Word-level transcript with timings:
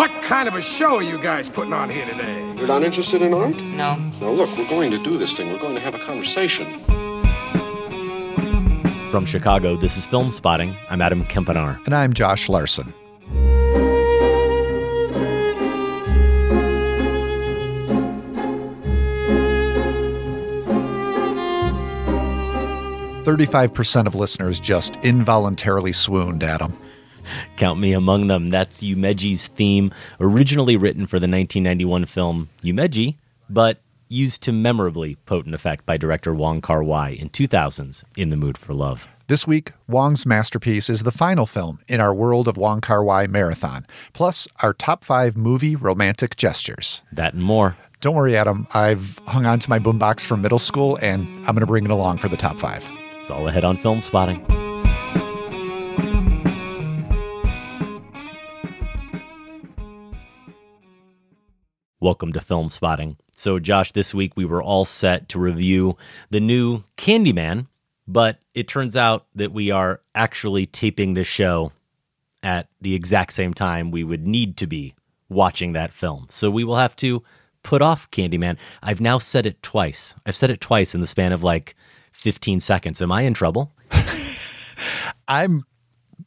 What 0.00 0.22
kind 0.22 0.48
of 0.48 0.54
a 0.54 0.62
show 0.62 0.96
are 0.96 1.02
you 1.02 1.18
guys 1.20 1.50
putting 1.50 1.74
on 1.74 1.90
here 1.90 2.06
today? 2.06 2.54
You're 2.56 2.66
not 2.66 2.82
interested 2.82 3.20
in 3.20 3.34
art? 3.34 3.54
No. 3.56 3.96
Now, 3.96 4.30
look, 4.30 4.48
we're 4.56 4.66
going 4.66 4.90
to 4.92 5.02
do 5.04 5.18
this 5.18 5.36
thing. 5.36 5.52
We're 5.52 5.58
going 5.58 5.74
to 5.74 5.80
have 5.82 5.94
a 5.94 5.98
conversation. 5.98 6.82
From 9.10 9.26
Chicago, 9.26 9.76
this 9.76 9.98
is 9.98 10.06
Filmspotting. 10.06 10.74
I'm 10.88 11.02
Adam 11.02 11.22
Kempenaar. 11.24 11.84
And 11.84 11.94
I'm 11.94 12.14
Josh 12.14 12.48
Larsen. 12.48 12.94
Thirty-five 23.22 23.74
percent 23.74 24.08
of 24.08 24.14
listeners 24.14 24.60
just 24.60 24.96
involuntarily 25.02 25.92
swooned, 25.92 26.42
Adam. 26.42 26.78
Count 27.56 27.78
me 27.78 27.92
among 27.92 28.26
them. 28.26 28.46
That's 28.46 28.82
Yumeji's 28.82 29.48
theme, 29.48 29.92
originally 30.20 30.76
written 30.76 31.06
for 31.06 31.18
the 31.18 31.28
1991 31.28 32.06
film 32.06 32.48
Yumeji, 32.62 33.16
but 33.48 33.80
used 34.08 34.42
to 34.42 34.52
memorably 34.52 35.14
potent 35.26 35.54
effect 35.54 35.86
by 35.86 35.96
director 35.96 36.34
Wong 36.34 36.60
Kar 36.60 36.82
Wai 36.82 37.10
in 37.10 37.30
2000's 37.30 38.04
In 38.16 38.30
the 38.30 38.36
Mood 38.36 38.58
for 38.58 38.74
Love. 38.74 39.08
This 39.28 39.46
week, 39.46 39.72
Wong's 39.86 40.26
masterpiece 40.26 40.90
is 40.90 41.04
the 41.04 41.12
final 41.12 41.46
film 41.46 41.78
in 41.86 42.00
our 42.00 42.12
World 42.12 42.48
of 42.48 42.56
Wong 42.56 42.80
Kar 42.80 43.04
Wai 43.04 43.28
marathon, 43.28 43.86
plus 44.12 44.48
our 44.60 44.74
top 44.74 45.04
five 45.04 45.36
movie 45.36 45.76
romantic 45.76 46.34
gestures. 46.34 47.02
That 47.12 47.34
and 47.34 47.42
more. 47.44 47.76
Don't 48.00 48.16
worry, 48.16 48.36
Adam. 48.36 48.66
I've 48.74 49.18
hung 49.28 49.46
on 49.46 49.60
to 49.60 49.70
my 49.70 49.78
boombox 49.78 50.24
from 50.24 50.42
middle 50.42 50.58
school, 50.58 50.98
and 51.00 51.28
I'm 51.36 51.54
going 51.54 51.60
to 51.60 51.66
bring 51.66 51.84
it 51.84 51.92
along 51.92 52.18
for 52.18 52.28
the 52.28 52.36
top 52.36 52.58
five. 52.58 52.84
It's 53.20 53.30
all 53.30 53.46
ahead 53.46 53.64
on 53.64 53.76
Filmspotting. 53.76 54.59
Welcome 62.02 62.32
to 62.32 62.40
Filmspotting. 62.40 63.16
So, 63.34 63.58
Josh, 63.58 63.92
this 63.92 64.14
week 64.14 64.34
we 64.34 64.46
were 64.46 64.62
all 64.62 64.86
set 64.86 65.28
to 65.28 65.38
review 65.38 65.98
the 66.30 66.40
new 66.40 66.82
Candyman, 66.96 67.66
but 68.08 68.38
it 68.54 68.68
turns 68.68 68.96
out 68.96 69.26
that 69.34 69.52
we 69.52 69.70
are 69.70 70.00
actually 70.14 70.64
taping 70.64 71.12
this 71.12 71.26
show 71.26 71.72
at 72.42 72.68
the 72.80 72.94
exact 72.94 73.34
same 73.34 73.52
time 73.52 73.90
we 73.90 74.02
would 74.02 74.26
need 74.26 74.56
to 74.56 74.66
be 74.66 74.94
watching 75.28 75.74
that 75.74 75.92
film. 75.92 76.24
So, 76.30 76.50
we 76.50 76.64
will 76.64 76.76
have 76.76 76.96
to 76.96 77.22
put 77.62 77.82
off 77.82 78.10
Candyman. 78.10 78.56
I've 78.82 79.02
now 79.02 79.18
said 79.18 79.44
it 79.44 79.62
twice. 79.62 80.14
I've 80.24 80.36
said 80.36 80.48
it 80.48 80.62
twice 80.62 80.94
in 80.94 81.02
the 81.02 81.06
span 81.06 81.32
of 81.32 81.44
like 81.44 81.74
15 82.12 82.60
seconds. 82.60 83.02
Am 83.02 83.12
I 83.12 83.22
in 83.22 83.34
trouble? 83.34 83.74
I'm 85.28 85.66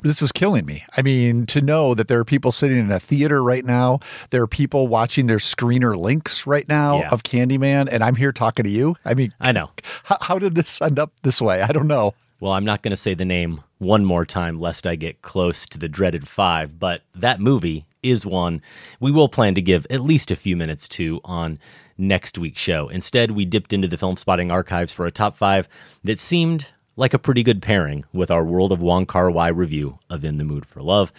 this 0.03 0.21
is 0.21 0.31
killing 0.31 0.65
me. 0.65 0.83
I 0.97 1.01
mean, 1.01 1.45
to 1.47 1.61
know 1.61 1.93
that 1.93 2.07
there 2.07 2.19
are 2.19 2.25
people 2.25 2.51
sitting 2.51 2.77
in 2.79 2.91
a 2.91 2.99
theater 2.99 3.43
right 3.43 3.63
now, 3.65 3.99
there 4.31 4.41
are 4.41 4.47
people 4.47 4.87
watching 4.87 5.27
their 5.27 5.37
screener 5.37 5.95
links 5.95 6.47
right 6.47 6.67
now 6.67 6.99
Yeah. 6.99 7.09
of 7.09 7.23
Candyman, 7.23 7.89
and 7.91 8.03
I'm 8.03 8.15
here 8.15 8.31
talking 8.31 8.63
to 8.63 8.69
you. 8.69 8.95
I 9.05 9.13
mean, 9.13 9.33
I 9.39 9.51
know. 9.51 9.69
how, 10.03 10.17
how 10.21 10.39
did 10.39 10.55
this 10.55 10.81
end 10.81 10.99
up 10.99 11.11
this 11.23 11.41
way? 11.41 11.61
I 11.61 11.67
don't 11.71 11.87
know. 11.87 12.13
Well, 12.39 12.51
I'm 12.53 12.65
not 12.65 12.81
going 12.81 12.91
to 12.91 12.97
say 12.97 13.13
the 13.13 13.23
name 13.25 13.61
one 13.77 14.03
more 14.03 14.25
time 14.25 14.59
lest 14.59 14.85
I 14.85 14.95
get 14.95 15.21
close 15.21 15.65
to 15.67 15.77
the 15.77 15.87
dreaded 15.87 16.27
five, 16.27 16.77
but 16.79 17.01
that 17.15 17.39
movie 17.39 17.85
is 18.01 18.25
one 18.25 18.61
we 18.99 19.11
will 19.11 19.29
plan 19.29 19.55
to 19.55 19.61
give 19.61 19.87
at 19.89 20.01
least 20.01 20.29
a 20.29 20.35
few 20.35 20.57
minutes 20.57 20.89
to 20.89 21.21
on 21.23 21.57
next 21.97 22.37
week's 22.37 22.59
show. 22.61 22.89
Instead, 22.89 23.31
we 23.31 23.45
dipped 23.45 23.71
into 23.71 23.87
the 23.87 23.97
film 23.97 24.17
spotting 24.17 24.51
archives 24.51 24.91
for 24.91 25.05
a 25.05 25.11
top 25.11 25.37
five 25.37 25.69
that 26.03 26.19
seemed 26.19 26.71
like 26.95 27.13
a 27.13 27.19
pretty 27.19 27.43
good 27.43 27.61
pairing 27.61 28.05
with 28.13 28.29
our 28.29 28.43
World 28.43 28.71
of 28.71 28.81
Wong 28.81 29.05
Kar 29.05 29.31
Wai 29.31 29.47
review 29.47 29.97
of 30.09 30.23
In 30.23 30.37
the 30.37 30.43
Mood 30.43 30.65
for 30.65 30.81
Love. 30.81 31.11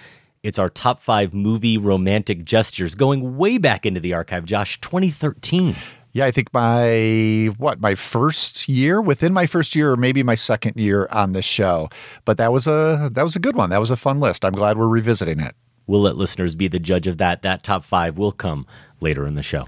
It's 0.42 0.58
our 0.58 0.68
top 0.68 1.00
five 1.00 1.32
movie 1.32 1.78
romantic 1.78 2.44
gestures 2.44 2.94
going 2.94 3.36
way 3.36 3.58
back 3.58 3.86
into 3.86 3.98
the 3.98 4.12
archive, 4.12 4.44
Josh, 4.44 4.80
2013. 4.80 5.74
Yeah, 6.12 6.26
I 6.26 6.30
think 6.30 6.52
my 6.54 7.52
what 7.58 7.80
my 7.80 7.96
first 7.96 8.68
year 8.68 9.00
within 9.00 9.32
my 9.32 9.46
first 9.46 9.74
year 9.74 9.90
or 9.90 9.96
maybe 9.96 10.22
my 10.22 10.36
second 10.36 10.76
year 10.76 11.08
on 11.10 11.32
the 11.32 11.42
show. 11.42 11.88
But 12.24 12.36
that 12.36 12.52
was 12.52 12.68
a 12.68 13.10
that 13.12 13.24
was 13.24 13.34
a 13.34 13.40
good 13.40 13.56
one. 13.56 13.70
That 13.70 13.80
was 13.80 13.90
a 13.90 13.96
fun 13.96 14.20
list. 14.20 14.44
I'm 14.44 14.52
glad 14.52 14.78
we're 14.78 14.86
revisiting 14.86 15.40
it. 15.40 15.56
We'll 15.86 16.02
let 16.02 16.16
listeners 16.16 16.54
be 16.54 16.68
the 16.68 16.78
judge 16.78 17.08
of 17.08 17.18
that. 17.18 17.42
That 17.42 17.62
top 17.64 17.84
five 17.84 18.16
will 18.16 18.32
come 18.32 18.66
later 19.00 19.26
in 19.26 19.34
the 19.34 19.42
show. 19.42 19.64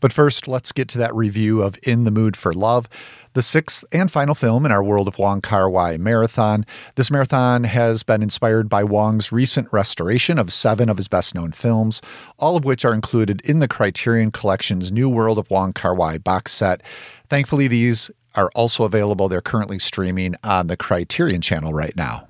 But 0.00 0.12
first, 0.12 0.46
let's 0.46 0.72
get 0.72 0.88
to 0.88 0.98
that 0.98 1.14
review 1.14 1.62
of 1.62 1.78
In 1.82 2.04
the 2.04 2.10
Mood 2.10 2.36
for 2.36 2.52
Love, 2.52 2.88
the 3.32 3.42
sixth 3.42 3.84
and 3.92 4.10
final 4.10 4.34
film 4.34 4.64
in 4.64 4.72
our 4.72 4.82
World 4.82 5.08
of 5.08 5.18
Wong 5.18 5.40
Kar 5.40 5.68
Wai 5.68 5.96
marathon. 5.96 6.64
This 6.94 7.10
marathon 7.10 7.64
has 7.64 8.02
been 8.02 8.22
inspired 8.22 8.68
by 8.68 8.84
Wong's 8.84 9.32
recent 9.32 9.72
restoration 9.72 10.38
of 10.38 10.52
seven 10.52 10.88
of 10.88 10.96
his 10.96 11.08
best 11.08 11.34
known 11.34 11.52
films, 11.52 12.00
all 12.38 12.56
of 12.56 12.64
which 12.64 12.84
are 12.84 12.94
included 12.94 13.40
in 13.42 13.58
the 13.58 13.68
Criterion 13.68 14.30
Collection's 14.30 14.92
New 14.92 15.08
World 15.08 15.38
of 15.38 15.50
Wong 15.50 15.72
Kar 15.72 15.94
Wai 15.94 16.18
box 16.18 16.52
set. 16.52 16.82
Thankfully, 17.28 17.68
these 17.68 18.10
are 18.34 18.50
also 18.54 18.84
available. 18.84 19.28
They're 19.28 19.40
currently 19.40 19.78
streaming 19.78 20.36
on 20.44 20.68
the 20.68 20.76
Criterion 20.76 21.40
channel 21.40 21.72
right 21.72 21.96
now. 21.96 22.28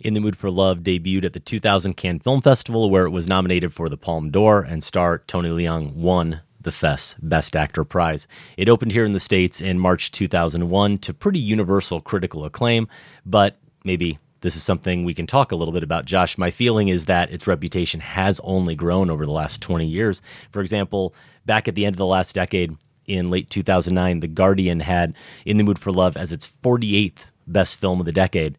In 0.00 0.14
the 0.14 0.20
Mood 0.20 0.36
for 0.36 0.50
Love 0.50 0.80
debuted 0.80 1.24
at 1.24 1.32
the 1.32 1.40
2000 1.40 1.94
Cannes 1.94 2.20
Film 2.20 2.42
Festival, 2.42 2.90
where 2.90 3.06
it 3.06 3.10
was 3.10 3.28
nominated 3.28 3.72
for 3.72 3.88
the 3.88 3.96
Palme 3.96 4.30
d'Or, 4.30 4.62
and 4.62 4.82
star 4.82 5.18
Tony 5.18 5.48
Leung 5.48 5.94
won 5.94 6.40
the 6.64 6.72
FES 6.72 7.14
Best 7.22 7.54
Actor 7.54 7.84
prize. 7.84 8.26
It 8.56 8.68
opened 8.68 8.92
here 8.92 9.04
in 9.04 9.12
the 9.12 9.20
States 9.20 9.60
in 9.60 9.78
March 9.78 10.10
2001 10.10 10.98
to 10.98 11.14
pretty 11.14 11.38
universal 11.38 12.00
critical 12.00 12.44
acclaim, 12.44 12.88
but 13.24 13.56
maybe 13.84 14.18
this 14.40 14.56
is 14.56 14.62
something 14.62 15.04
we 15.04 15.14
can 15.14 15.26
talk 15.26 15.52
a 15.52 15.56
little 15.56 15.72
bit 15.72 15.82
about, 15.82 16.04
Josh. 16.04 16.36
My 16.36 16.50
feeling 16.50 16.88
is 16.88 17.06
that 17.06 17.30
its 17.30 17.46
reputation 17.46 18.00
has 18.00 18.40
only 18.44 18.74
grown 18.74 19.08
over 19.08 19.24
the 19.24 19.32
last 19.32 19.62
20 19.62 19.86
years. 19.86 20.20
For 20.50 20.60
example, 20.60 21.14
back 21.46 21.66
at 21.66 21.74
the 21.74 21.86
end 21.86 21.94
of 21.94 21.98
the 21.98 22.06
last 22.06 22.34
decade, 22.34 22.76
in 23.06 23.28
late 23.28 23.50
2009, 23.50 24.20
The 24.20 24.28
Guardian 24.28 24.80
had 24.80 25.14
In 25.44 25.56
the 25.56 25.64
Mood 25.64 25.78
for 25.78 25.92
Love 25.92 26.16
as 26.16 26.32
its 26.32 26.46
48th 26.46 27.24
best 27.46 27.80
film 27.80 28.00
of 28.00 28.06
the 28.06 28.12
decade. 28.12 28.58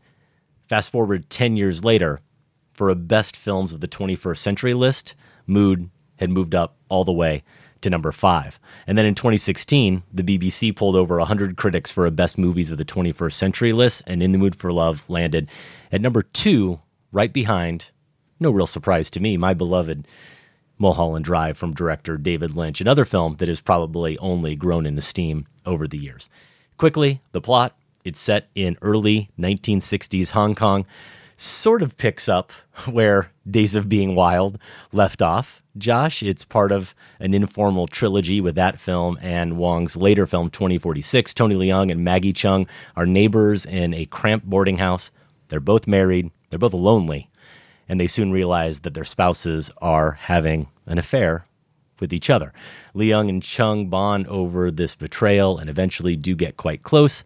Fast 0.68 0.92
forward 0.92 1.30
10 1.30 1.58
years 1.58 1.84
later, 1.84 2.20
for 2.74 2.90
a 2.90 2.96
best 2.96 3.36
films 3.38 3.72
of 3.72 3.80
the 3.80 3.88
21st 3.88 4.38
century 4.38 4.74
list, 4.74 5.16
Mood 5.48 5.90
had 6.18 6.30
moved 6.30 6.56
up 6.56 6.78
all 6.90 7.04
the 7.04 7.12
way 7.12 7.44
to 7.86 7.90
number 7.90 8.12
five. 8.12 8.60
And 8.88 8.98
then 8.98 9.06
in 9.06 9.16
2016, 9.16 10.04
the 10.12 10.24
BBC 10.24 10.76
pulled 10.76 10.96
over 10.96 11.18
100 11.20 11.56
critics 11.56 11.92
for 11.92 12.06
a 12.06 12.12
best 12.12 12.38
movies 12.38 12.72
of 12.72 12.78
the 12.78 12.86
21st 12.86 13.34
century 13.34 13.74
list, 13.74 14.04
and 14.08 14.22
In 14.22 14.32
the 14.32 14.38
Mood 14.38 14.56
for 14.56 14.74
Love 14.74 15.08
landed 15.08 15.48
at 15.92 16.02
number 16.02 16.24
two, 16.24 16.80
right 17.12 17.32
behind, 17.32 17.92
no 18.40 18.50
real 18.50 18.66
surprise 18.66 19.10
to 19.12 19.20
me, 19.20 19.38
my 19.38 19.54
beloved 19.54 20.08
Mulholland 20.80 21.26
Drive 21.26 21.58
from 21.58 21.74
director 21.74 22.18
David 22.18 22.56
Lynch, 22.56 22.82
another 22.82 23.06
film 23.06 23.36
that 23.36 23.48
has 23.48 23.62
probably 23.62 24.18
only 24.18 24.56
grown 24.56 24.86
in 24.86 24.98
esteem 24.98 25.46
over 25.66 25.88
the 25.88 26.00
years. 26.00 26.30
Quickly, 26.78 27.22
the 27.32 27.42
plot 27.42 27.78
it's 28.04 28.20
set 28.20 28.48
in 28.56 28.78
early 28.82 29.30
1960s 29.40 30.32
Hong 30.32 30.56
Kong, 30.56 30.86
sort 31.38 31.82
of 31.82 31.98
picks 31.98 32.30
up 32.30 32.52
where 32.86 33.32
Days 33.50 33.76
of 33.76 33.90
Being 33.90 34.16
Wild 34.16 34.58
left 34.92 35.22
off. 35.22 35.62
Josh, 35.78 36.24
it's 36.24 36.46
part 36.46 36.72
of 36.72 36.96
an 37.20 37.34
informal 37.34 37.88
trilogy 37.88 38.40
with 38.40 38.56
that 38.56 38.80
film 38.80 39.18
and 39.22 39.58
Wong's 39.58 39.98
later 39.98 40.26
film 40.26 40.50
2046. 40.50 41.34
Tony 41.34 41.56
Leung 41.56 41.92
and 41.92 42.04
Maggie 42.04 42.34
Cheung 42.34 42.68
are 42.96 43.06
neighbors 43.06 43.66
in 43.66 43.94
a 43.94 44.06
cramped 44.06 44.50
boarding 44.50 44.78
house. 44.78 45.12
They're 45.50 45.60
both 45.60 45.88
married, 45.88 46.32
they're 46.50 46.60
both 46.60 46.74
lonely, 46.74 47.30
and 47.90 48.00
they 48.00 48.08
soon 48.08 48.32
realize 48.32 48.82
that 48.82 48.94
their 48.94 49.04
spouses 49.04 49.70
are 49.82 50.14
having 50.14 50.68
an 50.86 50.98
affair 50.98 51.46
with 52.00 52.14
each 52.14 52.30
other. 52.30 52.54
Leung 52.94 53.30
and 53.30 53.42
Cheung 53.42 53.90
bond 53.90 54.28
over 54.28 54.72
this 54.72 54.96
betrayal 54.96 55.58
and 55.58 55.70
eventually 55.70 56.16
do 56.16 56.36
get 56.36 56.58
quite 56.58 56.84
close, 56.84 57.24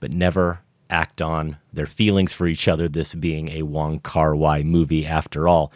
but 0.00 0.10
never 0.10 0.60
act 0.92 1.22
on 1.22 1.56
their 1.72 1.86
feelings 1.86 2.32
for 2.32 2.46
each 2.46 2.68
other, 2.68 2.88
this 2.88 3.14
being 3.14 3.48
a 3.48 3.62
Wong 3.62 3.98
Kar 3.98 4.36
Wai 4.36 4.62
movie 4.62 5.06
after 5.06 5.48
all. 5.48 5.72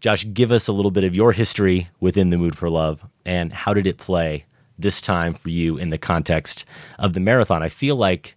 Josh, 0.00 0.26
give 0.32 0.50
us 0.50 0.66
a 0.66 0.72
little 0.72 0.90
bit 0.90 1.04
of 1.04 1.14
your 1.14 1.32
history 1.32 1.88
within 2.00 2.30
the 2.30 2.38
Mood 2.38 2.56
for 2.56 2.68
Love 2.68 3.04
and 3.24 3.52
how 3.52 3.74
did 3.74 3.86
it 3.86 3.98
play 3.98 4.44
this 4.78 5.00
time 5.00 5.34
for 5.34 5.50
you 5.50 5.76
in 5.76 5.90
the 5.90 5.98
context 5.98 6.64
of 6.98 7.12
the 7.12 7.20
marathon? 7.20 7.62
I 7.62 7.68
feel 7.68 7.96
like 7.96 8.36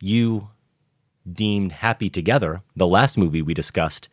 you 0.00 0.50
deemed 1.30 1.72
Happy 1.72 2.10
Together, 2.10 2.62
the 2.76 2.86
last 2.86 3.16
movie 3.16 3.42
we 3.42 3.54
discussed, 3.54 4.08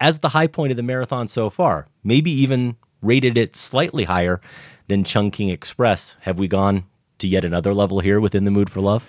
as 0.00 0.20
the 0.20 0.30
high 0.30 0.46
point 0.46 0.70
of 0.70 0.76
the 0.76 0.82
marathon 0.82 1.28
so 1.28 1.50
far. 1.50 1.86
Maybe 2.02 2.30
even 2.30 2.76
rated 3.02 3.36
it 3.36 3.56
slightly 3.56 4.04
higher 4.04 4.40
than 4.88 5.04
Chungking 5.04 5.50
Express. 5.50 6.16
Have 6.20 6.38
we 6.38 6.48
gone 6.48 6.84
to 7.18 7.28
yet 7.28 7.44
another 7.44 7.74
level 7.74 8.00
here 8.00 8.20
within 8.20 8.44
the 8.44 8.50
Mood 8.50 8.70
for 8.70 8.80
Love? 8.80 9.04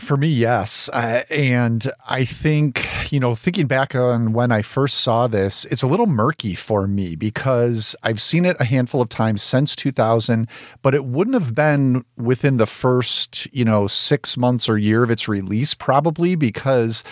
For 0.00 0.16
me, 0.16 0.28
yes. 0.28 0.88
Uh, 0.92 1.22
and 1.30 1.88
I 2.08 2.24
think, 2.24 2.88
you 3.12 3.20
know, 3.20 3.34
thinking 3.34 3.66
back 3.66 3.94
on 3.94 4.32
when 4.32 4.50
I 4.50 4.62
first 4.62 5.02
saw 5.02 5.28
this, 5.28 5.66
it's 5.66 5.82
a 5.82 5.86
little 5.86 6.06
murky 6.06 6.54
for 6.54 6.88
me 6.88 7.14
because 7.14 7.94
I've 8.02 8.20
seen 8.20 8.46
it 8.46 8.56
a 8.58 8.64
handful 8.64 9.02
of 9.02 9.10
times 9.10 9.42
since 9.42 9.76
2000, 9.76 10.48
but 10.80 10.94
it 10.94 11.04
wouldn't 11.04 11.34
have 11.34 11.54
been 11.54 12.04
within 12.16 12.56
the 12.56 12.66
first, 12.66 13.46
you 13.52 13.64
know, 13.64 13.86
six 13.86 14.38
months 14.38 14.70
or 14.70 14.78
year 14.78 15.04
of 15.04 15.10
its 15.10 15.28
release, 15.28 15.74
probably 15.74 16.34
because 16.34 17.04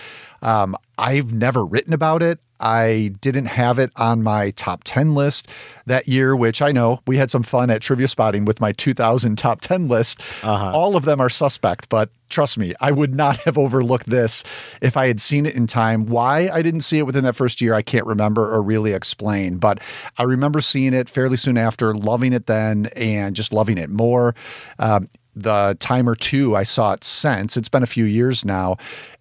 Um, 0.42 0.76
I've 0.96 1.32
never 1.32 1.64
written 1.64 1.92
about 1.92 2.22
it. 2.22 2.40
I 2.60 3.14
didn't 3.20 3.46
have 3.46 3.78
it 3.78 3.92
on 3.96 4.22
my 4.22 4.50
top 4.52 4.82
10 4.84 5.14
list 5.14 5.48
that 5.86 6.08
year, 6.08 6.34
which 6.34 6.60
I 6.60 6.72
know 6.72 7.00
we 7.06 7.16
had 7.16 7.30
some 7.30 7.42
fun 7.42 7.70
at 7.70 7.82
trivia 7.82 8.08
spotting 8.08 8.44
with 8.44 8.60
my 8.60 8.72
2000 8.72 9.36
top 9.36 9.60
10 9.60 9.86
list. 9.88 10.20
Uh-huh. 10.42 10.72
All 10.74 10.96
of 10.96 11.04
them 11.04 11.20
are 11.20 11.30
suspect, 11.30 11.88
but 11.88 12.10
trust 12.28 12.58
me, 12.58 12.74
I 12.80 12.90
would 12.90 13.14
not 13.14 13.36
have 13.44 13.56
overlooked 13.56 14.06
this 14.06 14.42
if 14.82 14.96
I 14.96 15.06
had 15.06 15.20
seen 15.20 15.46
it 15.46 15.54
in 15.54 15.66
time. 15.66 16.06
Why 16.06 16.48
I 16.52 16.62
didn't 16.62 16.80
see 16.80 16.98
it 16.98 17.06
within 17.06 17.24
that 17.24 17.36
first 17.36 17.60
year, 17.60 17.74
I 17.74 17.82
can't 17.82 18.06
remember 18.06 18.52
or 18.52 18.60
really 18.62 18.92
explain, 18.92 19.58
but 19.58 19.78
I 20.18 20.24
remember 20.24 20.60
seeing 20.60 20.94
it 20.94 21.08
fairly 21.08 21.36
soon 21.36 21.56
after, 21.56 21.94
loving 21.94 22.32
it 22.32 22.46
then, 22.46 22.86
and 22.96 23.36
just 23.36 23.52
loving 23.52 23.78
it 23.78 23.90
more. 23.90 24.34
Um, 24.80 25.08
the 25.36 25.76
time 25.78 26.08
or 26.08 26.16
two 26.16 26.56
I 26.56 26.64
saw 26.64 26.92
it 26.94 27.04
since. 27.04 27.56
It's 27.56 27.68
been 27.68 27.84
a 27.84 27.86
few 27.86 28.04
years 28.04 28.44
now. 28.44 28.76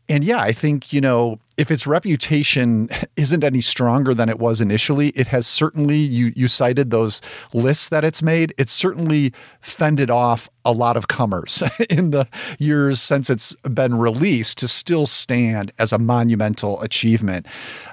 And 0.09 0.23
yeah, 0.23 0.39
I 0.39 0.53
think, 0.53 0.93
you 0.93 1.01
know, 1.01 1.39
if 1.57 1.71
its 1.71 1.87
reputation 1.87 2.89
isn't 3.15 3.43
any 3.43 3.61
stronger 3.61 4.13
than 4.13 4.29
it 4.29 4.39
was 4.39 4.61
initially, 4.61 5.09
it 5.09 5.27
has 5.27 5.47
certainly 5.47 5.97
you 5.97 6.31
you 6.35 6.47
cited 6.47 6.91
those 6.91 7.21
lists 7.53 7.89
that 7.89 8.05
it's 8.05 8.21
made. 8.21 8.53
It's 8.57 8.71
certainly 8.71 9.33
fended 9.61 10.09
off 10.09 10.49
a 10.63 10.71
lot 10.71 10.97
of 10.97 11.07
comers 11.07 11.63
in 11.89 12.11
the 12.11 12.27
years 12.59 13.01
since 13.01 13.29
it's 13.29 13.53
been 13.63 13.95
released 13.95 14.57
to 14.59 14.67
still 14.67 15.05
stand 15.05 15.71
as 15.79 15.91
a 15.91 15.97
monumental 15.97 16.81
achievement, 16.81 17.47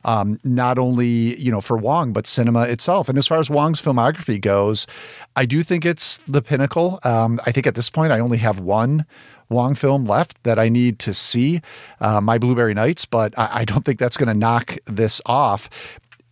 um, 0.05 0.38
not 0.44 0.78
only 0.78 1.40
you 1.40 1.50
know 1.50 1.60
for 1.60 1.76
Wong 1.76 2.12
but 2.12 2.26
cinema 2.26 2.62
itself. 2.62 3.08
And 3.08 3.19
as 3.19 3.26
far 3.26 3.40
as 3.40 3.50
Wong's 3.50 3.81
filmography 3.81 4.40
goes, 4.40 4.87
I 5.36 5.46
do 5.46 5.62
think 5.62 5.84
it's 5.84 6.19
the 6.28 6.42
pinnacle. 6.42 7.00
Um, 7.02 7.40
I 7.44 7.52
think 7.52 7.66
at 7.66 7.75
this 7.75 7.90
point 7.90 8.12
I 8.12 8.20
only 8.20 8.38
have 8.38 8.60
one 8.60 9.04
Wong 9.48 9.75
film 9.75 10.04
left 10.04 10.42
that 10.44 10.58
I 10.58 10.69
need 10.69 10.98
to 11.00 11.14
see, 11.14 11.60
uh, 12.00 12.20
My 12.20 12.38
Blueberry 12.38 12.75
Nights, 12.75 13.04
but 13.04 13.36
I, 13.38 13.60
I 13.60 13.64
don't 13.64 13.84
think 13.84 13.98
that's 13.98 14.16
going 14.16 14.32
to 14.32 14.38
knock 14.38 14.76
this 14.86 15.20
off. 15.26 15.69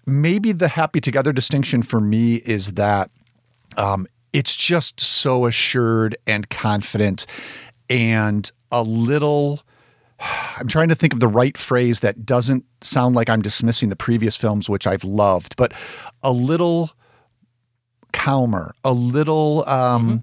Maybe 0.07 0.53
the 0.53 0.69
happy 0.69 1.01
together 1.01 1.33
distinction 1.33 1.83
for 1.83 2.01
me 2.01 2.37
is 2.37 2.75
that 2.75 3.11
um, 3.77 4.07
it's 4.33 4.55
just 4.55 5.01
so 5.01 5.47
assured 5.47 6.17
and 6.27 6.49
confident 6.49 7.27
and 7.91 8.51
a 8.71 8.83
little. 8.83 9.63
I'm 10.57 10.69
trying 10.69 10.89
to 10.89 10.95
think 10.95 11.13
of 11.13 11.21
the 11.21 11.29
right 11.29 11.59
phrase 11.59 12.01
that 12.01 12.25
doesn't 12.25 12.65
sound 12.81 13.15
like 13.15 13.29
I'm 13.29 13.43
dismissing 13.43 13.89
the 13.89 13.97
previous 13.97 14.37
films, 14.37 14.69
which 14.69 14.87
I've 14.87 15.05
loved, 15.05 15.57
but 15.57 15.73
a 16.23 16.33
little 16.33 16.93
calmer, 18.13 18.75
a 18.85 18.93
little 18.93 19.65
um, 19.69 20.23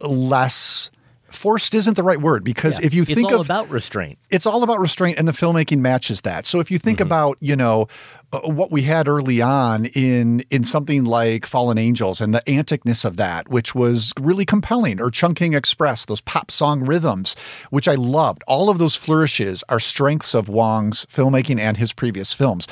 less 0.00 0.90
forced 1.30 1.74
isn't 1.74 1.94
the 1.96 2.02
right 2.02 2.20
word 2.20 2.44
because 2.44 2.78
Yeah. 2.78 2.86
if 2.86 2.94
you 2.94 3.02
it's 3.02 3.14
think 3.14 3.32
all 3.32 3.40
of 3.40 3.46
about 3.46 3.70
restraint. 3.70 4.18
it's 4.30 4.44
all 4.44 4.62
about 4.62 4.78
restraint 4.80 5.18
and 5.18 5.26
the 5.26 5.32
filmmaking 5.32 5.78
matches 5.78 6.20
that 6.22 6.44
so 6.44 6.60
if 6.60 6.70
you 6.70 6.78
think 6.78 7.00
about 7.00 7.38
you 7.40 7.56
know 7.56 7.88
Uh, 8.32 8.40
what 8.48 8.70
we 8.70 8.82
had 8.82 9.08
early 9.08 9.42
on 9.42 9.84
in 9.86 10.40
in 10.50 10.64
something 10.64 11.04
like 11.04 11.44
fallen 11.44 11.76
angels 11.76 12.18
and 12.18 12.34
the 12.34 12.40
anticness 12.46 13.04
of 13.04 13.18
that 13.18 13.48
which 13.48 13.74
was 13.74 14.12
really 14.18 14.46
compelling 14.46 14.98
or 15.00 15.10
Chungking 15.10 15.52
Express 15.52 16.06
those 16.06 16.22
pop 16.22 16.50
song 16.50 16.82
rhythms 16.84 17.36
which 17.68 17.86
i 17.86 17.94
loved. 17.94 18.42
All 18.46 18.70
of 18.70 18.78
those 18.78 18.96
flourishes 18.96 19.62
are 19.68 19.78
strengths 19.78 20.34
of 20.34 20.48
wong's 20.48 21.04
filmmaking 21.06 21.60
and 21.60 21.76
his 21.76 21.92
previous 21.92 22.32
films. 22.32 22.66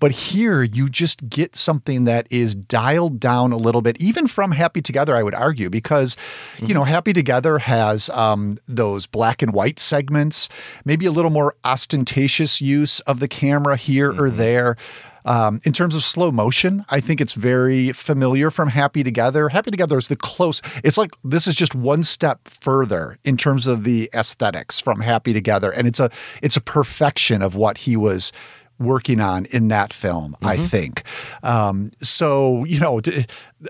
But 0.00 0.12
here 0.12 0.62
you 0.62 0.90
just 0.90 1.28
get 1.30 1.56
something 1.56 2.04
that 2.04 2.26
is 2.30 2.54
dialed 2.54 3.18
down 3.18 3.52
a 3.52 3.56
little 3.56 3.80
bit 3.80 3.96
even 4.00 4.26
from 4.26 4.52
happy 4.52 4.82
together 4.82 5.16
i 5.16 5.22
would 5.22 5.34
argue 5.34 5.70
because 5.70 6.16
you 6.58 6.74
know 6.74 6.82
mm-hmm. 6.82 6.90
happy 6.90 7.12
together 7.12 7.58
has 7.58 8.10
um, 8.10 8.58
those 8.68 9.06
black 9.06 9.40
and 9.40 9.52
white 9.52 9.78
segments 9.78 10.48
maybe 10.84 11.06
a 11.06 11.10
little 11.10 11.30
more 11.30 11.54
ostentatious 11.64 12.60
use 12.60 13.00
of 13.00 13.20
the 13.20 13.28
camera 13.28 13.76
here 13.76 14.10
or 14.10 14.28
mm-hmm. 14.28 14.36
there 14.36 14.76
um, 15.26 15.60
in 15.64 15.72
terms 15.72 15.94
of 15.94 16.02
slow 16.02 16.30
motion, 16.30 16.84
I 16.88 17.00
think 17.00 17.20
it's 17.20 17.34
very 17.34 17.92
familiar 17.92 18.50
from 18.50 18.68
Happy 18.68 19.02
Together. 19.02 19.48
Happy 19.48 19.70
Together 19.70 19.98
is 19.98 20.08
the 20.08 20.16
close. 20.16 20.62
It's 20.84 20.96
like 20.96 21.10
this 21.24 21.46
is 21.46 21.54
just 21.54 21.74
one 21.74 22.04
step 22.04 22.46
further 22.48 23.18
in 23.24 23.36
terms 23.36 23.66
of 23.66 23.84
the 23.84 24.08
aesthetics 24.14 24.80
from 24.80 25.00
Happy 25.00 25.32
Together, 25.32 25.70
and 25.72 25.86
it's 25.86 26.00
a 26.00 26.10
it's 26.42 26.56
a 26.56 26.60
perfection 26.60 27.42
of 27.42 27.56
what 27.56 27.78
he 27.78 27.96
was 27.96 28.32
working 28.78 29.20
on 29.20 29.46
in 29.46 29.68
that 29.68 29.92
film. 29.92 30.36
I 30.42 30.56
think. 30.56 31.02
Um, 31.42 31.92
so 32.02 32.64
you 32.64 32.80
know, 32.80 33.00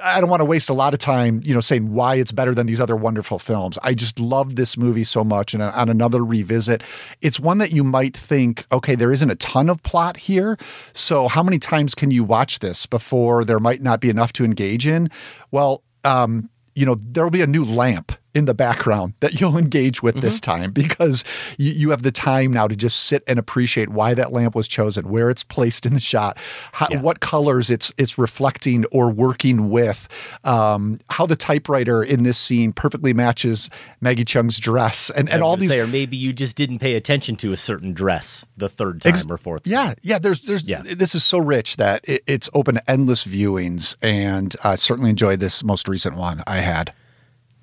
I 0.02 0.20
don't 0.20 0.30
want 0.30 0.40
to 0.40 0.44
waste 0.44 0.68
a 0.68 0.74
lot 0.74 0.92
of 0.92 0.98
time, 0.98 1.40
you 1.44 1.54
know, 1.54 1.60
saying 1.60 1.92
why 1.92 2.16
it's 2.16 2.32
better 2.32 2.54
than 2.54 2.66
these 2.66 2.80
other 2.80 2.96
wonderful 2.96 3.38
films. 3.38 3.78
I 3.82 3.94
just 3.94 4.18
love 4.18 4.56
this 4.56 4.76
movie 4.76 5.04
so 5.04 5.24
much, 5.24 5.54
and 5.54 5.62
on 5.62 5.88
another 5.88 6.24
revisit, 6.24 6.82
it's 7.22 7.38
one 7.38 7.58
that 7.58 7.72
you 7.72 7.84
might 7.84 8.16
think, 8.16 8.66
okay, 8.72 8.94
there 8.94 9.12
isn't 9.12 9.30
a 9.30 9.36
ton 9.36 9.68
of 9.68 9.82
plot 9.82 10.16
here, 10.16 10.58
so 10.92 11.28
how 11.28 11.42
many 11.42 11.58
times 11.58 11.94
can 11.94 12.10
you 12.10 12.24
watch 12.24 12.58
this 12.58 12.86
before 12.86 13.44
there 13.44 13.60
might 13.60 13.82
not 13.82 14.00
be 14.00 14.10
enough 14.10 14.32
to 14.34 14.44
engage 14.44 14.86
in? 14.86 15.10
Well, 15.50 15.82
um, 16.04 16.50
you 16.74 16.84
know, 16.84 16.94
there'll 16.94 17.30
be 17.30 17.42
a 17.42 17.46
new 17.46 17.64
lamp 17.64 18.12
in 18.36 18.44
the 18.44 18.54
background 18.54 19.14
that 19.20 19.40
you'll 19.40 19.56
engage 19.56 20.02
with 20.02 20.16
this 20.16 20.40
time 20.40 20.70
because 20.70 21.24
you, 21.56 21.72
you 21.72 21.90
have 21.90 22.02
the 22.02 22.12
time 22.12 22.52
now 22.52 22.68
to 22.68 22.76
just 22.76 23.04
sit 23.04 23.24
and 23.26 23.38
appreciate 23.38 23.88
why 23.88 24.12
that 24.12 24.30
lamp 24.30 24.54
was 24.54 24.68
chosen, 24.68 25.08
where 25.08 25.30
it's 25.30 25.42
placed 25.42 25.86
in 25.86 25.94
the 25.94 26.00
shot, 26.00 26.36
how, 26.72 26.86
what 26.98 27.20
colors 27.20 27.70
it's 27.70 27.94
it's 27.96 28.18
reflecting 28.18 28.84
or 28.92 29.10
working 29.10 29.70
with, 29.70 30.06
um, 30.44 31.00
how 31.08 31.24
the 31.24 31.34
typewriter 31.34 32.02
in 32.02 32.24
this 32.24 32.36
scene 32.36 32.74
perfectly 32.74 33.14
matches 33.14 33.70
Maggie 34.02 34.24
Cheung's 34.24 34.58
dress, 34.60 35.08
and, 35.08 35.30
and 35.30 35.42
all 35.42 35.56
these 35.56 35.72
say, 35.72 35.80
or 35.80 35.86
maybe 35.86 36.16
you 36.18 36.34
just 36.34 36.56
didn't 36.56 36.78
pay 36.78 36.94
attention 36.94 37.36
to 37.36 37.52
a 37.52 37.56
certain 37.56 37.94
dress 37.94 38.44
the 38.58 38.68
third 38.68 39.00
time 39.00 39.10
Ex- 39.10 39.24
or 39.30 39.38
fourth. 39.38 39.62
time. 39.62 39.72
Yeah, 39.72 39.94
yeah. 40.02 40.18
There's, 40.18 40.40
there's. 40.40 40.62
Yeah. 40.64 40.82
This 40.84 41.14
is 41.14 41.24
so 41.24 41.38
rich 41.38 41.76
that 41.76 42.06
it, 42.06 42.22
it's 42.26 42.50
open 42.52 42.74
to 42.74 42.90
endless 42.90 43.24
viewings, 43.24 43.96
and 44.02 44.54
I 44.62 44.74
certainly 44.74 45.08
enjoyed 45.08 45.40
this 45.40 45.64
most 45.64 45.88
recent 45.88 46.16
one 46.16 46.42
I 46.46 46.56
had. 46.56 46.92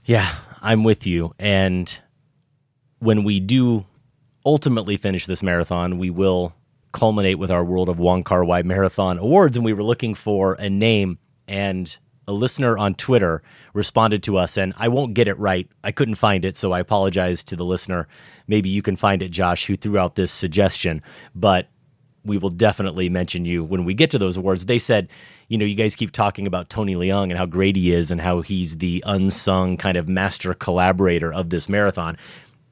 Yeah, 0.06 0.34
I'm 0.64 0.84
with 0.86 1.06
you. 1.06 1.36
And 1.38 2.00
when 3.00 3.26
we 3.26 3.42
do 3.42 3.86
ultimately 4.46 4.96
finish 4.98 5.26
this 5.26 5.44
marathon, 5.44 6.00
we 6.00 6.10
will 6.10 6.56
culminate 6.94 7.38
with 7.38 7.52
our 7.52 7.66
World 7.66 7.90
of 7.90 8.00
Wong 8.00 8.24
Kar 8.24 8.46
Wai 8.46 8.62
Marathon 8.62 9.18
Awards. 9.18 9.58
And 9.58 9.66
we 9.66 9.74
were 9.74 9.84
looking 9.84 10.16
for 10.16 10.54
a 10.54 10.70
name, 10.70 11.20
and 11.48 11.96
a 12.28 12.32
listener 12.32 12.78
on 12.78 12.96
Twitter 12.96 13.44
responded 13.74 14.24
to 14.24 14.38
us, 14.38 14.56
and 14.56 14.74
I 14.78 14.88
won't 14.88 15.14
get 15.14 15.28
it 15.28 15.38
right. 15.38 15.68
I 15.84 15.92
couldn't 15.92 16.16
find 16.16 16.46
it, 16.46 16.56
so 16.56 16.72
I 16.72 16.80
apologize 16.80 17.44
to 17.46 17.58
the 17.58 17.66
listener. 17.66 18.08
Maybe 18.48 18.70
you 18.70 18.82
can 18.82 18.96
find 18.96 19.22
it, 19.22 19.30
Josh, 19.30 19.66
who 19.66 19.76
threw 19.76 19.98
out 19.98 20.16
this 20.16 20.32
suggestion. 20.32 21.02
But 21.36 21.68
we 22.24 22.38
will 22.38 22.50
definitely 22.50 23.10
mention 23.10 23.44
you 23.44 23.66
when 23.66 23.84
we 23.84 23.94
get 23.94 24.12
to 24.12 24.18
those 24.18 24.38
awards. 24.38 24.66
They 24.66 24.80
said, 24.80 25.10
you 25.48 25.58
know, 25.58 25.66
you 25.66 25.76
guys 25.76 25.96
keep 25.96 26.12
talking 26.12 26.48
about 26.48 26.70
Tony 26.70 26.96
Leung 26.96 27.30
and 27.30 27.38
how 27.38 27.46
great 27.46 27.76
he 27.76 27.94
is 27.94 28.12
and 28.12 28.22
how 28.22 28.42
he's 28.42 28.78
the 28.78 29.04
unsung 29.06 29.78
kind 29.78 29.98
of 29.98 30.08
master 30.08 30.54
collaborator 30.54 31.34
of 31.34 31.50
this 31.50 31.70
marathon. 31.70 32.18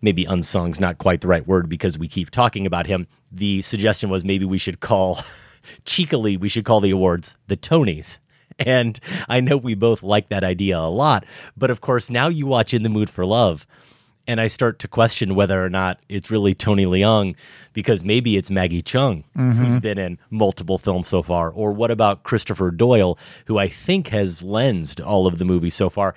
Maybe 0.02 0.26
unsung's 0.26 0.80
not 0.80 0.98
quite 0.98 1.22
the 1.22 1.28
right 1.28 1.46
word 1.48 1.70
because 1.70 1.98
we 1.98 2.08
keep 2.08 2.32
talking 2.32 2.66
about 2.66 2.88
him. 2.88 3.08
The 3.32 3.62
suggestion 3.62 4.10
was 4.10 4.26
maybe 4.26 4.46
we 4.46 4.58
should 4.58 4.80
call, 4.80 5.20
cheekily, 5.86 6.38
we 6.38 6.50
should 6.50 6.66
call 6.66 6.82
the 6.82 6.92
awards 6.92 7.36
the 7.48 7.58
Tonys. 7.58 8.18
And 8.60 9.00
I 9.30 9.40
know 9.40 9.58
we 9.58 9.76
both 9.76 10.04
like 10.04 10.30
that 10.30 10.44
idea 10.44 10.78
a 10.78 10.90
lot. 10.90 11.26
But 11.56 11.72
of 11.72 11.82
course, 11.82 12.10
now 12.10 12.28
you 12.28 12.46
watch 12.46 12.74
In 12.74 12.84
the 12.84 12.90
Mood 12.90 13.10
for 13.10 13.26
Love, 13.26 13.66
and 14.28 14.40
I 14.40 14.48
start 14.48 14.80
to 14.80 14.88
question 14.88 15.36
whether 15.36 15.64
or 15.64 15.70
not 15.70 16.00
it's 16.08 16.32
really 16.32 16.54
Tony 16.54 16.86
Leung 16.86 17.36
because 17.74 18.04
maybe 18.04 18.38
it's 18.38 18.52
Maggie 18.52 18.84
Cheung 18.84 19.24
who's 19.36 19.74
mm-hmm. 19.74 19.78
been 19.80 19.98
in 19.98 20.20
multiple 20.30 20.78
films 20.78 21.08
so 21.08 21.22
far. 21.24 21.50
Or 21.50 21.72
what 21.72 21.92
about 21.92 22.24
Christopher 22.24 22.72
Doyle, 22.72 23.18
who 23.46 23.58
I 23.58 23.68
think 23.68 24.08
has 24.10 24.44
lensed 24.44 25.02
all 25.02 25.28
of 25.28 25.38
the 25.38 25.46
movies 25.46 25.74
so 25.74 25.90
far? 25.90 26.14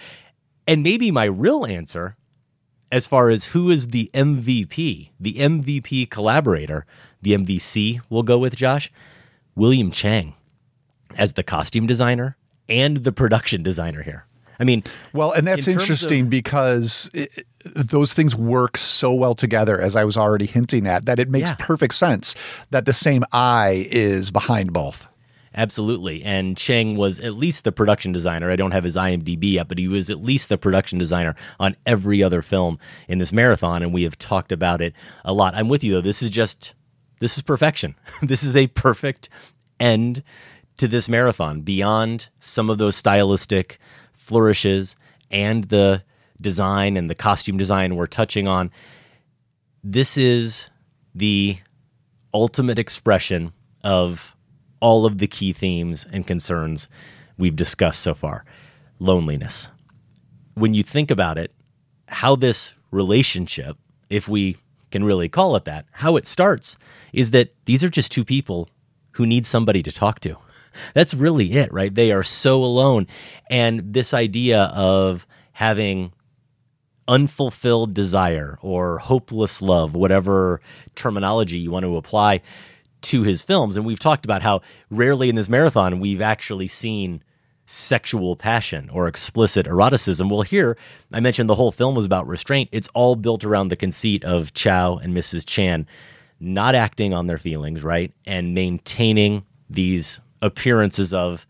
And 0.66 0.82
maybe 0.82 1.10
my 1.10 1.24
real 1.24 1.66
answer, 1.66 2.16
as 2.92 3.06
far 3.06 3.30
as 3.30 3.46
who 3.46 3.70
is 3.70 3.88
the 3.88 4.10
MVP, 4.14 5.10
the 5.18 5.34
MVP 5.34 6.10
collaborator, 6.10 6.86
the 7.22 7.32
MVC 7.32 8.00
we'll 8.10 8.22
go 8.22 8.38
with, 8.38 8.56
Josh, 8.56 8.92
William 9.54 9.90
Chang 9.90 10.34
as 11.16 11.34
the 11.34 11.42
costume 11.42 11.86
designer 11.86 12.36
and 12.68 12.98
the 12.98 13.12
production 13.12 13.62
designer 13.62 14.02
here. 14.02 14.26
I 14.58 14.64
mean, 14.64 14.82
Well, 15.12 15.32
and 15.32 15.46
that's 15.46 15.66
In 15.66 15.78
interesting 15.78 16.28
because 16.28 17.10
it, 17.12 17.46
those 17.64 18.12
things 18.12 18.36
work 18.36 18.76
so 18.76 19.12
well 19.12 19.34
together, 19.34 19.80
as 19.80 19.96
I 19.96 20.04
was 20.04 20.16
already 20.16 20.46
hinting 20.46 20.86
at, 20.86 21.06
that 21.06 21.18
it 21.18 21.28
makes 21.28 21.50
Yeah. 21.50 21.56
perfect 21.58 21.94
sense 21.94 22.34
that 22.70 22.84
the 22.84 22.92
same 22.92 23.24
eye 23.32 23.86
is 23.90 24.30
behind 24.30 24.72
both. 24.72 25.06
Absolutely. 25.56 26.22
And 26.24 26.56
Chang 26.56 26.96
was 26.96 27.20
at 27.20 27.34
least 27.34 27.62
the 27.62 27.70
production 27.70 28.10
designer. 28.10 28.50
I 28.50 28.56
don't 28.56 28.72
have 28.72 28.82
his 28.82 28.96
IMDb 28.96 29.52
yet, 29.52 29.68
but 29.68 29.78
he 29.78 29.86
was 29.86 30.10
at 30.10 30.18
least 30.20 30.48
the 30.48 30.58
production 30.58 30.98
designer 30.98 31.36
on 31.60 31.76
every 31.86 32.24
other 32.24 32.42
film 32.42 32.78
in 33.06 33.18
this 33.18 33.32
marathon. 33.32 33.82
And 33.82 33.94
we 33.94 34.02
have 34.02 34.18
talked 34.18 34.50
about 34.50 34.80
it 34.80 34.94
a 35.24 35.32
lot. 35.32 35.54
I'm 35.54 35.68
with 35.68 35.84
you, 35.84 35.92
though. 35.92 36.00
This 36.00 36.22
is 36.24 36.30
just, 36.30 36.74
this 37.20 37.36
is 37.36 37.42
perfection. 37.42 37.94
this 38.22 38.42
is 38.42 38.56
a 38.56 38.66
perfect 38.68 39.28
end 39.78 40.24
to 40.76 40.88
this 40.88 41.08
marathon 41.08 41.60
beyond 41.60 42.28
some 42.40 42.68
of 42.68 42.78
those 42.78 42.96
stylistic 42.96 43.78
flourishes 44.24 44.96
and 45.30 45.64
the 45.64 46.02
design 46.40 46.96
and 46.96 47.10
the 47.10 47.14
costume 47.14 47.56
design 47.56 47.94
we're 47.94 48.06
touching 48.06 48.48
on. 48.48 48.70
This 49.82 50.16
is 50.16 50.70
the 51.14 51.58
ultimate 52.32 52.78
expression 52.78 53.52
of 53.84 54.34
all 54.80 55.06
of 55.06 55.18
the 55.18 55.26
key 55.26 55.52
themes 55.52 56.06
and 56.10 56.26
concerns 56.26 56.88
we've 57.36 57.56
discussed 57.56 58.00
so 58.00 58.14
far 58.14 58.44
loneliness. 58.98 59.68
When 60.54 60.72
you 60.72 60.82
think 60.82 61.10
about 61.10 61.36
it, 61.36 61.52
how 62.08 62.36
this 62.36 62.74
relationship, 62.90 63.76
if 64.08 64.28
we 64.28 64.56
can 64.90 65.04
really 65.04 65.28
call 65.28 65.56
it 65.56 65.64
that, 65.64 65.84
how 65.90 66.16
it 66.16 66.26
starts 66.26 66.78
is 67.12 67.32
that 67.32 67.52
these 67.66 67.84
are 67.84 67.88
just 67.88 68.12
two 68.12 68.24
people 68.24 68.68
who 69.12 69.26
need 69.26 69.44
somebody 69.44 69.82
to 69.82 69.92
talk 69.92 70.20
to. 70.20 70.36
That's 70.94 71.14
really 71.14 71.52
it, 71.52 71.72
right? 71.72 71.94
They 71.94 72.12
are 72.12 72.22
so 72.22 72.62
alone. 72.62 73.06
And 73.50 73.92
this 73.92 74.14
idea 74.14 74.64
of 74.74 75.26
having 75.52 76.12
unfulfilled 77.06 77.94
desire 77.94 78.58
or 78.62 78.98
hopeless 78.98 79.60
love, 79.60 79.94
whatever 79.94 80.60
terminology 80.94 81.58
you 81.58 81.70
want 81.70 81.84
to 81.84 81.96
apply 81.96 82.40
to 83.02 83.22
his 83.22 83.42
films. 83.42 83.76
And 83.76 83.84
we've 83.84 83.98
talked 83.98 84.24
about 84.24 84.42
how 84.42 84.62
rarely 84.90 85.28
in 85.28 85.34
this 85.34 85.48
marathon 85.48 86.00
we've 86.00 86.22
actually 86.22 86.68
seen 86.68 87.22
sexual 87.66 88.36
passion 88.36 88.90
or 88.90 89.08
explicit 89.08 89.66
eroticism. 89.66 90.28
Well, 90.28 90.42
here 90.42 90.76
I 91.12 91.20
mentioned 91.20 91.48
the 91.48 91.54
whole 91.54 91.72
film 91.72 91.94
was 91.94 92.04
about 92.04 92.26
restraint. 92.26 92.68
It's 92.72 92.88
all 92.94 93.16
built 93.16 93.44
around 93.44 93.68
the 93.68 93.76
conceit 93.76 94.24
of 94.24 94.52
Chow 94.54 94.96
and 94.96 95.14
Mrs. 95.14 95.44
Chan 95.46 95.86
not 96.40 96.74
acting 96.74 97.14
on 97.14 97.26
their 97.26 97.38
feelings, 97.38 97.82
right? 97.82 98.12
And 98.26 98.54
maintaining 98.54 99.44
these 99.70 100.20
appearances 100.44 101.14
of 101.14 101.46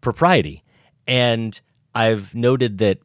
propriety. 0.00 0.62
And 1.06 1.60
I've 1.94 2.34
noted 2.34 2.78
that 2.78 2.98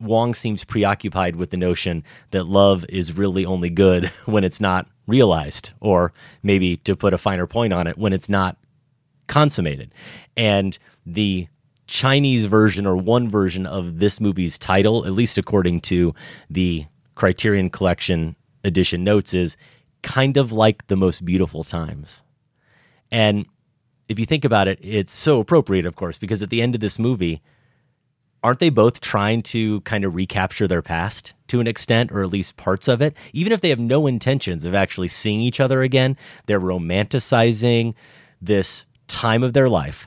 Wong 0.00 0.34
seems 0.34 0.62
preoccupied 0.62 1.34
with 1.36 1.50
the 1.50 1.56
notion 1.56 2.04
that 2.30 2.44
love 2.44 2.84
is 2.88 3.16
really 3.16 3.44
only 3.44 3.68
good 3.68 4.06
when 4.26 4.44
it's 4.44 4.60
not 4.60 4.86
realized, 5.06 5.72
or 5.80 6.12
maybe 6.42 6.76
to 6.78 6.94
put 6.94 7.14
a 7.14 7.18
finer 7.18 7.46
point 7.46 7.72
on 7.72 7.86
it, 7.86 7.98
when 7.98 8.12
it's 8.12 8.28
not 8.28 8.56
consummated. 9.26 9.92
And 10.36 10.78
the 11.04 11.48
Chinese 11.88 12.46
version 12.46 12.86
or 12.86 12.96
one 12.96 13.28
version 13.28 13.66
of 13.66 13.98
this 13.98 14.20
movie's 14.20 14.58
title, 14.58 15.04
at 15.06 15.12
least 15.12 15.38
according 15.38 15.80
to 15.80 16.14
the 16.48 16.86
Criterion 17.14 17.70
Collection 17.70 18.36
edition 18.62 19.02
notes, 19.02 19.34
is 19.34 19.56
kind 20.02 20.36
of 20.36 20.52
like 20.52 20.86
the 20.86 20.96
most 20.96 21.24
beautiful 21.24 21.64
times. 21.64 22.22
And 23.10 23.46
if 24.08 24.18
you 24.18 24.26
think 24.26 24.44
about 24.44 24.68
it, 24.68 24.78
it's 24.82 25.12
so 25.12 25.40
appropriate, 25.40 25.86
of 25.86 25.96
course, 25.96 26.18
because 26.18 26.42
at 26.42 26.50
the 26.50 26.62
end 26.62 26.74
of 26.74 26.80
this 26.80 26.98
movie, 26.98 27.42
aren't 28.42 28.58
they 28.58 28.70
both 28.70 29.00
trying 29.00 29.42
to 29.42 29.80
kind 29.82 30.04
of 30.04 30.14
recapture 30.14 30.66
their 30.66 30.82
past 30.82 31.34
to 31.48 31.60
an 31.60 31.66
extent, 31.66 32.10
or 32.10 32.22
at 32.22 32.30
least 32.30 32.56
parts 32.56 32.88
of 32.88 33.02
it? 33.02 33.14
Even 33.32 33.52
if 33.52 33.60
they 33.60 33.68
have 33.68 33.78
no 33.78 34.06
intentions 34.06 34.64
of 34.64 34.74
actually 34.74 35.08
seeing 35.08 35.40
each 35.40 35.60
other 35.60 35.82
again, 35.82 36.16
they're 36.46 36.60
romanticizing 36.60 37.94
this 38.40 38.86
time 39.08 39.42
of 39.42 39.52
their 39.52 39.68
life, 39.68 40.06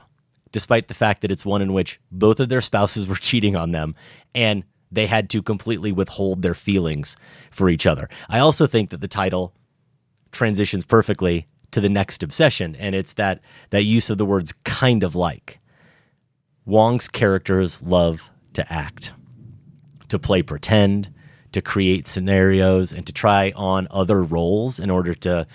despite 0.50 0.88
the 0.88 0.94
fact 0.94 1.22
that 1.22 1.30
it's 1.30 1.46
one 1.46 1.62
in 1.62 1.72
which 1.72 2.00
both 2.10 2.40
of 2.40 2.48
their 2.48 2.60
spouses 2.60 3.06
were 3.06 3.14
cheating 3.20 3.54
on 3.54 3.72
them 3.72 3.94
and 4.34 4.64
they 4.90 5.06
had 5.06 5.30
to 5.30 5.42
completely 5.42 5.90
withhold 5.90 6.42
their 6.42 6.54
feelings 6.54 7.16
for 7.50 7.70
each 7.70 7.86
other. 7.86 8.08
I 8.28 8.40
also 8.40 8.66
think 8.66 8.90
that 8.90 9.00
the 9.00 9.08
title 9.08 9.54
transitions 10.32 10.84
perfectly 10.84 11.46
to 11.72 11.80
the 11.80 11.88
next 11.88 12.22
obsession, 12.22 12.76
and 12.76 12.94
it's 12.94 13.14
that 13.14 13.40
that 13.70 13.82
use 13.82 14.10
of 14.10 14.18
the 14.18 14.24
words 14.24 14.52
kind 14.64 15.02
of 15.02 15.14
like. 15.14 15.58
Wong's 16.64 17.08
characters 17.08 17.82
love 17.82 18.28
to 18.52 18.72
act, 18.72 19.12
to 20.08 20.18
play 20.18 20.42
pretend, 20.42 21.12
to 21.52 21.60
create 21.60 22.06
scenarios, 22.06 22.92
and 22.92 23.06
to 23.06 23.12
try 23.12 23.52
on 23.56 23.88
other 23.90 24.22
roles 24.22 24.78
in 24.78 24.90
order 24.90 25.14
to 25.14 25.46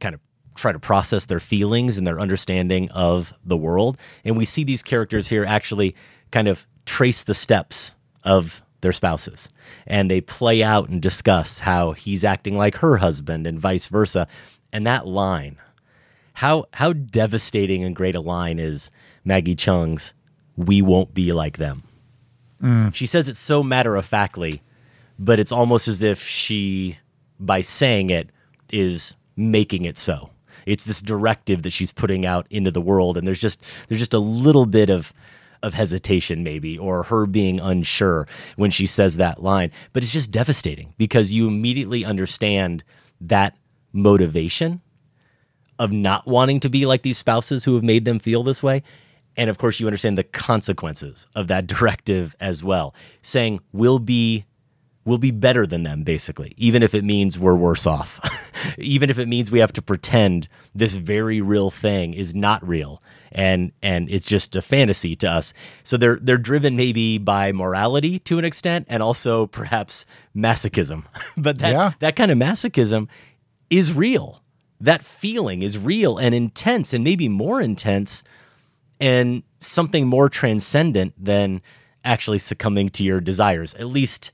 kind 0.00 0.14
of 0.14 0.20
try 0.56 0.72
to 0.72 0.78
process 0.78 1.26
their 1.26 1.40
feelings 1.40 1.96
and 1.98 2.06
their 2.06 2.18
understanding 2.18 2.90
of 2.90 3.32
the 3.44 3.56
world. 3.56 3.98
And 4.24 4.36
we 4.36 4.44
see 4.44 4.64
these 4.64 4.82
characters 4.82 5.28
here 5.28 5.44
actually 5.44 5.94
kind 6.30 6.48
of 6.48 6.66
trace 6.86 7.22
the 7.22 7.34
steps 7.34 7.92
of 8.24 8.62
their 8.80 8.92
spouses 8.92 9.48
and 9.86 10.10
they 10.10 10.20
play 10.20 10.62
out 10.62 10.88
and 10.88 11.00
discuss 11.00 11.58
how 11.58 11.92
he's 11.92 12.24
acting 12.24 12.56
like 12.56 12.76
her 12.76 12.96
husband 12.96 13.46
and 13.46 13.58
vice 13.58 13.86
versa. 13.86 14.28
And 14.76 14.86
that 14.86 15.06
line, 15.06 15.56
how 16.34 16.66
how 16.74 16.92
devastating 16.92 17.82
and 17.82 17.96
great 17.96 18.14
a 18.14 18.20
line 18.20 18.58
is 18.58 18.90
Maggie 19.24 19.54
Cheung's 19.54 20.12
"We 20.54 20.82
won't 20.82 21.14
be 21.14 21.32
like 21.32 21.56
them." 21.56 21.82
Mm. 22.62 22.94
She 22.94 23.06
says 23.06 23.26
it 23.26 23.36
so 23.36 23.62
matter 23.62 23.96
of 23.96 24.04
factly, 24.04 24.60
but 25.18 25.40
it's 25.40 25.50
almost 25.50 25.88
as 25.88 26.02
if 26.02 26.22
she, 26.22 26.98
by 27.40 27.62
saying 27.62 28.10
it, 28.10 28.28
is 28.70 29.16
making 29.34 29.86
it 29.86 29.96
so. 29.96 30.28
It's 30.66 30.84
this 30.84 31.00
directive 31.00 31.62
that 31.62 31.70
she's 31.70 31.90
putting 31.90 32.26
out 32.26 32.46
into 32.50 32.70
the 32.70 32.82
world, 32.82 33.16
and 33.16 33.26
there's 33.26 33.40
just 33.40 33.62
there's 33.88 34.00
just 34.00 34.12
a 34.12 34.18
little 34.18 34.66
bit 34.66 34.90
of 34.90 35.10
of 35.62 35.72
hesitation, 35.72 36.42
maybe, 36.42 36.78
or 36.78 37.04
her 37.04 37.24
being 37.24 37.60
unsure 37.60 38.28
when 38.56 38.70
she 38.70 38.86
says 38.86 39.16
that 39.16 39.42
line. 39.42 39.72
But 39.94 40.02
it's 40.02 40.12
just 40.12 40.30
devastating 40.30 40.92
because 40.98 41.32
you 41.32 41.48
immediately 41.48 42.04
understand 42.04 42.84
that 43.22 43.56
motivation 43.96 44.80
of 45.78 45.92
not 45.92 46.26
wanting 46.26 46.60
to 46.60 46.68
be 46.68 46.86
like 46.86 47.02
these 47.02 47.18
spouses 47.18 47.64
who 47.64 47.74
have 47.74 47.84
made 47.84 48.04
them 48.04 48.18
feel 48.18 48.42
this 48.42 48.62
way. 48.62 48.82
And 49.36 49.50
of 49.50 49.58
course, 49.58 49.80
you 49.80 49.86
understand 49.86 50.16
the 50.16 50.24
consequences 50.24 51.26
of 51.34 51.48
that 51.48 51.66
directive 51.66 52.36
as 52.40 52.62
well, 52.62 52.94
saying 53.22 53.60
we'll 53.72 53.98
be 53.98 54.44
we'll 55.04 55.18
be 55.18 55.30
better 55.30 55.68
than 55.68 55.84
them 55.84 56.02
basically 56.02 56.52
even 56.56 56.82
if 56.82 56.92
it 56.92 57.04
means 57.04 57.38
we're 57.38 57.54
worse 57.54 57.86
off 57.86 58.18
even 58.78 59.08
if 59.08 59.20
it 59.20 59.28
means 59.28 59.52
we 59.52 59.60
have 59.60 59.72
to 59.72 59.80
pretend 59.80 60.48
this 60.74 60.96
very 60.96 61.40
real 61.40 61.70
thing 61.70 62.12
is 62.12 62.34
not 62.34 62.66
real 62.66 63.00
and 63.36 63.70
and 63.82 64.10
it's 64.10 64.26
just 64.26 64.56
a 64.56 64.62
fantasy 64.62 65.14
to 65.14 65.28
us. 65.30 65.54
So 65.84 65.96
they're 65.96 66.18
they're 66.20 66.38
driven 66.38 66.74
maybe 66.74 67.18
by 67.18 67.52
morality 67.52 68.18
to 68.20 68.38
an 68.38 68.44
extent, 68.44 68.86
and 68.88 69.02
also 69.02 69.46
perhaps 69.46 70.06
masochism. 70.34 71.04
but 71.36 71.58
that 71.58 71.72
yeah. 71.72 71.92
that 72.00 72.16
kind 72.16 72.30
of 72.30 72.38
masochism 72.38 73.08
is 73.70 73.92
real. 73.92 74.42
That 74.80 75.04
feeling 75.04 75.62
is 75.62 75.78
real 75.78 76.18
and 76.18 76.34
intense, 76.34 76.92
and 76.92 77.02
maybe 77.02 77.28
more 77.28 77.60
intense, 77.60 78.22
and 79.00 79.42
something 79.60 80.06
more 80.06 80.28
transcendent 80.28 81.14
than 81.22 81.62
actually 82.04 82.38
succumbing 82.38 82.90
to 82.90 83.04
your 83.04 83.20
desires. 83.20 83.74
At 83.74 83.86
least, 83.86 84.32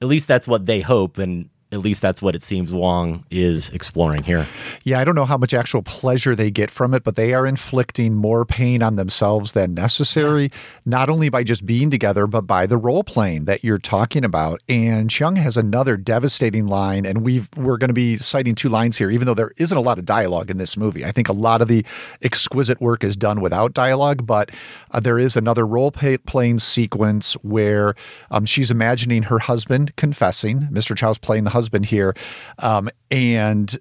at 0.00 0.08
least 0.08 0.28
that's 0.28 0.48
what 0.48 0.66
they 0.66 0.80
hope, 0.80 1.18
and 1.18 1.50
at 1.72 1.78
least 1.78 2.02
that's 2.02 2.20
what 2.20 2.34
it 2.34 2.42
seems 2.42 2.74
Wong 2.74 3.24
is 3.30 3.70
exploring 3.70 4.24
here. 4.24 4.46
Yeah, 4.84 4.98
I 4.98 5.04
don't 5.04 5.14
know 5.14 5.24
how 5.24 5.38
much 5.38 5.54
actual 5.54 5.82
pleasure 5.82 6.34
they 6.34 6.50
get 6.50 6.70
from 6.70 6.94
it, 6.94 7.04
but 7.04 7.14
they 7.14 7.32
are 7.32 7.46
inflicting 7.46 8.14
more 8.14 8.44
pain 8.44 8.82
on 8.82 8.96
themselves 8.96 9.52
than 9.52 9.74
necessary, 9.74 10.44
yeah. 10.44 10.48
not 10.84 11.08
only 11.08 11.28
by 11.28 11.44
just 11.44 11.64
being 11.64 11.88
together, 11.90 12.26
but 12.26 12.42
by 12.42 12.66
the 12.66 12.76
role 12.76 13.04
playing 13.04 13.44
that 13.44 13.62
you're 13.62 13.78
talking 13.78 14.24
about. 14.24 14.60
And 14.68 15.10
Cheung 15.10 15.36
has 15.36 15.56
another 15.56 15.96
devastating 15.96 16.66
line, 16.66 17.06
and 17.06 17.22
we've 17.22 17.48
we're 17.56 17.76
going 17.76 17.88
to 17.88 17.94
be 17.94 18.16
citing 18.16 18.56
two 18.56 18.68
lines 18.68 18.96
here, 18.96 19.10
even 19.10 19.26
though 19.26 19.34
there 19.34 19.52
isn't 19.58 19.76
a 19.76 19.80
lot 19.80 19.98
of 19.98 20.04
dialogue 20.04 20.50
in 20.50 20.58
this 20.58 20.76
movie. 20.76 21.04
I 21.04 21.12
think 21.12 21.28
a 21.28 21.32
lot 21.32 21.62
of 21.62 21.68
the 21.68 21.86
exquisite 22.22 22.80
work 22.80 23.04
is 23.04 23.16
done 23.16 23.40
without 23.40 23.74
dialogue, 23.74 24.26
but 24.26 24.50
uh, 24.90 24.98
there 24.98 25.20
is 25.20 25.36
another 25.36 25.66
role 25.66 25.92
playing 25.92 26.58
sequence 26.58 27.34
where 27.42 27.94
um, 28.32 28.44
she's 28.44 28.72
imagining 28.72 29.22
her 29.24 29.38
husband 29.38 29.94
confessing. 29.94 30.62
Mr. 30.72 30.96
Chow's 30.96 31.18
playing 31.18 31.44
the 31.44 31.50
husband 31.50 31.59
husband 31.60 31.86
here, 31.86 32.14
um, 32.58 32.88
and 33.10 33.76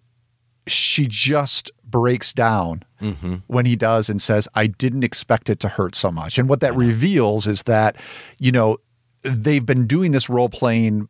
she 0.67 1.07
just 1.07 1.71
breaks 1.83 2.33
down 2.33 2.83
mm-hmm. 3.01 3.35
when 3.47 3.65
he 3.65 3.75
does 3.75 4.09
and 4.09 4.21
says, 4.21 4.47
"I 4.53 4.67
didn't 4.67 5.03
expect 5.03 5.49
it 5.49 5.59
to 5.61 5.69
hurt 5.69 5.95
so 5.95 6.11
much." 6.11 6.37
And 6.37 6.49
what 6.49 6.59
that 6.59 6.73
yeah. 6.73 6.79
reveals 6.79 7.47
is 7.47 7.63
that, 7.63 7.95
you 8.37 8.51
know, 8.51 8.77
they've 9.23 9.65
been 9.65 9.87
doing 9.87 10.11
this 10.11 10.29
role 10.29 10.49
playing 10.49 11.07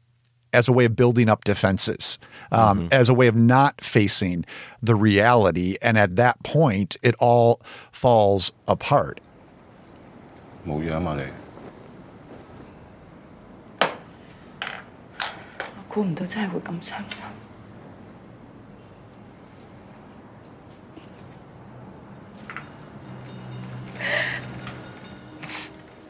as 0.54 0.68
a 0.68 0.74
way 0.74 0.86
of 0.86 0.96
building 0.96 1.30
up 1.30 1.44
defenses, 1.44 2.18
um, 2.52 2.80
mm-hmm. 2.80 2.88
as 2.92 3.10
a 3.10 3.14
way 3.14 3.28
of 3.28 3.36
not 3.36 3.82
facing 3.82 4.46
the 4.82 4.96
reality. 4.96 5.78
And 5.82 5.98
at 5.98 6.16
that 6.16 6.42
point, 6.44 6.98
it 7.04 7.16
all 7.20 7.62
falls 7.92 8.54
apart. 8.68 9.20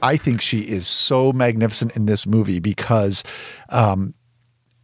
I 0.02 0.18
think 0.18 0.42
she 0.42 0.60
is 0.62 0.88
so 0.88 1.34
magnificent 1.34 1.96
in 1.96 2.06
this 2.06 2.26
movie 2.26 2.60
because 2.60 3.24
um, 3.70 4.14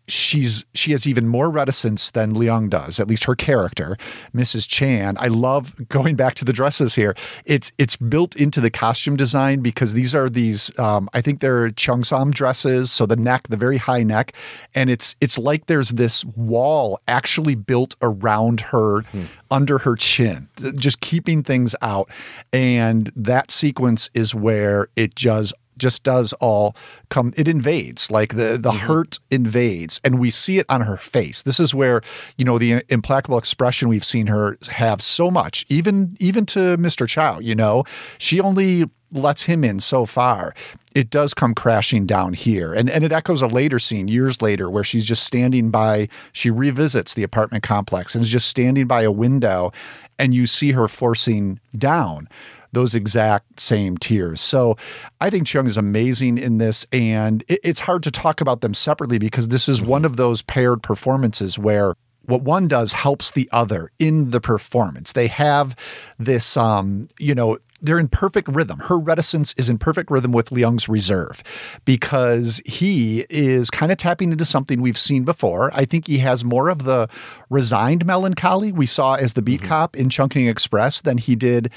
she's 0.07 0.65
she 0.73 0.91
has 0.91 1.07
even 1.07 1.27
more 1.27 1.49
reticence 1.49 2.11
than 2.11 2.33
Leung 2.33 2.69
does, 2.69 2.99
at 2.99 3.07
least 3.07 3.23
her 3.25 3.35
character, 3.35 3.97
Mrs. 4.33 4.67
Chan. 4.67 5.17
I 5.19 5.27
love 5.27 5.75
going 5.89 6.15
back 6.15 6.35
to 6.35 6.45
the 6.45 6.53
dresses 6.53 6.95
here. 6.95 7.15
It's 7.45 7.71
it's 7.77 7.95
built 7.95 8.35
into 8.35 8.61
the 8.61 8.69
costume 8.69 9.15
design 9.15 9.61
because 9.61 9.93
these 9.93 10.13
are 10.13 10.29
these 10.29 10.77
um, 10.79 11.09
I 11.13 11.21
think 11.21 11.39
they're 11.39 11.69
cheongsam 11.71 12.33
dresses, 12.33 12.91
so 12.91 13.05
the 13.05 13.15
neck, 13.15 13.47
the 13.49 13.57
very 13.57 13.77
high 13.77 14.03
neck, 14.03 14.33
and 14.73 14.89
it's 14.89 15.15
it's 15.21 15.37
like 15.37 15.67
there's 15.67 15.89
this 15.89 16.23
wall 16.25 16.99
actually 17.07 17.55
built 17.55 17.95
around 18.01 18.61
her 18.61 19.01
hmm. 19.01 19.23
under 19.49 19.79
her 19.79 19.95
chin, 19.95 20.49
just 20.75 21.01
keeping 21.01 21.43
things 21.43 21.75
out. 21.81 22.09
And 22.53 23.11
that 23.15 23.51
sequence 23.51 24.09
is 24.13 24.35
where 24.35 24.89
it 24.95 25.15
just 25.15 25.53
just 25.77 26.03
does 26.03 26.33
all 26.33 26.75
come 27.09 27.33
it 27.37 27.47
invades 27.47 28.11
like 28.11 28.35
the 28.35 28.57
the 28.57 28.71
mm-hmm. 28.71 28.77
hurt 28.77 29.19
invades 29.31 29.99
and 30.03 30.19
we 30.19 30.31
see 30.31 30.59
it 30.59 30.65
on 30.69 30.81
her 30.81 30.97
face 30.97 31.43
this 31.43 31.59
is 31.59 31.73
where 31.73 32.01
you 32.37 32.45
know 32.45 32.57
the 32.57 32.83
implacable 32.89 33.37
expression 33.37 33.87
we've 33.87 34.05
seen 34.05 34.27
her 34.27 34.57
have 34.69 35.01
so 35.01 35.29
much 35.29 35.65
even 35.69 36.15
even 36.19 36.45
to 36.45 36.77
Mr. 36.77 37.07
Chow 37.07 37.39
you 37.39 37.55
know 37.55 37.83
she 38.17 38.39
only 38.39 38.85
lets 39.11 39.43
him 39.43 39.63
in 39.63 39.79
so 39.79 40.05
far 40.05 40.53
it 40.93 41.09
does 41.09 41.33
come 41.33 41.53
crashing 41.53 42.05
down 42.05 42.33
here 42.33 42.73
and 42.73 42.89
and 42.89 43.03
it 43.03 43.11
echoes 43.11 43.41
a 43.41 43.47
later 43.47 43.79
scene 43.79 44.07
years 44.07 44.41
later 44.41 44.69
where 44.69 44.83
she's 44.83 45.05
just 45.05 45.23
standing 45.23 45.69
by 45.69 46.07
she 46.33 46.49
revisits 46.49 47.13
the 47.13 47.23
apartment 47.23 47.63
complex 47.63 48.15
and 48.15 48.23
is 48.23 48.29
just 48.29 48.47
standing 48.47 48.87
by 48.87 49.03
a 49.03 49.11
window 49.11 49.71
and 50.17 50.33
you 50.33 50.47
see 50.47 50.71
her 50.71 50.87
forcing 50.87 51.59
down 51.77 52.27
those 52.75 52.93
exact 52.93 53.59
same 53.59 53.97
tears. 53.97 54.39
So 54.39 54.77
I 55.19 55.31
think 55.31 55.47
Cheung 55.47 55.65
is 55.65 55.77
amazing 55.77 56.37
in 56.37 56.59
this, 56.59 56.85
and 56.91 57.43
it, 57.47 57.59
it's 57.63 57.79
hard 57.79 58.03
to 58.03 58.11
talk 58.11 58.41
about 58.41 58.61
them 58.61 58.75
separately 58.75 59.17
because 59.17 59.47
this 59.47 59.67
is 59.67 59.81
one 59.81 60.05
of 60.05 60.17
those 60.17 60.43
paired 60.43 60.83
performances 60.83 61.57
where 61.57 61.95
what 62.27 62.41
one 62.41 62.67
does 62.67 62.91
helps 62.91 63.31
the 63.31 63.49
other 63.51 63.91
in 63.99 64.31
the 64.31 64.41
performance. 64.41 65.13
They 65.13 65.27
have 65.27 65.75
this, 66.17 66.57
um, 66.57 67.07
you 67.19 67.35
know, 67.35 67.57
they're 67.81 67.99
in 67.99 68.07
perfect 68.07 68.47
rhythm. 68.47 68.79
Her 68.79 68.97
reticence 68.97 69.53
is 69.57 69.69
in 69.69 69.77
perfect 69.77 70.09
rhythm 70.09 70.31
with 70.31 70.49
Leung's 70.49 70.89
reserve 70.89 71.43
because 71.83 72.61
he 72.65 73.25
is 73.29 73.69
kind 73.69 73.91
of 73.91 73.97
tapping 73.97 74.31
into 74.31 74.45
something 74.45 74.81
we've 74.81 74.97
seen 74.97 75.23
before. 75.23 75.71
I 75.73 75.85
think 75.85 76.07
he 76.07 76.17
has 76.19 76.43
more 76.43 76.69
of 76.69 76.85
the 76.85 77.07
resigned 77.49 78.05
melancholy 78.05 78.71
we 78.71 78.85
saw 78.85 79.15
as 79.15 79.33
the 79.33 79.41
beat 79.41 79.59
mm-hmm. 79.59 79.69
cop 79.69 79.95
in 79.95 80.09
Chungking 80.09 80.47
Express 80.47 81.01
than 81.01 81.17
he 81.17 81.35
did 81.35 81.71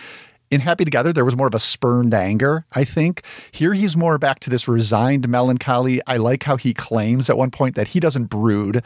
in 0.50 0.60
Happy 0.60 0.84
Together, 0.84 1.12
there 1.12 1.24
was 1.24 1.36
more 1.36 1.46
of 1.46 1.54
a 1.54 1.58
spurned 1.58 2.14
anger, 2.14 2.64
I 2.72 2.84
think. 2.84 3.22
Here, 3.52 3.74
he's 3.74 3.96
more 3.96 4.18
back 4.18 4.40
to 4.40 4.50
this 4.50 4.68
resigned 4.68 5.28
melancholy. 5.28 6.00
I 6.06 6.16
like 6.16 6.42
how 6.42 6.56
he 6.56 6.74
claims 6.74 7.28
at 7.28 7.36
one 7.36 7.50
point 7.50 7.74
that 7.74 7.88
he 7.88 8.00
doesn't 8.00 8.24
brood 8.24 8.82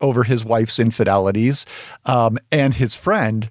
over 0.00 0.24
his 0.24 0.44
wife's 0.44 0.78
infidelities. 0.78 1.66
Um, 2.06 2.38
and 2.52 2.74
his 2.74 2.94
friend 2.94 3.50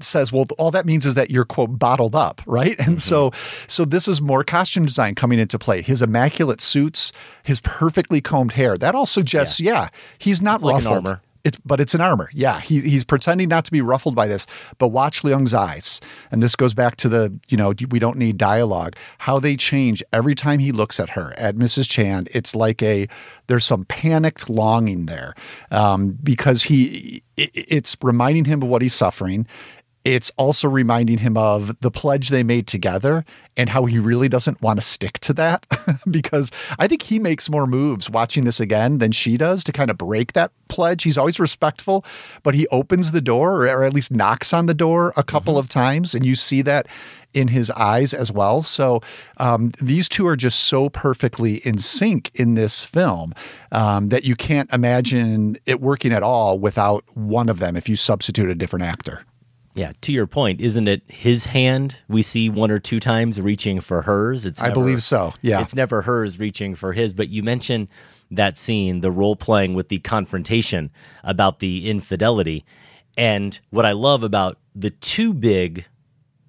says, 0.00 0.32
well, 0.32 0.44
all 0.58 0.70
that 0.72 0.84
means 0.84 1.06
is 1.06 1.14
that 1.14 1.30
you're 1.30 1.44
quote 1.44 1.78
bottled 1.78 2.14
up, 2.14 2.42
right? 2.46 2.78
And 2.78 2.96
mm-hmm. 2.96 2.98
so, 2.98 3.30
so 3.68 3.84
this 3.84 4.08
is 4.08 4.20
more 4.20 4.42
costume 4.42 4.84
design 4.84 5.14
coming 5.14 5.38
into 5.38 5.58
play. 5.58 5.82
His 5.82 6.02
immaculate 6.02 6.60
suits, 6.60 7.12
his 7.44 7.60
perfectly 7.60 8.20
combed 8.20 8.52
hair, 8.52 8.76
that 8.76 8.94
all 8.94 9.06
suggests, 9.06 9.60
yeah, 9.60 9.72
yeah 9.72 9.88
he's 10.18 10.42
not 10.42 10.56
it's 10.56 10.64
ruffled. 10.64 11.04
Like 11.04 11.18
it's 11.44 11.58
but 11.64 11.80
it's 11.80 11.94
an 11.94 12.00
armor. 12.00 12.30
Yeah, 12.32 12.60
he, 12.60 12.80
he's 12.80 13.04
pretending 13.04 13.48
not 13.48 13.64
to 13.64 13.72
be 13.72 13.80
ruffled 13.80 14.14
by 14.14 14.26
this. 14.26 14.46
But 14.78 14.88
watch 14.88 15.22
Leung's 15.22 15.54
eyes, 15.54 16.00
and 16.30 16.42
this 16.42 16.56
goes 16.56 16.74
back 16.74 16.96
to 16.96 17.08
the 17.08 17.32
you 17.48 17.56
know 17.56 17.72
we 17.90 17.98
don't 17.98 18.18
need 18.18 18.38
dialogue. 18.38 18.96
How 19.18 19.38
they 19.38 19.56
change 19.56 20.02
every 20.12 20.34
time 20.34 20.58
he 20.58 20.72
looks 20.72 21.00
at 21.00 21.10
her 21.10 21.34
at 21.36 21.56
Mrs. 21.56 21.88
Chan. 21.88 22.28
It's 22.32 22.54
like 22.54 22.82
a 22.82 23.08
there's 23.46 23.64
some 23.64 23.84
panicked 23.86 24.48
longing 24.48 25.06
there 25.06 25.34
um, 25.70 26.18
because 26.22 26.62
he 26.62 27.22
it, 27.36 27.50
it's 27.54 27.96
reminding 28.02 28.44
him 28.44 28.62
of 28.62 28.68
what 28.68 28.82
he's 28.82 28.94
suffering 28.94 29.46
it's 30.04 30.32
also 30.36 30.68
reminding 30.68 31.18
him 31.18 31.36
of 31.36 31.78
the 31.80 31.90
pledge 31.90 32.28
they 32.28 32.42
made 32.42 32.66
together 32.66 33.24
and 33.56 33.68
how 33.68 33.84
he 33.84 33.98
really 33.98 34.28
doesn't 34.28 34.60
want 34.60 34.80
to 34.80 34.84
stick 34.84 35.18
to 35.20 35.32
that 35.34 35.66
because 36.10 36.50
I 36.78 36.88
think 36.88 37.02
he 37.02 37.18
makes 37.18 37.48
more 37.48 37.66
moves 37.66 38.10
watching 38.10 38.44
this 38.44 38.58
again 38.58 38.98
than 38.98 39.12
she 39.12 39.36
does 39.36 39.62
to 39.64 39.72
kind 39.72 39.90
of 39.90 39.98
break 39.98 40.32
that 40.32 40.50
pledge. 40.68 41.02
He's 41.02 41.18
always 41.18 41.38
respectful, 41.38 42.04
but 42.42 42.54
he 42.54 42.66
opens 42.68 43.12
the 43.12 43.20
door 43.20 43.66
or, 43.66 43.84
at 43.84 43.92
least 43.92 44.12
knocks 44.12 44.52
on 44.52 44.66
the 44.66 44.74
door 44.74 45.12
a 45.16 45.22
couple 45.22 45.54
mm-hmm. 45.54 45.60
of 45.60 45.68
times, 45.68 46.14
and 46.14 46.24
you 46.24 46.34
see 46.34 46.62
that 46.62 46.86
in 47.34 47.48
his 47.48 47.70
eyes 47.72 48.12
as 48.12 48.30
well. 48.30 48.62
So 48.62 49.00
um, 49.38 49.72
these 49.80 50.08
two 50.08 50.26
are 50.26 50.36
just 50.36 50.60
so 50.64 50.88
perfectly 50.90 51.56
in 51.58 51.78
sync 51.78 52.30
in 52.34 52.54
this 52.54 52.84
film 52.84 53.34
um, 53.70 54.08
that 54.10 54.24
you 54.24 54.36
can't 54.36 54.72
imagine 54.72 55.56
it 55.66 55.80
working 55.80 56.12
at 56.12 56.22
all 56.22 56.58
without 56.58 57.04
one 57.14 57.48
of 57.48 57.58
them 57.58 57.76
if 57.76 57.88
you 57.88 57.96
substitute 57.96 58.50
a 58.50 58.54
different 58.54 58.84
actor. 58.84 59.24
Yeah, 59.74 59.92
to 60.02 60.12
your 60.12 60.26
point, 60.26 60.60
isn't 60.60 60.86
it 60.86 61.02
his 61.06 61.46
hand 61.46 61.96
we 62.08 62.20
see 62.20 62.50
one 62.50 62.70
or 62.70 62.78
two 62.78 63.00
times 63.00 63.40
reaching 63.40 63.80
for 63.80 64.02
hers? 64.02 64.44
It's 64.44 64.60
never, 64.60 64.70
I 64.70 64.74
believe 64.74 65.02
so. 65.02 65.32
Yeah. 65.40 65.62
It's 65.62 65.74
never 65.74 66.02
hers 66.02 66.38
reaching 66.38 66.74
for 66.74 66.92
his, 66.92 67.14
but 67.14 67.30
you 67.30 67.42
mentioned 67.42 67.88
that 68.30 68.56
scene, 68.56 69.00
the 69.00 69.10
role 69.10 69.36
playing 69.36 69.74
with 69.74 69.88
the 69.88 69.98
confrontation 70.00 70.90
about 71.24 71.60
the 71.60 71.88
infidelity. 71.88 72.64
And 73.16 73.58
what 73.70 73.86
I 73.86 73.92
love 73.92 74.22
about 74.22 74.58
the 74.74 74.90
two 74.90 75.32
big 75.32 75.86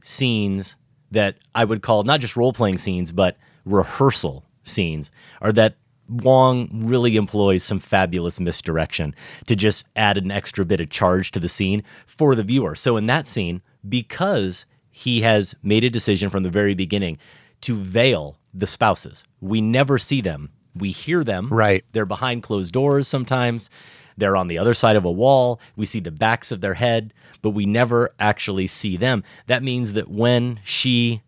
scenes 0.01 0.75
that 1.12 1.38
I 1.55 1.63
would 1.63 1.81
call 1.81 2.03
not 2.03 2.19
just 2.19 2.36
role 2.36 2.53
playing 2.53 2.77
scenes, 2.77 3.12
but 3.12 3.38
rehearsal 3.65 4.45
scenes 4.63 5.12
are 5.41 5.53
that 5.53 5.75
Wong 6.09 6.69
really 6.85 7.15
employs 7.15 7.63
some 7.63 7.79
fabulous 7.79 8.39
misdirection 8.39 9.15
to 9.47 9.55
just 9.55 9.85
add 9.95 10.17
an 10.17 10.31
extra 10.31 10.65
bit 10.65 10.81
of 10.81 10.89
charge 10.89 11.31
to 11.31 11.39
the 11.39 11.49
scene 11.49 11.83
for 12.05 12.35
the 12.35 12.43
viewer. 12.43 12.75
So 12.75 12.97
in 12.97 13.05
that 13.07 13.27
scene, 13.27 13.61
because 13.87 14.65
he 14.89 15.21
has 15.21 15.55
made 15.63 15.83
a 15.83 15.89
decision 15.89 16.29
from 16.29 16.43
the 16.43 16.49
very 16.49 16.75
beginning 16.75 17.17
to 17.61 17.75
veil 17.75 18.37
the 18.53 18.67
spouses, 18.67 19.23
we 19.41 19.61
never 19.61 19.97
see 19.97 20.21
them. 20.21 20.49
We 20.75 20.91
hear 20.91 21.23
them. 21.23 21.49
Right. 21.49 21.85
They're 21.91 22.05
behind 22.05 22.43
closed 22.43 22.73
doors 22.73 23.07
sometimes. 23.07 23.69
They're 24.17 24.37
on 24.37 24.47
the 24.47 24.57
other 24.57 24.73
side 24.73 24.95
of 24.95 25.05
a 25.05 25.11
wall. 25.11 25.59
We 25.75 25.85
see 25.85 25.99
the 25.99 26.11
backs 26.11 26.51
of 26.51 26.61
their 26.61 26.75
head, 26.75 27.13
but 27.41 27.51
we 27.51 27.65
never 27.65 28.13
actually 28.19 28.67
see 28.67 28.97
them. 28.97 29.23
That 29.47 29.63
means 29.63 29.93
that 29.93 30.09
when 30.09 30.59
she 30.63 31.21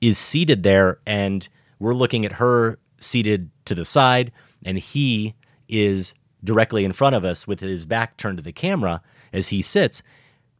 is 0.00 0.18
seated 0.18 0.62
there 0.62 0.98
and 1.06 1.46
we're 1.78 1.94
looking 1.94 2.24
at 2.24 2.32
her 2.32 2.78
seated 3.00 3.50
to 3.66 3.74
the 3.74 3.84
side, 3.84 4.32
and 4.64 4.78
he 4.78 5.34
is 5.68 6.14
directly 6.42 6.84
in 6.84 6.92
front 6.92 7.16
of 7.16 7.24
us 7.24 7.46
with 7.46 7.60
his 7.60 7.84
back 7.84 8.16
turned 8.16 8.38
to 8.38 8.42
the 8.42 8.52
camera 8.52 9.02
as 9.32 9.48
he 9.48 9.62
sits. 9.62 10.02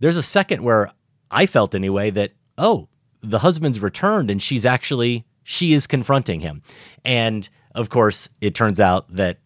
There's 0.01 0.17
a 0.17 0.23
second 0.23 0.63
where 0.63 0.93
I 1.31 1.47
felt 1.47 1.75
anyway 1.75 2.11
that, 2.11 2.33
oh, 2.59 2.89
the 3.23 3.41
husband's 3.41 3.81
returned 3.81 4.31
and 4.31 4.43
she's 4.43 4.65
actually 4.65 5.25
she 5.43 5.73
is 5.73 5.87
confronting 5.87 6.41
him. 6.41 6.63
And 7.05 7.49
of 7.75 7.89
course, 7.89 8.29
it 8.41 8.55
turns 8.55 8.81
out 8.81 9.15
that 9.15 9.39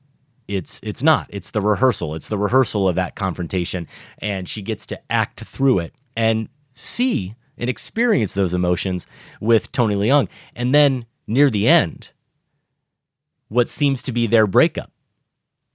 it's 0.48 0.80
it's 0.82 1.02
not. 1.02 1.26
It's 1.28 1.50
the 1.50 1.60
rehearsal. 1.60 2.14
It's 2.14 2.28
the 2.28 2.38
rehearsal 2.38 2.88
of 2.88 2.96
that 2.96 3.14
confrontation 3.14 3.86
and 4.18 4.48
she 4.48 4.62
gets 4.62 4.86
to 4.86 5.00
act 5.10 5.40
through 5.40 5.80
it 5.80 5.94
and 6.16 6.48
see 6.74 7.34
and 7.58 7.68
experience 7.68 8.34
those 8.34 8.54
emotions 8.54 9.06
with 9.40 9.70
Tony 9.72 9.94
Leung. 9.94 10.28
And 10.56 10.74
then 10.74 11.06
near 11.26 11.50
the 11.50 11.68
end, 11.68 12.10
what 13.50 13.68
seems 13.68 14.00
to 14.00 14.12
be 14.12 14.26
their 14.26 14.46
breakup. 14.46 14.90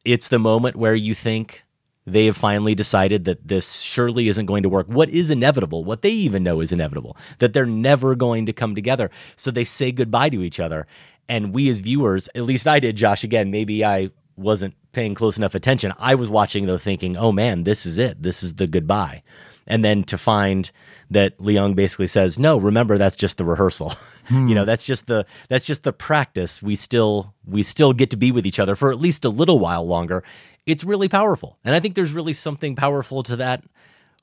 It's 0.03 0.29
the 0.29 0.39
moment 0.39 0.75
where 0.75 0.95
you 0.95 1.13
think 1.13 1.63
they 2.07 2.25
have 2.25 2.37
finally 2.37 2.73
decided 2.73 3.25
that 3.25 3.47
this 3.47 3.81
surely 3.81 4.27
isn't 4.27 4.45
going 4.45 4.63
to 4.63 4.69
work. 4.69 4.87
What 4.87 5.09
is 5.09 5.29
inevitable, 5.29 5.83
what 5.83 6.01
they 6.01 6.11
even 6.11 6.43
know 6.43 6.61
is 6.61 6.71
inevitable, 6.71 7.17
that 7.39 7.53
they're 7.53 7.65
never 7.65 8.15
going 8.15 8.45
to 8.45 8.53
come 8.53 8.75
together. 8.75 9.11
So 9.35 9.51
they 9.51 9.63
say 9.63 9.91
goodbye 9.91 10.29
to 10.29 10.43
each 10.43 10.59
other. 10.59 10.87
And 11.27 11.53
we 11.53 11.69
as 11.69 11.79
viewers, 11.79 12.29
at 12.35 12.43
least 12.43 12.67
I 12.67 12.79
did, 12.79 12.95
Josh, 12.95 13.23
again, 13.23 13.51
maybe 13.51 13.83
I 13.83 14.11
wasn't 14.37 14.75
paying 14.91 15.15
close 15.15 15.37
enough 15.37 15.55
attention. 15.55 15.93
I 15.97 16.15
was 16.15 16.29
watching 16.29 16.67
though 16.67 16.77
thinking, 16.77 17.17
oh 17.17 17.31
man, 17.31 17.63
this 17.63 17.85
is 17.85 17.97
it. 17.97 18.21
This 18.21 18.43
is 18.43 18.55
the 18.55 18.67
goodbye. 18.67 19.23
And 19.67 19.83
then 19.83 20.03
to 20.05 20.17
find 20.17 20.71
that 21.09 21.37
Leung 21.39 21.75
basically 21.75 22.07
says, 22.07 22.37
"No, 22.37 22.57
remember 22.57 22.97
that's 22.97 23.15
just 23.15 23.37
the 23.37 23.45
rehearsal. 23.45 23.93
Hmm. 24.25 24.47
you 24.47 24.55
know, 24.55 24.65
that's 24.65 24.85
just 24.85 25.07
the 25.07 25.25
that's 25.49 25.65
just 25.65 25.83
the 25.83 25.93
practice. 25.93 26.61
We 26.61 26.75
still 26.75 27.33
we 27.45 27.63
still 27.63 27.93
get 27.93 28.11
to 28.11 28.17
be 28.17 28.31
with 28.31 28.45
each 28.45 28.59
other 28.59 28.75
for 28.75 28.91
at 28.91 28.99
least 28.99 29.25
a 29.25 29.29
little 29.29 29.59
while 29.59 29.85
longer." 29.85 30.23
It's 30.65 30.83
really 30.83 31.09
powerful. 31.09 31.59
And 31.63 31.75
I 31.75 31.79
think 31.79 31.93
there's 31.93 32.11
really 32.11 32.33
something 32.33 32.75
powerful 32.75 33.21
to 33.23 33.35
that 33.35 33.63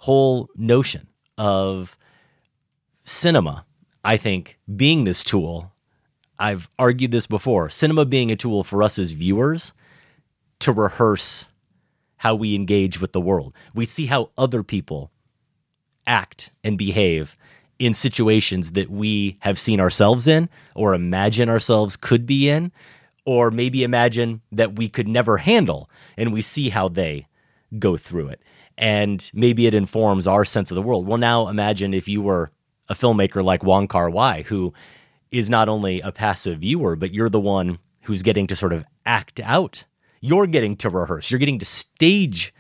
whole 0.01 0.49
notion 0.57 1.07
of 1.39 1.97
cinema, 3.05 3.65
I 4.05 4.17
think, 4.17 4.59
being 4.75 5.05
this 5.05 5.23
tool. 5.23 5.73
I've 6.39 6.69
argued 6.79 7.13
this 7.13 7.29
before. 7.29 7.71
Cinema 7.71 8.05
being 8.05 8.33
a 8.33 8.37
tool 8.37 8.65
for 8.65 8.83
us 8.83 8.99
as 8.99 9.13
viewers 9.13 9.73
to 10.59 10.73
rehearse 10.73 11.49
how 12.17 12.35
we 12.35 12.55
engage 12.55 13.01
with 13.01 13.13
the 13.13 13.21
world. 13.21 13.55
We 13.75 13.85
see 13.85 14.07
how 14.07 14.31
other 14.37 14.63
people 14.63 15.13
act 16.07 16.51
and 16.65 16.79
behave 16.79 17.37
in 17.79 17.95
situations 17.95 18.73
that 18.73 18.91
we 18.91 19.37
have 19.41 19.59
seen 19.59 19.81
ourselves 19.81 20.29
in 20.29 20.49
or 20.75 20.95
imagine 20.95 21.49
ourselves 21.49 21.97
could 21.97 22.27
be 22.27 22.49
in 22.49 22.71
or 23.25 23.51
maybe 23.51 23.83
imagine 23.83 24.41
that 24.53 24.77
we 24.77 24.89
could 24.89 25.09
never 25.09 25.39
handle 25.39 25.91
and 26.17 26.33
we 26.33 26.41
see 26.41 26.69
how 26.69 26.89
they 26.89 27.27
go 27.79 27.97
through 27.97 28.29
it. 28.29 28.41
And 28.79 29.31
maybe 29.35 29.67
it 29.67 29.75
informs 29.75 30.27
our 30.27 30.45
sense 30.45 30.71
of 30.71 30.75
the 30.75 30.83
world. 30.83 31.07
Well, 31.07 31.19
now 31.19 31.49
imagine 31.49 31.95
if 31.95 32.09
you 32.09 32.23
were 32.23 32.51
a 32.89 32.95
filmmaker 32.95 33.43
like 33.43 33.63
Wong 33.63 33.89
Kar 33.89 34.11
Wai, 34.11 34.43
who 34.43 34.73
is 35.31 35.49
not 35.49 35.69
only 35.69 36.01
a 36.01 36.13
passive 36.13 36.61
viewer, 36.61 36.97
but 36.97 37.13
you're 37.13 37.29
the 37.29 37.41
one 37.41 37.79
who's 38.03 38.23
getting 38.23 38.47
to 38.49 38.57
sort 38.57 38.73
of 38.73 38.85
act 39.07 39.41
out. 39.41 39.85
You're 40.21 40.47
getting 40.47 40.77
to 40.77 40.91
rehearse. 40.91 41.31
You're 41.31 41.39
getting 41.39 41.59
to 41.59 41.65
stage 41.65 42.55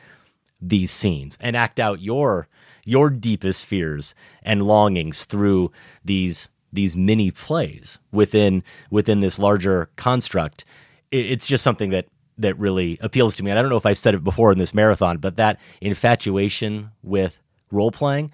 these 0.60 0.90
scenes 0.90 1.36
and 1.40 1.56
act 1.56 1.80
out 1.80 2.00
your 2.00 2.48
your 2.84 3.10
deepest 3.10 3.66
fears 3.66 4.14
and 4.42 4.62
longings 4.62 5.24
through 5.24 5.70
these 6.04 6.48
these 6.72 6.96
mini 6.96 7.30
plays 7.30 7.98
within 8.12 8.62
within 8.90 9.20
this 9.20 9.38
larger 9.38 9.90
construct. 9.96 10.64
It's 11.10 11.46
just 11.46 11.62
something 11.62 11.90
that 11.90 12.06
that 12.38 12.58
really 12.58 12.98
appeals 13.00 13.36
to 13.36 13.44
me. 13.44 13.50
And 13.50 13.58
I 13.58 13.62
don't 13.62 13.70
know 13.70 13.76
if 13.76 13.86
I've 13.86 13.98
said 13.98 14.14
it 14.14 14.24
before 14.24 14.52
in 14.52 14.58
this 14.58 14.74
marathon, 14.74 15.18
but 15.18 15.36
that 15.36 15.60
infatuation 15.80 16.90
with 17.02 17.38
role 17.70 17.90
playing, 17.90 18.30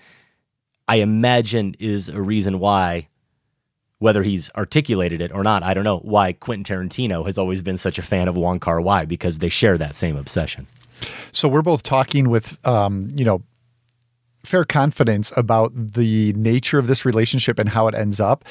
I 0.86 0.96
imagine 0.96 1.76
is 1.78 2.08
a 2.08 2.20
reason 2.20 2.58
why 2.58 3.08
whether 3.98 4.22
he's 4.22 4.48
articulated 4.56 5.20
it 5.20 5.32
or 5.32 5.42
not, 5.42 5.64
I 5.64 5.74
don't 5.74 5.82
know 5.82 5.98
why 5.98 6.32
Quentin 6.32 6.62
Tarantino 6.62 7.26
has 7.26 7.36
always 7.36 7.62
been 7.62 7.76
such 7.76 7.98
a 7.98 8.02
fan 8.02 8.28
of 8.28 8.36
Wong 8.36 8.60
Kar 8.60 8.80
Wai 8.80 9.04
because 9.04 9.38
they 9.38 9.48
share 9.48 9.76
that 9.76 9.96
same 9.96 10.16
obsession. 10.16 10.68
So 11.32 11.48
we're 11.48 11.62
both 11.62 11.82
talking 11.82 12.28
with, 12.28 12.64
um, 12.66 13.08
you 13.14 13.24
know, 13.24 13.42
fair 14.48 14.64
confidence 14.64 15.30
about 15.36 15.72
the 15.74 16.32
nature 16.32 16.78
of 16.78 16.86
this 16.86 17.04
relationship 17.04 17.58
and 17.58 17.68
how 17.68 17.86
it 17.86 17.94
ends 17.94 18.18
up. 18.18 18.44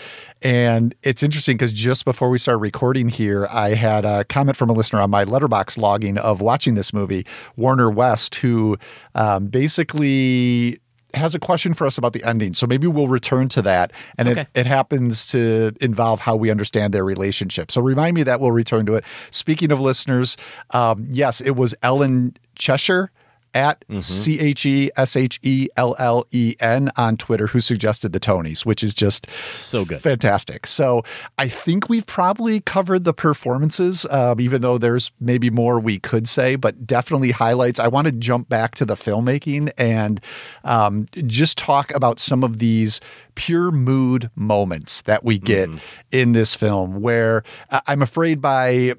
And 0.43 0.93
it's 1.01 1.23
interesting 1.23 1.57
because 1.57 1.73
just 1.73 2.05
before 2.05 2.29
we 2.29 2.37
start 2.37 2.59
recording 2.59 3.09
here, 3.09 3.47
I 3.51 3.69
had 3.69 4.05
a 4.05 4.23
comment 4.25 4.55
from 4.55 4.69
a 4.69 4.73
listener 4.73 5.01
on 5.01 5.09
my 5.09 5.25
Letterboxd 5.25 5.79
logging 5.79 6.19
of 6.19 6.39
watching 6.39 6.75
this 6.75 6.93
movie, 6.93 7.25
Warner 7.55 7.89
West, 7.89 8.35
who 8.35 8.77
um, 9.15 9.47
basically 9.47 10.79
has 11.13 11.33
a 11.33 11.39
question 11.39 11.73
for 11.73 11.87
us 11.87 11.97
about 11.97 12.13
the 12.13 12.23
ending. 12.23 12.53
So 12.53 12.67
maybe 12.67 12.85
we'll 12.85 13.07
return 13.07 13.49
to 13.49 13.61
that. 13.63 13.91
And 14.19 14.29
okay. 14.29 14.41
it, 14.41 14.47
it 14.53 14.65
happens 14.67 15.25
to 15.27 15.71
involve 15.81 16.19
how 16.19 16.35
we 16.35 16.51
understand 16.51 16.93
their 16.93 17.05
relationship. 17.05 17.71
So 17.71 17.81
remind 17.81 18.13
me 18.13 18.23
that 18.23 18.39
we'll 18.39 18.51
return 18.51 18.85
to 18.85 18.93
it. 18.95 19.05
Speaking 19.31 19.71
of 19.71 19.79
listeners, 19.79 20.37
um, 20.71 21.07
yes, 21.09 21.41
it 21.41 21.55
was 21.55 21.73
Ellen 21.81 22.37
Cheshire 22.55 23.11
at 23.53 23.83
C 23.99 24.39
H 24.39 24.65
E 24.65 24.89
S 24.97 25.15
H 25.15 25.39
E 25.43 25.67
L 25.77 25.95
L 25.99 26.25
E 26.31 26.55
N 26.59 26.89
on 26.97 27.17
Twitter 27.17 27.47
who 27.47 27.61
suggested 27.61 28.13
the 28.13 28.19
Tonys, 28.19 28.65
which 28.65 28.83
is 28.83 28.93
just 28.93 29.29
so 29.49 29.85
good. 29.85 30.01
Fantastic. 30.01 30.67
So 30.67 31.03
I 31.37 31.47
think 31.47 31.89
we've 31.89 32.05
probably 32.05 32.61
covered 32.61 33.03
the 33.03 33.13
performances, 33.13 34.05
um, 34.09 34.39
even 34.39 34.61
though 34.61 34.77
there's 34.77 35.11
maybe 35.19 35.49
more 35.49 35.79
we 35.79 35.99
could 35.99 36.27
say, 36.27 36.55
but 36.55 36.85
definitely 36.85 37.31
highlights. 37.31 37.79
I 37.79 37.87
want 37.87 38.07
to 38.07 38.11
jump 38.11 38.49
back 38.49 38.75
to 38.75 38.85
the 38.85 38.95
filmmaking 38.95 39.71
and 39.77 40.21
um, 40.63 41.07
just 41.25 41.57
talk 41.57 41.93
about 41.93 42.19
some 42.19 42.43
of 42.43 42.59
these 42.59 42.99
pure 43.35 43.71
mood 43.71 44.29
moments 44.35 45.01
that 45.03 45.23
we 45.23 45.37
get 45.37 45.69
mm. 45.69 45.79
in 46.11 46.33
this 46.33 46.55
film 46.55 47.01
where 47.01 47.43
I'm 47.85 48.01
afraid 48.01 48.41
by 48.41 48.95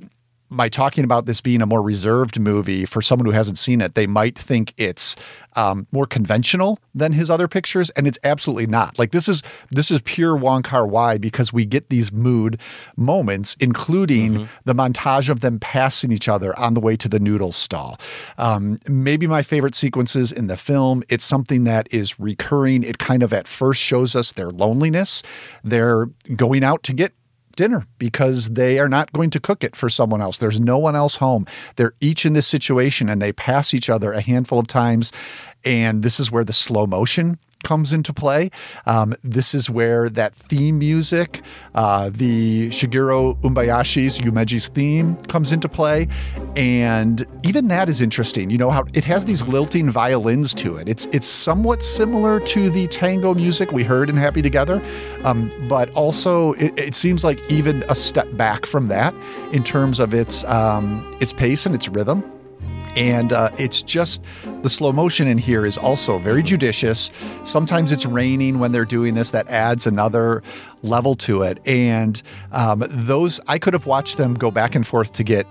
my 0.50 0.68
talking 0.68 1.04
about 1.04 1.26
this 1.26 1.40
being 1.40 1.62
a 1.62 1.66
more 1.66 1.82
reserved 1.82 2.40
movie 2.40 2.84
for 2.84 3.02
someone 3.02 3.26
who 3.26 3.32
hasn't 3.32 3.58
seen 3.58 3.80
it, 3.80 3.94
they 3.94 4.06
might 4.06 4.38
think 4.38 4.74
it's 4.76 5.16
um, 5.56 5.87
more 5.92 6.06
conventional 6.06 6.78
than 6.94 7.12
his 7.12 7.30
other 7.30 7.48
pictures, 7.48 7.90
and 7.90 8.06
it's 8.06 8.18
absolutely 8.24 8.66
not. 8.66 8.98
Like 8.98 9.11
this 9.11 9.28
is 9.28 9.42
this 9.70 9.90
is 9.90 10.00
pure 10.02 10.37
Wong 10.37 10.62
Kar 10.62 10.87
Wai 10.87 11.18
because 11.18 11.52
we 11.52 11.64
get 11.64 11.90
these 11.90 12.12
mood 12.12 12.61
moments, 12.96 13.56
including 13.61 14.34
mm-hmm. 14.34 14.44
the 14.64 14.74
montage 14.74 15.28
of 15.28 15.40
them 15.40 15.58
passing 15.58 16.12
each 16.12 16.28
other 16.28 16.58
on 16.58 16.74
the 16.74 16.80
way 16.80 16.96
to 16.96 17.08
the 17.08 17.18
noodle 17.18 17.52
stall. 17.52 17.98
Um, 18.38 18.78
maybe 18.88 19.26
my 19.26 19.42
favorite 19.42 19.74
sequences 19.74 20.30
in 20.32 20.46
the 20.46 20.56
film. 20.56 21.02
It's 21.08 21.24
something 21.24 21.64
that 21.64 21.88
is 21.92 22.18
recurring. 22.20 22.84
It 22.84 22.98
kind 22.98 23.22
of 23.22 23.32
at 23.32 23.48
first 23.48 23.80
shows 23.80 24.14
us 24.14 24.32
their 24.32 24.50
loneliness. 24.50 25.22
They're 25.64 26.06
going 26.37 26.64
out 26.64 26.82
to 26.84 26.92
get 26.92 27.12
dinner 27.58 27.88
because 27.98 28.50
they 28.50 28.78
are 28.78 28.88
not 28.88 29.12
going 29.12 29.30
to 29.30 29.40
cook 29.40 29.64
it 29.64 29.74
for 29.74 29.90
someone 29.90 30.22
else. 30.22 30.38
There's 30.38 30.60
no 30.60 30.78
one 30.78 30.94
else 30.94 31.16
home. 31.16 31.44
They're 31.74 31.92
each 32.00 32.24
in 32.24 32.32
this 32.32 32.46
situation 32.46 33.08
and 33.08 33.20
they 33.20 33.32
pass 33.32 33.74
each 33.74 33.90
other 33.90 34.12
a 34.12 34.20
handful 34.20 34.60
of 34.60 34.68
times. 34.68 35.12
And 35.64 36.02
this 36.02 36.20
is 36.20 36.30
where 36.30 36.44
the 36.44 36.52
slow 36.52 36.86
motion 36.86 37.38
comes 37.64 37.92
into 37.92 38.12
play. 38.12 38.50
Um, 38.86 39.14
this 39.24 39.54
is 39.54 39.68
where 39.68 40.08
that 40.10 40.34
theme 40.34 40.78
music, 40.78 41.42
uh, 41.74 42.10
the 42.10 42.68
Shigeru 42.68 43.40
Umebayashi's 43.40 44.18
Yumeji's 44.20 44.68
theme 44.68 45.16
comes 45.24 45.52
into 45.52 45.68
play. 45.68 46.08
And 46.56 47.26
even 47.44 47.68
that 47.68 47.88
is 47.88 48.00
interesting. 48.00 48.50
You 48.50 48.58
know 48.58 48.70
how 48.70 48.84
it 48.94 49.04
has 49.04 49.24
these 49.24 49.46
lilting 49.48 49.90
violins 49.90 50.54
to 50.54 50.76
it. 50.76 50.88
It's 50.88 51.06
it's 51.06 51.26
somewhat 51.26 51.82
similar 51.82 52.40
to 52.40 52.70
the 52.70 52.86
tango 52.88 53.34
music 53.34 53.72
we 53.72 53.82
heard 53.82 54.08
in 54.08 54.16
Happy 54.16 54.42
Together, 54.42 54.82
um, 55.24 55.52
but 55.68 55.90
also 55.94 56.52
it, 56.54 56.78
it, 56.78 56.94
seems 56.94 57.22
like 57.22 57.38
even 57.50 57.84
a 57.88 57.94
step 57.94 58.26
back 58.36 58.66
from 58.66 58.88
that 58.88 59.14
in 59.52 59.62
terms 59.62 60.00
of 60.00 60.14
its 60.14 60.44
um, 60.44 61.16
its 61.20 61.32
pace 61.32 61.66
and 61.66 61.74
its 61.74 61.88
rhythm. 61.88 62.24
And 62.98 63.32
uh, 63.32 63.50
it's 63.58 63.80
just 63.80 64.24
the 64.62 64.68
slow 64.68 64.92
motion 64.92 65.28
in 65.28 65.38
here 65.38 65.64
is 65.64 65.78
also 65.78 66.18
very 66.18 66.42
judicious. 66.42 67.12
Sometimes 67.44 67.92
it's 67.92 68.04
raining 68.04 68.58
when 68.58 68.72
they're 68.72 68.84
doing 68.84 69.14
this, 69.14 69.30
that 69.30 69.46
adds 69.46 69.87
another 69.87 70.42
level 70.82 71.14
to 71.14 71.42
it. 71.42 71.61
And 71.64 72.20
um, 72.50 72.84
those, 72.88 73.40
I 73.46 73.58
could 73.58 73.72
have 73.72 73.87
watched 73.87 74.16
them 74.16 74.34
go 74.34 74.50
back 74.50 74.74
and 74.74 74.84
forth 74.84 75.12
to 75.12 75.22
get 75.22 75.46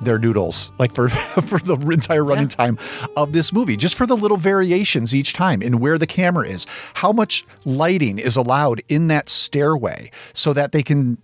their 0.00 0.18
noodles 0.18 0.70
like 0.78 0.94
for 0.94 1.08
for 1.42 1.58
the 1.58 1.76
entire 1.90 2.24
running 2.24 2.44
yeah. 2.44 2.56
time 2.56 2.78
of 3.16 3.32
this 3.32 3.52
movie 3.52 3.76
just 3.76 3.96
for 3.96 4.06
the 4.06 4.16
little 4.16 4.36
variations 4.36 5.12
each 5.12 5.32
time 5.32 5.60
in 5.60 5.80
where 5.80 5.98
the 5.98 6.06
camera 6.06 6.46
is 6.46 6.66
how 6.94 7.10
much 7.10 7.44
lighting 7.64 8.16
is 8.16 8.36
allowed 8.36 8.80
in 8.88 9.08
that 9.08 9.28
stairway 9.28 10.08
so 10.34 10.52
that 10.52 10.70
they 10.70 10.84
can 10.84 11.18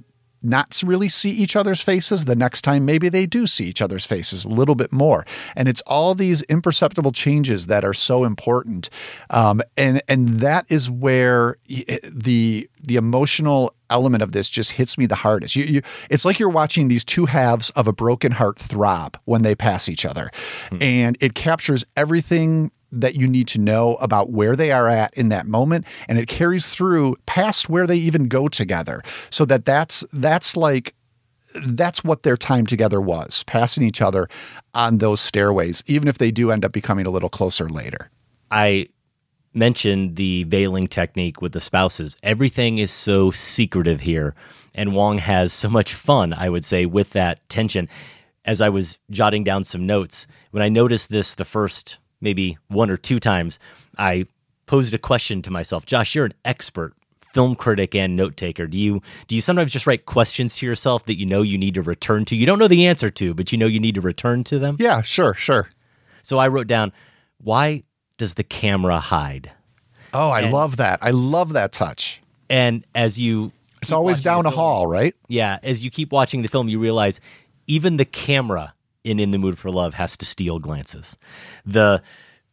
not 0.44 0.82
really 0.84 1.08
see 1.08 1.30
each 1.30 1.56
other's 1.56 1.80
faces. 1.80 2.24
The 2.24 2.36
next 2.36 2.62
time, 2.62 2.84
maybe 2.84 3.08
they 3.08 3.26
do 3.26 3.46
see 3.46 3.64
each 3.64 3.82
other's 3.82 4.04
faces 4.04 4.44
a 4.44 4.48
little 4.48 4.74
bit 4.74 4.92
more. 4.92 5.24
And 5.56 5.68
it's 5.68 5.80
all 5.82 6.14
these 6.14 6.42
imperceptible 6.42 7.12
changes 7.12 7.66
that 7.66 7.84
are 7.84 7.94
so 7.94 8.24
important. 8.24 8.90
Um, 9.30 9.62
and 9.76 10.02
and 10.08 10.28
that 10.40 10.70
is 10.70 10.90
where 10.90 11.56
the 11.66 12.68
the 12.80 12.96
emotional 12.96 13.74
element 13.90 14.22
of 14.22 14.32
this 14.32 14.50
just 14.50 14.72
hits 14.72 14.98
me 14.98 15.06
the 15.06 15.14
hardest. 15.14 15.56
You, 15.56 15.64
you, 15.64 15.82
it's 16.10 16.24
like 16.24 16.38
you're 16.38 16.48
watching 16.48 16.88
these 16.88 17.04
two 17.04 17.26
halves 17.26 17.70
of 17.70 17.86
a 17.86 17.92
broken 17.92 18.32
heart 18.32 18.58
throb 18.58 19.16
when 19.24 19.42
they 19.42 19.54
pass 19.54 19.88
each 19.88 20.04
other, 20.04 20.30
hmm. 20.70 20.82
and 20.82 21.16
it 21.20 21.34
captures 21.34 21.84
everything 21.96 22.70
that 23.00 23.14
you 23.16 23.26
need 23.26 23.48
to 23.48 23.60
know 23.60 23.96
about 23.96 24.30
where 24.30 24.56
they 24.56 24.72
are 24.72 24.88
at 24.88 25.12
in 25.14 25.28
that 25.30 25.46
moment 25.46 25.84
and 26.08 26.18
it 26.18 26.28
carries 26.28 26.66
through 26.66 27.16
past 27.26 27.68
where 27.68 27.86
they 27.86 27.96
even 27.96 28.28
go 28.28 28.48
together. 28.48 29.02
So 29.30 29.44
that 29.46 29.64
that's 29.64 30.04
that's 30.12 30.56
like 30.56 30.94
that's 31.66 32.02
what 32.02 32.22
their 32.24 32.36
time 32.36 32.66
together 32.66 33.00
was 33.00 33.44
passing 33.44 33.84
each 33.84 34.02
other 34.02 34.28
on 34.74 34.98
those 34.98 35.20
stairways 35.20 35.84
even 35.86 36.08
if 36.08 36.18
they 36.18 36.30
do 36.30 36.50
end 36.50 36.64
up 36.64 36.72
becoming 36.72 37.06
a 37.06 37.10
little 37.10 37.28
closer 37.28 37.68
later. 37.68 38.10
I 38.50 38.88
mentioned 39.52 40.16
the 40.16 40.44
veiling 40.44 40.88
technique 40.88 41.40
with 41.40 41.52
the 41.52 41.60
spouses. 41.60 42.16
Everything 42.24 42.78
is 42.78 42.90
so 42.90 43.30
secretive 43.30 44.00
here 44.00 44.34
and 44.74 44.94
wong 44.94 45.18
has 45.18 45.52
so 45.52 45.68
much 45.68 45.94
fun 45.94 46.32
i 46.32 46.48
would 46.48 46.64
say 46.64 46.86
with 46.86 47.10
that 47.10 47.48
tension. 47.48 47.88
As 48.44 48.60
i 48.60 48.68
was 48.68 48.98
jotting 49.10 49.44
down 49.44 49.64
some 49.64 49.86
notes 49.86 50.26
when 50.50 50.62
i 50.62 50.68
noticed 50.68 51.08
this 51.10 51.34
the 51.34 51.44
first 51.44 51.98
maybe 52.24 52.58
one 52.66 52.90
or 52.90 52.96
two 52.96 53.20
times, 53.20 53.60
I 53.96 54.26
posed 54.66 54.92
a 54.94 54.98
question 54.98 55.42
to 55.42 55.50
myself. 55.52 55.86
Josh, 55.86 56.14
you're 56.16 56.24
an 56.24 56.34
expert 56.44 56.94
film 57.20 57.54
critic 57.56 57.94
and 57.94 58.16
note 58.16 58.36
taker. 58.36 58.66
Do 58.66 58.78
you 58.78 59.02
do 59.28 59.34
you 59.34 59.40
sometimes 59.40 59.72
just 59.72 59.86
write 59.86 60.06
questions 60.06 60.56
to 60.56 60.66
yourself 60.66 61.04
that 61.06 61.18
you 61.18 61.26
know 61.26 61.42
you 61.42 61.58
need 61.58 61.74
to 61.74 61.82
return 61.82 62.24
to? 62.26 62.36
You 62.36 62.46
don't 62.46 62.58
know 62.58 62.68
the 62.68 62.86
answer 62.86 63.10
to, 63.10 63.34
but 63.34 63.52
you 63.52 63.58
know 63.58 63.66
you 63.66 63.80
need 63.80 63.96
to 63.96 64.00
return 64.00 64.42
to 64.44 64.58
them? 64.58 64.76
Yeah, 64.78 65.02
sure, 65.02 65.34
sure. 65.34 65.68
So 66.22 66.38
I 66.38 66.48
wrote 66.48 66.66
down, 66.66 66.92
why 67.38 67.84
does 68.16 68.34
the 68.34 68.44
camera 68.44 69.00
hide? 69.00 69.50
Oh, 70.12 70.30
I 70.30 70.42
and, 70.42 70.52
love 70.52 70.76
that. 70.76 71.00
I 71.02 71.10
love 71.10 71.52
that 71.54 71.72
touch. 71.72 72.22
And 72.48 72.86
as 72.94 73.20
you 73.20 73.52
It's 73.82 73.92
always 73.92 74.20
down 74.20 74.46
a 74.46 74.50
hall, 74.50 74.86
right? 74.86 75.14
Yeah, 75.28 75.58
as 75.62 75.84
you 75.84 75.90
keep 75.90 76.12
watching 76.12 76.42
the 76.42 76.48
film 76.48 76.68
you 76.68 76.78
realize 76.78 77.20
even 77.66 77.96
the 77.96 78.04
camera 78.04 78.74
in 79.04 79.20
In 79.20 79.30
the 79.30 79.38
Mood 79.38 79.58
for 79.58 79.70
Love 79.70 79.94
has 79.94 80.16
to 80.16 80.24
steal 80.24 80.58
glances. 80.58 81.16
The 81.64 82.02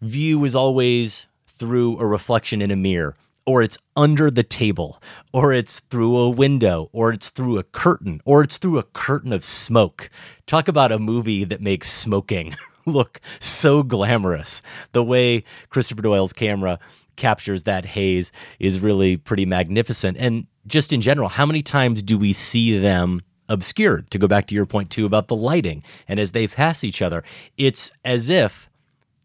view 0.01 0.43
is 0.43 0.53
always 0.53 1.25
through 1.47 1.97
a 1.99 2.05
reflection 2.05 2.61
in 2.61 2.69
a 2.69 2.75
mirror, 2.75 3.15
or 3.45 3.63
it's 3.63 3.77
under 3.95 4.29
the 4.29 4.43
table, 4.43 5.01
or 5.33 5.53
it's 5.53 5.79
through 5.79 6.15
a 6.17 6.29
window, 6.29 6.89
or 6.91 7.11
it's 7.11 7.29
through 7.29 7.57
a 7.57 7.63
curtain, 7.63 8.19
or 8.25 8.43
it's 8.43 8.57
through 8.57 8.77
a 8.77 8.83
curtain 8.83 9.31
of 9.31 9.45
smoke. 9.45 10.09
Talk 10.45 10.67
about 10.67 10.91
a 10.91 10.99
movie 10.99 11.45
that 11.45 11.61
makes 11.61 11.91
smoking 11.91 12.55
look 12.85 13.21
so 13.39 13.81
glamorous. 13.81 14.61
The 14.91 15.03
way 15.03 15.43
Christopher 15.69 16.01
Doyle's 16.01 16.33
camera 16.33 16.77
captures 17.15 17.63
that 17.63 17.85
haze 17.85 18.31
is 18.59 18.79
really 18.79 19.17
pretty 19.17 19.45
magnificent. 19.45 20.17
And 20.17 20.47
just 20.67 20.91
in 20.91 21.01
general, 21.01 21.29
how 21.29 21.45
many 21.45 21.61
times 21.61 22.01
do 22.01 22.17
we 22.17 22.33
see 22.33 22.77
them 22.77 23.21
obscured 23.51 24.09
to 24.09 24.17
go 24.17 24.27
back 24.27 24.47
to 24.47 24.55
your 24.55 24.65
point 24.65 24.89
too 24.89 25.05
about 25.05 25.27
the 25.27 25.35
lighting 25.35 25.83
and 26.07 26.19
as 26.19 26.31
they 26.31 26.47
pass 26.47 26.83
each 26.83 27.01
other 27.01 27.23
it's 27.57 27.91
as 28.05 28.29
if 28.29 28.69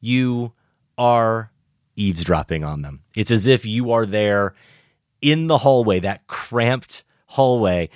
you 0.01 0.53
are 0.99 1.51
eavesdropping 1.97 2.65
on 2.65 2.83
them. 2.83 3.03
It's 3.17 3.31
as 3.31 3.47
if 3.47 3.67
you 3.67 3.91
are 3.93 4.07
there 4.07 4.55
in 5.21 5.47
the 5.47 5.59
hallway 5.59 6.01
that 6.01 6.27
cramped 6.27 7.05
hallway. 7.27 7.89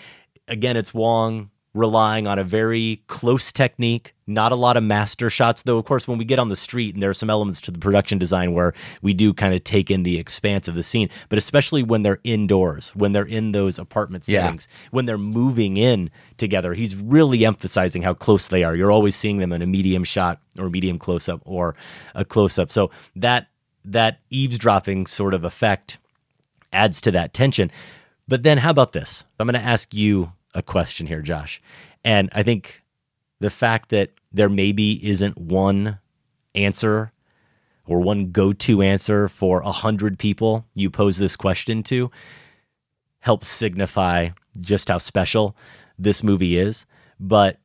Again 0.48 0.76
it's 0.76 0.94
wong 0.94 1.50
relying 1.72 2.26
on 2.26 2.38
a 2.38 2.42
very 2.44 3.00
close 3.06 3.52
technique, 3.52 4.12
not 4.26 4.50
a 4.50 4.56
lot 4.56 4.76
of 4.76 4.83
master 4.83 5.30
shots. 5.30 5.62
Though, 5.62 5.78
of 5.78 5.85
course, 5.85 6.09
when 6.09 6.18
we 6.18 6.24
get 6.24 6.40
on 6.40 6.48
the 6.48 6.56
street, 6.56 6.94
and 6.94 7.02
there 7.02 7.11
are 7.11 7.14
some 7.14 7.30
elements 7.30 7.61
to 7.62 7.70
the 7.70 7.78
production 7.78 8.18
design 8.18 8.54
where 8.54 8.74
we 9.02 9.14
do 9.14 9.33
kind 9.33 9.54
of 9.54 9.62
take 9.62 9.88
in 9.90 10.02
the 10.02 10.18
expanse 10.18 10.66
of 10.66 10.74
the 10.74 10.83
scene, 10.83 11.09
but 11.28 11.38
especially 11.38 11.85
when 11.85 12.02
they're 12.02 12.18
indoors, 12.24 12.90
when 12.96 13.12
they're 13.12 13.22
in 13.24 13.52
those 13.52 13.78
apartment 13.78 14.26
Yeah. 14.26 14.42
settings, 14.42 14.66
when 14.90 15.04
they're 15.06 15.16
moving 15.18 15.76
in 15.76 16.11
together, 16.38 16.74
he's 16.74 16.96
really 16.96 17.44
emphasizing 17.44 18.02
how 18.02 18.14
close 18.14 18.48
they 18.48 18.64
are. 18.64 18.74
You're 18.74 18.92
always 18.92 19.14
seeing 19.14 19.38
them 19.38 19.52
in 19.52 19.62
a 19.62 19.66
medium 19.66 20.02
shot 20.02 20.40
or 20.59 20.68
medium 20.70 20.98
close 20.98 21.28
up 21.28 21.40
or 21.44 21.76
a 22.16 22.24
close 22.24 22.59
up. 22.59 22.72
So 22.72 22.90
that 23.16 23.46
that 23.85 24.18
eavesdropping 24.28 25.06
sort 25.06 25.33
of 25.35 25.42
effect 25.44 25.98
adds 26.72 27.00
to 27.00 27.11
that 27.12 27.33
tension. 27.33 27.70
But 28.28 28.42
then 28.42 28.59
how 28.59 28.70
about 28.70 28.92
this? 28.92 29.24
I'm 29.38 29.46
going 29.46 29.61
to 29.61 29.66
ask 29.66 29.94
you 29.94 30.33
a 30.54 30.62
question 30.62 31.06
here, 31.06 31.22
Josh. 31.22 31.60
And 32.04 32.28
I 32.32 32.42
think 32.42 32.82
the 33.40 33.50
fact 33.50 33.90
that 33.90 34.10
there 34.32 34.48
maybe 34.48 35.06
isn't 35.06 35.38
one 35.38 35.98
answer 36.54 37.12
or 37.86 38.00
one 38.00 38.30
go-to 38.30 38.82
answer 38.82 39.28
for 39.28 39.60
a 39.60 39.72
hundred 39.72 40.18
people 40.18 40.66
you 40.74 40.90
pose 40.90 41.18
this 41.18 41.36
question 41.36 41.82
to 41.84 42.10
helps 43.20 43.48
signify 43.48 44.28
just 44.60 44.88
how 44.88 44.98
special 44.98 45.56
this 45.98 46.22
movie 46.22 46.58
is. 46.58 46.86
But 47.18 47.58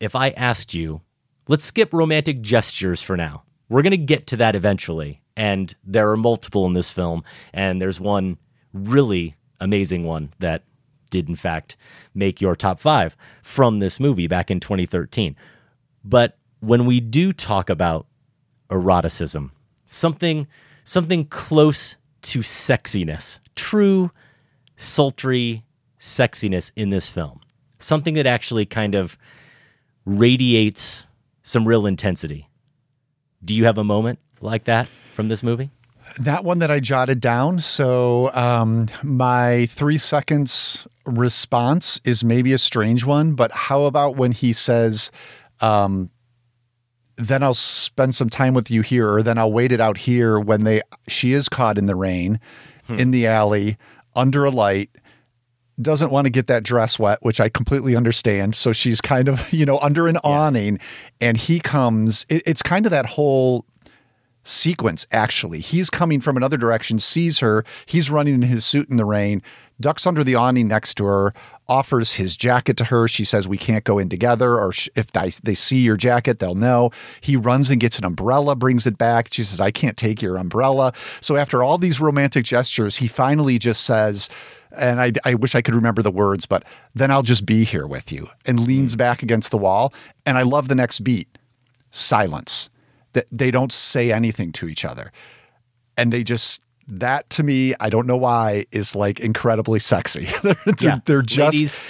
if 0.00 0.14
I 0.14 0.30
asked 0.30 0.74
you, 0.74 1.00
let's 1.48 1.64
skip 1.64 1.92
romantic 1.92 2.40
gestures 2.40 3.02
for 3.02 3.16
now. 3.16 3.42
We're 3.68 3.82
going 3.82 3.90
to 3.92 3.96
get 3.96 4.26
to 4.28 4.36
that 4.36 4.54
eventually. 4.54 5.22
And 5.36 5.74
there 5.84 6.10
are 6.10 6.16
multiple 6.16 6.66
in 6.66 6.74
this 6.74 6.90
film. 6.90 7.24
And 7.52 7.80
there's 7.80 8.00
one 8.00 8.38
really 8.72 9.34
amazing 9.60 10.04
one 10.04 10.30
that 10.38 10.62
did, 11.14 11.28
in 11.28 11.36
fact, 11.36 11.76
make 12.12 12.40
your 12.40 12.56
top 12.56 12.80
five 12.80 13.16
from 13.42 13.78
this 13.78 14.00
movie 14.00 14.26
back 14.26 14.50
in 14.50 14.58
2013. 14.58 15.36
But 16.04 16.36
when 16.58 16.86
we 16.86 16.98
do 17.00 17.32
talk 17.32 17.70
about 17.70 18.06
eroticism, 18.68 19.52
something 19.86 20.48
something 20.82 21.24
close 21.26 21.96
to 22.22 22.40
sexiness, 22.40 23.38
true 23.54 24.10
sultry 24.76 25.64
sexiness 26.00 26.72
in 26.74 26.90
this 26.90 27.08
film. 27.08 27.40
Something 27.78 28.14
that 28.14 28.26
actually 28.26 28.66
kind 28.66 28.94
of 28.94 29.16
radiates 30.04 31.06
some 31.42 31.66
real 31.66 31.86
intensity. 31.86 32.48
Do 33.44 33.54
you 33.54 33.66
have 33.66 33.78
a 33.78 33.84
moment 33.84 34.18
like 34.40 34.64
that 34.64 34.88
from 35.12 35.28
this 35.28 35.42
movie? 35.42 35.70
That 36.18 36.44
one 36.44 36.58
that 36.58 36.70
I 36.70 36.80
jotted 36.80 37.20
down. 37.20 37.58
So 37.60 38.30
um, 38.34 38.86
my 39.02 39.66
three 39.66 39.98
seconds 39.98 40.86
response 41.06 42.00
is 42.04 42.24
maybe 42.24 42.52
a 42.52 42.58
strange 42.58 43.04
one, 43.04 43.34
but 43.34 43.52
how 43.52 43.84
about 43.84 44.16
when 44.16 44.32
he 44.32 44.52
says, 44.52 45.10
um, 45.60 46.10
"Then 47.16 47.42
I'll 47.42 47.54
spend 47.54 48.14
some 48.14 48.30
time 48.30 48.54
with 48.54 48.70
you 48.70 48.82
here," 48.82 49.10
or 49.10 49.22
"Then 49.22 49.38
I'll 49.38 49.52
wait 49.52 49.72
it 49.72 49.80
out 49.80 49.98
here." 49.98 50.38
When 50.38 50.64
they 50.64 50.82
she 51.08 51.32
is 51.32 51.48
caught 51.48 51.78
in 51.78 51.86
the 51.86 51.96
rain, 51.96 52.40
in 52.88 53.10
the 53.10 53.26
alley, 53.26 53.76
under 54.14 54.44
a 54.44 54.50
light. 54.50 54.90
Doesn't 55.80 56.10
want 56.10 56.26
to 56.26 56.30
get 56.30 56.46
that 56.46 56.62
dress 56.62 57.00
wet, 57.00 57.18
which 57.22 57.40
I 57.40 57.48
completely 57.48 57.96
understand. 57.96 58.54
So 58.54 58.72
she's 58.72 59.00
kind 59.00 59.28
of, 59.28 59.52
you 59.52 59.66
know, 59.66 59.78
under 59.80 60.06
an 60.06 60.18
awning, 60.18 60.78
and 61.20 61.36
he 61.36 61.58
comes. 61.60 62.26
It, 62.28 62.42
it's 62.46 62.62
kind 62.62 62.86
of 62.86 62.90
that 62.90 63.06
whole 63.06 63.66
sequence 64.44 65.06
actually 65.10 65.58
he's 65.58 65.88
coming 65.88 66.20
from 66.20 66.36
another 66.36 66.58
direction 66.58 66.98
sees 66.98 67.38
her 67.38 67.64
he's 67.86 68.10
running 68.10 68.34
in 68.34 68.42
his 68.42 68.62
suit 68.62 68.90
in 68.90 68.98
the 68.98 69.04
rain 69.04 69.42
ducks 69.80 70.06
under 70.06 70.22
the 70.22 70.34
awning 70.34 70.68
next 70.68 70.94
to 70.94 71.04
her 71.04 71.34
offers 71.68 72.12
his 72.12 72.36
jacket 72.36 72.76
to 72.76 72.84
her. 72.84 73.08
She 73.08 73.24
says 73.24 73.48
we 73.48 73.58
can't 73.58 73.84
go 73.84 73.98
in 73.98 74.08
together 74.08 74.58
or 74.58 74.72
if 74.94 75.12
they, 75.12 75.30
they 75.42 75.54
see 75.54 75.78
your 75.78 75.96
jacket 75.96 76.38
they'll 76.38 76.54
know. 76.54 76.90
He 77.20 77.36
runs 77.36 77.70
and 77.70 77.80
gets 77.80 77.98
an 77.98 78.04
umbrella 78.04 78.54
brings 78.54 78.86
it 78.86 78.98
back. 78.98 79.28
She 79.32 79.42
says 79.42 79.60
i 79.60 79.70
can't 79.70 79.96
take 79.96 80.20
your 80.20 80.36
umbrella. 80.36 80.92
So 81.20 81.36
after 81.36 81.62
all 81.62 81.78
these 81.78 82.00
romantic 82.00 82.44
gestures 82.44 82.96
he 82.96 83.08
finally 83.08 83.58
just 83.58 83.84
says 83.84 84.28
and 84.76 85.00
I, 85.00 85.12
I 85.24 85.34
wish 85.34 85.54
I 85.54 85.62
could 85.62 85.74
remember 85.74 86.02
the 86.02 86.10
words, 86.10 86.46
but 86.46 86.64
then 86.96 87.10
I'll 87.12 87.22
just 87.22 87.46
be 87.46 87.62
here 87.62 87.86
with 87.86 88.10
you 88.10 88.28
and 88.44 88.58
hmm. 88.58 88.66
leans 88.66 88.96
back 88.96 89.22
against 89.22 89.50
the 89.50 89.58
wall. 89.58 89.94
And 90.26 90.36
I 90.36 90.42
love 90.42 90.68
the 90.68 90.74
next 90.74 91.00
beat 91.00 91.28
silence. 91.90 92.68
That 93.12 93.26
they 93.30 93.52
don't 93.52 93.72
say 93.72 94.10
anything 94.10 94.50
to 94.52 94.68
each 94.68 94.84
other. 94.84 95.12
And 95.96 96.12
they 96.12 96.24
just 96.24 96.63
that 96.86 97.28
to 97.30 97.42
me 97.42 97.74
i 97.80 97.88
don't 97.88 98.06
know 98.06 98.16
why 98.16 98.64
is 98.72 98.94
like 98.94 99.20
incredibly 99.20 99.78
sexy 99.80 100.26
they're, 100.42 100.56
Yeah. 100.80 100.98
they're 101.06 101.22
just 101.22 101.54
Ladies- 101.56 101.80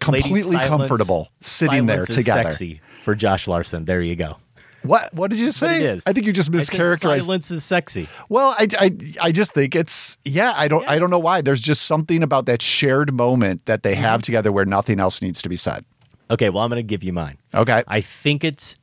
completely 0.00 0.42
Ladies, 0.42 0.52
silence- 0.68 0.88
comfortable 0.88 1.28
sitting 1.40 1.86
there 1.86 2.04
silence 2.04 2.14
together 2.16 2.42
Sexy 2.52 2.80
for 3.02 3.14
Josh 3.14 3.46
Larsen. 3.48 3.84
There 3.84 4.00
you 4.02 4.14
go. 4.16 4.36
what 4.82 5.12
what 5.14 5.30
did 5.30 5.38
you 5.38 5.52
say 5.52 5.66
But 5.66 5.76
it 5.76 5.82
is. 5.82 6.02
i 6.06 6.12
think 6.12 6.26
you 6.26 6.32
just 6.32 6.50
mischaracterized 6.50 7.22
silence 7.22 7.50
is 7.50 7.62
sexy. 7.64 8.08
well 8.28 8.54
I, 8.58 8.66
I 8.78 8.90
i 9.20 9.32
just 9.32 9.54
think 9.54 9.74
it's 9.76 10.18
yeah 10.24 10.52
i 10.56 10.66
don't 10.68 10.86
i 10.88 10.98
don't 10.98 11.10
know 11.10 11.18
why 11.20 11.40
there's 11.40 11.60
just 11.60 11.82
something 11.82 12.22
about 12.22 12.46
that 12.46 12.60
shared 12.62 13.12
moment 13.12 13.64
that 13.66 13.82
they 13.84 13.94
Mm-hmm. 13.94 14.02
have 14.02 14.22
together 14.22 14.50
where 14.52 14.64
nothing 14.64 14.98
else 15.00 15.22
needs 15.22 15.40
to 15.42 15.48
be 15.48 15.56
said 15.56 15.84
Okay, 16.30 16.48
well, 16.48 16.64
I'm 16.64 16.70
going 16.70 16.78
to 16.78 16.82
give 16.82 17.04
you 17.04 17.12
mine. 17.12 17.38
okay 17.54 17.82
I 17.86 18.00
think 18.00 18.42
it's 18.42 18.76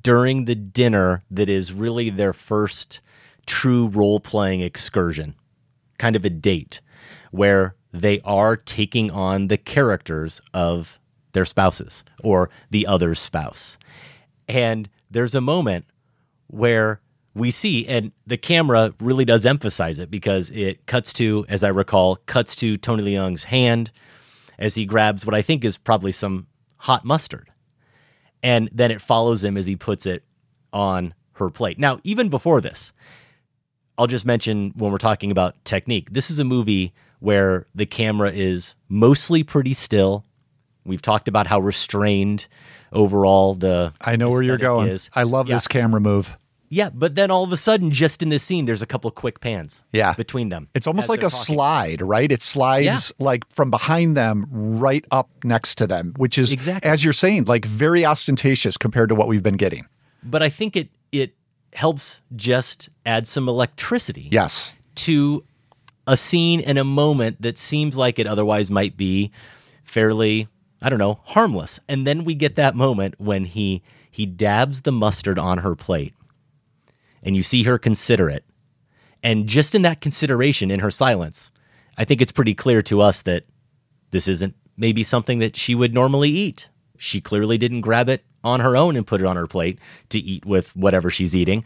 during 0.00 0.44
the 0.44 0.54
dinner 0.54 1.22
that 1.30 1.48
is 1.48 1.72
really 1.72 2.10
their 2.10 2.32
first 2.32 3.00
true 3.48 3.88
role 3.88 4.20
playing 4.20 4.60
excursion, 4.60 5.34
kind 5.98 6.14
of 6.14 6.24
a 6.24 6.30
date 6.30 6.80
where 7.32 7.74
they 7.92 8.20
are 8.20 8.56
taking 8.56 9.10
on 9.10 9.48
the 9.48 9.56
characters 9.56 10.40
of 10.52 11.00
their 11.32 11.46
spouses 11.46 12.04
or 12.22 12.50
the 12.70 12.86
other's 12.86 13.18
spouse. 13.18 13.78
And 14.46 14.88
there's 15.10 15.34
a 15.34 15.40
moment 15.40 15.86
where 16.46 17.00
we 17.34 17.50
see, 17.50 17.86
and 17.86 18.12
the 18.26 18.36
camera 18.36 18.94
really 19.00 19.24
does 19.24 19.46
emphasize 19.46 19.98
it 19.98 20.10
because 20.10 20.50
it 20.50 20.86
cuts 20.86 21.12
to, 21.14 21.46
as 21.48 21.64
I 21.64 21.68
recall, 21.68 22.16
cuts 22.26 22.54
to 22.56 22.76
Tony 22.76 23.02
Leung's 23.02 23.44
hand 23.44 23.90
as 24.58 24.74
he 24.74 24.84
grabs 24.84 25.24
what 25.24 25.34
I 25.34 25.42
think 25.42 25.64
is 25.64 25.78
probably 25.78 26.12
some 26.12 26.46
hot 26.78 27.04
mustard. 27.04 27.50
And 28.42 28.68
then 28.72 28.90
it 28.90 29.00
follows 29.00 29.42
him 29.42 29.56
as 29.56 29.66
he 29.66 29.76
puts 29.76 30.04
it 30.04 30.24
on 30.72 31.14
her 31.34 31.50
plate. 31.50 31.78
Now, 31.78 32.00
even 32.04 32.28
before 32.28 32.60
this, 32.60 32.92
I'll 33.98 34.06
just 34.06 34.24
mention 34.24 34.72
when 34.76 34.92
we're 34.92 34.98
talking 34.98 35.30
about 35.30 35.62
technique, 35.64 36.12
this 36.12 36.30
is 36.30 36.38
a 36.38 36.44
movie 36.44 36.92
where 37.20 37.66
the 37.74 37.84
camera 37.86 38.30
is 38.32 38.74
mostly 38.88 39.42
pretty 39.42 39.74
still. 39.74 40.24
We've 40.84 41.02
talked 41.02 41.26
about 41.28 41.46
how 41.48 41.58
restrained 41.60 42.46
overall 42.90 43.54
the 43.54 43.92
i 44.00 44.16
know 44.16 44.30
where 44.30 44.42
you're 44.42 44.56
going 44.56 44.88
is. 44.88 45.10
i 45.12 45.22
love 45.22 45.46
Yeah. 45.46 45.56
this 45.56 45.68
camera 45.68 46.00
move 46.00 46.38
Yeah, 46.70 46.88
but 46.90 47.14
then 47.16 47.30
all 47.30 47.44
of 47.44 47.52
a 47.52 47.56
sudden, 47.56 47.90
just 47.90 48.22
in 48.22 48.28
this 48.30 48.42
scene, 48.42 48.64
there's 48.66 48.80
a 48.82 48.86
couple 48.86 49.10
quick 49.10 49.40
pans. 49.40 49.82
Yeah. 49.92 50.12
between 50.14 50.48
them. 50.50 50.68
It's 50.74 50.86
almost 50.86 51.08
like 51.10 51.20
a 51.20 51.28
talking. 51.30 51.54
slide, 51.56 52.02
right? 52.02 52.30
It 52.30 52.42
slides 52.42 53.10
like 53.18 53.42
from 53.50 53.70
behind 53.70 54.16
them 54.18 54.46
right 54.50 55.04
up 55.10 55.28
next 55.44 55.76
to 55.76 55.86
them, 55.86 56.12
which 56.18 56.36
is, 56.38 56.52
Exactly. 56.52 56.90
as 56.90 57.02
you're 57.04 57.12
saying, 57.14 57.44
like 57.46 57.64
very 57.66 58.04
ostentatious 58.06 58.76
compared 58.76 59.08
to 59.10 59.14
what 59.14 59.28
we've 59.28 59.42
been 59.42 59.56
getting. 59.56 59.86
But 60.22 60.42
I 60.42 60.50
think 60.50 60.76
it 60.76 60.88
it 61.10 61.34
helps 61.72 62.20
just 62.34 62.88
add 63.06 63.26
some 63.26 63.48
electricity. 63.48 64.28
Yes. 64.30 64.74
to 64.96 65.44
a 66.06 66.16
scene 66.16 66.60
and 66.62 66.78
a 66.78 66.84
moment 66.84 67.42
that 67.42 67.58
seems 67.58 67.96
like 67.96 68.18
it 68.18 68.26
otherwise 68.26 68.70
might 68.70 68.96
be 68.96 69.30
fairly 69.84 70.48
I 70.80 70.90
don't 70.90 71.00
know, 71.00 71.18
harmless. 71.24 71.80
And 71.88 72.06
then 72.06 72.24
we 72.24 72.34
get 72.36 72.54
that 72.54 72.74
moment 72.76 73.16
when 73.18 73.44
he 73.44 73.82
he 74.10 74.26
dabs 74.26 74.82
the 74.82 74.92
mustard 74.92 75.38
on 75.38 75.58
her 75.58 75.74
plate. 75.74 76.14
And 77.22 77.36
you 77.36 77.42
see 77.42 77.64
her 77.64 77.78
consider 77.78 78.30
it. 78.30 78.44
And 79.22 79.46
just 79.46 79.74
in 79.74 79.82
that 79.82 80.00
consideration 80.00 80.70
in 80.70 80.80
her 80.80 80.90
silence, 80.90 81.50
I 81.96 82.04
think 82.04 82.20
it's 82.20 82.32
pretty 82.32 82.54
clear 82.54 82.80
to 82.82 83.00
us 83.00 83.22
that 83.22 83.44
this 84.12 84.28
isn't 84.28 84.54
maybe 84.76 85.02
something 85.02 85.40
that 85.40 85.56
she 85.56 85.74
would 85.74 85.92
normally 85.92 86.30
eat. 86.30 86.68
She 86.96 87.20
clearly 87.20 87.58
didn't 87.58 87.80
grab 87.80 88.08
it 88.08 88.24
on 88.44 88.60
her 88.60 88.76
own 88.76 88.96
and 88.96 89.06
put 89.06 89.20
it 89.20 89.26
on 89.26 89.36
her 89.36 89.46
plate 89.46 89.78
to 90.10 90.18
eat 90.18 90.44
with 90.44 90.74
whatever 90.76 91.10
she's 91.10 91.36
eating. 91.36 91.64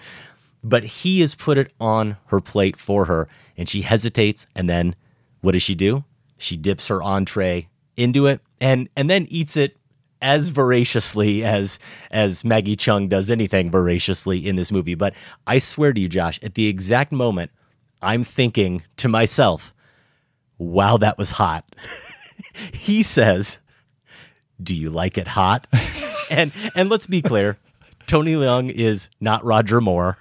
But 0.65 0.85
he 0.85 1.21
has 1.21 1.35
put 1.35 1.59
it 1.59 1.73
on 1.81 2.17
her 2.27 2.41
plate 2.41 2.79
for 2.79 3.07
her 3.07 3.29
and 3.57 3.69
she 3.69 3.83
hesitates 3.83 4.47
and 4.55 4.69
then 4.69 4.95
what 5.41 5.53
does 5.53 5.63
she 5.63 5.75
do? 5.75 6.05
She 6.39 6.57
dips 6.57 6.89
her 6.89 7.03
entree 7.03 7.69
into 7.97 8.27
it 8.27 8.41
and 8.61 8.89
and 8.97 9.11
then 9.11 9.27
eats 9.29 9.57
it 9.57 9.77
as 10.21 10.49
voraciously 10.49 11.45
as 11.45 11.79
as 12.11 12.45
Maggie 12.45 12.77
Cheung 12.77 13.09
does 13.09 13.29
anything 13.29 13.71
voraciously 13.71 14.47
in 14.47 14.57
this 14.57 14.73
movie. 14.73 14.95
But 14.95 15.15
I 15.47 15.59
swear 15.59 15.93
to 15.93 16.01
you 16.01 16.09
Josh 16.09 16.39
at 16.43 16.55
the 16.55 16.69
exact 16.69 17.13
moment 17.13 17.51
I'm 18.01 18.25
thinking 18.25 18.83
to 18.99 19.09
myself 19.09 19.75
wow 20.59 20.97
that 20.99 21.19
was 21.19 21.33
hot. 21.33 21.65
He 22.73 23.03
says 23.03 23.59
do 24.63 24.75
you 24.75 24.91
like 24.91 25.19
it 25.19 25.27
hot? 25.27 25.67
and 26.33 26.53
and 26.75 26.89
let's 26.89 27.07
be 27.07 27.23
clear, 27.23 27.59
Tony 28.07 28.35
Leung 28.35 28.71
is 28.71 29.09
not 29.21 29.45
Roger 29.45 29.81
Moore. 29.81 30.19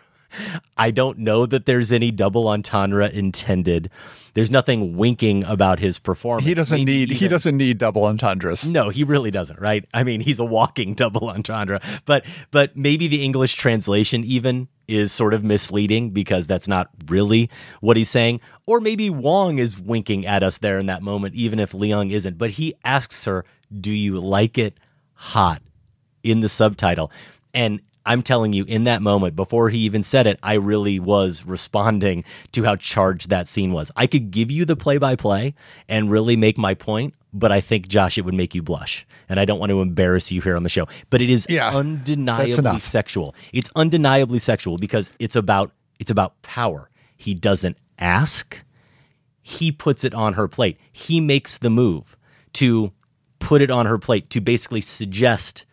I 0.77 0.91
don't 0.91 1.19
know 1.19 1.45
that 1.45 1.65
there's 1.65 1.91
any 1.91 2.09
double 2.11 2.47
entendre 2.47 3.09
intended. 3.09 3.89
There's 4.33 4.49
nothing 4.49 4.95
winking 4.95 5.43
about 5.43 5.79
his 5.79 5.99
performance. 5.99 6.47
He 6.47 6.53
doesn't 6.53 6.77
Maybe 6.77 7.05
need 7.05 7.11
he 7.11 7.27
doesn't 7.27 7.57
need 7.57 7.77
double 7.77 8.05
entendres. 8.05 8.65
no, 8.65 8.87
he 8.89 9.03
really 9.03 9.29
doesn't, 9.31 9.59
right? 9.59 9.83
I 9.93 10.03
mean, 10.03 10.21
he's 10.21 10.39
a 10.39 10.45
walking 10.45 10.93
double 10.93 11.29
entendre. 11.29 11.81
But 12.05 12.23
but 12.51 12.77
maybe 12.77 13.07
the 13.09 13.23
English 13.23 13.55
translation 13.55 14.23
even 14.23 14.69
is 14.87 15.11
sort 15.11 15.33
of 15.33 15.43
misleading 15.43 16.11
because 16.11 16.47
that's 16.47 16.67
not 16.67 16.89
really 17.07 17.49
what 17.81 17.97
he's 17.97 18.09
saying. 18.09 18.39
Or 18.67 18.79
maybe 18.79 19.09
Wong 19.09 19.59
is 19.59 19.77
winking 19.79 20.25
at 20.25 20.43
us 20.43 20.59
there 20.59 20.77
in 20.79 20.85
that 20.85 21.01
moment, 21.01 21.35
even 21.35 21.59
if 21.59 21.73
Leung 21.73 22.11
isn't. 22.11 22.37
But 22.37 22.51
he 22.51 22.73
asks 22.85 23.25
her, 23.25 23.43
Do 23.81 23.91
you 23.91 24.17
like 24.19 24.57
it 24.57 24.77
hot? 25.13 25.61
In 26.23 26.41
the 26.41 26.49
subtitle. 26.49 27.11
And 27.53 27.81
I'm 28.05 28.23
telling 28.23 28.53
you, 28.53 28.63
in 28.65 28.85
that 28.85 29.01
moment, 29.01 29.35
before 29.35 29.69
he 29.69 29.79
even 29.79 30.01
said 30.01 30.25
it, 30.25 30.39
I 30.41 30.55
really 30.55 30.99
was 30.99 31.45
responding 31.45 32.23
to 32.53 32.63
how 32.63 32.75
charged 32.75 33.29
that 33.29 33.47
scene 33.47 33.73
was. 33.73 33.91
I 33.95 34.07
could 34.07 34.31
give 34.31 34.49
you 34.49 34.65
the 34.65 34.75
play 34.75 34.97
by 34.97 35.15
play 35.15 35.53
and 35.87 36.09
really 36.09 36.35
make 36.35 36.57
my 36.57 36.73
point, 36.73 37.13
but 37.31 37.51
I 37.51 37.61
think, 37.61 37.87
Josh, 37.87 38.17
it 38.17 38.25
would 38.25 38.33
make 38.33 38.55
you 38.55 38.63
blush. 38.63 39.05
And 39.29 39.39
I 39.39 39.45
don't 39.45 39.59
want 39.59 39.69
to 39.69 39.81
embarrass 39.81 40.31
you 40.31 40.41
here 40.41 40.55
on 40.55 40.63
the 40.63 40.69
show. 40.69 40.87
But 41.09 41.21
it 41.21 41.29
is 41.29 41.45
Yeah, 41.47 41.69
undeniably 41.69 42.79
sexual. 42.79 43.35
It's 43.53 43.69
undeniably 43.75 44.39
sexual 44.39 44.77
because 44.77 45.11
it's 45.19 45.35
about 45.35 45.71
it's 45.99 46.09
about 46.09 46.41
power. 46.41 46.89
He 47.15 47.35
doesn't 47.35 47.77
ask, 47.99 48.57
he 49.43 49.71
puts 49.71 50.03
it 50.03 50.15
on 50.15 50.33
her 50.33 50.47
plate. 50.47 50.79
He 50.91 51.19
makes 51.19 51.59
the 51.59 51.69
move 51.69 52.17
to 52.53 52.91
put 53.37 53.61
it 53.61 53.69
on 53.69 53.85
her 53.85 53.99
plate 53.99 54.29
to 54.31 54.41
basically 54.41 54.81
suggest 54.81 55.65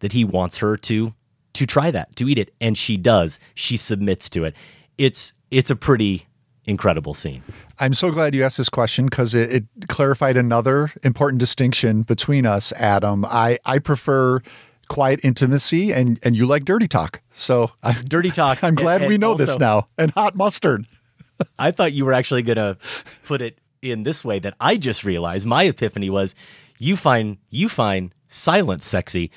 that 0.00 0.12
he 0.12 0.24
wants 0.24 0.58
her 0.58 0.76
to 0.76 1.14
to 1.52 1.66
try 1.66 1.90
that, 1.90 2.14
to 2.16 2.28
eat 2.28 2.38
it, 2.38 2.54
and 2.60 2.78
she 2.78 2.96
does. 2.96 3.38
She 3.54 3.76
submits 3.76 4.28
to 4.30 4.44
it. 4.44 4.54
It's 4.98 5.32
it's 5.50 5.70
a 5.70 5.76
pretty 5.76 6.26
incredible 6.64 7.14
scene. 7.14 7.42
I'm 7.78 7.92
so 7.94 8.10
glad 8.10 8.34
you 8.34 8.44
asked 8.44 8.58
this 8.58 8.68
question 8.68 9.06
because 9.06 9.34
it, 9.34 9.52
it 9.52 9.88
clarified 9.88 10.36
another 10.36 10.92
important 11.02 11.40
distinction 11.40 12.02
between 12.02 12.46
us, 12.46 12.72
Adam. 12.72 13.24
I, 13.24 13.58
I 13.64 13.78
prefer 13.78 14.40
quiet 14.88 15.24
intimacy 15.24 15.92
and, 15.92 16.18
and 16.22 16.36
you 16.36 16.46
like 16.46 16.64
dirty 16.64 16.86
talk. 16.86 17.22
So 17.32 17.70
I, 17.82 17.92
Dirty 18.04 18.30
talk. 18.30 18.62
I'm 18.62 18.74
glad 18.74 19.02
and- 19.02 19.08
we 19.08 19.18
know 19.18 19.34
this 19.34 19.58
now. 19.58 19.88
And 19.96 20.10
hot 20.12 20.36
mustard. 20.36 20.86
I 21.58 21.70
thought 21.70 21.92
you 21.92 22.04
were 22.04 22.12
actually 22.12 22.42
going 22.42 22.56
to 22.56 22.76
put 23.24 23.40
it 23.40 23.58
in 23.82 24.02
this 24.02 24.24
way 24.24 24.38
that 24.40 24.54
I 24.60 24.76
just 24.76 25.04
realized. 25.04 25.46
My 25.46 25.64
epiphany 25.64 26.10
was 26.10 26.34
you 26.78 26.96
find 26.96 27.38
you 27.48 27.68
find 27.68 28.12
silence 28.28 28.84
sexy. 28.84 29.30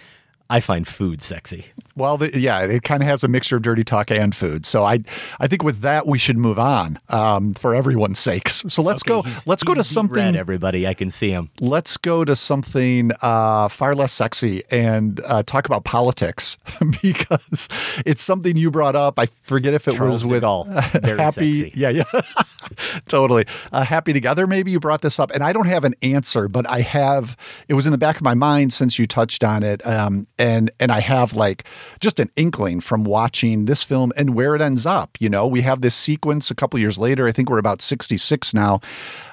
I 0.55 0.59
find 0.59 0.87
food 0.87 1.21
sexy. 1.21 1.65
Well, 1.95 2.17
the, 2.17 2.39
yeah, 2.39 2.59
it 2.61 2.83
kind 2.83 3.01
of 3.01 3.09
has 3.09 3.23
a 3.23 3.27
mixture 3.27 3.55
of 3.55 3.61
dirty 3.63 3.83
talk 3.83 4.11
and 4.11 4.35
food. 4.35 4.65
So 4.65 4.83
I, 4.83 4.99
I 5.39 5.47
think 5.47 5.63
with 5.63 5.81
that 5.81 6.05
we 6.07 6.17
should 6.17 6.37
move 6.37 6.59
on 6.59 6.97
um, 7.09 7.53
for 7.53 7.73
everyone's 7.75 8.19
sakes. 8.19 8.63
So 8.67 8.81
let's 8.83 9.03
go. 9.03 9.21
He's- 9.23 9.47
Let's 9.47 9.63
go 9.63 9.73
to 9.73 9.83
something. 9.83 10.15
red, 10.15 10.35
everybody. 10.35 10.87
I 10.87 10.93
can 10.93 11.09
see 11.09 11.29
him. 11.31 11.49
let's 11.59 11.97
go 11.97 12.23
to 12.25 12.35
something 12.35 13.11
uh, 13.21 13.67
far 13.67 13.93
less 13.95 14.13
sexy 14.13 14.63
and 14.71 15.19
uh, 15.25 15.43
talk 15.43 15.65
about 15.65 15.83
politics 15.85 16.57
because 17.01 17.67
it's 18.05 18.23
something 18.23 18.55
you 18.57 18.69
brought 18.71 18.95
up. 18.95 19.19
I 19.19 19.27
forget 19.43 19.73
if 19.73 19.87
it 19.87 19.95
Charles 19.95 20.23
was 20.23 20.31
with 20.31 20.43
all 20.43 20.63
happy. 20.65 21.61
sexy. 21.61 21.71
Yeah, 21.75 21.89
yeah, 21.89 22.03
totally. 23.07 23.45
Uh, 23.71 23.83
happy 23.83 24.13
together. 24.13 24.47
Maybe 24.47 24.71
you 24.71 24.79
brought 24.79 25.01
this 25.01 25.19
up, 25.19 25.31
and 25.31 25.43
I 25.43 25.53
don't 25.53 25.67
have 25.67 25.83
an 25.83 25.95
answer, 26.01 26.47
but 26.47 26.67
I 26.69 26.81
have. 26.81 27.35
It 27.67 27.73
was 27.73 27.85
in 27.85 27.91
the 27.91 27.97
back 27.97 28.15
of 28.17 28.21
my 28.23 28.33
mind 28.33 28.73
since 28.73 28.97
you 28.99 29.07
touched 29.07 29.43
on 29.43 29.63
it, 29.63 29.85
um, 29.85 30.27
and 30.43 30.69
and 30.77 30.91
I 30.91 30.99
have 30.99 31.33
like 31.33 31.63
just 32.01 32.19
an 32.19 32.29
inkling 32.35 32.81
from 32.81 33.05
watching 33.05 33.63
this 33.63 33.81
film 33.81 34.11
and 34.17 34.35
where 34.35 34.55
it 34.55 34.61
ends 34.61 34.85
up. 34.85 35.17
You 35.21 35.29
know, 35.29 35.47
we 35.47 35.61
have 35.61 35.79
this 35.79 35.95
sequence 35.95 36.51
a 36.51 36.55
couple 36.55 36.79
years 36.79 36.97
later. 36.97 37.27
I 37.27 37.31
think 37.31 37.49
we're 37.49 37.59
about 37.59 37.81
sixty 37.81 38.17
six 38.17 38.53
now, 38.53 38.81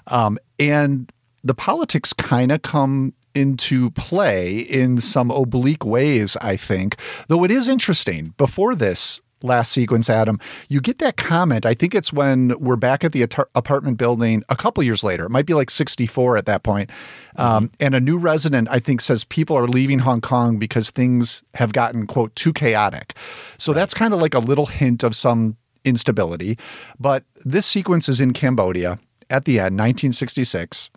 um, 0.06 0.38
and 0.58 1.10
the 1.42 1.54
politics 1.54 2.12
kind 2.12 2.52
of 2.52 2.62
come 2.62 3.12
into 3.34 3.90
play 3.90 4.58
in 4.58 4.98
some 4.98 5.30
oblique 5.30 5.84
ways, 5.84 6.36
I 6.40 6.56
think. 6.56 6.96
Though 7.26 7.44
it 7.44 7.50
is 7.50 7.68
interesting. 7.68 8.34
Before 8.36 8.76
this 8.76 9.20
last 9.42 9.72
sequence, 9.72 10.11
Adam, 10.11 10.38
you 10.68 10.81
get 10.81 10.98
that 10.98 11.16
comment. 11.16 11.66
I 11.66 11.74
think 11.74 11.94
it's 11.94 12.12
when 12.12 12.59
we're 12.59 12.76
back 12.76 13.05
at 13.05 13.12
the 13.12 13.26
atar- 13.26 13.46
apartment 13.55 13.98
building 13.98 14.42
a 14.48 14.57
couple 14.57 14.83
years 14.83 15.03
later. 15.03 15.24
It 15.24 15.31
might 15.31 15.46
be 15.46 15.55
like 15.55 15.70
64 15.70 16.37
at 16.37 16.46
that 16.46 16.62
point. 16.62 16.90
Um, 17.37 17.70
and 17.81 17.94
a 17.94 18.00
new 18.00 18.18
resident, 18.18 18.68
I 18.70 18.79
think, 18.79 19.00
says 19.00 19.24
people 19.24 19.57
are 19.57 19.66
leaving 19.66 20.00
Hong 20.00 20.20
Kong 20.20 20.59
because 20.59 20.90
things 20.90 21.42
have 21.55 21.72
gotten, 21.72 22.07
quote, 22.07 22.35
too 22.37 22.53
chaotic. 22.53 23.14
So 23.59 23.72
that's 23.72 23.94
kind 23.94 24.14
of 24.14 24.20
like 24.20 24.35
a 24.35 24.40
little 24.40 24.66
hint 24.66 25.03
of 25.03 25.14
some 25.14 25.57
instability. 25.85 26.59
But 26.98 27.24
this 27.44 27.66
sequence 27.66 28.09
is 28.09 28.20
in 28.20 28.33
Cambodia 28.33 28.98
at 29.31 29.44
the 29.44 29.59
end, 29.59 29.79
1966. 29.79 30.90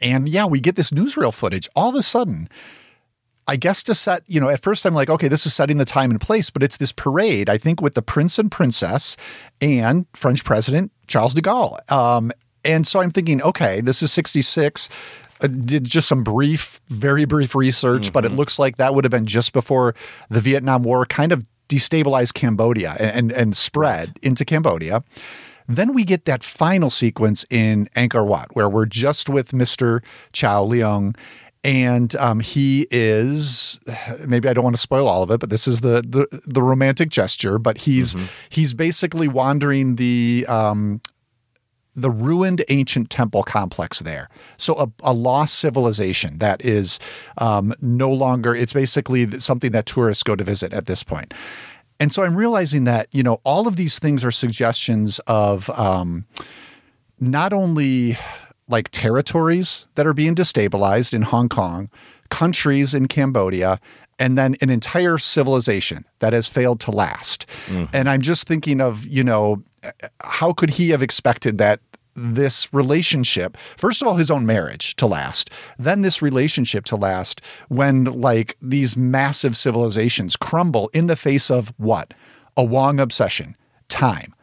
And 0.00 0.28
yeah, 0.28 0.46
we 0.46 0.60
get 0.60 0.76
this 0.76 0.90
newsreel 0.90 1.32
footage 1.32 1.68
all 1.74 1.90
of 1.90 1.94
a 1.94 2.02
sudden. 2.02 2.48
I 3.50 3.56
guess 3.56 3.82
to 3.82 3.96
set, 3.96 4.22
you 4.28 4.40
know, 4.40 4.48
at 4.48 4.62
first 4.62 4.86
I'm 4.86 4.94
like, 4.94 5.10
okay, 5.10 5.26
this 5.26 5.44
is 5.44 5.52
setting 5.52 5.78
the 5.78 5.84
time 5.84 6.12
and 6.12 6.20
place, 6.20 6.50
but 6.50 6.62
it's 6.62 6.76
this 6.76 6.92
parade, 6.92 7.48
I 7.48 7.58
think, 7.58 7.82
with 7.82 7.94
the 7.94 8.00
prince 8.00 8.38
and 8.38 8.48
princess 8.48 9.16
and 9.60 10.06
French 10.14 10.44
President 10.44 10.92
Charles 11.08 11.34
de 11.34 11.42
Gaulle. 11.42 11.90
Um, 11.90 12.30
and 12.64 12.86
so 12.86 13.00
I'm 13.00 13.10
thinking, 13.10 13.42
okay, 13.42 13.80
this 13.80 14.04
is 14.04 14.12
66. 14.12 14.88
Uh, 15.40 15.48
did 15.48 15.82
just 15.82 16.06
some 16.06 16.22
brief, 16.22 16.80
very 16.90 17.24
brief 17.24 17.56
research, 17.56 18.12
but 18.12 18.24
it 18.24 18.30
looks 18.30 18.60
like 18.60 18.76
that 18.76 18.94
would 18.94 19.02
have 19.02 19.10
been 19.10 19.26
just 19.26 19.52
before 19.52 19.96
the 20.28 20.40
Vietnam 20.40 20.84
War 20.84 21.04
kind 21.04 21.32
of 21.32 21.44
destabilized 21.68 22.34
Cambodia 22.34 22.94
and, 23.00 23.10
and, 23.16 23.32
and 23.32 23.56
spread 23.56 24.16
into 24.22 24.44
Cambodia. 24.44 25.02
Then 25.66 25.92
we 25.92 26.04
get 26.04 26.24
that 26.26 26.44
final 26.44 26.90
sequence 26.90 27.44
in 27.50 27.88
Angkor 27.96 28.26
Wat, 28.26 28.54
where 28.54 28.68
we're 28.68 28.86
just 28.86 29.28
with 29.28 29.50
Mr. 29.50 30.04
Chow 30.32 30.64
Leung, 30.64 31.16
and 31.62 32.16
um, 32.16 32.40
he 32.40 32.86
is 32.90 33.80
maybe 34.26 34.48
I 34.48 34.52
don't 34.52 34.64
want 34.64 34.76
to 34.76 34.80
spoil 34.80 35.06
all 35.06 35.22
of 35.22 35.30
it, 35.30 35.40
but 35.40 35.50
this 35.50 35.68
is 35.68 35.80
the 35.80 36.02
the, 36.02 36.26
the 36.46 36.62
romantic 36.62 37.10
gesture. 37.10 37.58
But 37.58 37.78
he's 37.78 38.16
he's 38.48 38.72
basically 38.72 39.28
wandering 39.28 39.96
the 39.96 40.46
um, 40.48 41.00
the 41.94 42.10
ruined 42.10 42.64
ancient 42.68 43.10
temple 43.10 43.42
complex 43.42 44.00
there. 44.00 44.28
So 44.56 44.74
a, 44.76 44.88
a 45.02 45.12
lost 45.12 45.58
civilization 45.58 46.38
that 46.38 46.64
is 46.64 46.98
um, 47.38 47.74
no 47.80 48.10
longer. 48.10 48.54
It's 48.54 48.72
basically 48.72 49.38
something 49.38 49.72
that 49.72 49.86
tourists 49.86 50.22
go 50.22 50.36
to 50.36 50.44
visit 50.44 50.72
at 50.72 50.86
this 50.86 51.02
point. 51.02 51.34
And 51.98 52.10
so 52.10 52.22
I'm 52.22 52.34
realizing 52.34 52.84
that 52.84 53.08
you 53.12 53.22
know 53.22 53.40
all 53.44 53.68
of 53.68 53.76
these 53.76 53.98
things 53.98 54.24
are 54.24 54.30
suggestions 54.30 55.18
of 55.26 55.68
um, 55.70 56.24
not 57.18 57.52
only 57.52 58.16
like 58.70 58.88
territories 58.90 59.86
that 59.96 60.06
are 60.06 60.14
being 60.14 60.34
destabilized 60.34 61.12
in 61.12 61.22
Hong 61.22 61.48
Kong, 61.48 61.90
countries 62.30 62.94
in 62.94 63.08
Cambodia, 63.08 63.80
and 64.18 64.36
then 64.38 64.56
an 64.60 64.70
entire 64.70 65.18
civilization 65.18 66.04
that 66.20 66.32
has 66.32 66.46
failed 66.46 66.80
to 66.80 66.90
last. 66.90 67.46
Mm. 67.66 67.88
And 67.92 68.08
I'm 68.08 68.20
just 68.20 68.46
thinking 68.46 68.80
of, 68.80 69.06
you 69.06 69.24
know, 69.24 69.62
how 70.20 70.52
could 70.52 70.70
he 70.70 70.90
have 70.90 71.02
expected 71.02 71.58
that 71.58 71.80
this 72.14 72.72
relationship, 72.74 73.56
first 73.76 74.02
of 74.02 74.08
all, 74.08 74.16
his 74.16 74.30
own 74.30 74.44
marriage 74.44 74.94
to 74.96 75.06
last, 75.06 75.50
then 75.78 76.02
this 76.02 76.20
relationship 76.20 76.84
to 76.84 76.96
last 76.96 77.40
when 77.68 78.04
like 78.04 78.56
these 78.60 78.96
massive 78.96 79.56
civilizations 79.56 80.36
crumble 80.36 80.90
in 80.92 81.06
the 81.06 81.16
face 81.16 81.50
of 81.50 81.72
what? 81.78 82.12
A 82.56 82.64
Wong 82.64 83.00
obsession, 83.00 83.56
time 83.88 84.34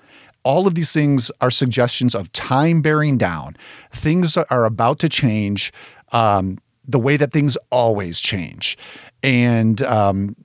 all 0.47 0.65
of 0.65 0.75
these 0.75 0.93
things 0.93 1.29
are 1.41 1.51
suggestions 1.51 2.15
of 2.15 2.31
time 2.31 2.81
bearing 2.81 3.17
down. 3.17 3.57
Things 3.91 4.37
are 4.37 4.63
about 4.63 4.97
to 4.99 5.09
change 5.09 5.73
um, 6.13 6.57
the 6.87 6.97
way 6.97 7.17
that 7.17 7.33
things 7.33 7.57
always 7.69 8.21
change. 8.21 8.77
And 9.21 9.81
um, 9.81 10.37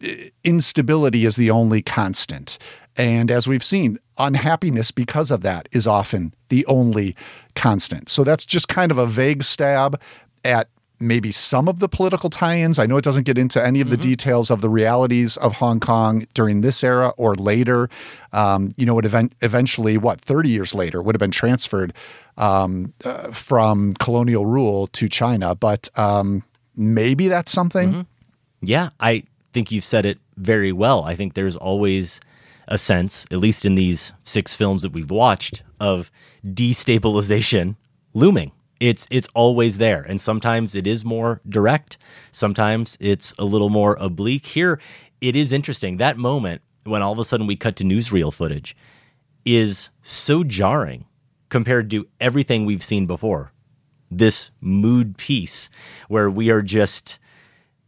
instability 0.43 1.25
is 1.25 1.37
the 1.37 1.53
only 1.53 1.83
constant. 1.83 2.59
And 2.97 3.31
as 3.31 3.47
we've 3.47 3.63
seen, 3.63 3.97
unhappiness 4.19 4.91
because 4.91 5.31
of 5.31 5.43
that 5.43 5.69
is 5.71 5.87
often 5.87 6.35
the 6.49 6.67
only 6.67 7.15
constant. 7.55 8.09
So 8.09 8.25
that's 8.25 8.45
just 8.45 8.67
kind 8.67 8.91
of 8.91 8.99
a 8.99 9.07
vague 9.07 9.45
stab 9.45 10.01
at 10.45 10.69
maybe 11.03 11.33
some 11.33 11.69
of 11.69 11.81
the 11.81 11.89
political 11.89 12.31
tie-ins. 12.31 12.79
I 12.79 12.87
know 12.87 12.97
it 12.97 13.05
doesn't 13.05 13.25
get 13.25 13.37
into 13.37 13.65
any 13.65 13.81
of 13.81 13.91
the 13.91 13.97
details 13.97 14.51
of 14.51 14.61
the 14.61 14.71
realities 14.71 15.37
of 15.39 15.53
Hong 15.53 15.81
Kong 15.81 16.27
during 16.35 16.61
this 16.61 16.83
era 16.85 17.13
or 17.17 17.35
later. 17.35 17.91
Um, 18.33 18.73
you 18.77 18.87
know, 18.87 18.99
it 18.99 19.05
event- 19.05 19.35
eventually, 19.43 19.99
what, 19.99 20.21
30 20.21 20.49
years 20.49 20.75
later, 20.75 21.03
would 21.03 21.15
have 21.15 21.21
been 21.21 21.31
transferred 21.31 21.93
um, 22.37 22.95
uh, 23.05 23.33
from 23.33 23.93
colonial 23.95 24.47
rule 24.47 24.87
to 24.89 25.09
China. 25.09 25.55
But 25.55 25.89
um, 25.99 26.43
maybe 26.77 27.29
that's 27.29 27.53
something. 27.53 28.07
Yeah, 28.63 28.91
I 29.01 29.25
think 29.53 29.73
you've 29.73 29.85
said 29.85 30.07
it 30.07 30.19
very 30.37 30.73
well. 30.73 31.05
I 31.05 31.17
think 31.17 31.35
there's 31.35 31.57
always 31.57 32.21
a 32.69 32.79
sense, 32.79 33.27
at 33.31 33.39
least 33.39 33.67
in 33.67 33.75
these 33.75 34.13
six 34.25 34.55
films 34.55 34.83
that 34.83 34.93
we've 34.93 35.11
watched, 35.11 35.63
of 35.81 36.11
destabilization 36.47 37.77
looming 38.15 38.53
It's 38.83 39.07
it's 39.13 39.29
always 39.33 39.79
there, 39.79 40.03
and 40.03 40.21
sometimes 40.21 40.75
it 40.75 40.89
is 40.89 41.05
more 41.05 41.41
direct. 41.49 41.99
Sometimes 42.33 42.99
it's 42.99 43.33
a 43.39 43.45
little 43.45 43.71
more 43.71 43.97
oblique. 44.01 44.45
Here, 44.45 44.81
it 45.21 45.37
is 45.37 45.53
interesting 45.53 45.99
that 45.99 46.17
moment 46.17 46.63
when 46.83 47.01
all 47.01 47.13
of 47.13 47.19
a 47.21 47.23
sudden 47.23 47.47
we 47.47 47.55
cut 47.55 47.77
to 47.77 47.85
newsreel 47.85 48.35
footage 48.35 48.77
is 49.45 49.91
so 50.03 50.43
jarring 50.43 51.05
compared 51.49 51.91
to 51.91 52.09
everything 52.21 52.65
we've 52.65 52.83
seen 52.83 53.07
before. 53.07 53.53
This 54.11 54.51
mood 54.61 55.17
piece 55.17 55.71
where 56.09 56.29
we 56.29 56.51
are 56.51 56.61
just 56.61 57.21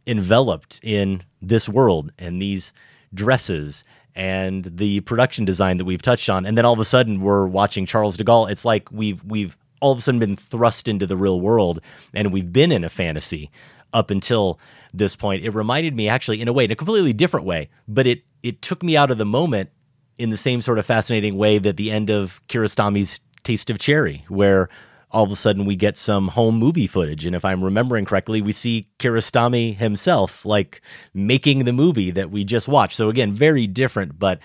enveloped 0.07 0.79
in 0.81 1.23
this 1.41 1.67
world 1.67 2.13
and 2.17 2.41
these 2.41 2.71
dresses 3.13 3.83
and 4.15 4.63
the 4.77 5.01
production 5.01 5.43
design 5.43 5.75
that 5.75 5.83
we've 5.83 6.01
touched 6.01 6.29
on 6.29 6.45
and 6.45 6.57
then 6.57 6.63
all 6.63 6.71
of 6.71 6.79
a 6.79 6.85
sudden 6.85 7.19
we're 7.19 7.45
watching 7.45 7.85
Charles 7.85 8.15
de 8.15 8.23
Gaulle 8.23 8.49
it's 8.49 8.63
like 8.63 8.89
we've 8.91 9.21
we've 9.25 9.57
all 9.85 9.91
of 9.91 9.99
a 9.99 10.01
sudden 10.01 10.19
been 10.19 10.35
thrust 10.35 10.87
into 10.87 11.05
the 11.05 11.15
real 11.15 11.39
world 11.39 11.79
and 12.15 12.33
we've 12.33 12.51
been 12.51 12.71
in 12.71 12.83
a 12.83 12.89
fantasy 12.89 13.51
up 13.93 14.09
until 14.09 14.59
this 14.95 15.15
point 15.15 15.43
it 15.43 15.51
reminded 15.51 15.95
me 15.95 16.09
actually 16.09 16.41
in 16.41 16.47
a 16.47 16.53
way 16.53 16.65
in 16.65 16.71
a 16.71 16.75
completely 16.75 17.13
different 17.13 17.45
way 17.45 17.69
but 17.87 18.07
it 18.07 18.23
it 18.41 18.63
took 18.63 18.81
me 18.81 18.97
out 18.97 19.11
of 19.11 19.19
the 19.19 19.25
moment 19.25 19.69
in 20.17 20.31
the 20.31 20.37
same 20.37 20.59
sort 20.59 20.79
of 20.79 20.87
fascinating 20.87 21.37
way 21.37 21.59
that 21.59 21.77
the 21.77 21.91
end 21.91 22.09
of 22.09 22.41
Kiarostami's 22.47 23.19
Taste 23.43 23.69
of 23.69 23.77
Cherry 23.77 24.25
where 24.27 24.69
all 25.11 25.23
of 25.23 25.31
a 25.31 25.35
sudden 25.35 25.65
we 25.65 25.75
get 25.75 25.97
some 25.97 26.29
home 26.29 26.57
movie 26.57 26.87
footage. 26.87 27.27
And 27.27 27.35
if 27.35 27.45
I'm 27.45 27.63
remembering 27.63 28.05
correctly, 28.05 28.41
we 28.41 28.51
see 28.51 28.89
Kiarostami 28.97 29.77
himself 29.77 30.45
like 30.45 30.81
making 31.13 31.63
the 31.63 31.71
movie 31.71 32.09
that 32.11 32.31
we 32.31 32.43
just 32.43 32.67
watched. 32.67 32.95
So 32.95 33.09
again, 33.09 33.31
very 33.31 33.67
different, 33.67 34.17
but 34.17 34.39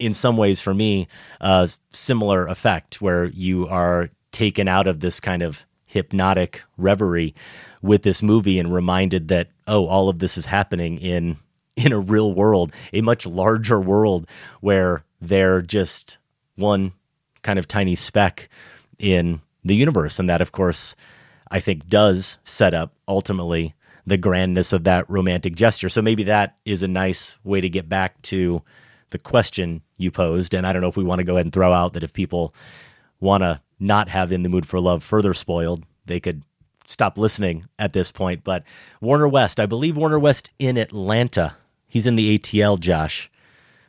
in 0.00 0.12
some 0.12 0.36
ways 0.36 0.60
for 0.60 0.74
me, 0.74 1.06
a 1.40 1.70
similar 1.92 2.48
effect 2.48 3.00
where 3.00 3.26
you 3.26 3.68
are 3.68 4.10
taken 4.32 4.68
out 4.68 4.86
of 4.86 5.00
this 5.00 5.20
kind 5.20 5.42
of 5.42 5.64
hypnotic 5.84 6.62
reverie 6.78 7.34
with 7.82 8.02
this 8.02 8.22
movie 8.22 8.58
and 8.58 8.74
reminded 8.74 9.28
that, 9.28 9.48
oh, 9.66 9.86
all 9.86 10.08
of 10.08 10.18
this 10.18 10.36
is 10.36 10.46
happening 10.46 10.98
in 10.98 11.36
in 11.76 11.92
a 11.92 11.98
real 11.98 12.34
world, 12.34 12.72
a 12.92 13.00
much 13.00 13.24
larger 13.24 13.80
world 13.80 14.26
where 14.60 15.04
they're 15.20 15.62
just 15.62 16.18
one 16.56 16.92
kind 17.42 17.58
of 17.58 17.66
tiny 17.66 17.94
speck 17.94 18.48
in 18.98 19.40
the 19.64 19.74
universe. 19.74 20.18
And 20.18 20.28
that, 20.28 20.42
of 20.42 20.52
course, 20.52 20.94
I 21.50 21.60
think 21.60 21.88
does 21.88 22.38
set 22.44 22.74
up 22.74 22.92
ultimately 23.08 23.74
the 24.06 24.16
grandness 24.16 24.72
of 24.72 24.84
that 24.84 25.08
romantic 25.08 25.54
gesture. 25.54 25.88
So 25.88 26.02
maybe 26.02 26.24
that 26.24 26.56
is 26.64 26.82
a 26.82 26.88
nice 26.88 27.36
way 27.44 27.60
to 27.60 27.68
get 27.68 27.88
back 27.88 28.20
to 28.22 28.62
the 29.10 29.18
question 29.18 29.82
you 29.96 30.10
posed. 30.10 30.54
And 30.54 30.66
I 30.66 30.72
don't 30.72 30.82
know 30.82 30.88
if 30.88 30.96
we 30.96 31.04
want 31.04 31.18
to 31.18 31.24
go 31.24 31.34
ahead 31.34 31.46
and 31.46 31.52
throw 31.52 31.72
out 31.72 31.92
that 31.92 32.02
if 32.02 32.12
people 32.12 32.54
want 33.20 33.42
to 33.42 33.60
not 33.82 34.08
have 34.08 34.32
In 34.32 34.42
the 34.42 34.48
Mood 34.48 34.66
for 34.66 34.80
Love 34.80 35.02
further 35.02 35.34
spoiled, 35.34 35.84
they 36.06 36.20
could 36.20 36.42
stop 36.86 37.18
listening 37.18 37.66
at 37.78 37.92
this 37.92 38.10
point. 38.10 38.44
But 38.44 38.64
Warner 39.00 39.28
West, 39.28 39.58
I 39.60 39.66
believe 39.66 39.96
Warner 39.96 40.18
West 40.18 40.50
in 40.58 40.76
Atlanta. 40.76 41.56
He's 41.88 42.06
in 42.06 42.16
the 42.16 42.38
ATL, 42.38 42.78
Josh. 42.78 43.30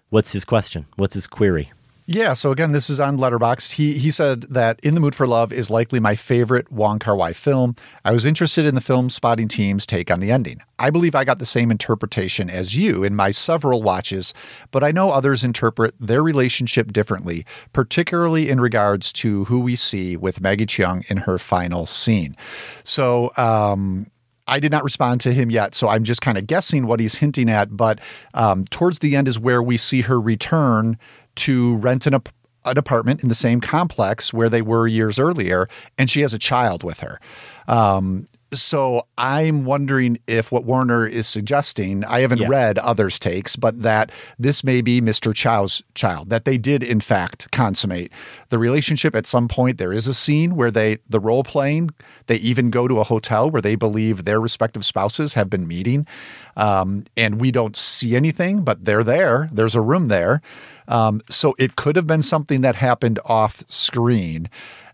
What's 0.09 0.33
his 0.33 0.45
question? 0.45 0.85
What's 0.95 1.13
his 1.13 1.27
query? 1.27 1.71
Yeah, 2.06 2.34
so 2.34 2.51
again, 2.51 2.74
this 2.74 2.89
is 2.89 2.99
on 2.99 3.18
Letterboxd. 3.18 3.74
He 3.74 3.97
he 3.97 4.12
said 4.12 4.41
that 4.43 4.78
In 4.82 4.93
the 4.93 4.99
Mood 4.99 5.16
for 5.16 5.26
Love 5.26 5.54
is 5.54 5.70
likely 5.70 6.01
my 6.01 6.16
favorite 6.16 6.70
Wong 6.70 6.99
Kar 6.99 7.16
Wai 7.16 7.32
film. 7.32 7.76
I 8.04 8.12
was 8.12 8.26
interested 8.26 8.66
in 8.66 8.76
the 8.76 8.82
Filmspotting 8.82 9.47
team's 9.47 9.86
take 9.86 10.12
on 10.12 10.20
the 10.20 10.30
ending. 10.30 10.62
I 10.80 10.89
believe 10.89 11.16
I 11.16 11.24
got 11.24 11.39
the 11.39 11.45
same 11.45 11.72
interpretation 11.72 12.49
as 12.49 12.76
you 12.76 13.06
in 13.06 13.16
my 13.16 13.32
several 13.32 13.82
watches, 13.82 14.34
but 14.72 14.84
I 14.84 14.91
know 14.91 15.12
others 15.12 15.45
interpret 15.45 15.93
their 15.97 16.22
relationship 16.22 16.91
differently, 16.91 17.45
particularly 17.72 18.49
in 18.49 18.60
regards 18.60 19.14
to 19.14 19.45
who 19.45 19.62
we 19.62 19.78
see 19.78 20.18
with 20.18 20.41
Maggie 20.41 20.66
Cheung 20.66 21.10
in 21.10 21.18
her 21.18 21.38
final 21.39 21.86
scene. 21.86 22.36
So, 22.84 23.32
um, 23.38 24.08
I 24.45 24.60
did 24.60 24.74
not 24.74 24.84
respond 24.84 25.22
to 25.22 25.32
him 25.32 25.49
yet, 25.49 25.74
so 25.74 25.88
I'm 25.88 26.04
just 26.04 26.22
kind 26.22 26.38
of 26.38 26.45
guessing 26.47 26.86
what 26.86 26.99
he's 26.99 27.16
hinting 27.16 27.49
at. 27.49 27.78
But 27.78 27.99
um, 28.34 28.66
towards 28.66 28.99
the 28.99 29.16
end 29.16 29.30
is 29.30 29.39
where 29.39 29.64
we 29.64 29.78
see 29.78 30.01
her 30.01 30.20
return 30.20 30.97
to 31.36 31.75
rent 31.77 32.05
an, 32.05 32.13
an 32.13 32.77
apartment 32.77 33.23
in 33.23 33.29
the 33.29 33.36
same 33.36 33.61
complex 33.61 34.34
where 34.34 34.49
they 34.49 34.61
were 34.61 34.88
years 34.88 35.19
earlier, 35.19 35.67
and 35.97 36.09
she 36.09 36.21
has 36.21 36.34
a 36.34 36.39
child 36.39 36.84
with 36.84 36.99
her. 36.99 37.19
Um, 37.67 38.27
so 38.53 39.07
I'm 39.17 39.65
wondering 39.65 40.17
if 40.27 40.51
what 40.51 40.63
Warner 40.63 41.07
is 41.07 41.27
suggesting, 41.27 42.03
I 42.05 42.19
haven't 42.19 42.39
yeah. 42.39 42.47
read 42.47 42.77
others' 42.79 43.19
takes, 43.19 43.55
but 43.55 43.81
that 43.81 44.11
this 44.38 44.63
may 44.63 44.81
be 44.81 45.01
Mr. 45.01 45.34
Chow's 45.34 45.81
child, 45.95 46.29
that 46.29 46.45
they 46.45 46.57
did 46.57 46.84
in 46.84 47.01
fact 47.01 47.51
consummate 47.51 48.11
the 48.49 48.59
relationship 48.59 49.15
at 49.15 49.25
some 49.25 49.47
point. 49.47 49.77
There 49.77 49.93
is 49.93 50.07
a 50.07 50.13
scene 50.13 50.55
where 50.55 50.71
they, 50.71 50.97
the 51.09 51.19
role 51.19 51.43
playing, 51.43 51.91
they 52.27 52.38
even 52.38 52.69
go 52.69 52.88
to 52.88 52.99
a 52.99 53.03
hotel 53.03 53.49
where 53.49 53.61
they 53.61 53.75
believe 53.75 54.23
their 54.25 54.39
respective 54.39 54.86
spouses 54.86 55.34
have 55.34 55.49
been 55.49 55.67
meeting. 55.67 56.07
Um, 56.55 57.05
and 57.17 57.41
we 57.41 57.51
don't 57.51 57.75
see 57.75 58.15
anything, 58.15 58.63
but 58.63 58.86
they're 58.86 59.03
there. 59.03 59.49
There's 59.51 59.75
a 59.75 59.81
room 59.81 60.07
there. 60.07 60.41
Um, 60.88 61.21
so 61.29 61.55
it 61.57 61.75
could 61.75 61.95
have 61.95 62.07
been 62.07 62.21
something 62.21 62.61
that 62.61 62.75
happened 62.75 63.19
off 63.25 63.63
screen 63.67 64.49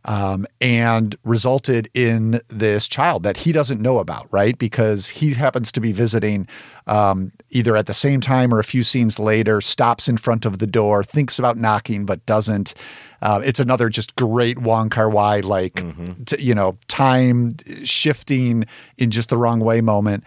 um, 0.05 0.47
and 0.61 1.15
resulted 1.23 1.89
in 1.93 2.39
this 2.47 2.87
child 2.87 3.23
that 3.23 3.37
he 3.37 3.51
doesn't 3.51 3.81
know 3.81 3.99
about, 3.99 4.27
right? 4.31 4.57
Because 4.57 5.07
he 5.07 5.33
happens 5.33 5.71
to 5.73 5.81
be 5.81 5.91
visiting 5.91 6.47
um, 6.87 7.31
either 7.49 7.75
at 7.75 7.85
the 7.85 7.93
same 7.93 8.21
time 8.21 8.53
or 8.53 8.59
a 8.59 8.63
few 8.63 8.83
scenes 8.83 9.19
later, 9.19 9.61
stops 9.61 10.07
in 10.07 10.17
front 10.17 10.45
of 10.45 10.59
the 10.59 10.67
door, 10.67 11.03
thinks 11.03 11.37
about 11.37 11.57
knocking, 11.57 12.05
but 12.05 12.25
doesn't. 12.25 12.73
Uh, 13.21 13.41
it's 13.43 13.59
another 13.59 13.89
just 13.89 14.15
great 14.15 14.59
Wong 14.59 14.89
Kar 14.89 15.09
Wai, 15.09 15.41
like, 15.41 15.73
mm-hmm. 15.73 16.23
t- 16.23 16.41
you 16.41 16.55
know, 16.55 16.77
time 16.87 17.51
shifting 17.83 18.65
in 18.97 19.11
just 19.11 19.29
the 19.29 19.37
wrong 19.37 19.59
way 19.59 19.81
moment. 19.81 20.23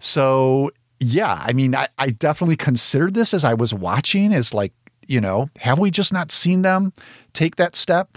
So, 0.00 0.72
yeah, 0.98 1.40
I 1.40 1.52
mean, 1.52 1.76
I, 1.76 1.86
I 1.98 2.10
definitely 2.10 2.56
considered 2.56 3.14
this 3.14 3.32
as 3.32 3.44
I 3.44 3.54
was 3.54 3.72
watching 3.72 4.32
as 4.32 4.52
like, 4.52 4.72
you 5.12 5.20
know, 5.20 5.50
have 5.58 5.78
we 5.78 5.90
just 5.90 6.12
not 6.12 6.32
seen 6.32 6.62
them 6.62 6.94
take 7.34 7.56
that 7.56 7.76
step? 7.76 8.16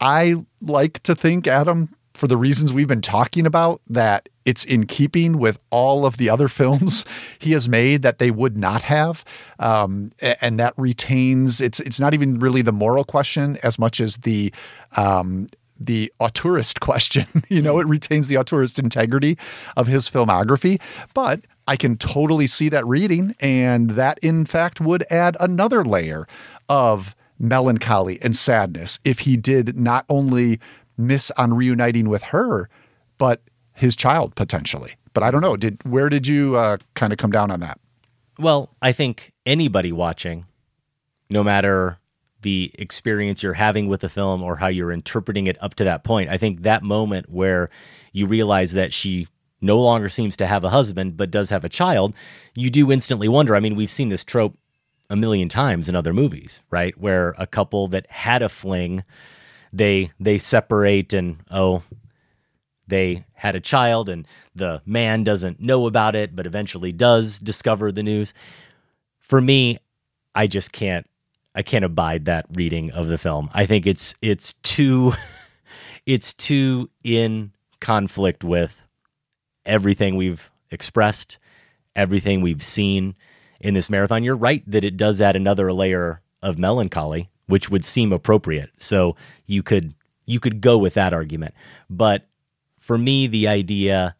I 0.00 0.36
like 0.62 1.02
to 1.02 1.16
think, 1.16 1.48
Adam, 1.48 1.92
for 2.14 2.28
the 2.28 2.36
reasons 2.36 2.72
we've 2.72 2.86
been 2.86 3.02
talking 3.02 3.44
about, 3.44 3.80
that 3.88 4.28
it's 4.44 4.64
in 4.64 4.86
keeping 4.86 5.38
with 5.38 5.58
all 5.70 6.06
of 6.06 6.16
the 6.16 6.30
other 6.30 6.46
films 6.60 7.04
he 7.40 7.52
has 7.52 7.68
made 7.68 8.02
that 8.02 8.18
they 8.18 8.30
would 8.30 8.56
not 8.56 8.82
have, 8.82 9.24
um, 9.58 10.12
and 10.40 10.60
that 10.60 10.74
retains. 10.76 11.60
It's 11.60 11.80
it's 11.80 11.98
not 11.98 12.14
even 12.14 12.38
really 12.38 12.62
the 12.62 12.72
moral 12.72 13.04
question 13.04 13.58
as 13.64 13.76
much 13.76 14.00
as 14.00 14.18
the 14.18 14.52
um, 14.96 15.48
the 15.78 16.12
auteurist 16.20 16.78
question. 16.80 17.26
you 17.48 17.60
know, 17.60 17.80
it 17.80 17.86
retains 17.88 18.28
the 18.28 18.36
auteurist 18.36 18.78
integrity 18.78 19.36
of 19.76 19.88
his 19.88 20.08
filmography, 20.08 20.80
but 21.14 21.40
I 21.68 21.76
can 21.76 21.98
totally 21.98 22.46
see 22.46 22.70
that 22.70 22.86
reading, 22.86 23.36
and 23.40 23.90
that 23.90 24.18
in 24.22 24.46
fact 24.46 24.80
would 24.80 25.04
add 25.10 25.36
another 25.38 25.84
layer 25.84 26.26
of 26.70 27.14
melancholy 27.38 28.20
and 28.22 28.34
sadness 28.34 28.98
if 29.04 29.20
he 29.20 29.36
did 29.36 29.78
not 29.78 30.06
only 30.08 30.60
miss 30.96 31.30
on 31.32 31.52
reuniting 31.52 32.08
with 32.08 32.22
her, 32.24 32.70
but 33.18 33.42
his 33.74 33.94
child 33.94 34.34
potentially. 34.34 34.94
But 35.12 35.22
I 35.22 35.30
don't 35.30 35.42
know. 35.42 35.58
Did 35.58 35.78
where 35.84 36.08
did 36.08 36.26
you 36.26 36.56
uh, 36.56 36.78
kind 36.94 37.12
of 37.12 37.18
come 37.18 37.30
down 37.30 37.50
on 37.50 37.60
that? 37.60 37.78
Well, 38.38 38.74
I 38.80 38.92
think 38.92 39.32
anybody 39.44 39.92
watching, 39.92 40.46
no 41.28 41.44
matter 41.44 41.98
the 42.40 42.70
experience 42.78 43.42
you're 43.42 43.52
having 43.52 43.88
with 43.88 44.00
the 44.00 44.08
film 44.08 44.42
or 44.42 44.56
how 44.56 44.68
you're 44.68 44.92
interpreting 44.92 45.48
it 45.48 45.62
up 45.62 45.74
to 45.74 45.84
that 45.84 46.02
point, 46.02 46.30
I 46.30 46.38
think 46.38 46.62
that 46.62 46.82
moment 46.82 47.28
where 47.28 47.68
you 48.12 48.26
realize 48.26 48.72
that 48.72 48.94
she 48.94 49.28
no 49.60 49.78
longer 49.78 50.08
seems 50.08 50.36
to 50.36 50.46
have 50.46 50.64
a 50.64 50.70
husband 50.70 51.16
but 51.16 51.30
does 51.30 51.50
have 51.50 51.64
a 51.64 51.68
child, 51.68 52.14
you 52.54 52.70
do 52.70 52.92
instantly 52.92 53.28
wonder. 53.28 53.56
I 53.56 53.60
mean, 53.60 53.76
we've 53.76 53.90
seen 53.90 54.08
this 54.08 54.24
trope 54.24 54.56
a 55.10 55.16
million 55.16 55.48
times 55.48 55.88
in 55.88 55.96
other 55.96 56.12
movies, 56.12 56.60
right? 56.70 56.96
Where 56.98 57.34
a 57.38 57.46
couple 57.46 57.88
that 57.88 58.06
had 58.10 58.42
a 58.42 58.48
fling, 58.48 59.04
they 59.72 60.12
they 60.20 60.38
separate 60.38 61.12
and 61.12 61.38
oh, 61.50 61.82
they 62.86 63.24
had 63.34 63.54
a 63.54 63.60
child 63.60 64.08
and 64.08 64.26
the 64.54 64.82
man 64.84 65.24
doesn't 65.24 65.60
know 65.60 65.86
about 65.86 66.16
it 66.16 66.34
but 66.34 66.46
eventually 66.46 66.92
does 66.92 67.38
discover 67.38 67.92
the 67.92 68.02
news. 68.02 68.34
For 69.20 69.40
me, 69.40 69.78
I 70.34 70.46
just 70.46 70.72
can't 70.72 71.06
I 71.54 71.62
can't 71.62 71.84
abide 71.84 72.26
that 72.26 72.46
reading 72.52 72.90
of 72.92 73.08
the 73.08 73.18
film. 73.18 73.50
I 73.52 73.66
think 73.66 73.86
it's 73.86 74.14
it's 74.22 74.52
too 74.54 75.14
it's 76.06 76.32
too 76.32 76.90
in 77.02 77.52
conflict 77.80 78.44
with 78.44 78.80
everything 79.68 80.16
we've 80.16 80.50
expressed, 80.70 81.38
everything 81.94 82.40
we've 82.40 82.62
seen 82.62 83.14
in 83.60 83.74
this 83.74 83.90
marathon. 83.90 84.24
You're 84.24 84.36
right 84.36 84.62
that 84.66 84.84
it 84.84 84.96
does 84.96 85.20
add 85.20 85.36
another 85.36 85.72
layer 85.72 86.20
of 86.42 86.58
melancholy, 86.58 87.28
which 87.46 87.70
would 87.70 87.84
seem 87.84 88.12
appropriate. 88.12 88.70
So 88.78 89.14
you 89.46 89.62
could 89.62 89.94
you 90.26 90.40
could 90.40 90.60
go 90.60 90.76
with 90.76 90.94
that 90.94 91.12
argument. 91.12 91.54
But 91.88 92.26
for 92.78 92.98
me, 92.98 93.26
the 93.26 93.48
idea 93.48 94.14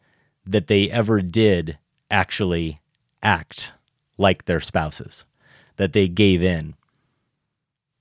that 0.45 0.67
they 0.67 0.89
ever 0.89 1.21
did 1.21 1.77
actually 2.09 2.81
act 3.21 3.73
like 4.17 4.45
their 4.45 4.59
spouses, 4.59 5.25
that 5.77 5.93
they 5.93 6.07
gave 6.07 6.41
in. 6.41 6.73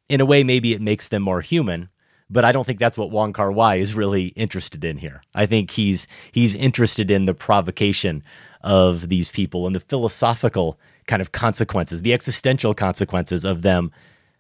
In 0.09 0.21
a 0.23 0.27
way, 0.27 0.43
maybe 0.43 0.73
it 0.73 0.81
makes 0.81 1.09
them 1.09 1.23
more 1.23 1.43
human, 1.43 1.91
but 2.31 2.45
I 2.45 2.53
don't 2.53 2.65
think 2.65 2.79
that's 2.79 2.99
what 2.99 3.11
Wong 3.11 3.33
Kar 3.33 3.51
Wai 3.51 3.77
is 3.77 3.95
really 3.95 4.27
interested 4.29 4.85
in 4.85 4.99
here. 4.99 5.23
I 5.35 5.47
think 5.47 5.71
he's 5.71 6.07
he's 6.33 6.55
interested 6.55 7.11
in 7.11 7.25
the 7.25 7.35
provocation 7.35 8.23
of 8.63 9.09
these 9.09 9.31
people 9.31 9.67
and 9.67 9.75
the 9.75 9.81
philosophical 9.81 10.79
kind 11.07 11.23
of 11.23 11.33
consequences, 11.33 12.03
the 12.03 12.13
existential 12.13 12.75
consequences 12.75 13.45
of 13.45 13.63
them 13.63 13.93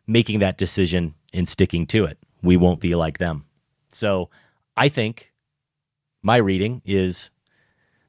making 0.06 0.40
that 0.40 0.58
decision 0.58 1.14
and 1.32 1.48
sticking 1.48 1.86
to 1.86 2.04
it. 2.04 2.18
We 2.42 2.56
won't 2.56 2.80
be 2.80 2.94
like 2.94 3.18
them. 3.18 3.44
So 3.90 4.30
I 4.76 4.88
think 4.88 5.32
my 6.22 6.36
reading 6.36 6.82
is 6.84 7.30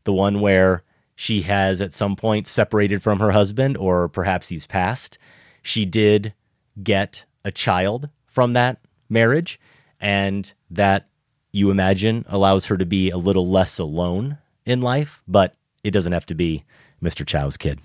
the 0.03 0.13
one 0.13 0.41
where 0.41 0.83
she 1.15 1.41
has 1.41 1.81
at 1.81 1.93
some 1.93 2.15
point 2.15 2.47
separated 2.47 3.03
from 3.03 3.19
her 3.19 3.31
husband, 3.31 3.77
or 3.77 4.07
perhaps 4.07 4.47
he's 4.47 4.65
passed. 4.65 5.17
She 5.61 5.85
did 5.85 6.33
get 6.81 7.25
a 7.43 7.51
child 7.51 8.09
from 8.25 8.53
that 8.53 8.79
marriage, 9.09 9.59
and 9.99 10.51
that 10.71 11.07
you 11.51 11.71
imagine 11.71 12.25
allows 12.29 12.65
her 12.67 12.77
to 12.77 12.85
be 12.85 13.09
a 13.09 13.17
little 13.17 13.49
less 13.49 13.79
alone 13.79 14.37
in 14.65 14.81
life, 14.81 15.21
but 15.27 15.55
it 15.83 15.91
doesn't 15.91 16.13
have 16.13 16.25
to 16.27 16.35
be 16.35 16.63
Mr. 17.01 17.25
Chow's 17.25 17.57
kid. 17.57 17.79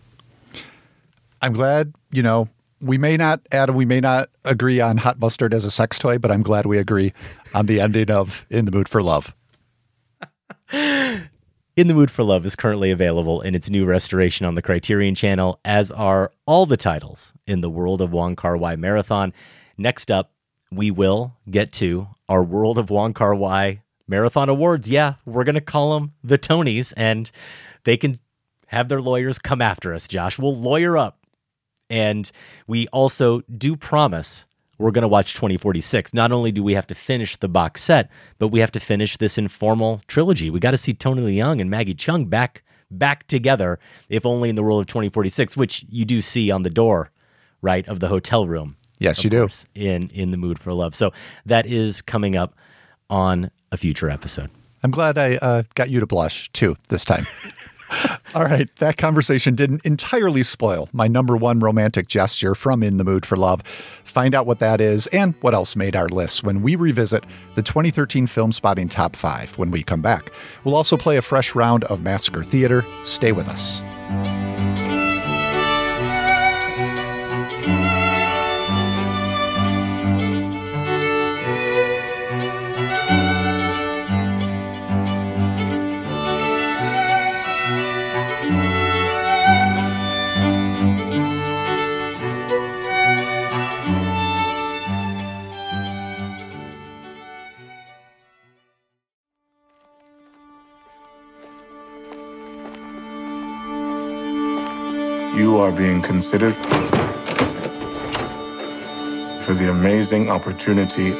I'm 1.40 1.52
glad, 1.52 1.94
you 2.10 2.22
know, 2.22 2.48
we 2.80 2.98
may 2.98 3.16
not, 3.16 3.40
Adam, 3.52 3.76
we 3.76 3.84
may 3.84 4.00
not 4.00 4.28
agree 4.44 4.80
on 4.80 4.98
hot 4.98 5.18
mustard 5.18 5.54
as 5.54 5.64
a 5.64 5.70
sex 5.70 5.98
toy, 5.98 6.18
but 6.18 6.30
I'm 6.30 6.42
glad 6.42 6.66
we 6.66 6.78
agree 6.78 7.12
on 7.54 7.66
the 7.66 7.80
ending 7.80 8.10
of 8.10 8.46
In 8.50 8.66
the 8.66 8.72
Mood 8.72 8.88
for 8.88 9.02
Love. 9.02 9.34
In 10.72 11.88
the 11.88 11.94
Mood 11.94 12.10
for 12.10 12.22
Love 12.22 12.46
is 12.46 12.54
currently 12.54 12.92
available 12.92 13.40
in 13.40 13.56
its 13.56 13.68
new 13.68 13.84
restoration 13.84 14.46
on 14.46 14.54
the 14.54 14.62
Criterion 14.62 15.16
channel, 15.16 15.58
as 15.64 15.90
are 15.90 16.30
all 16.46 16.66
the 16.66 16.76
titles 16.76 17.32
in 17.48 17.62
the 17.62 17.70
World 17.70 18.00
of 18.00 18.12
Wong 18.12 18.36
Kar 18.36 18.56
Wai 18.56 18.76
Marathon. 18.76 19.32
Next 19.76 20.12
up, 20.12 20.30
we 20.76 20.90
will 20.90 21.36
get 21.50 21.72
to 21.72 22.08
our 22.28 22.42
World 22.42 22.78
of 22.78 22.90
Wong 22.90 23.14
Kar 23.14 23.34
Wai 23.34 23.82
Marathon 24.08 24.48
Awards. 24.48 24.88
Yeah, 24.88 25.14
we're 25.24 25.44
going 25.44 25.54
to 25.54 25.60
call 25.60 25.94
them 25.94 26.12
the 26.22 26.38
Tonys, 26.38 26.92
and 26.96 27.30
they 27.84 27.96
can 27.96 28.16
have 28.66 28.88
their 28.88 29.00
lawyers 29.00 29.38
come 29.38 29.62
after 29.62 29.94
us, 29.94 30.08
Josh. 30.08 30.38
We'll 30.38 30.56
lawyer 30.56 30.98
up. 30.98 31.18
And 31.90 32.30
we 32.66 32.88
also 32.88 33.42
do 33.56 33.76
promise 33.76 34.46
we're 34.78 34.90
going 34.90 35.02
to 35.02 35.08
watch 35.08 35.34
2046. 35.34 36.14
Not 36.14 36.32
only 36.32 36.50
do 36.50 36.62
we 36.62 36.74
have 36.74 36.86
to 36.88 36.94
finish 36.94 37.36
the 37.36 37.48
box 37.48 37.82
set, 37.82 38.10
but 38.38 38.48
we 38.48 38.60
have 38.60 38.72
to 38.72 38.80
finish 38.80 39.16
this 39.16 39.38
informal 39.38 40.00
trilogy. 40.08 40.50
We 40.50 40.60
got 40.60 40.72
to 40.72 40.76
see 40.76 40.92
Tony 40.92 41.22
Leung 41.22 41.60
and 41.60 41.70
Maggie 41.70 41.94
Cheung 41.94 42.28
back 42.28 42.62
back 42.90 43.26
together, 43.26 43.78
if 44.08 44.26
only 44.26 44.48
in 44.48 44.56
the 44.56 44.62
world 44.62 44.80
of 44.80 44.86
2046, 44.86 45.56
which 45.56 45.84
you 45.88 46.04
do 46.04 46.20
see 46.20 46.50
on 46.50 46.62
the 46.62 46.70
door, 46.70 47.10
right, 47.60 47.86
of 47.88 48.00
the 48.00 48.08
hotel 48.08 48.46
room. 48.46 48.76
Yes, 48.98 49.24
you 49.24 49.30
do. 49.30 49.48
In 49.74 50.08
in 50.14 50.30
the 50.30 50.36
mood 50.36 50.58
for 50.58 50.72
love. 50.72 50.94
So 50.94 51.12
that 51.46 51.66
is 51.66 52.02
coming 52.02 52.36
up 52.36 52.54
on 53.10 53.50
a 53.72 53.76
future 53.76 54.10
episode. 54.10 54.50
I'm 54.82 54.90
glad 54.90 55.18
I 55.18 55.36
uh, 55.36 55.62
got 55.74 55.90
you 55.90 56.00
to 56.00 56.06
blush 56.06 56.50
too 56.52 56.76
this 56.88 57.04
time. 57.04 57.26
All 58.34 58.44
right, 58.44 58.68
that 58.78 58.96
conversation 58.96 59.54
didn't 59.54 59.84
entirely 59.86 60.42
spoil 60.42 60.88
my 60.92 61.06
number 61.06 61.36
one 61.36 61.60
romantic 61.60 62.08
gesture 62.08 62.54
from 62.54 62.82
In 62.82 62.96
the 62.96 63.04
Mood 63.04 63.24
for 63.24 63.36
Love. 63.36 63.62
Find 64.04 64.34
out 64.34 64.46
what 64.46 64.58
that 64.58 64.80
is 64.80 65.06
and 65.08 65.34
what 65.40 65.54
else 65.54 65.76
made 65.76 65.94
our 65.94 66.08
list 66.08 66.42
when 66.44 66.62
we 66.62 66.76
revisit 66.76 67.24
the 67.54 67.62
2013 67.62 68.26
Filmspotting 68.26 68.90
Top 68.90 69.16
5 69.16 69.58
when 69.58 69.70
we 69.70 69.82
come 69.82 70.02
back. 70.02 70.32
We'll 70.64 70.76
also 70.76 70.96
play 70.96 71.16
a 71.16 71.22
fresh 71.22 71.54
round 71.54 71.84
of 71.84 72.02
Massacre 72.02 72.42
Theater. 72.42 72.84
Stay 73.04 73.32
with 73.32 73.48
us. 73.48 73.80
Are 105.64 105.72
being 105.72 106.02
considered 106.02 106.54
for 109.42 109.54
the 109.54 109.70
amazing 109.70 110.30
opportunity 110.30 111.12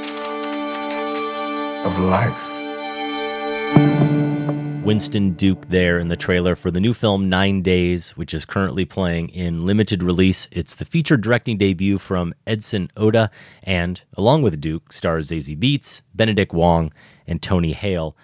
of 1.82 1.98
life. 1.98 2.50
Winston 4.84 5.32
Duke 5.32 5.70
there 5.70 5.98
in 5.98 6.08
the 6.08 6.16
trailer 6.16 6.54
for 6.54 6.70
the 6.70 6.78
new 6.78 6.92
film 6.92 7.26
Nine 7.26 7.62
Days, 7.62 8.10
which 8.18 8.34
is 8.34 8.44
currently 8.44 8.84
playing 8.84 9.30
in 9.30 9.64
limited 9.64 10.02
release. 10.02 10.46
It's 10.52 10.74
the 10.74 10.84
feature 10.84 11.16
directing 11.16 11.56
debut 11.56 11.96
from 11.96 12.34
Edson 12.46 12.90
Oda, 12.98 13.30
and 13.62 14.02
along 14.14 14.42
with 14.42 14.60
Duke 14.60 14.92
stars 14.92 15.30
Zazie 15.30 15.58
Beetz, 15.58 16.02
Benedict 16.14 16.52
Wong, 16.52 16.92
and 17.26 17.40
Tony 17.40 17.72
Hale. 17.72 18.14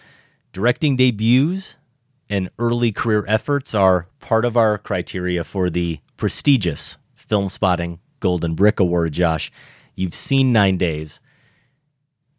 Directing 0.53 0.97
debuts 0.97 1.77
and 2.31 2.49
early 2.59 2.93
career 2.93 3.25
efforts 3.27 3.75
are 3.75 4.07
part 4.21 4.45
of 4.45 4.57
our 4.57 4.79
criteria 4.79 5.43
for 5.43 5.69
the 5.69 5.99
prestigious 6.21 6.99
Filmspotting 7.29 7.99
Golden 8.21 8.55
Brick 8.55 8.79
Award, 8.79 9.13
Josh. 9.13 9.51
You've 9.97 10.15
seen 10.15 10.53
Nine 10.53 10.77
Days. 10.77 11.19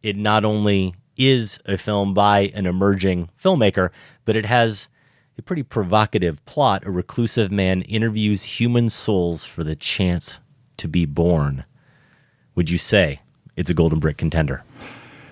It 0.03 0.15
not 0.15 0.45
only 0.45 0.93
is 1.17 1.59
a 1.65 1.77
film 1.77 2.13
by 2.13 2.51
an 2.53 2.67
emerging 2.67 3.29
filmmaker, 3.43 3.89
but 4.23 4.37
it 4.37 4.45
has 4.45 4.87
a 5.37 5.41
pretty 5.41 5.63
provocative 5.63 6.45
plot. 6.45 6.85
A 6.85 6.91
reclusive 6.91 7.51
man 7.51 7.81
interviews 7.81 8.43
human 8.43 8.87
souls 8.87 9.43
for 9.45 9.63
the 9.63 9.75
chance 9.75 10.39
to 10.77 10.87
be 10.87 11.05
born. 11.05 11.65
Would 12.53 12.69
you 12.69 12.77
say 12.77 13.21
it's 13.55 13.71
a 13.71 13.73
Golden 13.73 13.99
Brick 13.99 14.17
contender? 14.17 14.63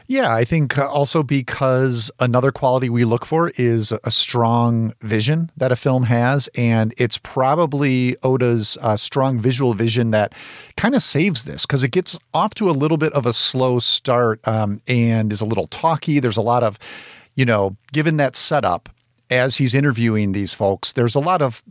Yeah, 0.10 0.34
I 0.34 0.44
think 0.44 0.76
uh, 0.76 0.90
also 0.90 1.22
because 1.22 2.10
another 2.20 2.52
quality 2.52 2.90
we 2.90 3.06
look 3.06 3.28
for 3.28 3.52
is 3.58 3.94
a 4.04 4.10
strong 4.10 4.92
vision 5.02 5.52
that 5.56 5.72
a 5.72 5.76
film 5.76 6.02
has. 6.02 6.50
And 6.56 6.96
it's 6.98 7.20
probably 7.20 8.18
Oda's 8.24 8.76
uh, 8.82 8.98
strong 8.98 9.40
visual 9.40 9.76
vision 9.76 10.10
that 10.10 10.34
kind 10.78 10.96
of 10.96 11.04
saves 11.04 11.44
this 11.44 11.68
because 11.68 11.84
it 11.84 11.92
gets 11.92 12.18
off 12.34 12.56
to 12.56 12.72
a 12.72 12.74
little 12.74 12.98
bit 12.98 13.14
of 13.14 13.28
a 13.28 13.34
slow 13.34 13.78
start 13.78 14.46
um, 14.48 14.82
and 14.88 15.32
is 15.32 15.42
a 15.42 15.46
little 15.46 15.68
talky. 15.68 16.20
There's 16.20 16.38
a 16.38 16.42
lot 16.42 16.64
of, 16.64 16.80
you 17.36 17.46
know, 17.46 17.78
given 17.94 18.18
that 18.18 18.36
setup 18.36 18.90
as 19.30 19.58
he's 19.58 19.76
interviewing 19.76 20.32
these 20.32 20.56
folks, 20.56 20.94
there's 20.94 21.14
a 21.14 21.20
lot 21.20 21.44
of 21.44 21.64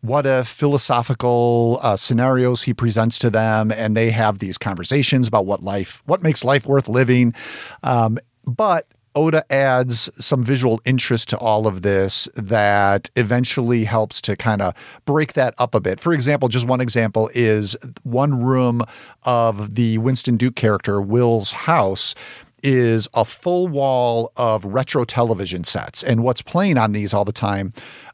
what 0.00 0.26
if 0.26 0.46
philosophical 0.46 1.80
uh, 1.82 1.96
scenarios 1.96 2.62
he 2.62 2.72
presents 2.72 3.18
to 3.20 3.30
them, 3.30 3.72
and 3.72 3.96
they 3.96 4.10
have 4.10 4.38
these 4.38 4.58
conversations 4.58 5.26
about 5.28 5.46
what 5.46 5.62
life, 5.62 6.02
what 6.06 6.22
makes 6.22 6.44
life 6.44 6.66
worth 6.66 6.88
living. 6.88 7.34
Um, 7.82 8.18
but 8.46 8.86
Oda 9.14 9.44
adds 9.52 10.08
some 10.24 10.44
visual 10.44 10.80
interest 10.84 11.28
to 11.30 11.38
all 11.38 11.66
of 11.66 11.82
this 11.82 12.28
that 12.36 13.10
eventually 13.16 13.84
helps 13.84 14.20
to 14.22 14.36
kind 14.36 14.62
of 14.62 14.74
break 15.04 15.32
that 15.32 15.54
up 15.58 15.74
a 15.74 15.80
bit. 15.80 15.98
For 15.98 16.12
example, 16.12 16.48
just 16.48 16.68
one 16.68 16.80
example 16.80 17.28
is 17.34 17.76
one 18.04 18.42
room 18.42 18.82
of 19.24 19.74
the 19.74 19.98
Winston 19.98 20.36
Duke 20.36 20.54
character, 20.54 21.00
Will's 21.00 21.50
house 21.50 22.14
is 22.62 23.08
a 23.14 23.24
full 23.24 23.68
wall 23.68 24.32
of 24.36 24.64
retro 24.64 25.04
television 25.04 25.64
sets. 25.64 26.02
And 26.02 26.22
what's 26.22 26.42
playing 26.42 26.78
on 26.78 26.92
these 26.92 27.14
all 27.14 27.24
the 27.24 27.32
time 27.32 27.72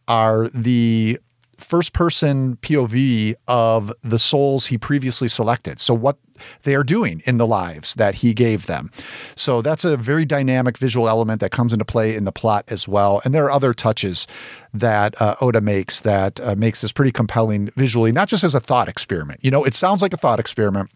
are 0.08 0.48
the 0.48 1.18
first 1.64 1.92
person 1.92 2.56
POV 2.56 3.34
of 3.48 3.92
the 4.02 4.18
souls 4.18 4.66
he 4.66 4.78
previously 4.78 5.28
selected. 5.28 5.80
So, 5.80 5.94
what 5.94 6.18
they 6.62 6.74
are 6.74 6.84
doing 6.84 7.22
in 7.26 7.38
the 7.38 7.46
lives 7.46 7.94
that 7.94 8.16
he 8.16 8.34
gave 8.34 8.66
them. 8.66 8.90
So, 9.34 9.62
that's 9.62 9.84
a 9.84 9.96
very 9.96 10.24
dynamic 10.24 10.78
visual 10.78 11.08
element 11.08 11.40
that 11.40 11.50
comes 11.50 11.72
into 11.72 11.84
play 11.84 12.14
in 12.14 12.24
the 12.24 12.32
plot 12.32 12.64
as 12.68 12.86
well. 12.86 13.20
And 13.24 13.34
there 13.34 13.44
are 13.44 13.50
other 13.50 13.72
touches 13.74 14.26
that 14.72 15.20
uh, 15.20 15.36
Oda 15.40 15.60
makes 15.60 16.00
that 16.02 16.40
uh, 16.40 16.54
makes 16.56 16.80
this 16.80 16.92
pretty 16.92 17.12
compelling 17.12 17.70
visually, 17.76 18.12
not 18.12 18.28
just 18.28 18.44
as 18.44 18.54
a 18.54 18.60
thought 18.60 18.88
experiment. 18.88 19.40
You 19.42 19.50
know, 19.50 19.64
it 19.64 19.74
sounds 19.74 20.02
like 20.02 20.12
a 20.12 20.18
thought 20.18 20.40
experiment 20.40 20.90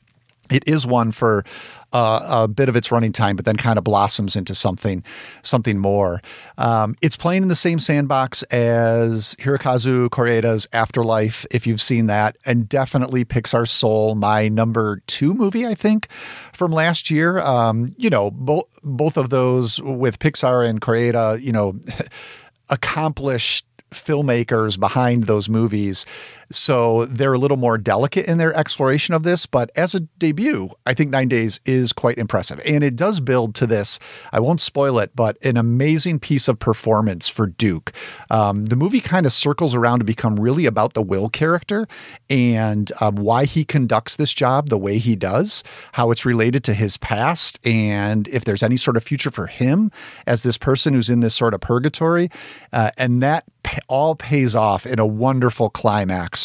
it 0.50 0.66
is 0.66 0.86
one 0.86 1.12
for 1.12 1.44
uh, 1.92 2.44
a 2.44 2.48
bit 2.48 2.68
of 2.68 2.76
its 2.76 2.92
running 2.92 3.12
time, 3.12 3.36
but 3.36 3.44
then 3.44 3.56
kind 3.56 3.78
of 3.78 3.84
blossoms 3.84 4.36
into 4.36 4.54
something 4.54 5.02
something 5.42 5.78
more. 5.78 6.20
Um, 6.58 6.94
it's 7.00 7.16
playing 7.16 7.42
in 7.42 7.48
the 7.48 7.56
same 7.56 7.78
sandbox 7.78 8.42
as 8.44 9.34
Hirokazu 9.36 10.10
Koreeda's 10.10 10.66
Afterlife, 10.72 11.46
if 11.50 11.66
you've 11.66 11.80
seen 11.80 12.06
that, 12.06 12.36
and 12.44 12.68
definitely 12.68 13.24
Pixar's 13.24 13.70
Soul, 13.70 14.14
my 14.14 14.48
number 14.48 15.00
two 15.06 15.34
movie, 15.34 15.66
I 15.66 15.74
think, 15.74 16.08
from 16.52 16.72
last 16.72 17.10
year. 17.10 17.38
Um, 17.38 17.94
you 17.96 18.10
know, 18.10 18.30
both 18.30 18.64
both 18.82 19.16
of 19.16 19.30
those 19.30 19.80
with 19.82 20.18
Pixar 20.18 20.68
and 20.68 20.80
Koreeda, 20.80 21.40
you 21.40 21.52
know, 21.52 21.78
accomplished 22.68 23.64
filmmakers 23.90 24.78
behind 24.78 25.24
those 25.24 25.48
movies. 25.48 26.04
So 26.50 27.04
they're 27.06 27.34
a 27.34 27.38
little 27.38 27.56
more 27.56 27.76
delicate 27.76 28.26
in 28.26 28.38
their 28.38 28.54
exploration 28.54 29.14
of 29.14 29.22
this. 29.22 29.46
But 29.46 29.70
as 29.76 29.94
a 29.94 30.00
debut, 30.00 30.70
I 30.86 30.94
think 30.94 31.10
Nine 31.10 31.28
Days 31.28 31.60
is 31.66 31.92
quite 31.92 32.18
impressive. 32.18 32.60
And 32.64 32.82
it 32.82 32.96
does 32.96 33.20
build 33.20 33.54
to 33.56 33.66
this, 33.66 33.98
I 34.32 34.40
won't 34.40 34.60
spoil 34.60 34.98
it, 34.98 35.14
but 35.14 35.36
an 35.44 35.56
amazing 35.56 36.20
piece 36.20 36.48
of 36.48 36.58
performance 36.58 37.28
for 37.28 37.46
Duke. 37.46 37.92
Um, 38.30 38.66
the 38.66 38.76
movie 38.76 39.00
kind 39.00 39.26
of 39.26 39.32
circles 39.32 39.74
around 39.74 39.98
to 39.98 40.04
become 40.04 40.36
really 40.36 40.66
about 40.66 40.94
the 40.94 41.02
Will 41.02 41.28
character 41.28 41.86
and 42.30 42.90
um, 43.00 43.16
why 43.16 43.44
he 43.44 43.64
conducts 43.64 44.16
this 44.16 44.32
job 44.32 44.68
the 44.68 44.78
way 44.78 44.98
he 44.98 45.16
does, 45.16 45.62
how 45.92 46.10
it's 46.10 46.24
related 46.24 46.64
to 46.64 46.74
his 46.74 46.96
past, 46.96 47.58
and 47.66 48.28
if 48.28 48.44
there's 48.44 48.62
any 48.62 48.76
sort 48.76 48.96
of 48.96 49.04
future 49.04 49.30
for 49.30 49.46
him 49.46 49.90
as 50.26 50.42
this 50.42 50.56
person 50.56 50.94
who's 50.94 51.10
in 51.10 51.20
this 51.20 51.34
sort 51.34 51.54
of 51.54 51.60
purgatory. 51.60 52.30
Uh, 52.72 52.90
and 52.96 53.22
that 53.22 53.44
all 53.88 54.14
pays 54.14 54.54
off 54.54 54.86
in 54.86 54.98
a 54.98 55.06
wonderful 55.06 55.68
climax 55.68 56.37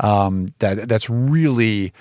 um, 0.00 0.52
that 0.60 0.88
that's 0.88 1.08
really 1.10 1.92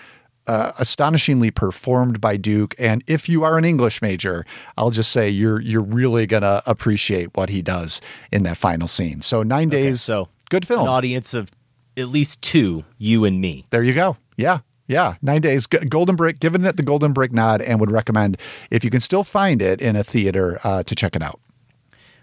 uh, 0.48 0.72
astonishingly 0.80 1.52
performed 1.52 2.22
by 2.22 2.38
Duke. 2.38 2.74
And 2.80 3.04
if 3.08 3.28
you 3.28 3.44
are 3.44 3.58
an 3.58 3.66
English 3.66 4.02
major, 4.02 4.46
I'll 4.78 4.92
just 4.92 5.12
say 5.12 5.30
you're 5.30 5.60
you're 5.62 5.84
really 5.84 6.26
gonna 6.26 6.62
appreciate 6.66 7.36
what 7.36 7.50
he 7.50 7.62
does 7.62 8.00
in 8.32 8.44
that 8.44 8.58
final 8.58 8.88
scene. 8.88 9.22
So 9.22 9.44
nine 9.44 9.68
Okay, 9.70 9.84
days, 9.84 10.02
so 10.02 10.30
good 10.50 10.66
film. 10.66 10.82
An 10.82 10.88
audience 10.88 11.34
of 11.34 11.52
at 11.98 12.08
least 12.10 12.42
two, 12.42 12.84
you 12.98 13.26
and 13.26 13.42
me. 13.42 13.66
there 13.72 13.84
you 13.84 13.94
go. 13.94 14.16
Yeah. 14.38 14.60
Yeah, 14.90 15.16
nine 15.22 15.42
days. 15.42 15.68
G- 15.68 15.80
Golden 15.80 16.16
Brick, 16.16 16.40
giving 16.40 16.64
it 16.64 16.78
the 16.78 16.82
Golden 16.84 17.12
Brick 17.12 17.34
nod, 17.34 17.62
and 17.62 17.78
would 17.82 17.92
recommend 17.92 18.38
if 18.72 18.86
you 18.86 18.90
can 18.90 19.02
still 19.02 19.26
find 19.26 19.62
it 19.62 19.82
in 19.82 19.98
a 19.98 20.04
theater 20.04 20.62
uh, 20.64 20.82
to 20.84 20.96
check 20.96 21.14
it 21.14 21.22
out. 21.22 21.42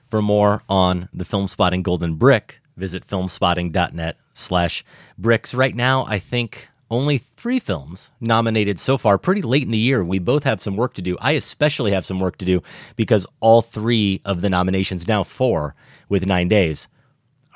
For 0.08 0.22
more 0.22 0.62
on 0.66 1.10
the 1.12 1.24
Filmspotting 1.24 1.82
Golden 1.82 2.14
Brick, 2.14 2.60
visit 2.76 3.06
filmspotting.net 3.06 4.16
slash 4.32 4.84
bricks. 5.18 5.54
Right 5.54 5.74
now, 5.74 6.04
I 6.06 6.18
think 6.18 6.68
only 6.90 7.18
three 7.18 7.58
films 7.58 8.10
nominated 8.20 8.78
so 8.78 8.98
far, 8.98 9.18
pretty 9.18 9.42
late 9.42 9.62
in 9.62 9.70
the 9.70 9.78
year. 9.78 10.04
We 10.04 10.18
both 10.18 10.44
have 10.44 10.62
some 10.62 10.76
work 10.76 10.94
to 10.94 11.02
do. 11.02 11.16
I 11.20 11.32
especially 11.32 11.92
have 11.92 12.06
some 12.06 12.20
work 12.20 12.36
to 12.38 12.44
do 12.44 12.62
because 12.96 13.26
all 13.40 13.62
three 13.62 14.20
of 14.24 14.40
the 14.40 14.50
nominations, 14.50 15.08
now 15.08 15.24
four 15.24 15.74
with 16.08 16.26
nine 16.26 16.48
days, 16.48 16.88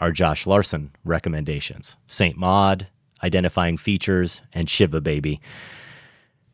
are 0.01 0.13
Josh 0.13 0.47
Larsen 0.47 0.93
recommendations 1.05 1.97
St. 2.07 2.37
Maud, 2.37 2.87
Identifying 3.23 3.77
Features, 3.77 4.43
and 4.53 4.69
Shiva 4.71 5.01
Baby. 5.01 5.41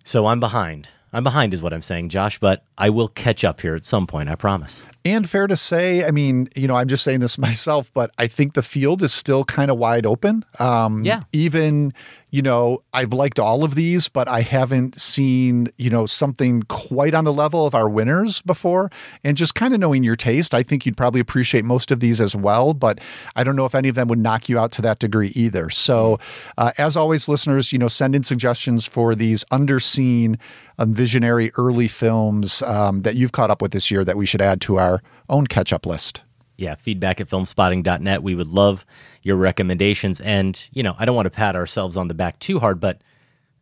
So 0.05 0.27
I'm 0.27 0.41
behind. 0.41 0.89
I'm 1.15 1.23
behind, 1.23 1.55
is 1.55 1.63
what 1.63 1.73
I'm 1.73 1.81
saying, 1.81 2.09
Josh, 2.09 2.41
but 2.41 2.65
I 2.77 2.91
will 2.91 3.07
catch 3.07 3.45
up 3.45 3.61
here 3.61 3.77
at 3.77 3.85
some 3.85 4.07
point, 4.07 4.29
I 4.29 4.35
promise. 4.35 4.83
And 5.05 5.31
fair 5.31 5.47
to 5.47 5.57
say, 5.57 6.05
I 6.05 6.11
mean, 6.11 6.49
you 6.57 6.67
know, 6.67 6.75
I'm 6.75 6.89
just 6.89 7.05
saying 7.05 7.21
this 7.21 7.39
myself, 7.49 7.93
but 7.95 8.11
I 8.19 8.27
think 8.27 8.55
the 8.55 8.63
field 8.63 9.01
is 9.01 9.13
still 9.15 9.45
kind 9.45 9.71
of 9.71 9.79
wide 9.79 10.07
open. 10.07 10.45
Um, 10.59 11.05
Yeah. 11.05 11.23
Even, 11.33 11.95
you 12.35 12.43
know, 12.43 12.83
I've 12.93 13.13
liked 13.13 13.39
all 13.39 13.63
of 13.63 13.77
these, 13.77 14.09
but 14.09 14.27
I 14.27 14.41
haven't 14.41 15.01
seen, 15.01 15.69
you 15.79 15.89
know, 15.89 16.05
something 16.05 16.65
quite 16.65 17.15
on 17.15 17.23
the 17.23 17.33
level 17.33 17.65
of 17.65 17.77
our 17.77 17.89
winners 17.89 18.43
before. 18.43 18.91
And 19.23 19.37
just 19.37 19.55
kind 19.55 19.73
of 19.73 19.79
knowing 19.79 20.03
your 20.03 20.17
taste, 20.17 20.53
I 20.53 20.65
think 20.65 20.85
you'd 20.85 20.97
probably 20.97 21.21
appreciate 21.21 21.65
most 21.65 21.93
of 21.93 22.01
these 22.01 22.21
as 22.21 22.35
well. 22.35 22.75
But 22.75 22.99
I 23.37 23.45
don't 23.45 23.55
know 23.55 23.67
if 23.67 23.75
any 23.77 23.89
of 23.89 23.95
them 23.95 24.09
would 24.09 24.19
knock 24.19 24.49
you 24.49 24.59
out 24.59 24.73
to 24.73 24.83
that 24.83 24.99
degree 24.99 25.29
either. 25.37 25.71
So, 25.71 26.19
uh, 26.59 26.73
as 26.77 26.97
always, 26.97 27.29
listeners, 27.29 27.73
you 27.73 27.79
know, 27.79 27.87
send 27.87 28.17
in 28.17 28.25
suggestions 28.25 28.85
for 28.85 29.15
these 29.15 29.45
underseen, 29.53 30.37
um, 30.79 30.93
visionary 30.93 31.53
early 31.57 31.87
films 31.87 32.63
um, 32.63 33.03
that 33.03 33.15
you've 33.15 33.31
caught 33.31 33.53
up 33.53 33.63
with 33.63 33.71
this 33.71 33.93
year 33.93 34.05
that 34.05 34.17
we 34.17 34.27
should 34.27 34.43
add 34.43 34.61
to 34.63 34.81
our 34.81 35.01
own 35.29 35.47
catch 35.47 35.73
up 35.73 35.87
list. 35.87 36.23
yeah, 36.57 36.75
feedback 36.75 37.21
at 37.21 37.29
filmspotting.net. 37.29 38.23
We 38.23 38.35
would 38.35 38.49
love 38.49 38.87
your 39.25 39.37
recommendations. 39.37 40.21
And, 40.21 40.65
you 40.73 40.85
know, 40.85 40.95
I 40.99 41.05
don't 41.05 41.17
want 41.17 41.27
to 41.27 41.31
pat 41.31 41.57
ourselves 41.57 41.97
on 41.97 42.07
the 42.07 42.15
back 42.15 42.39
too 42.39 42.61
hard, 42.61 42.79
but 42.79 43.01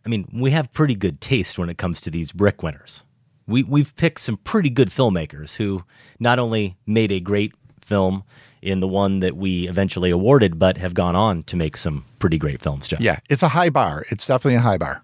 I 0.05 0.09
mean, 0.11 0.29
we 0.35 0.51
have 0.51 0.73
pretty 0.73 0.95
good 0.95 1.21
taste 1.21 1.59
when 1.59 1.71
it 1.71 1.79
comes 1.79 2.01
to 2.03 2.11
these 2.11 2.33
brick 2.33 2.63
winners. 2.63 3.05
We, 3.47 3.63
we've 3.63 3.95
picked 3.97 4.21
some 4.21 4.37
pretty 4.37 4.71
good 4.71 4.89
filmmakers 4.89 5.57
who 5.57 5.85
not 6.19 6.39
only 6.39 6.77
made 6.87 7.11
a 7.11 7.21
great 7.21 7.55
film 7.81 8.25
in 8.61 8.81
the 8.81 8.89
one 8.89 9.21
that 9.21 9.37
we 9.37 9.69
eventually 9.69 10.11
awarded, 10.11 10.59
but 10.59 10.77
have 10.77 10.95
gone 10.95 11.17
on 11.17 11.43
to 11.45 11.57
make 11.57 11.77
some 11.77 12.05
pretty 12.19 12.39
great 12.39 12.61
films, 12.61 12.87
Jeff. 12.87 13.01
Yeah, 13.01 13.19
it's 13.31 13.43
a 13.43 13.49
high 13.49 13.71
bar. 13.71 14.05
It's 14.11 14.27
definitely 14.27 14.57
a 14.57 14.61
high 14.61 14.79
bar. 14.79 15.03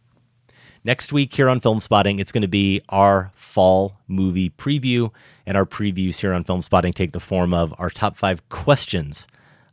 Next 0.84 1.12
week 1.12 1.34
here 1.34 1.48
on 1.48 1.60
Filmspotting, 1.60 2.20
it's 2.20 2.32
going 2.32 2.42
to 2.42 2.48
be 2.48 2.80
our 2.88 3.32
fall 3.34 3.96
movie 4.06 4.50
preview. 4.50 5.12
And 5.44 5.56
our 5.56 5.66
previews 5.66 6.20
here 6.20 6.32
on 6.32 6.44
Filmspotting 6.44 6.94
take 6.94 7.12
the 7.12 7.20
form 7.20 7.52
of 7.52 7.74
our 7.78 7.90
top 7.90 8.16
five 8.16 8.48
questions 8.48 9.26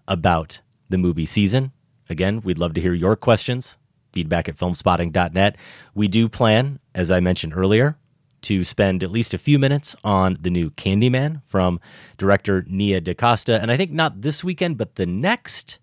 about 0.07 0.61
the 0.89 0.97
movie 0.97 1.25
season. 1.25 1.71
Again, 2.09 2.41
we'd 2.41 2.57
love 2.57 2.73
to 2.75 2.81
hear 2.81 2.93
your 2.93 3.15
questions. 3.15 3.77
Feedback 4.11 4.47
at 4.47 4.57
filmspotting.net. 4.57 5.57
We 5.93 6.07
do 6.07 6.29
plan, 6.29 6.79
as 6.93 7.11
I 7.11 7.19
mentioned 7.19 7.53
earlier, 7.55 7.97
to 8.43 8.63
spend 8.63 9.03
at 9.03 9.11
least 9.11 9.33
a 9.33 9.39
few 9.39 9.57
minutes 9.57 9.95
on 10.03 10.37
the 10.39 10.51
new 10.51 10.69
Candyman 10.71 11.41
from 11.47 11.79
director 12.17 12.63
Nia 12.67 13.01
DaCosta. 13.01 13.59
And 13.59 13.71
I 13.71 13.77
think 13.77 13.91
not 13.91 14.21
this 14.21 14.43
weekend, 14.43 14.77
but 14.77 14.95
the 14.95 15.05
next. 15.05 15.79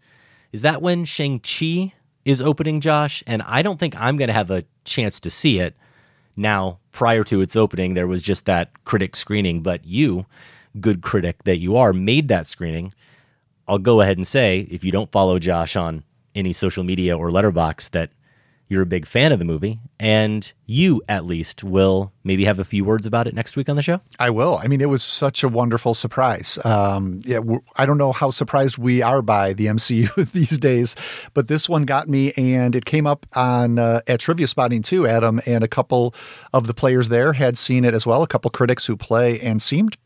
Is 0.52 0.62
that 0.62 0.80
when 0.80 1.04
Shang-Chi 1.04 1.92
is 2.24 2.40
opening, 2.40 2.80
Josh? 2.80 3.22
And 3.26 3.42
I 3.42 3.62
don't 3.62 3.80
think 3.80 3.96
I'm 3.96 4.16
going 4.16 4.28
to 4.28 4.34
have 4.34 4.50
a 4.50 4.64
chance 4.84 5.18
to 5.20 5.30
see 5.30 5.58
it. 5.58 5.74
Now, 6.36 6.78
prior 6.92 7.24
to 7.24 7.40
its 7.40 7.56
opening, 7.56 7.94
there 7.94 8.06
was 8.06 8.22
just 8.22 8.46
that 8.46 8.84
critic 8.84 9.16
screening, 9.16 9.62
but 9.62 9.84
you, 9.84 10.26
good 10.80 11.02
critic 11.02 11.44
that 11.44 11.58
you 11.58 11.76
are, 11.76 11.92
made 11.92 12.28
that 12.28 12.46
screening. 12.46 12.94
I'll 13.72 13.78
go 13.78 14.02
ahead 14.02 14.18
and 14.18 14.26
say, 14.26 14.68
if 14.70 14.84
you 14.84 14.92
don't 14.92 15.10
follow 15.10 15.38
Josh 15.38 15.76
on 15.76 16.04
any 16.34 16.52
social 16.52 16.84
media 16.84 17.16
or 17.16 17.30
Letterboxd, 17.30 17.92
that 17.92 18.10
you're 18.68 18.82
a 18.82 18.86
big 18.86 19.06
fan 19.06 19.32
of 19.32 19.38
the 19.38 19.46
movie, 19.46 19.80
and 19.98 20.52
you 20.66 21.00
at 21.08 21.24
least 21.24 21.64
will 21.64 22.12
maybe 22.22 22.44
have 22.44 22.58
a 22.58 22.66
few 22.66 22.84
words 22.84 23.06
about 23.06 23.26
it 23.26 23.34
next 23.34 23.56
week 23.56 23.70
on 23.70 23.76
the 23.76 23.82
show. 23.82 24.02
I 24.18 24.28
will. 24.28 24.60
I 24.62 24.66
mean, 24.66 24.82
it 24.82 24.90
was 24.90 25.02
such 25.02 25.42
a 25.42 25.48
wonderful 25.48 25.94
surprise. 25.94 26.58
Um, 26.66 27.22
yeah, 27.24 27.40
I 27.76 27.86
don't 27.86 27.96
know 27.96 28.12
how 28.12 28.28
surprised 28.28 28.76
we 28.76 29.00
are 29.00 29.22
by 29.22 29.54
the 29.54 29.66
MCU 29.66 30.30
these 30.32 30.58
days, 30.58 30.94
but 31.32 31.48
this 31.48 31.66
one 31.66 31.84
got 31.84 32.10
me, 32.10 32.32
and 32.32 32.76
it 32.76 32.84
came 32.84 33.06
up 33.06 33.24
on 33.32 33.78
uh, 33.78 34.02
at 34.06 34.20
trivia 34.20 34.48
spotting 34.48 34.82
too. 34.82 35.06
Adam 35.06 35.40
and 35.46 35.64
a 35.64 35.68
couple 35.68 36.14
of 36.52 36.66
the 36.66 36.74
players 36.74 37.08
there 37.08 37.32
had 37.32 37.56
seen 37.56 37.86
it 37.86 37.94
as 37.94 38.04
well. 38.04 38.22
A 38.22 38.26
couple 38.26 38.50
critics 38.50 38.84
who 38.84 38.98
play 38.98 39.40
and 39.40 39.62
seemed 39.62 39.96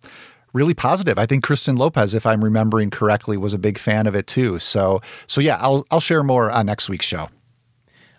really 0.57 0.75
positive. 0.75 1.19
I 1.19 1.27
think 1.27 1.45
Kristen 1.45 1.77
Lopez, 1.77 2.15
if 2.15 2.27
I'm 2.27 2.43
remembering 2.43 2.91
correctly, 2.91 3.37
was 3.37 3.53
a 3.53 3.59
big 3.59 3.79
fan 3.79 4.07
of 4.07 4.17
it 4.17 4.27
too. 4.27 4.59
So, 4.59 5.03
so 5.27 5.41
yeah, 5.41 5.59
I'll 5.61 5.87
I'll 5.91 6.01
share 6.01 6.25
more 6.25 6.51
on 6.51 6.67
next 6.67 6.89
week's 6.89 7.07
show. 7.07 7.29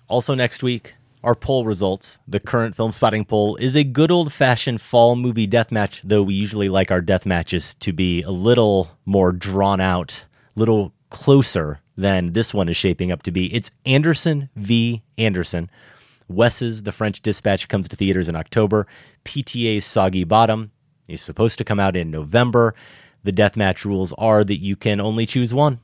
Also, 0.08 0.36
next 0.36 0.64
week, 0.64 0.94
our 1.24 1.36
poll 1.36 1.66
results. 1.66 2.20
The 2.28 2.40
current 2.40 2.78
Filmspotting 2.78 3.28
poll 3.28 3.58
is 3.58 3.76
a 3.76 3.84
good 3.84 4.12
old 4.12 4.32
fashioned 4.32 4.80
fall 4.80 5.16
movie 5.16 5.48
death 5.48 5.72
match, 5.72 6.02
though 6.04 6.24
we 6.24 6.36
usually 6.36 6.70
like 6.70 6.92
our 6.92 7.02
death 7.02 7.26
matches 7.26 7.76
to 7.76 7.92
be 7.92 8.22
a 8.22 8.32
little 8.32 8.92
more 9.06 9.32
drawn 9.34 9.82
out, 9.82 10.26
a 10.56 10.60
little 10.60 10.94
closer 11.10 11.80
than 11.98 12.34
this 12.34 12.54
one 12.54 12.70
is 12.70 12.78
shaping 12.78 13.12
up 13.12 13.24
to 13.24 13.32
be. 13.32 13.54
It's 13.54 13.72
Anderson 13.86 14.50
v. 14.56 15.02
Anderson. 15.18 15.70
Wes's 16.30 16.84
The 16.84 16.92
French 16.92 17.22
Dispatch 17.22 17.68
comes 17.68 17.88
to 17.90 17.96
theaters 17.96 18.28
in 18.28 18.36
October. 18.36 18.86
PTA's 19.26 19.86
Soggy 19.86 20.24
Bottom 20.24 20.72
is 21.08 21.22
supposed 21.22 21.58
to 21.58 21.64
come 21.64 21.80
out 21.80 21.95
in 21.95 22.12
November. 22.12 22.76
The 23.24 23.32
deathmatch 23.34 23.86
rules 23.86 24.14
are 24.18 24.43
that 24.43 24.62
you 24.62 24.76
can 24.76 24.99
only 24.99 25.26
choose 25.26 25.53
one. 25.53 25.80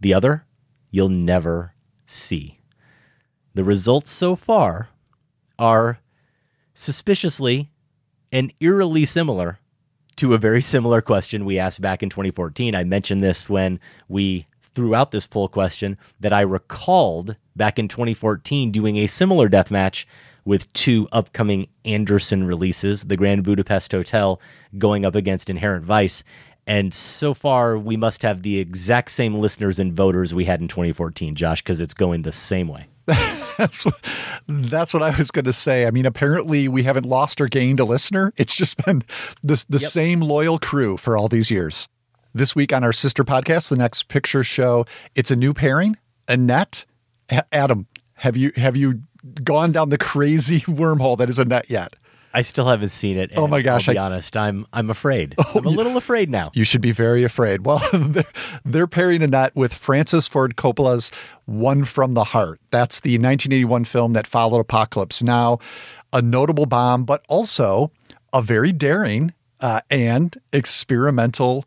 The 0.00 0.14
other, 0.14 0.44
you'll 0.90 1.08
never 1.08 1.74
see. 2.06 2.60
The 3.54 3.64
results 3.64 4.10
so 4.10 4.36
far 4.36 4.88
are 5.58 5.98
suspiciously 6.74 7.70
and 8.30 8.52
eerily 8.60 9.04
similar 9.04 9.58
to 10.16 10.34
a 10.34 10.38
very 10.38 10.62
similar 10.62 11.00
question 11.00 11.44
we 11.44 11.58
asked 11.58 11.80
back 11.80 12.02
in 12.02 12.08
2014. 12.08 12.74
I 12.74 12.84
mentioned 12.84 13.22
this 13.22 13.48
when 13.48 13.80
we 14.08 14.46
threw 14.74 14.94
out 14.94 15.10
this 15.10 15.26
poll 15.26 15.48
question 15.48 15.98
that 16.20 16.32
I 16.32 16.40
recalled 16.40 17.36
back 17.54 17.78
in 17.78 17.88
2014 17.88 18.70
doing 18.70 18.96
a 18.96 19.06
similar 19.06 19.48
death 19.48 19.70
match 19.70 20.06
with 20.44 20.72
two 20.72 21.08
upcoming 21.12 21.68
Anderson 21.84 22.46
releases, 22.46 23.04
The 23.04 23.16
Grand 23.16 23.44
Budapest 23.44 23.92
Hotel 23.92 24.40
going 24.78 25.04
up 25.04 25.14
against 25.14 25.50
Inherent 25.50 25.84
Vice. 25.84 26.24
And 26.66 26.94
so 26.94 27.34
far, 27.34 27.76
we 27.76 27.96
must 27.96 28.22
have 28.22 28.42
the 28.42 28.58
exact 28.58 29.10
same 29.10 29.34
listeners 29.34 29.78
and 29.78 29.92
voters 29.92 30.34
we 30.34 30.44
had 30.44 30.60
in 30.60 30.68
2014, 30.68 31.34
Josh, 31.34 31.60
because 31.60 31.80
it's 31.80 31.94
going 31.94 32.22
the 32.22 32.32
same 32.32 32.68
way. 32.68 32.86
That's 33.58 33.84
what, 33.84 33.94
that's 34.48 34.94
what 34.94 35.02
I 35.02 35.10
was 35.10 35.30
going 35.30 35.44
to 35.44 35.52
say. 35.52 35.86
I 35.86 35.90
mean, 35.90 36.06
apparently 36.06 36.68
we 36.68 36.84
haven't 36.84 37.04
lost 37.04 37.38
or 37.38 37.48
gained 37.48 37.80
a 37.80 37.84
listener. 37.84 38.32
It's 38.38 38.56
just 38.56 38.82
been 38.84 39.02
the 39.42 39.62
the 39.68 39.78
same 39.78 40.20
loyal 40.20 40.58
crew 40.58 40.96
for 40.96 41.18
all 41.18 41.28
these 41.28 41.50
years. 41.50 41.86
This 42.32 42.56
week 42.56 42.72
on 42.72 42.82
our 42.82 42.94
sister 42.94 43.24
podcast, 43.24 43.68
the 43.68 43.76
next 43.76 44.08
picture 44.08 44.42
show, 44.42 44.86
it's 45.14 45.30
a 45.30 45.36
new 45.36 45.52
pairing. 45.52 45.98
Annette, 46.28 46.86
Adam, 47.52 47.88
have 48.14 48.38
you 48.38 48.52
have 48.56 48.76
you 48.76 49.02
gone 49.44 49.72
down 49.72 49.88
the 49.90 49.98
crazy 49.98 50.60
wormhole 50.66 51.18
that 51.18 51.28
is 51.28 51.38
Annette 51.38 51.70
yet? 51.70 51.96
I 52.34 52.40
still 52.40 52.66
haven't 52.66 52.88
seen 52.88 53.18
it. 53.18 53.32
Oh 53.36 53.46
my 53.46 53.60
gosh, 53.60 53.86
I'll 53.88 53.94
be 53.94 53.98
I- 53.98 54.02
Oh, 54.02 54.06
honest. 54.06 54.36
I'm 54.38 54.66
I'm 54.72 54.88
afraid. 54.88 55.34
I'm 55.54 55.66
a 55.66 55.68
little 55.68 55.98
afraid 55.98 56.30
now. 56.30 56.50
You 56.54 56.64
should 56.64 56.80
be 56.80 56.90
very 56.92 57.24
afraid. 57.24 57.66
Well, 57.66 57.86
they're, 57.92 58.24
they're 58.64 58.86
pairing 58.86 59.22
Annette 59.22 59.54
with 59.54 59.74
Francis 59.74 60.28
Ford 60.28 60.56
Coppola's 60.56 61.10
One 61.44 61.84
from 61.84 62.14
the 62.14 62.24
Heart. 62.24 62.58
That's 62.70 63.00
the 63.00 63.12
1981 63.18 63.84
film 63.84 64.14
that 64.14 64.26
followed 64.26 64.60
Apocalypse 64.60 65.22
Now, 65.22 65.58
a 66.14 66.22
notable 66.22 66.64
bomb, 66.64 67.04
but 67.04 67.22
also 67.28 67.92
a 68.32 68.40
very 68.40 68.72
daring 68.72 69.34
uh, 69.60 69.82
and 69.90 70.34
experimental 70.54 71.66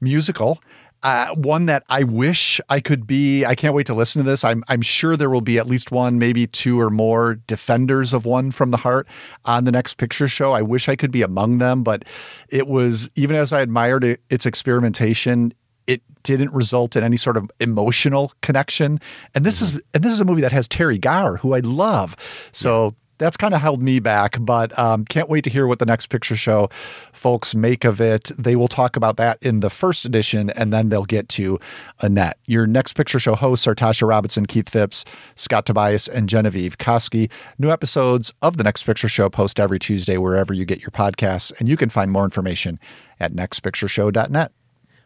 musical. 0.00 0.58
Uh, 1.04 1.32
one 1.34 1.66
that 1.66 1.84
I 1.88 2.02
wish 2.02 2.60
I 2.68 2.80
could 2.80 3.06
be. 3.06 3.44
I 3.44 3.54
can't 3.54 3.72
wait 3.72 3.86
to 3.86 3.94
listen 3.94 4.22
to 4.22 4.28
this. 4.28 4.42
I'm 4.42 4.64
I'm 4.68 4.82
sure 4.82 5.16
there 5.16 5.30
will 5.30 5.40
be 5.40 5.56
at 5.56 5.68
least 5.68 5.92
one, 5.92 6.18
maybe 6.18 6.48
two 6.48 6.80
or 6.80 6.90
more 6.90 7.36
defenders 7.46 8.12
of 8.12 8.24
one 8.24 8.50
from 8.50 8.72
the 8.72 8.76
heart 8.78 9.06
on 9.44 9.62
the 9.62 9.70
next 9.70 9.94
picture 9.94 10.26
show. 10.26 10.52
I 10.52 10.62
wish 10.62 10.88
I 10.88 10.96
could 10.96 11.12
be 11.12 11.22
among 11.22 11.58
them, 11.58 11.84
but 11.84 12.04
it 12.48 12.66
was 12.66 13.08
even 13.14 13.36
as 13.36 13.52
I 13.52 13.60
admired 13.60 14.02
it, 14.02 14.20
its 14.28 14.44
experimentation, 14.44 15.54
it 15.86 16.02
didn't 16.24 16.52
result 16.52 16.96
in 16.96 17.04
any 17.04 17.16
sort 17.16 17.36
of 17.36 17.48
emotional 17.60 18.32
connection. 18.42 18.98
And 19.36 19.46
this 19.46 19.62
is 19.62 19.80
and 19.94 20.02
this 20.02 20.12
is 20.12 20.20
a 20.20 20.24
movie 20.24 20.42
that 20.42 20.52
has 20.52 20.66
Teri 20.66 21.00
Garr, 21.00 21.36
who 21.36 21.54
I 21.54 21.60
love. 21.60 22.16
So 22.50 22.96
that's 23.18 23.36
kind 23.36 23.54
of 23.54 23.60
held 23.60 23.82
me 23.82 24.00
back, 24.00 24.36
but 24.40 24.76
um, 24.78 25.04
can't 25.04 25.28
wait 25.28 25.44
to 25.44 25.50
hear 25.50 25.66
what 25.66 25.78
the 25.78 25.86
next 25.86 26.06
picture 26.06 26.36
show 26.36 26.68
folks 27.12 27.54
make 27.54 27.84
of 27.84 28.00
it. 28.00 28.30
They 28.38 28.56
will 28.56 28.68
talk 28.68 28.96
about 28.96 29.16
that 29.16 29.38
in 29.42 29.60
the 29.60 29.70
first 29.70 30.04
edition, 30.04 30.50
and 30.50 30.72
then 30.72 30.88
they'll 30.88 31.04
get 31.04 31.28
to 31.30 31.58
Annette. 32.00 32.38
Your 32.46 32.66
next 32.66 32.94
picture 32.94 33.18
show 33.18 33.34
hosts 33.34 33.66
are 33.66 33.74
Tasha 33.74 34.08
Robinson, 34.08 34.46
Keith 34.46 34.68
Phipps, 34.68 35.04
Scott 35.34 35.66
Tobias, 35.66 36.08
and 36.08 36.28
Genevieve 36.28 36.78
Koski. 36.78 37.30
New 37.58 37.70
episodes 37.70 38.32
of 38.42 38.56
the 38.56 38.64
Next 38.64 38.84
Picture 38.84 39.08
Show 39.08 39.28
post 39.28 39.60
every 39.60 39.78
Tuesday 39.78 40.16
wherever 40.16 40.52
you 40.52 40.64
get 40.64 40.80
your 40.80 40.90
podcasts, 40.90 41.58
and 41.58 41.68
you 41.68 41.76
can 41.76 41.90
find 41.90 42.10
more 42.10 42.24
information 42.24 42.78
at 43.20 43.32
nextpictureshow.net. 43.32 44.52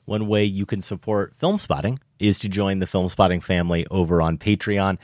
One 0.04 0.26
way 0.26 0.44
you 0.44 0.66
can 0.66 0.80
support 0.80 1.38
Filmspotting 1.38 1.98
is 2.18 2.38
to 2.40 2.48
join 2.48 2.80
the 2.80 2.86
Filmspotting 2.86 3.42
family 3.42 3.86
over 3.90 4.20
on 4.20 4.36
Patreon. 4.36 4.98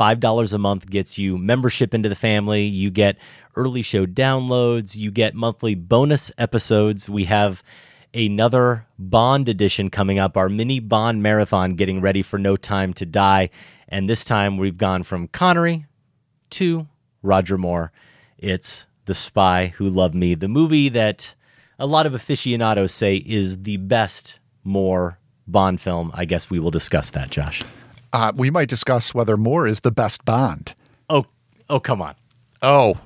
$5 0.00 0.52
a 0.54 0.58
month 0.58 0.88
gets 0.88 1.18
you 1.18 1.36
membership 1.36 1.92
into 1.92 2.08
the 2.08 2.14
family. 2.14 2.62
You 2.62 2.90
get 2.90 3.18
early 3.54 3.82
show 3.82 4.06
downloads. 4.06 4.96
You 4.96 5.10
get 5.10 5.34
monthly 5.34 5.74
bonus 5.74 6.32
episodes. 6.38 7.08
We 7.08 7.24
have 7.24 7.62
another 8.14 8.86
Bond 8.98 9.48
edition 9.48 9.90
coming 9.90 10.18
up, 10.18 10.36
our 10.36 10.48
mini 10.48 10.80
Bond 10.80 11.22
marathon 11.22 11.74
getting 11.74 12.00
ready 12.00 12.22
for 12.22 12.38
No 12.38 12.56
Time 12.56 12.94
to 12.94 13.04
Die. 13.04 13.50
And 13.88 14.08
this 14.08 14.24
time 14.24 14.56
we've 14.56 14.78
gone 14.78 15.02
from 15.02 15.28
Connery 15.28 15.86
to 16.50 16.86
Roger 17.22 17.58
Moore. 17.58 17.92
It's 18.38 18.86
The 19.04 19.14
Spy 19.14 19.66
Who 19.76 19.88
Loved 19.88 20.14
Me, 20.14 20.34
the 20.34 20.48
movie 20.48 20.88
that 20.88 21.34
a 21.78 21.86
lot 21.86 22.06
of 22.06 22.14
aficionados 22.14 22.92
say 22.92 23.16
is 23.16 23.62
the 23.62 23.76
best 23.76 24.38
Moore 24.64 25.18
Bond 25.46 25.80
film. 25.80 26.10
I 26.14 26.24
guess 26.24 26.48
we 26.48 26.58
will 26.58 26.70
discuss 26.70 27.10
that, 27.10 27.30
Josh. 27.30 27.62
Uh, 28.12 28.32
we 28.34 28.50
might 28.50 28.68
discuss 28.68 29.14
whether 29.14 29.36
Moore 29.36 29.66
is 29.66 29.80
the 29.80 29.90
best 29.90 30.24
Bond. 30.24 30.74
Oh, 31.08 31.26
oh, 31.68 31.80
come 31.80 32.02
on. 32.02 32.14
Oh, 32.62 32.98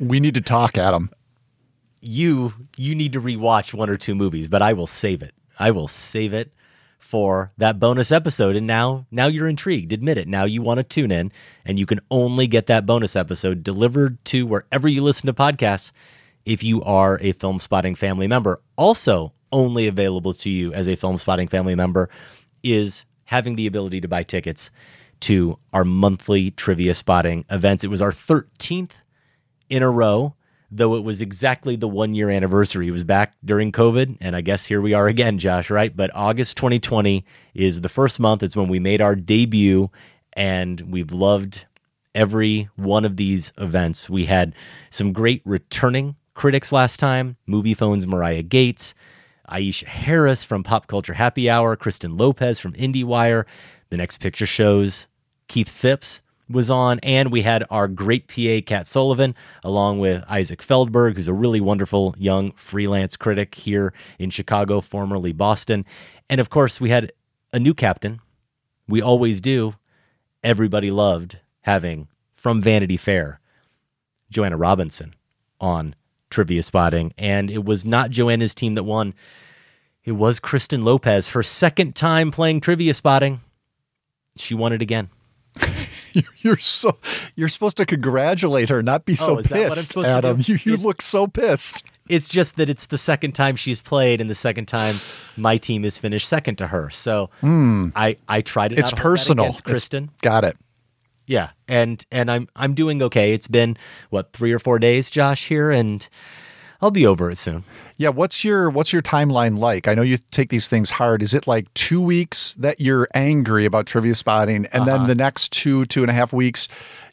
we 0.00 0.20
need 0.20 0.34
to 0.34 0.40
talk, 0.40 0.78
Adam. 0.78 1.10
You 2.00 2.54
you 2.76 2.94
need 2.94 3.12
to 3.12 3.20
rewatch 3.20 3.74
one 3.74 3.90
or 3.90 3.96
two 3.96 4.14
movies, 4.14 4.48
but 4.48 4.62
I 4.62 4.72
will 4.72 4.86
save 4.86 5.22
it. 5.22 5.34
I 5.58 5.72
will 5.72 5.88
save 5.88 6.32
it 6.32 6.52
for 6.98 7.52
that 7.56 7.80
bonus 7.80 8.12
episode. 8.12 8.54
And 8.54 8.66
now 8.66 9.06
now 9.10 9.26
you're 9.26 9.48
intrigued. 9.48 9.92
Admit 9.92 10.18
it. 10.18 10.28
Now 10.28 10.44
you 10.44 10.62
want 10.62 10.78
to 10.78 10.84
tune 10.84 11.10
in, 11.10 11.32
and 11.64 11.78
you 11.78 11.86
can 11.86 12.00
only 12.10 12.46
get 12.46 12.66
that 12.66 12.86
bonus 12.86 13.16
episode 13.16 13.62
delivered 13.62 14.24
to 14.26 14.46
wherever 14.46 14.88
you 14.88 15.02
listen 15.02 15.26
to 15.26 15.32
podcasts 15.32 15.92
if 16.44 16.62
you 16.62 16.82
are 16.84 17.16
a 17.16 17.32
Filmspotting 17.34 17.96
family 17.96 18.26
member. 18.26 18.60
Also, 18.76 19.32
only 19.52 19.86
available 19.86 20.34
to 20.34 20.50
you 20.50 20.72
as 20.72 20.86
a 20.86 20.96
Filmspotting 20.96 21.50
family 21.50 21.74
member 21.74 22.08
is 22.62 23.04
having 23.28 23.56
the 23.56 23.66
ability 23.66 24.00
to 24.00 24.08
buy 24.08 24.22
tickets 24.22 24.70
to 25.20 25.58
our 25.74 25.84
monthly 25.84 26.50
trivia 26.50 26.94
spotting 26.94 27.44
events. 27.50 27.84
It 27.84 27.88
was 27.88 28.00
our 28.00 28.10
13th 28.10 28.92
in 29.68 29.82
a 29.82 29.90
row, 29.90 30.34
though 30.70 30.94
it 30.94 31.04
was 31.04 31.20
exactly 31.20 31.76
the 31.76 31.88
one 31.88 32.14
year 32.14 32.30
anniversary. 32.30 32.88
It 32.88 32.92
was 32.92 33.04
back 33.04 33.34
during 33.44 33.70
COVID, 33.70 34.16
and 34.22 34.34
I 34.34 34.40
guess 34.40 34.64
here 34.64 34.80
we 34.80 34.94
are 34.94 35.08
again, 35.08 35.36
Josh, 35.36 35.68
right? 35.68 35.94
But 35.94 36.10
August 36.14 36.56
2020 36.56 37.22
is 37.52 37.82
the 37.82 37.90
first 37.90 38.18
month. 38.18 38.42
It's 38.42 38.56
when 38.56 38.68
we 38.68 38.78
made 38.78 39.02
our 39.02 39.14
debut, 39.14 39.90
and 40.32 40.80
we've 40.80 41.12
loved 41.12 41.66
every 42.14 42.70
one 42.76 43.04
of 43.04 43.18
these 43.18 43.52
events. 43.58 44.08
We 44.08 44.24
had 44.24 44.54
some 44.88 45.12
great 45.12 45.42
returning 45.44 46.16
critics 46.32 46.72
last 46.72 46.98
time 46.98 47.36
Moviefone's 47.46 48.06
Mariah 48.06 48.42
Gates, 48.42 48.94
Aisha 49.48 49.84
Harris 49.84 50.44
from 50.44 50.62
Pop 50.62 50.86
Culture 50.86 51.14
Happy 51.14 51.48
Hour, 51.48 51.76
Kristen 51.76 52.16
Lopez 52.16 52.58
from 52.58 52.72
IndieWire, 52.74 53.44
The 53.90 53.96
Next 53.96 54.18
Picture 54.18 54.46
Shows, 54.46 55.08
Keith 55.48 55.68
Phipps 55.68 56.20
was 56.50 56.70
on, 56.70 56.98
and 57.02 57.30
we 57.30 57.42
had 57.42 57.64
our 57.70 57.88
great 57.88 58.28
PA, 58.28 58.60
Kat 58.64 58.86
Sullivan, 58.86 59.34
along 59.62 59.98
with 59.98 60.24
Isaac 60.28 60.62
Feldberg, 60.62 61.16
who's 61.16 61.28
a 61.28 61.34
really 61.34 61.60
wonderful 61.60 62.14
young 62.18 62.52
freelance 62.52 63.16
critic 63.16 63.54
here 63.54 63.92
in 64.18 64.30
Chicago, 64.30 64.80
formerly 64.80 65.32
Boston. 65.32 65.84
And 66.30 66.40
of 66.40 66.50
course, 66.50 66.80
we 66.80 66.90
had 66.90 67.12
a 67.52 67.58
new 67.58 67.74
captain. 67.74 68.20
We 68.86 69.02
always 69.02 69.40
do. 69.40 69.74
Everybody 70.42 70.90
loved 70.90 71.38
having 71.62 72.08
from 72.34 72.62
Vanity 72.62 72.96
Fair, 72.96 73.40
Joanna 74.30 74.56
Robinson 74.56 75.14
on 75.60 75.94
trivia 76.30 76.62
spotting. 76.62 77.12
And 77.18 77.50
it 77.50 77.64
was 77.64 77.84
not 77.84 78.10
Joanna's 78.10 78.54
team 78.54 78.74
that 78.74 78.84
won. 78.84 79.14
It 80.04 80.12
was 80.12 80.40
Kristen 80.40 80.84
Lopez, 80.84 81.30
her 81.30 81.42
second 81.42 81.94
time 81.94 82.30
playing 82.30 82.60
trivia 82.60 82.94
spotting. 82.94 83.40
She 84.36 84.54
won 84.54 84.72
it 84.72 84.80
again. 84.82 85.10
You're 86.38 86.58
so 86.58 86.96
you're 87.36 87.48
supposed 87.48 87.76
to 87.76 87.86
congratulate 87.86 88.68
her, 88.70 88.82
not 88.82 89.04
be 89.04 89.12
oh, 89.12 89.16
so 89.16 89.32
Oh, 89.32 89.34
what 89.36 89.52
I'm 89.52 89.68
pissed, 89.70 89.96
Adam. 89.96 90.38
You 90.40 90.58
you 90.62 90.76
look 90.76 91.02
so 91.02 91.26
pissed. 91.26 91.84
It's 92.08 92.28
just 92.28 92.56
that 92.56 92.68
it's 92.68 92.86
the 92.86 92.98
second 92.98 93.32
time 93.32 93.56
she's 93.56 93.80
played, 93.80 94.20
and 94.20 94.30
the 94.30 94.34
second 94.34 94.66
time 94.66 95.00
my 95.36 95.58
team 95.58 95.84
is 95.84 95.98
finished 95.98 96.26
second 96.26 96.56
to 96.56 96.66
her. 96.68 96.90
So 96.90 97.30
hmm. 97.40 97.88
I 97.94 98.16
I 98.28 98.40
try 98.40 98.68
to. 98.68 98.74
It's 98.74 98.92
not 98.92 98.98
hold 98.98 98.98
that 98.98 99.02
personal. 99.02 99.44
against 99.44 99.60
It's- 99.60 99.72
Kristen. 99.72 100.10
got 100.22 100.44
it. 100.44 100.56
Yeah, 101.28 101.50
and 101.68 102.04
and 102.10 102.30
I'm 102.30 102.48
I'm 102.56 102.74
doing 102.74 103.02
okay. 103.02 103.34
It's 103.34 103.46
been 103.46 103.76
what 104.10 104.32
three 104.32 104.50
or 104.52 104.58
four 104.58 104.78
days, 104.78 105.10
Josh, 105.10 105.46
here, 105.46 105.70
and 105.70 106.08
I'll 106.80 106.90
be 106.90 107.06
over 107.06 107.30
it 107.30 107.36
soon. 107.36 107.64
Yeah, 107.98 108.08
what's 108.08 108.44
your 108.44 108.70
what's 108.70 108.92
your 108.92 109.02
timeline 109.02 109.58
like? 109.58 109.86
I 109.88 109.94
know 109.94 110.02
you 110.02 110.16
take 110.30 110.48
these 110.48 110.68
things 110.68 110.90
hard. 110.90 111.22
Is 111.22 111.34
it 111.34 111.46
like 111.46 111.72
two 111.74 112.00
weeks 112.00 112.54
that 112.54 112.80
you're 112.80 113.08
angry 113.14 113.66
about 113.66 113.86
trivia 113.86 114.14
spotting, 114.14 114.66
and 114.72 114.88
Uh-huh. 114.88 114.98
then 114.98 115.06
the 115.06 115.14
next 115.14 115.52
two 115.52 115.84
two 115.86 116.02
and 116.02 116.10
a 116.10 116.14
half 116.14 116.32
weeks, 116.32 116.66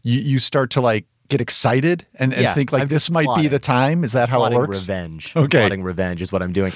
you 0.04 0.20
you 0.22 0.40
start 0.40 0.70
to 0.72 0.82
like 0.82 1.06
get 1.28 1.42
excited 1.42 2.06
and, 2.20 2.32
and 2.34 2.44
Yeah, 2.44 2.54
think 2.54 2.72
like 2.72 2.84
I'm 2.84 2.88
this 2.88 3.10
might 3.10 3.28
be 3.36 3.48
the 3.48 3.60
time? 3.60 4.04
Is 4.04 4.12
that 4.14 4.30
how 4.30 4.46
it 4.46 4.54
works? 4.54 4.82
revenge. 4.82 5.34
Okay. 5.36 5.58
plotting 5.58 5.84
revenge 5.84 6.22
is 6.22 6.32
what 6.32 6.42
I'm 6.44 6.54
doing. 6.54 6.72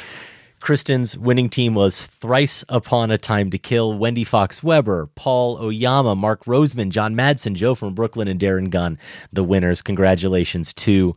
Kristen's 0.60 1.18
winning 1.18 1.49
team 1.49 1.74
was 1.74 2.05
Thrice 2.05 2.66
Upon 2.70 3.12
a 3.12 3.18
Time 3.18 3.49
to 3.49 3.57
Kill, 3.57 3.97
Wendy 3.97 4.24
Fox 4.24 4.62
Weber, 4.62 5.07
Paul 5.16 5.57
Oyama, 5.62 6.16
Mark 6.16 6.43
Roseman, 6.45 6.89
John 6.89 7.16
Madsen, 7.16 7.53
Joe 7.53 7.76
from 7.76 7.93
Brooklyn, 7.93 8.28
and 8.28 8.39
Darren 8.39 8.70
Gunn, 8.70 8.97
the 9.32 9.43
winners. 9.43 9.82
Congratulations 9.82 10.74
to 10.74 11.16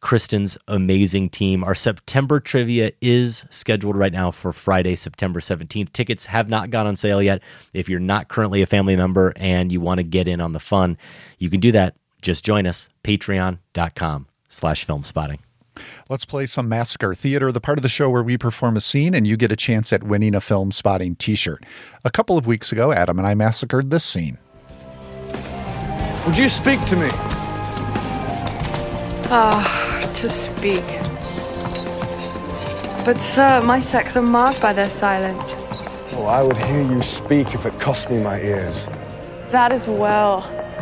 Kristen's 0.00 0.58
amazing 0.66 1.28
team. 1.28 1.62
Our 1.62 1.74
September 1.74 2.40
trivia 2.40 2.92
is 3.00 3.44
scheduled 3.50 3.96
right 3.96 4.12
now 4.12 4.30
for 4.30 4.52
Friday, 4.52 4.96
September 4.96 5.40
17th. 5.40 5.92
Tickets 5.92 6.26
have 6.26 6.48
not 6.48 6.70
gone 6.70 6.86
on 6.86 6.96
sale 6.96 7.22
yet. 7.22 7.42
If 7.72 7.88
you're 7.88 8.00
not 8.00 8.28
currently 8.28 8.62
a 8.62 8.66
family 8.66 8.96
member 8.96 9.32
and 9.36 9.70
you 9.70 9.80
want 9.80 9.98
to 9.98 10.04
get 10.04 10.26
in 10.26 10.40
on 10.40 10.52
the 10.52 10.60
fun, 10.60 10.98
you 11.38 11.48
can 11.48 11.60
do 11.60 11.72
that. 11.72 11.94
Just 12.22 12.44
join 12.44 12.66
us, 12.66 12.88
patreon.com 13.04 14.26
slash 14.48 14.86
filmspotting. 14.86 15.38
Let's 16.10 16.24
play 16.24 16.46
some 16.46 16.68
Massacre 16.68 17.14
Theater, 17.14 17.52
the 17.52 17.60
part 17.60 17.78
of 17.78 17.84
the 17.84 17.88
show 17.88 18.10
where 18.10 18.24
we 18.24 18.36
perform 18.36 18.76
a 18.76 18.80
scene 18.80 19.14
and 19.14 19.28
you 19.28 19.36
get 19.36 19.52
a 19.52 19.56
chance 19.56 19.92
at 19.92 20.02
winning 20.02 20.34
a 20.34 20.40
Filmspotting 20.40 21.18
t 21.18 21.36
shirt. 21.36 21.64
A 22.02 22.10
couple 22.10 22.36
of 22.36 22.48
weeks 22.48 22.72
ago, 22.72 22.90
Adam 22.90 23.16
and 23.20 23.28
I 23.28 23.34
massacred 23.34 23.90
this 23.90 24.04
scene. 24.04 24.36
Would 26.26 26.36
you 26.36 26.48
speak 26.48 26.84
to 26.86 26.96
me? 26.96 27.10
Ah, 29.30 30.12
to 30.16 30.28
speak. 30.28 30.82
But, 33.04 33.18
sir, 33.20 33.62
my 33.64 33.78
sex 33.78 34.16
are 34.16 34.22
marked 34.22 34.60
by 34.60 34.72
their 34.72 34.90
silence. 34.90 35.54
Oh, 36.14 36.24
I 36.28 36.42
would 36.42 36.58
hear 36.58 36.82
you 36.82 37.02
speak 37.02 37.54
if 37.54 37.66
it 37.66 37.78
cost 37.78 38.10
me 38.10 38.18
my 38.18 38.40
ears. 38.40 38.88
That 39.50 39.70
is 39.70 39.86
well, 39.86 40.40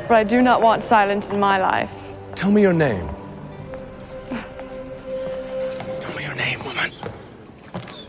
but 0.08 0.16
I 0.16 0.24
do 0.24 0.40
not 0.40 0.62
want 0.62 0.82
silence 0.82 1.28
in 1.28 1.38
my 1.38 1.58
life. 1.60 1.92
Tell 2.34 2.50
me 2.50 2.62
your 2.62 2.72
name. 2.72 3.06
Name, 6.38 6.64
woman. 6.64 6.92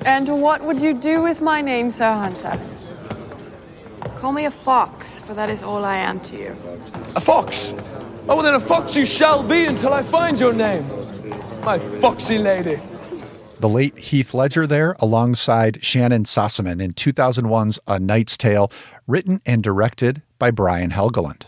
And 0.06 0.42
what 0.42 0.62
would 0.64 0.82
you 0.82 0.94
do 0.94 1.22
with 1.22 1.42
my 1.42 1.62
name, 1.62 1.90
Sir 1.90 2.14
Hunter? 2.14 2.54
Call 4.20 4.34
me 4.34 4.46
a 4.46 4.52
fox, 4.52 5.20
for 5.20 5.34
that 5.34 5.50
is 5.50 5.64
all 5.64 5.84
I 5.84 5.98
am 5.98 6.20
to 6.22 6.38
you. 6.38 6.56
A 7.16 7.22
fox. 7.22 7.74
Oh, 8.28 8.36
well, 8.36 8.44
then 8.44 8.54
a 8.54 8.60
fox 8.60 8.96
you 8.96 9.06
shall 9.06 9.42
be 9.42 9.66
until 9.66 9.94
I 9.94 10.04
find 10.04 10.40
your 10.40 10.54
name. 10.54 10.88
my 11.64 11.80
foxy 11.80 12.38
lady. 12.38 12.80
The 13.56 13.68
late 13.68 13.98
Heath 13.98 14.34
Ledger 14.36 14.68
there, 14.68 14.96
alongside 15.00 15.82
Shannyn 15.82 16.26
Sossamon 16.26 16.82
in 16.82 16.94
2001's 16.94 17.80
A 17.88 18.00
Knight's 18.00 18.38
Tale, 18.38 18.72
written 19.08 19.42
and 19.46 19.64
directed 19.64 20.22
by 20.38 20.52
Brian 20.52 20.92
Helgeland. 20.92 21.44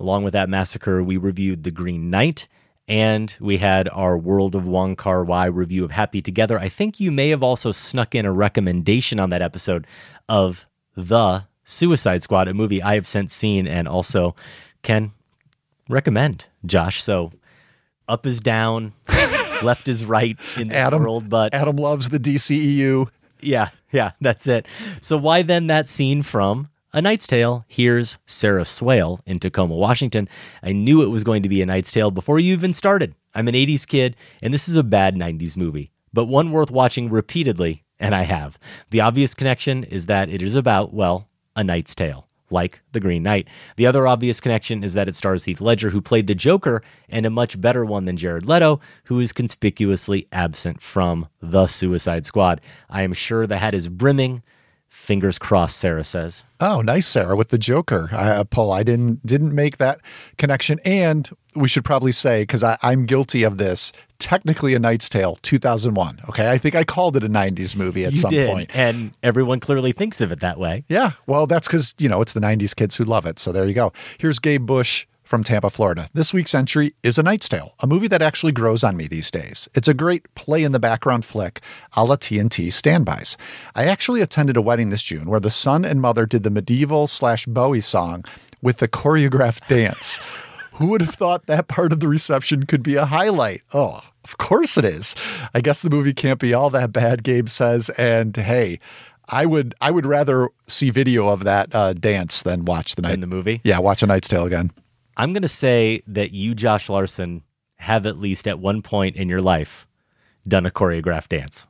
Along 0.00 0.24
with 0.24 0.32
that 0.32 0.48
massacre, 0.48 1.02
we 1.02 1.18
reviewed 1.18 1.64
The 1.64 1.70
Green 1.70 2.08
Knight 2.08 2.48
and 2.86 3.34
we 3.40 3.58
had 3.58 3.88
our 3.88 4.18
World 4.18 4.54
of 4.54 4.66
Wong 4.66 4.96
Kar 4.96 5.24
Wai 5.24 5.46
review 5.46 5.84
of 5.84 5.90
Happy 5.90 6.20
Together. 6.20 6.58
I 6.58 6.68
think 6.68 7.00
you 7.00 7.10
may 7.10 7.30
have 7.30 7.42
also 7.42 7.72
snuck 7.72 8.14
in 8.14 8.26
a 8.26 8.32
recommendation 8.32 9.18
on 9.18 9.30
that 9.30 9.42
episode 9.42 9.86
of 10.28 10.66
The 10.94 11.44
Suicide 11.64 12.22
Squad, 12.22 12.48
a 12.48 12.54
movie 12.54 12.82
I 12.82 12.94
have 12.94 13.06
since 13.06 13.32
seen 13.32 13.66
and 13.66 13.88
also 13.88 14.34
can 14.82 15.12
recommend, 15.88 16.46
Josh. 16.66 17.02
So 17.02 17.32
up 18.06 18.26
is 18.26 18.40
down, 18.40 18.92
left 19.62 19.88
is 19.88 20.04
right 20.04 20.36
in 20.58 20.68
the 20.68 20.76
Adam, 20.76 21.02
world, 21.02 21.30
but 21.30 21.54
Adam 21.54 21.76
loves 21.76 22.10
the 22.10 22.20
DCEU. 22.20 23.08
yeah, 23.40 23.70
yeah, 23.92 24.12
that's 24.20 24.46
it. 24.46 24.66
So 25.00 25.16
why 25.16 25.42
then 25.42 25.68
that 25.68 25.88
scene 25.88 26.22
from 26.22 26.68
A 26.94 27.02
Knight's 27.02 27.26
Tale? 27.26 27.64
Here's 27.66 28.18
Sarah 28.24 28.64
Swale 28.64 29.18
in 29.26 29.40
Tacoma, 29.40 29.74
Washington. 29.74 30.28
I 30.62 30.70
knew 30.70 31.02
it 31.02 31.10
was 31.10 31.24
going 31.24 31.42
to 31.42 31.48
be 31.48 31.60
A 31.60 31.66
Knight's 31.66 31.90
Tale 31.90 32.12
before 32.12 32.38
you 32.38 32.52
even 32.52 32.72
started. 32.72 33.16
I'm 33.34 33.48
an 33.48 33.56
80s 33.56 33.84
kid, 33.84 34.14
and 34.40 34.54
this 34.54 34.68
is 34.68 34.76
a 34.76 34.84
bad 34.84 35.16
90s 35.16 35.56
movie, 35.56 35.90
but 36.12 36.26
one 36.26 36.52
worth 36.52 36.70
watching 36.70 37.10
repeatedly, 37.10 37.82
and 37.98 38.14
I 38.14 38.22
have. 38.22 38.60
The 38.90 39.00
obvious 39.00 39.34
connection 39.34 39.82
is 39.82 40.06
that 40.06 40.28
it 40.28 40.40
is 40.40 40.54
about, 40.54 40.94
well, 40.94 41.28
A 41.56 41.64
Knight's 41.64 41.96
Tale 41.96 42.28
like 42.48 42.80
The 42.92 43.00
Green 43.00 43.24
Knight. 43.24 43.48
The 43.74 43.86
other 43.88 44.06
obvious 44.06 44.38
connection 44.38 44.84
is 44.84 44.92
that 44.92 45.08
it 45.08 45.16
stars 45.16 45.46
Heath 45.46 45.60
Ledger, 45.60 45.90
who 45.90 46.00
played 46.00 46.28
the 46.28 46.34
Joker, 46.36 46.80
and 47.08 47.26
a 47.26 47.30
much 47.30 47.60
better 47.60 47.84
one 47.84 48.04
than 48.04 48.16
Jared 48.16 48.46
Leto, 48.46 48.78
who 49.06 49.18
is 49.18 49.32
conspicuously 49.32 50.28
absent 50.30 50.80
from 50.80 51.26
The 51.42 51.66
Suicide 51.66 52.24
Squad. 52.24 52.60
I 52.88 53.02
am 53.02 53.14
sure 53.14 53.48
the 53.48 53.58
hat 53.58 53.74
is 53.74 53.88
brimming. 53.88 54.44
Fingers 55.04 55.38
crossed, 55.38 55.76
Sarah 55.76 56.02
says. 56.02 56.44
Oh, 56.60 56.80
nice, 56.80 57.06
Sarah, 57.06 57.36
with 57.36 57.50
the 57.50 57.58
Joker. 57.58 58.08
Uh, 58.10 58.42
Paul, 58.44 58.72
I 58.72 58.82
didn't 58.82 59.24
didn't 59.26 59.54
make 59.54 59.76
that 59.76 60.00
connection, 60.38 60.80
and 60.82 61.28
we 61.54 61.68
should 61.68 61.84
probably 61.84 62.10
say 62.10 62.40
because 62.44 62.62
I'm 62.62 63.04
guilty 63.04 63.42
of 63.42 63.58
this. 63.58 63.92
Technically, 64.18 64.72
A 64.72 64.78
Knight's 64.78 65.10
Tale, 65.10 65.36
2001. 65.42 66.22
Okay, 66.30 66.50
I 66.50 66.56
think 66.56 66.74
I 66.74 66.84
called 66.84 67.18
it 67.18 67.22
a 67.22 67.28
90s 67.28 67.76
movie 67.76 68.06
at 68.06 68.12
you 68.12 68.18
some 68.20 68.30
did, 68.30 68.48
point. 68.48 68.70
and 68.74 69.12
everyone 69.22 69.60
clearly 69.60 69.92
thinks 69.92 70.22
of 70.22 70.32
it 70.32 70.40
that 70.40 70.58
way. 70.58 70.84
Yeah, 70.88 71.10
well, 71.26 71.46
that's 71.46 71.68
because 71.68 71.94
you 71.98 72.08
know 72.08 72.22
it's 72.22 72.32
the 72.32 72.40
90s 72.40 72.74
kids 72.74 72.96
who 72.96 73.04
love 73.04 73.26
it. 73.26 73.38
So 73.38 73.52
there 73.52 73.66
you 73.66 73.74
go. 73.74 73.92
Here's 74.16 74.38
Gabe 74.38 74.64
Bush 74.64 75.06
from 75.34 75.42
Tampa, 75.42 75.68
Florida. 75.68 76.08
This 76.14 76.32
week's 76.32 76.54
entry 76.54 76.94
is 77.02 77.18
A 77.18 77.22
Knight's 77.24 77.48
Tale, 77.48 77.74
a 77.80 77.88
movie 77.88 78.06
that 78.06 78.22
actually 78.22 78.52
grows 78.52 78.84
on 78.84 78.96
me 78.96 79.08
these 79.08 79.32
days. 79.32 79.68
It's 79.74 79.88
a 79.88 79.92
great 79.92 80.32
play 80.36 80.62
in 80.62 80.70
the 80.70 80.78
background 80.78 81.24
flick 81.24 81.60
a 81.94 82.04
la 82.04 82.14
TNT 82.14 82.72
standbys. 82.72 83.36
I 83.74 83.86
actually 83.86 84.20
attended 84.20 84.56
a 84.56 84.62
wedding 84.62 84.90
this 84.90 85.02
June 85.02 85.28
where 85.28 85.40
the 85.40 85.50
son 85.50 85.84
and 85.84 86.00
mother 86.00 86.24
did 86.24 86.44
the 86.44 86.50
medieval 86.50 87.08
slash 87.08 87.46
Bowie 87.46 87.80
song 87.80 88.24
with 88.62 88.76
the 88.76 88.86
choreographed 88.86 89.66
dance. 89.66 90.20
Who 90.74 90.86
would 90.86 91.00
have 91.00 91.16
thought 91.16 91.46
that 91.46 91.66
part 91.66 91.92
of 91.92 91.98
the 91.98 92.06
reception 92.06 92.66
could 92.66 92.84
be 92.84 92.94
a 92.94 93.06
highlight? 93.06 93.62
Oh, 93.72 94.02
of 94.22 94.38
course 94.38 94.78
it 94.78 94.84
is. 94.84 95.16
I 95.52 95.60
guess 95.60 95.82
the 95.82 95.90
movie 95.90 96.14
can't 96.14 96.38
be 96.38 96.54
all 96.54 96.70
that 96.70 96.92
bad, 96.92 97.24
Gabe 97.24 97.48
says. 97.48 97.88
And 97.98 98.36
hey, 98.36 98.78
I 99.28 99.46
would 99.46 99.74
I 99.80 99.90
would 99.90 100.06
rather 100.06 100.50
see 100.68 100.90
video 100.90 101.26
of 101.26 101.42
that 101.42 101.74
uh, 101.74 101.92
dance 101.94 102.42
than 102.42 102.66
watch 102.66 102.94
the 102.94 103.02
night 103.02 103.14
In 103.14 103.20
the 103.20 103.26
movie? 103.26 103.60
Yeah, 103.64 103.80
watch 103.80 104.04
A 104.04 104.06
Knight's 104.06 104.28
Tale 104.28 104.44
again. 104.44 104.70
I'm 105.16 105.32
going 105.32 105.42
to 105.42 105.48
say 105.48 106.02
that 106.06 106.32
you, 106.32 106.54
Josh 106.54 106.88
Larsen, 106.88 107.42
have 107.76 108.06
at 108.06 108.18
least 108.18 108.48
at 108.48 108.58
one 108.58 108.82
point 108.82 109.16
in 109.16 109.28
your 109.28 109.42
life 109.42 109.86
done 110.46 110.66
a 110.66 110.70
choreographed 110.70 111.28
dance. 111.28 111.66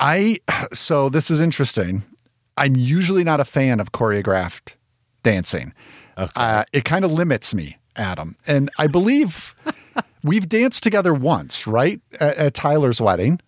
I 0.00 0.38
so 0.72 1.08
this 1.08 1.30
is 1.30 1.40
interesting. 1.40 2.02
I'm 2.56 2.76
usually 2.76 3.24
not 3.24 3.40
a 3.40 3.44
fan 3.44 3.80
of 3.80 3.92
choreographed 3.92 4.74
dancing. 5.22 5.72
Okay. 6.16 6.32
Uh, 6.34 6.64
it 6.72 6.84
kind 6.84 7.04
of 7.04 7.12
limits 7.12 7.54
me, 7.54 7.76
Adam. 7.96 8.36
And 8.46 8.70
I 8.78 8.86
believe 8.86 9.54
we've 10.24 10.48
danced 10.48 10.82
together 10.82 11.14
once, 11.14 11.66
right? 11.66 12.00
At, 12.18 12.36
at 12.36 12.54
Tyler's 12.54 13.00
wedding. 13.00 13.40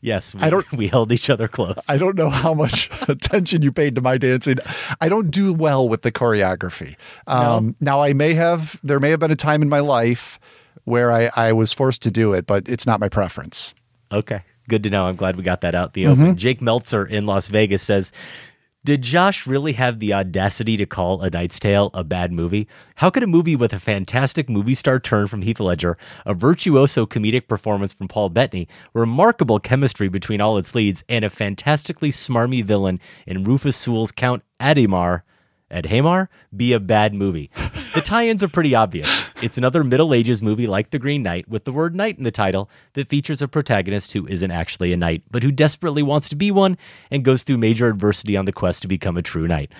Yes, 0.00 0.34
we, 0.34 0.40
I 0.42 0.50
don't- 0.50 0.70
we 0.72 0.88
held 0.88 1.12
each 1.12 1.30
other 1.30 1.48
close. 1.48 1.76
I 1.88 1.96
don't 1.98 2.16
know 2.16 2.30
how 2.30 2.54
much 2.54 2.90
attention 3.08 3.62
you 3.62 3.72
paid 3.72 3.94
to 3.96 4.00
my 4.00 4.18
dancing. 4.18 4.56
I 5.00 5.08
don't 5.08 5.30
do 5.30 5.52
well 5.52 5.88
with 5.88 6.02
the 6.02 6.12
choreography. 6.12 6.96
Um, 7.26 7.76
Now, 7.80 8.02
I 8.02 8.12
may 8.12 8.34
have, 8.34 8.80
there 8.82 9.00
may 9.00 9.10
have 9.10 9.20
been 9.20 9.30
a 9.30 9.36
time 9.36 9.62
in 9.62 9.68
my 9.68 9.80
life 9.80 10.38
where 10.84 11.12
I, 11.12 11.30
I 11.34 11.52
was 11.52 11.72
forced 11.72 12.02
to 12.02 12.10
do 12.10 12.32
it, 12.32 12.46
but 12.46 12.68
it's 12.68 12.86
not 12.86 13.00
my 13.00 13.08
preference. 13.08 13.74
Okay. 14.12 14.42
Good 14.68 14.82
to 14.84 14.90
know. 14.90 15.06
I'm 15.06 15.16
glad 15.16 15.36
we 15.36 15.42
got 15.42 15.60
that 15.60 15.74
out 15.74 15.94
the 15.94 16.04
Mm-hmm. 16.04 16.22
open. 16.22 16.36
Jake 16.36 16.60
Meltzer 16.60 17.04
in 17.04 17.26
Las 17.26 17.48
Vegas 17.48 17.82
says, 17.82 18.12
Did 18.86 19.02
Josh 19.02 19.48
really 19.48 19.72
have 19.72 19.98
the 19.98 20.14
audacity 20.14 20.76
to 20.76 20.86
call 20.86 21.20
A 21.20 21.28
Knight's 21.28 21.58
Tale 21.58 21.90
a 21.92 22.04
bad 22.04 22.30
movie? 22.30 22.68
How 22.94 23.10
could 23.10 23.24
a 23.24 23.26
movie 23.26 23.56
with 23.56 23.72
a 23.72 23.80
fantastic 23.80 24.48
movie 24.48 24.74
star 24.74 25.00
turn 25.00 25.26
from 25.26 25.42
Heath 25.42 25.58
Ledger, 25.58 25.98
a 26.24 26.34
virtuoso 26.34 27.04
comedic 27.04 27.48
performance 27.48 27.92
from 27.92 28.06
Paul 28.06 28.28
Bettany, 28.28 28.68
remarkable 28.94 29.58
chemistry 29.58 30.06
between 30.06 30.40
all 30.40 30.56
its 30.56 30.72
leads, 30.72 31.02
and 31.08 31.24
a 31.24 31.30
fantastically 31.30 32.12
smarmy 32.12 32.62
villain 32.62 33.00
in 33.26 33.42
Rufus 33.42 33.76
Sewell's 33.76 34.12
Count 34.12 34.44
Adhemar, 34.60 35.22
Adhemar, 35.68 36.28
be 36.56 36.72
a 36.72 36.78
bad 36.78 37.12
movie? 37.12 37.50
The 37.92 38.02
tie 38.02 38.28
ins 38.28 38.44
are 38.44 38.48
pretty 38.48 38.76
obvious. 38.76 39.25
It's 39.42 39.58
another 39.58 39.84
Middle 39.84 40.14
Ages 40.14 40.40
movie 40.40 40.66
like 40.66 40.88
The 40.88 40.98
Green 40.98 41.22
Knight 41.22 41.46
with 41.46 41.64
the 41.64 41.72
word 41.72 41.94
knight 41.94 42.16
in 42.16 42.24
the 42.24 42.30
title 42.30 42.70
that 42.94 43.10
features 43.10 43.42
a 43.42 43.48
protagonist 43.48 44.14
who 44.14 44.26
isn't 44.26 44.50
actually 44.50 44.94
a 44.94 44.96
knight, 44.96 45.24
but 45.30 45.42
who 45.42 45.52
desperately 45.52 46.02
wants 46.02 46.30
to 46.30 46.36
be 46.36 46.50
one 46.50 46.78
and 47.10 47.22
goes 47.22 47.42
through 47.42 47.58
major 47.58 47.88
adversity 47.88 48.34
on 48.34 48.46
the 48.46 48.52
quest 48.52 48.80
to 48.80 48.88
become 48.88 49.18
a 49.18 49.22
true 49.22 49.46
knight. 49.46 49.72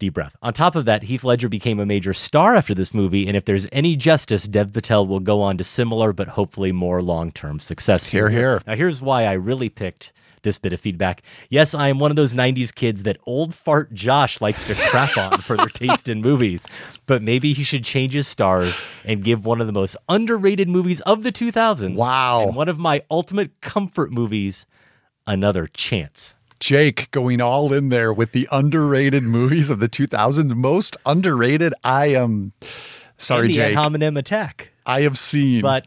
Deep 0.00 0.14
breath. 0.14 0.34
On 0.42 0.52
top 0.52 0.74
of 0.74 0.86
that, 0.86 1.04
Heath 1.04 1.22
Ledger 1.22 1.48
became 1.48 1.78
a 1.78 1.86
major 1.86 2.12
star 2.12 2.56
after 2.56 2.74
this 2.74 2.92
movie, 2.92 3.28
and 3.28 3.36
if 3.36 3.44
there's 3.44 3.68
any 3.70 3.94
justice, 3.94 4.48
Dev 4.48 4.72
Patel 4.72 5.06
will 5.06 5.20
go 5.20 5.40
on 5.40 5.56
to 5.58 5.62
similar 5.64 6.12
but 6.12 6.26
hopefully 6.26 6.72
more 6.72 7.00
long 7.00 7.30
term 7.30 7.60
success. 7.60 8.06
Hear, 8.06 8.28
hear. 8.28 8.60
Now, 8.66 8.74
here's 8.74 9.00
why 9.00 9.24
I 9.24 9.34
really 9.34 9.68
picked 9.68 10.12
this 10.42 10.58
bit 10.58 10.72
of 10.72 10.80
feedback. 10.80 11.22
Yes, 11.48 11.74
I 11.74 11.88
am 11.88 11.98
one 11.98 12.10
of 12.10 12.16
those 12.16 12.34
90s 12.34 12.74
kids 12.74 13.02
that 13.04 13.18
old 13.26 13.54
fart 13.54 13.92
Josh 13.92 14.40
likes 14.40 14.64
to 14.64 14.74
crap 14.74 15.16
on 15.16 15.38
for 15.38 15.56
their 15.56 15.66
taste 15.66 16.08
in 16.08 16.20
movies, 16.20 16.66
but 17.06 17.22
maybe 17.22 17.52
he 17.52 17.62
should 17.62 17.84
change 17.84 18.14
his 18.14 18.28
stars 18.28 18.80
and 19.04 19.24
give 19.24 19.44
one 19.44 19.60
of 19.60 19.66
the 19.66 19.72
most 19.72 19.96
underrated 20.08 20.68
movies 20.68 21.00
of 21.02 21.22
the 21.22 21.32
2000s. 21.32 21.96
Wow. 21.96 22.46
And 22.48 22.56
one 22.56 22.68
of 22.68 22.78
my 22.78 23.02
ultimate 23.10 23.60
comfort 23.60 24.12
movies 24.12 24.66
another 25.26 25.66
chance. 25.68 26.34
Jake 26.58 27.10
going 27.10 27.40
all 27.40 27.72
in 27.72 27.88
there 27.88 28.12
with 28.12 28.32
the 28.32 28.46
underrated 28.52 29.22
movies 29.22 29.70
of 29.70 29.80
the 29.80 29.88
2000s. 29.88 30.54
Most 30.54 30.96
underrated. 31.06 31.72
I 31.84 32.06
am 32.08 32.52
sorry, 33.16 33.46
and 33.46 33.50
the 33.50 33.54
Jake. 33.54 33.76
hominem 33.76 34.16
attack. 34.16 34.70
I 34.84 35.02
have 35.02 35.16
seen 35.16 35.62
But 35.62 35.86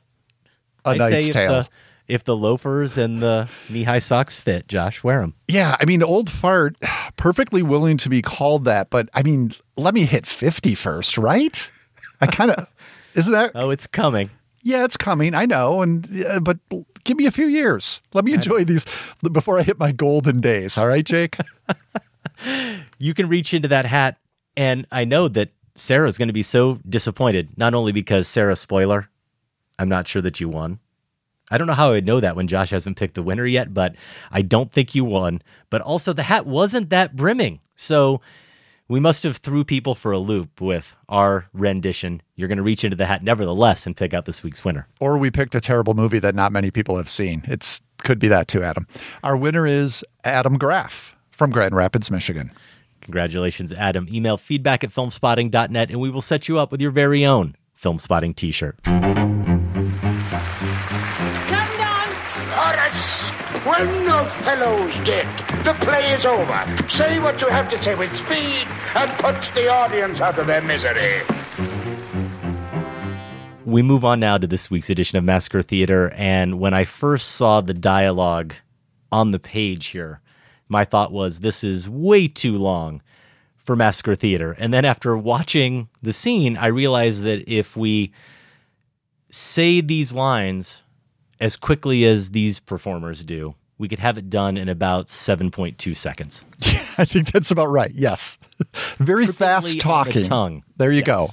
A 0.86 0.90
I 0.90 0.98
say 0.98 1.10
Knight's 1.10 1.30
Tale. 1.30 1.68
If 2.08 2.24
the 2.24 2.36
loafers 2.36 2.98
and 2.98 3.22
the 3.22 3.48
knee 3.70 3.84
high 3.84 4.00
socks 4.00 4.40
fit, 4.40 4.68
Josh, 4.68 5.04
wear 5.04 5.22
them. 5.22 5.34
Yeah, 5.48 5.78
I 5.80 5.86
mean, 5.86 6.04
old 6.04 6.30
fart, 6.30 6.76
perfectly 7.18 7.64
willing 7.64 7.98
to 7.98 8.10
be 8.10 8.22
called 8.22 8.66
that, 8.66 8.90
but 8.90 9.10
I 9.14 9.24
mean, 9.24 9.54
let 9.78 9.94
me 9.94 10.06
hit 10.06 10.26
50 10.26 10.76
first, 10.76 11.18
right? 11.18 11.70
I 12.22 12.28
kind 12.28 12.52
of, 12.52 12.68
isn't 13.16 13.34
that? 13.34 13.52
Oh, 13.56 13.70
it's 13.70 13.88
coming. 13.88 14.30
Yeah, 14.62 14.86
it's 14.86 14.98
coming. 14.98 15.36
I 15.36 15.46
know. 15.46 15.82
And, 15.82 16.08
yeah, 16.10 16.40
but 16.40 16.58
give 17.04 17.18
me 17.18 17.26
a 17.26 17.32
few 17.32 17.48
years. 17.48 18.02
Let 18.14 18.24
me 18.24 18.34
enjoy 18.34 18.64
these 18.64 18.86
before 19.32 19.60
I 19.60 19.64
hit 19.64 19.78
my 19.78 19.92
golden 19.92 20.40
days. 20.40 20.78
All 20.78 20.88
right, 20.88 21.06
Jake? 21.06 21.38
you 22.98 23.14
can 23.14 23.28
reach 23.28 23.54
into 23.54 23.68
that 23.68 23.86
hat, 23.86 24.18
and 24.56 24.88
I 24.92 25.04
know 25.04 25.28
that 25.28 25.50
Sarah's 25.76 26.18
going 26.18 26.30
to 26.30 26.34
be 26.34 26.44
so 26.44 26.80
disappointed. 26.88 27.58
Not 27.58 27.74
only 27.74 27.92
because 27.92 28.28
Sarah, 28.28 28.56
spoiler, 28.56 29.10
I'm 29.78 29.90
not 29.90 30.08
sure 30.08 30.22
that 30.22 30.40
you 30.40 30.48
won. 30.48 30.80
I 31.52 31.58
don't 31.58 31.68
know 31.68 31.74
how 31.74 31.90
I 31.90 31.92
would 31.92 32.06
know 32.06 32.20
that 32.20 32.36
when 32.36 32.48
Josh 32.48 32.70
hasn't 32.72 32.98
picked 32.98 33.16
the 33.16 33.24
winner 33.24 33.46
yet, 33.46 33.74
but 33.74 33.96
I 34.32 34.42
don't 34.42 34.72
think 34.72 34.96
you 34.96 35.06
won. 35.06 35.42
But 35.70 35.82
also, 35.82 36.14
the 36.14 36.24
hat 36.24 36.46
wasn't 36.46 36.90
that 36.90 37.16
brimming, 37.16 37.60
so 37.76 38.22
we 38.88 39.00
must 39.00 39.24
have 39.24 39.38
threw 39.38 39.64
people 39.64 39.96
for 39.96 40.12
a 40.12 40.20
loop 40.20 40.62
with 40.62 40.96
our 41.10 41.48
rendition. 41.54 42.22
You're 42.36 42.48
going 42.48 42.58
to 42.58 42.64
reach 42.64 42.84
into 42.84 42.98
the 42.98 43.06
hat 43.06 43.24
nevertheless 43.24 43.86
and 43.86 43.96
pick 43.96 44.14
out 44.14 44.26
this 44.26 44.44
week's 44.44 44.64
winner. 44.66 44.88
or 45.00 45.18
we 45.18 45.32
picked 45.32 45.56
a 45.56 45.62
terrible 45.62 45.94
movie 45.94 46.20
that 46.20 46.36
not 46.36 46.52
many 46.52 46.72
people 46.72 46.98
have 46.98 47.10
seen. 47.10 47.44
It's 47.48 47.82
could 48.00 48.20
be 48.20 48.28
that 48.28 48.48
too, 48.48 48.62
Adam. 48.62 48.86
Our 49.24 49.38
winner 49.38 49.66
is 49.66 50.04
Adam 50.26 50.58
Graff 50.58 51.16
from 51.32 51.52
Grand 51.52 51.74
Rapids, 51.76 52.12
Michigan. 52.12 52.52
Congratulations, 53.02 53.72
Adam. 53.74 54.08
Email 54.12 54.38
feedback 54.38 54.84
at 54.84 54.90
filmspotting.net 54.90 55.90
and 55.90 56.00
we 56.00 56.10
will 56.10 56.22
set 56.22 56.48
you 56.48 56.58
up 56.60 56.72
with 56.72 56.82
your 56.82 56.92
very 56.92 57.26
own 57.26 57.56
Filmspotting 57.82 58.36
t 58.36 58.52
shirt. 58.52 58.80
Horace! 63.74 64.06
Well, 64.06 64.26
fellow's 64.26 64.96
dead. 65.00 65.66
The 65.66 65.74
play 65.74 66.14
is 66.14 66.26
over. 66.26 66.88
Say 66.88 67.20
what 67.20 67.42
you 67.42 67.48
have 67.48 67.70
to 67.72 67.82
say 67.82 67.96
with 67.96 68.16
speed 68.16 68.68
and 68.96 69.12
put 69.20 69.42
the 69.56 69.68
audience 69.68 70.22
out 70.22 70.38
of 70.38 70.46
their 70.46 70.62
misery. 70.62 71.22
we 73.66 73.82
move 73.82 74.06
on 74.06 74.20
now 74.20 74.38
to 74.38 74.46
this 74.46 74.70
week's 74.70 74.92
edition 74.92 75.18
of 75.18 75.24
Massacre 75.24 75.64
Theater. 75.64 76.12
And 76.16 76.60
when 76.60 76.76
I 76.76 76.84
first 76.84 77.32
saw 77.32 77.62
the 77.62 77.74
dialogue 77.74 78.54
on 79.12 79.32
the 79.32 79.40
page 79.40 79.88
here, 79.88 80.22
my 80.70 80.86
thought 80.86 81.12
was 81.12 81.40
this 81.40 81.64
is 81.64 81.90
way 81.90 82.28
too 82.28 82.54
long 82.54 83.02
for 83.58 83.76
Massacre 83.76 84.16
Theater. 84.16 84.56
And 84.60 84.72
then 84.72 84.86
after 84.86 85.18
watching 85.18 85.90
the 86.04 86.14
scene, 86.14 86.58
I 86.58 86.68
realized 86.68 87.24
that 87.24 87.52
if 87.52 87.76
we 87.76 88.14
say 89.32 89.82
these 89.82 90.14
lines 90.14 90.84
as 91.40 91.56
quickly 91.56 92.06
as 92.06 92.30
these 92.30 92.60
performers 92.60 93.26
do, 93.26 93.56
we 93.78 93.88
could 93.88 94.00
have 94.00 94.18
it 94.18 94.30
done 94.30 94.58
in 94.58 94.70
about 94.70 95.08
7.2 95.08 95.96
seconds. 95.96 96.46
Yeah, 96.66 96.84
I 96.98 97.06
think 97.06 97.32
that's 97.32 97.50
about 97.52 97.68
right. 97.68 97.92
Yes. 97.92 98.38
Very 98.98 99.26
Frequently 99.26 99.34
fast 99.34 99.66
on 99.68 99.74
the 99.74 99.80
talking. 99.80 100.24
tongue. 100.24 100.64
There 100.78 100.92
you 100.92 100.98
Yes. 101.00 101.06
go. 101.08 101.28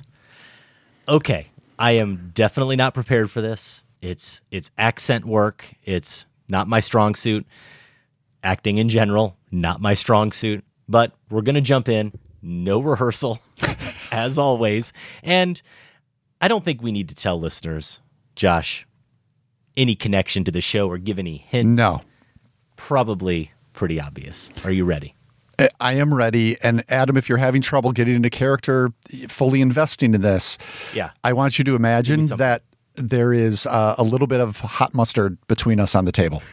okay 1.08 1.46
i 1.78 1.92
am 1.92 2.30
definitely 2.34 2.76
not 2.76 2.92
prepared 2.94 3.30
for 3.30 3.40
this 3.40 3.82
it's 4.02 4.42
it's 4.50 4.70
accent 4.78 5.24
work 5.24 5.72
it's 5.84 6.26
not 6.48 6.68
my 6.68 6.78
strong 6.80 7.14
suit 7.14 7.46
acting 8.44 8.76
in 8.78 8.88
general 8.90 9.36
not 9.50 9.80
my 9.80 9.94
strong 9.94 10.30
suit 10.30 10.62
but 10.88 11.12
we're 11.30 11.40
going 11.42 11.54
to 11.54 11.60
jump 11.62 11.88
in 11.88 12.12
no 12.42 12.80
rehearsal 12.80 13.40
as 14.12 14.36
always 14.38 14.92
and 15.22 15.62
i 16.40 16.48
don't 16.48 16.64
think 16.64 16.82
we 16.82 16.92
need 16.92 17.08
to 17.08 17.14
tell 17.14 17.40
listeners 17.40 18.00
josh 18.36 18.86
any 19.76 19.94
connection 19.94 20.44
to 20.44 20.50
the 20.50 20.60
show 20.60 20.86
or 20.88 20.98
give 20.98 21.18
any 21.18 21.38
hints 21.48 21.66
No. 21.78 22.02
Probably 22.80 23.52
pretty 23.72 24.00
obvious 24.00 24.50
are 24.64 24.72
you 24.72 24.84
ready 24.84 25.14
I 25.78 25.92
am 25.92 26.14
ready. 26.14 26.56
And 26.62 26.82
Adam, 26.88 27.18
if 27.18 27.28
you're 27.28 27.36
having 27.36 27.60
trouble 27.60 27.92
getting 27.92 28.14
into 28.14 28.30
character, 28.30 28.94
fully 29.28 29.60
investing 29.60 30.14
in 30.14 30.22
this, 30.22 30.56
yeah 30.94 31.10
I 31.22 31.34
want 31.34 31.58
you 31.58 31.64
to 31.66 31.74
imagine 31.74 32.28
that 32.28 32.62
there 32.94 33.34
is 33.34 33.66
uh, 33.66 33.94
a 33.98 34.02
little 34.02 34.26
bit 34.26 34.40
of 34.40 34.58
hot 34.60 34.94
mustard 34.94 35.36
between 35.48 35.78
us 35.78 35.94
on 35.94 36.06
the 36.06 36.12
table. 36.12 36.42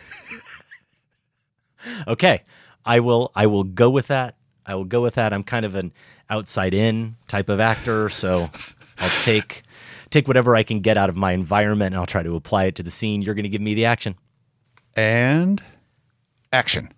Okay, 2.08 2.44
I 2.86 3.00
will. 3.00 3.32
I 3.36 3.48
will 3.48 3.64
go 3.64 3.90
with 3.90 4.08
that. 4.08 4.36
I 4.66 4.76
will 4.76 4.86
go 4.86 5.02
with 5.02 5.16
that. 5.16 5.34
I'm 5.34 5.44
kind 5.44 5.66
of 5.66 5.76
an 5.76 5.94
outside 6.30 6.74
in 6.74 7.16
type 7.28 7.50
of 7.50 7.60
actor, 7.60 8.10
so 8.10 8.50
I'll 8.98 9.22
take 9.22 9.64
take 10.10 10.28
whatever 10.28 10.56
I 10.56 10.64
can 10.64 10.82
get 10.82 10.98
out 10.98 11.10
of 11.10 11.16
my 11.16 11.32
environment, 11.32 11.94
and 11.94 12.00
I'll 12.00 12.06
try 12.06 12.24
to 12.24 12.36
apply 12.36 12.66
it 12.66 12.76
to 12.76 12.84
the 12.84 12.92
scene. 12.92 13.22
You're 13.22 13.36
going 13.36 13.44
to 13.44 13.50
give 13.50 13.62
me 13.62 13.74
the 13.74 13.86
action. 13.86 14.16
And 14.96 15.62
action. 16.58 16.92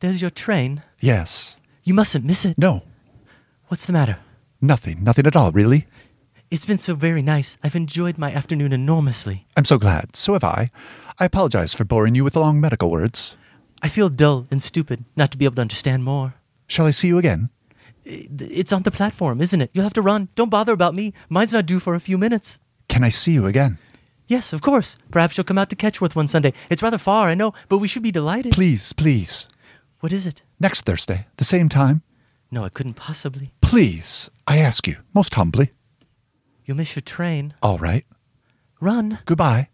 There's 0.00 0.20
your 0.20 0.30
train. 0.30 0.82
Yes. 1.00 1.56
You 1.84 1.94
mustn't 1.94 2.24
miss 2.24 2.44
it. 2.44 2.58
No. 2.58 2.82
What's 3.68 3.86
the 3.86 3.92
matter? 3.92 4.18
Nothing. 4.60 5.04
Nothing 5.04 5.26
at 5.26 5.36
all, 5.36 5.52
really. 5.52 5.86
It's 6.50 6.64
been 6.64 6.78
so 6.78 6.94
very 6.94 7.22
nice. 7.22 7.58
I've 7.62 7.76
enjoyed 7.76 8.18
my 8.18 8.32
afternoon 8.32 8.72
enormously. 8.72 9.46
I'm 9.56 9.64
so 9.64 9.78
glad. 9.78 10.16
So 10.16 10.32
have 10.32 10.44
I. 10.44 10.70
I 11.18 11.24
apologize 11.24 11.74
for 11.74 11.84
boring 11.84 12.14
you 12.14 12.24
with 12.24 12.36
long 12.36 12.60
medical 12.60 12.90
words. 12.90 13.36
I 13.82 13.88
feel 13.88 14.08
dull 14.08 14.46
and 14.50 14.62
stupid 14.62 15.04
not 15.16 15.30
to 15.32 15.38
be 15.38 15.44
able 15.44 15.56
to 15.56 15.62
understand 15.62 16.04
more. 16.04 16.34
Shall 16.66 16.86
I 16.86 16.92
see 16.92 17.08
you 17.08 17.18
again? 17.18 17.50
It's 18.04 18.72
on 18.72 18.82
the 18.82 18.90
platform, 18.90 19.40
isn't 19.40 19.60
it? 19.60 19.70
You'll 19.72 19.84
have 19.84 19.94
to 19.94 20.02
run. 20.02 20.28
Don't 20.36 20.50
bother 20.50 20.72
about 20.72 20.94
me. 20.94 21.12
Mine's 21.28 21.52
not 21.52 21.66
due 21.66 21.80
for 21.80 21.94
a 21.94 22.00
few 22.00 22.16
minutes. 22.16 22.58
Can 22.88 23.04
I 23.04 23.08
see 23.10 23.32
you 23.32 23.46
again? 23.46 23.78
Yes, 24.28 24.52
of 24.52 24.60
course. 24.60 24.98
Perhaps 25.10 25.36
you'll 25.36 25.44
come 25.44 25.58
out 25.58 25.70
to 25.70 25.76
Ketchworth 25.76 26.16
one 26.16 26.28
Sunday. 26.28 26.52
It's 26.68 26.82
rather 26.82 26.98
far, 26.98 27.28
I 27.28 27.34
know, 27.34 27.52
but 27.68 27.78
we 27.78 27.88
should 27.88 28.02
be 28.02 28.10
delighted. 28.10 28.52
Please, 28.52 28.92
please. 28.92 29.48
What 30.00 30.12
is 30.12 30.26
it? 30.26 30.42
Next 30.58 30.84
Thursday, 30.84 31.26
the 31.36 31.44
same 31.44 31.68
time. 31.68 32.02
No, 32.50 32.64
I 32.64 32.68
couldn't 32.68 32.94
possibly. 32.94 33.52
Please, 33.60 34.30
I 34.46 34.58
ask 34.58 34.86
you, 34.86 34.96
most 35.14 35.34
humbly. 35.34 35.72
You'll 36.64 36.76
miss 36.76 36.96
your 36.96 37.02
train. 37.02 37.54
All 37.62 37.78
right. 37.78 38.04
Run. 38.80 39.20
Goodbye. 39.26 39.68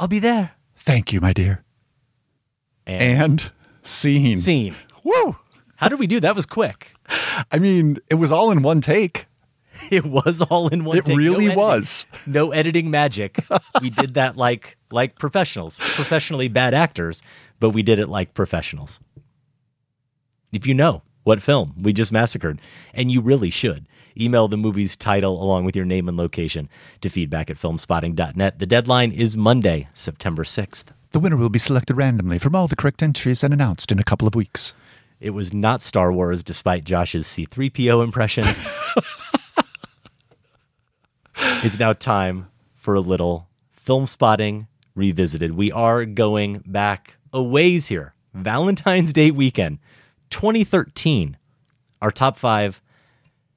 I'll 0.00 0.08
be 0.08 0.18
there. 0.18 0.52
Thank 0.74 1.12
you, 1.12 1.20
my 1.20 1.32
dear. 1.32 1.64
And 2.86 3.50
scene. 3.82 4.38
scene. 4.38 4.74
Woo! 5.04 5.36
How 5.76 5.88
did 5.88 5.98
we 5.98 6.06
do? 6.06 6.20
That 6.20 6.36
was 6.36 6.46
quick. 6.46 6.92
I 7.52 7.58
mean, 7.58 7.98
it 8.10 8.14
was 8.14 8.32
all 8.32 8.50
in 8.50 8.62
one 8.62 8.80
take. 8.80 9.26
It 9.90 10.04
was 10.04 10.40
all 10.40 10.68
in 10.68 10.84
one 10.84 10.98
It 10.98 11.04
take. 11.04 11.16
Really 11.16 11.46
editing. 11.46 11.58
was. 11.58 12.06
No 12.26 12.52
editing 12.52 12.90
magic. 12.90 13.38
we 13.80 13.90
did 13.90 14.14
that 14.14 14.36
like 14.36 14.76
like 14.90 15.18
professionals, 15.18 15.78
professionally 15.78 16.48
bad 16.48 16.74
actors, 16.74 17.22
but 17.60 17.70
we 17.70 17.82
did 17.82 17.98
it 17.98 18.08
like 18.08 18.34
professionals. 18.34 19.00
If 20.52 20.66
you 20.66 20.74
know 20.74 21.02
what 21.24 21.42
film 21.42 21.74
we 21.80 21.92
just 21.92 22.12
massacred, 22.12 22.60
and 22.92 23.10
you 23.10 23.20
really 23.20 23.50
should, 23.50 23.86
email 24.18 24.46
the 24.48 24.56
movie's 24.56 24.96
title 24.96 25.42
along 25.42 25.64
with 25.64 25.74
your 25.74 25.84
name 25.84 26.08
and 26.08 26.16
location 26.16 26.68
to 27.00 27.08
feedback 27.08 27.50
at 27.50 27.56
filmspotting.net. 27.56 28.58
The 28.58 28.66
deadline 28.66 29.10
is 29.12 29.36
Monday, 29.36 29.88
September 29.92 30.44
6th. 30.44 30.84
The 31.12 31.20
winner 31.20 31.36
will 31.36 31.50
be 31.50 31.58
selected 31.58 31.94
randomly 31.94 32.38
from 32.38 32.54
all 32.54 32.68
the 32.68 32.76
correct 32.76 33.02
entries 33.02 33.42
and 33.44 33.52
announced 33.52 33.90
in 33.92 33.98
a 33.98 34.04
couple 34.04 34.28
of 34.28 34.34
weeks. 34.34 34.74
It 35.20 35.30
was 35.30 35.54
not 35.54 35.80
Star 35.80 36.12
Wars, 36.12 36.42
despite 36.42 36.84
Josh's 36.84 37.26
C3PO 37.26 38.04
impression. 38.04 38.44
it's 41.64 41.78
now 41.78 41.94
time 41.94 42.48
for 42.74 42.94
a 42.94 43.00
little 43.00 43.48
Filmspotting 43.74 44.66
revisited. 44.94 45.56
We 45.56 45.72
are 45.72 46.04
going 46.04 46.62
back 46.66 47.16
a 47.32 47.42
ways 47.42 47.86
here. 47.86 48.12
Valentine's 48.34 49.14
Day 49.14 49.30
weekend, 49.30 49.78
2013. 50.28 51.38
Our 52.02 52.10
top 52.10 52.36
five 52.36 52.82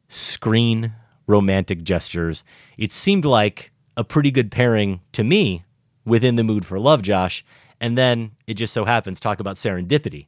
screen 0.07 0.93
romantic 1.27 1.83
gestures. 1.83 2.45
It 2.77 2.93
seemed 2.93 3.25
like 3.25 3.71
a 3.97 4.05
pretty 4.05 4.31
good 4.31 4.51
pairing 4.51 5.01
to 5.11 5.25
me 5.25 5.65
within 6.05 6.37
the 6.37 6.45
mood 6.45 6.65
for 6.65 6.79
love, 6.79 7.01
Josh. 7.01 7.43
And 7.81 7.97
then 7.97 8.31
it 8.47 8.53
just 8.53 8.73
so 8.73 8.85
happens, 8.85 9.19
talk 9.19 9.41
about 9.41 9.57
serendipity. 9.57 10.27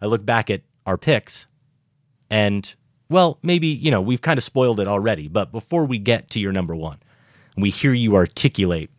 I 0.00 0.06
look 0.06 0.24
back 0.24 0.48
at 0.48 0.62
our 0.86 0.96
picks 0.96 1.48
and, 2.30 2.74
well, 3.10 3.38
maybe, 3.42 3.66
you 3.66 3.90
know, 3.90 4.00
we've 4.00 4.22
kind 4.22 4.38
of 4.38 4.44
spoiled 4.44 4.80
it 4.80 4.88
already. 4.88 5.28
But 5.28 5.52
before 5.52 5.84
we 5.84 5.98
get 5.98 6.30
to 6.30 6.40
your 6.40 6.52
number 6.52 6.74
one, 6.74 6.98
we 7.60 7.70
hear 7.70 7.92
you 7.92 8.16
articulate 8.16 8.90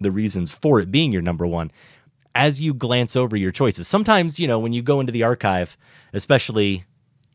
the 0.00 0.10
reasons 0.10 0.50
for 0.50 0.80
it 0.80 0.90
being 0.90 1.12
your 1.12 1.22
number 1.22 1.46
one, 1.46 1.70
as 2.34 2.60
you 2.60 2.74
glance 2.74 3.16
over 3.16 3.36
your 3.36 3.50
choices, 3.50 3.86
sometimes, 3.86 4.38
you 4.38 4.46
know, 4.46 4.58
when 4.58 4.72
you 4.72 4.82
go 4.82 5.00
into 5.00 5.12
the 5.12 5.22
archive, 5.22 5.76
especially 6.12 6.84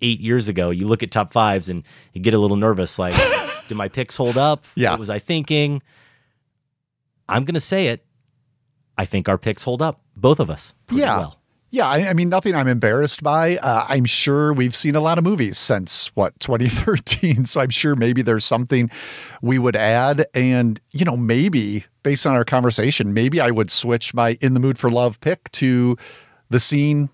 eight 0.01 0.19
years 0.19 0.47
ago, 0.47 0.69
you 0.69 0.87
look 0.87 1.03
at 1.03 1.11
top 1.11 1.33
fives 1.33 1.69
and 1.69 1.83
you 2.13 2.21
get 2.21 2.33
a 2.33 2.37
little 2.39 2.57
nervous 2.57 2.99
like, 2.99 3.15
did 3.67 3.75
my 3.75 3.87
picks 3.87 4.17
hold 4.17 4.37
up? 4.37 4.65
Yeah. 4.75 4.91
What 4.91 4.99
was 4.99 5.09
I 5.09 5.19
thinking? 5.19 5.81
I'm 7.27 7.45
going 7.45 7.55
to 7.55 7.59
say 7.59 7.87
it. 7.87 8.05
I 8.97 9.05
think 9.05 9.29
our 9.29 9.37
picks 9.37 9.63
hold 9.63 9.81
up, 9.81 10.01
both 10.17 10.39
of 10.39 10.49
us. 10.49 10.73
pretty 10.87 11.01
Yeah. 11.01 11.19
Well. 11.19 11.38
Yeah, 11.71 11.87
I, 11.87 12.09
I 12.09 12.13
mean, 12.13 12.29
nothing 12.29 12.55
I'm 12.55 12.67
embarrassed 12.67 13.21
by. 13.21 13.57
Uh, 13.57 13.85
I'm 13.87 14.05
sure 14.05 14.53
we've 14.53 14.75
seen 14.75 14.95
a 14.95 15.01
lot 15.01 15.17
of 15.17 15.23
movies 15.23 15.57
since 15.57 16.07
what 16.15 16.39
2013, 16.39 17.45
so 17.45 17.61
I'm 17.61 17.69
sure 17.69 17.95
maybe 17.95 18.21
there's 18.21 18.45
something 18.45 18.89
we 19.41 19.59
would 19.59 19.75
add, 19.75 20.25
and 20.33 20.79
you 20.91 21.05
know, 21.05 21.15
maybe 21.17 21.85
based 22.03 22.25
on 22.25 22.33
our 22.33 22.45
conversation, 22.45 23.13
maybe 23.13 23.39
I 23.39 23.51
would 23.51 23.69
switch 23.71 24.13
my 24.13 24.37
"In 24.41 24.53
the 24.53 24.59
Mood 24.59 24.79
for 24.79 24.89
Love" 24.89 25.19
pick 25.19 25.51
to 25.53 25.95
the 26.49 26.59
scene 26.59 27.09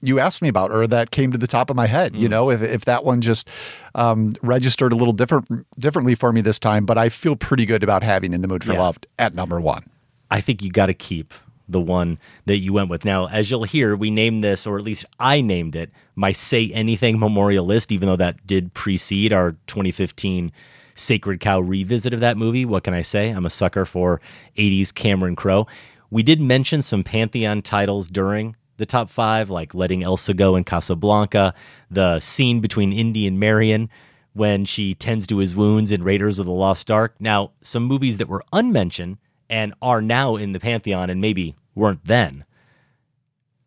you 0.00 0.20
asked 0.20 0.42
me 0.42 0.48
about, 0.48 0.70
or 0.70 0.86
that 0.86 1.10
came 1.10 1.32
to 1.32 1.38
the 1.38 1.48
top 1.48 1.70
of 1.70 1.74
my 1.76 1.86
head. 1.86 2.14
You 2.14 2.28
know, 2.28 2.50
if 2.50 2.62
if 2.62 2.84
that 2.84 3.04
one 3.04 3.20
just 3.20 3.50
um, 3.96 4.34
registered 4.42 4.92
a 4.92 4.96
little 4.96 5.12
different 5.12 5.66
differently 5.78 6.14
for 6.14 6.32
me 6.32 6.40
this 6.40 6.60
time, 6.60 6.86
but 6.86 6.96
I 6.98 7.08
feel 7.08 7.34
pretty 7.34 7.66
good 7.66 7.82
about 7.82 8.04
having 8.04 8.32
"In 8.32 8.42
the 8.42 8.48
Mood 8.48 8.62
for 8.62 8.74
Yeah. 8.74 8.80
Love" 8.80 8.98
at 9.18 9.34
number 9.34 9.60
one. 9.60 9.90
I 10.30 10.40
think 10.40 10.62
you 10.62 10.70
got 10.70 10.86
to 10.86 10.94
keep 10.94 11.34
the 11.68 11.80
one 11.80 12.18
that 12.46 12.58
you 12.58 12.72
went 12.72 12.88
with. 12.88 13.04
Now, 13.04 13.28
as 13.28 13.50
you'll 13.50 13.64
hear, 13.64 13.94
we 13.94 14.10
named 14.10 14.42
this, 14.42 14.66
or 14.66 14.78
at 14.78 14.84
least 14.84 15.04
I 15.20 15.40
named 15.40 15.76
it, 15.76 15.90
my 16.16 16.32
Say 16.32 16.70
Anything 16.72 17.18
Memorial 17.18 17.64
List, 17.66 17.92
even 17.92 18.08
though 18.08 18.16
that 18.16 18.46
did 18.46 18.74
precede 18.74 19.32
our 19.32 19.52
2015 19.66 20.52
Sacred 20.94 21.40
Cow 21.40 21.60
revisit 21.60 22.12
of 22.12 22.20
that 22.20 22.36
movie. 22.36 22.64
What 22.64 22.84
can 22.84 22.94
I 22.94 23.02
say? 23.02 23.30
I'm 23.30 23.46
a 23.46 23.50
sucker 23.50 23.84
for 23.84 24.20
80s 24.56 24.92
Cameron 24.92 25.36
Crowe. 25.36 25.66
We 26.10 26.22
did 26.22 26.40
mention 26.40 26.82
some 26.82 27.04
Pantheon 27.04 27.62
titles 27.62 28.08
during 28.08 28.56
the 28.78 28.86
top 28.86 29.10
five, 29.10 29.50
like 29.50 29.74
Letting 29.74 30.00
Ilsa 30.00 30.34
Go 30.34 30.56
in 30.56 30.64
Casablanca, 30.64 31.54
the 31.90 32.18
scene 32.20 32.60
between 32.60 32.92
Indy 32.92 33.26
and 33.26 33.38
Marion 33.38 33.90
when 34.32 34.64
she 34.64 34.94
tends 34.94 35.26
to 35.26 35.38
his 35.38 35.56
wounds 35.56 35.90
in 35.90 36.02
Raiders 36.02 36.38
of 36.38 36.46
the 36.46 36.52
Lost 36.52 36.90
Ark. 36.90 37.14
Now, 37.18 37.50
some 37.60 37.84
movies 37.84 38.18
that 38.18 38.28
were 38.28 38.44
unmentioned 38.52 39.18
and 39.48 39.74
are 39.80 40.02
now 40.02 40.36
in 40.36 40.52
the 40.52 40.60
Pantheon 40.60 41.10
and 41.10 41.20
maybe 41.20 41.56
weren't 41.74 42.04
then 42.04 42.44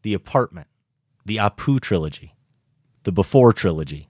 The 0.03 0.13
Apartment, 0.13 0.67
the 1.25 1.37
Apu 1.37 1.79
trilogy, 1.79 2.35
the 3.03 3.11
Before 3.11 3.53
trilogy, 3.53 4.09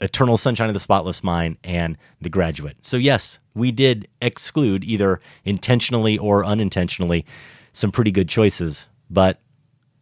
Eternal 0.00 0.36
Sunshine 0.36 0.68
of 0.68 0.74
the 0.74 0.80
Spotless 0.80 1.24
Mind, 1.24 1.56
and 1.64 1.96
The 2.20 2.30
Graduate. 2.30 2.76
So, 2.82 2.96
yes, 2.96 3.40
we 3.54 3.72
did 3.72 4.06
exclude 4.22 4.84
either 4.84 5.20
intentionally 5.44 6.16
or 6.16 6.44
unintentionally 6.44 7.24
some 7.72 7.90
pretty 7.90 8.12
good 8.12 8.28
choices. 8.28 8.86
But 9.10 9.40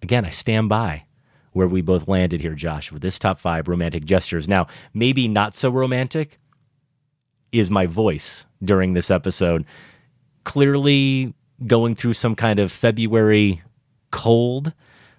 again, 0.03 0.25
I 0.25 0.31
stand 0.31 0.69
by 0.69 1.05
where 1.53 1.67
we 1.67 1.81
both 1.81 2.07
landed 2.07 2.43
here, 2.43 2.55
Josh, 2.55 2.93
with 2.93 3.01
this 3.01 3.19
top 3.19 3.39
five 3.39 3.69
romantic 3.69 4.05
gestures. 4.05 4.47
Now, 4.47 4.67
maybe 4.93 5.27
not 5.27 5.55
so 5.55 5.71
romantic 5.71 6.39
is 7.51 7.71
my 7.71 7.87
voice 7.87 8.45
during 8.63 8.93
this 8.93 9.11
episode. 9.11 9.65
Clearly 10.47 11.35
going 11.67 11.97
through 11.97 12.13
some 12.13 12.37
kind 12.37 12.61
of 12.61 12.71
February 12.71 13.63
cold 14.13 14.73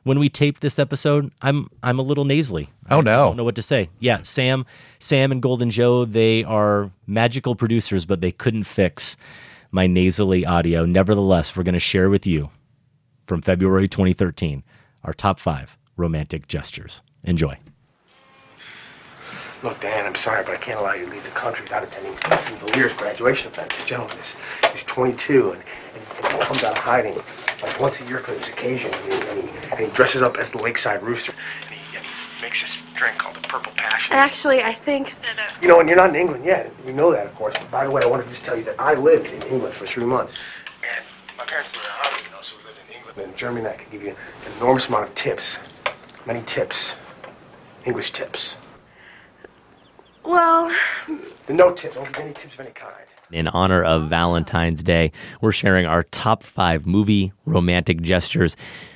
when 0.04 0.20
we 0.20 0.30
taped 0.30 0.62
this 0.62 0.80
episode. 0.80 1.30
I'm 1.42 1.70
I'm 1.84 2.00
a 2.00 2.02
little 2.02 2.24
nasally. 2.24 2.70
Oh, 2.90 3.00
I 3.00 3.02
no. 3.02 3.26
don't 3.28 3.36
know 3.36 3.44
what 3.44 3.56
to 3.58 3.62
say. 3.62 3.90
Yeah, 4.00 4.22
Sam, 4.24 4.66
Sam 5.00 5.34
and 5.34 5.42
Golden 5.42 5.70
Joe, 5.70 6.06
they 6.06 6.46
are 6.46 6.92
magical 7.06 7.56
producers, 7.56 8.06
but 8.06 8.22
they 8.22 8.32
couldn't 8.32 8.64
fix 8.64 9.18
my 9.70 9.86
nasally 9.86 10.46
audio. 10.46 10.86
Nevertheless, 10.86 11.58
we're 11.58 11.64
going 11.64 11.74
to 11.74 11.80
share 11.80 12.10
with 12.10 12.26
you 12.26 12.50
from 13.26 13.42
February 13.42 13.90
2013 13.90 14.64
our 15.04 15.14
top 15.14 15.40
five 15.42 15.78
romantic 15.98 16.48
gestures. 16.48 17.04
Enjoy. 17.26 17.58
Look, 19.64 19.80
Dan, 19.80 20.06
I'm 20.06 20.16
sorry, 20.16 20.44
but 20.44 20.54
I 20.54 20.58
can't 20.58 20.80
allow 20.80 20.94
you 20.94 21.06
to 21.06 21.12
leave 21.12 21.24
the 21.24 21.32
country 21.32 21.64
without 21.64 21.84
attending 21.84 22.14
Valier's 22.60 22.94
graduation 22.94 23.52
event. 23.52 23.70
This 23.72 23.86
gentleman 23.86 24.16
is, 24.20 24.36
is 24.74 24.84
22 24.84 25.52
and, 25.54 25.64
and, 25.96 26.26
and 26.34 26.42
comes 26.44 26.64
out 26.64 26.74
of 26.74 26.84
hiding 26.84 27.16
like 27.64 27.80
once 27.80 28.00
a 28.00 28.06
year 28.06 28.20
for 28.20 28.34
this 28.34 28.50
occasion. 28.50 28.92
And 28.94 29.14
he, 29.14 29.30
and 29.30 29.50
he, 29.50 29.70
and 29.72 29.80
he 29.80 29.88
dresses 29.88 30.22
up 30.22 30.38
as 30.38 30.52
the 30.52 30.60
Lakeside 30.60 31.02
Rooster. 31.02 31.34
And 31.66 31.74
he, 31.74 31.98
and 31.98 32.06
he 32.06 32.42
makes 32.42 32.62
this 32.62 32.78
drink 32.96 33.18
called 33.18 33.36
the 33.36 33.42
Purple 33.48 33.72
Passion. 33.76 34.14
Actually, 34.14 34.62
I 34.62 34.74
think 34.74 35.16
that. 35.24 35.40
Uh, 35.40 35.60
You 35.60 35.68
know, 35.68 35.80
and 35.80 35.90
you're 35.90 35.98
not 35.98 36.10
in 36.10 36.16
England 36.16 36.46
yet. 36.46 36.72
You 36.86 36.94
know 36.94 37.12
that, 37.12 37.26
of 37.26 37.34
course. 37.34 37.56
But 37.58 37.72
by 37.72 37.84
the 37.84 37.90
way, 37.90 38.04
I 38.04 38.06
wanted 38.06 38.24
to 38.26 38.30
just 38.30 38.46
tell 38.46 38.56
you 38.56 38.64
that 38.66 38.76
I 38.80 38.94
lived 38.94 39.32
in 39.34 39.42
England 39.44 39.74
for 39.74 39.88
three 39.88 40.06
months. 40.06 40.34
And 40.84 41.04
my 41.36 41.46
parents 41.46 41.74
lived 41.74 41.88
in 41.88 42.12
the 42.18 42.24
you 42.26 42.30
know, 42.32 42.42
so 42.44 42.56
we 42.60 42.64
lived 42.68 42.78
in 42.88 42.96
England. 42.96 43.18
And 43.18 43.32
in 43.32 43.36
Germany, 43.36 43.66
I 43.68 43.74
could 43.74 43.90
give 43.90 44.04
you 44.04 44.10
an 44.12 44.52
enormous 44.60 44.88
amount 44.88 45.10
of 45.10 45.16
tips. 45.16 45.58
Many 46.28 46.44
tips. 46.44 46.96
English 47.86 48.12
tips. 48.12 48.56
Well, 50.28 50.76
no 51.50 51.74
tip. 51.74 51.94
Don't 51.94 52.20
any 52.20 52.34
tips 52.34 52.54
of 52.56 52.60
any 52.60 52.72
kind. 52.72 52.94
In 53.32 53.48
honor 53.48 53.84
of 53.84 54.10
Valentine's 54.10 54.84
Day, 54.84 55.12
we're 55.42 55.52
sharing 55.52 55.86
our 55.86 56.04
top 56.04 56.44
five 56.44 56.86
movie 56.86 57.34
romantic 57.46 58.02
gestures. 58.02 58.56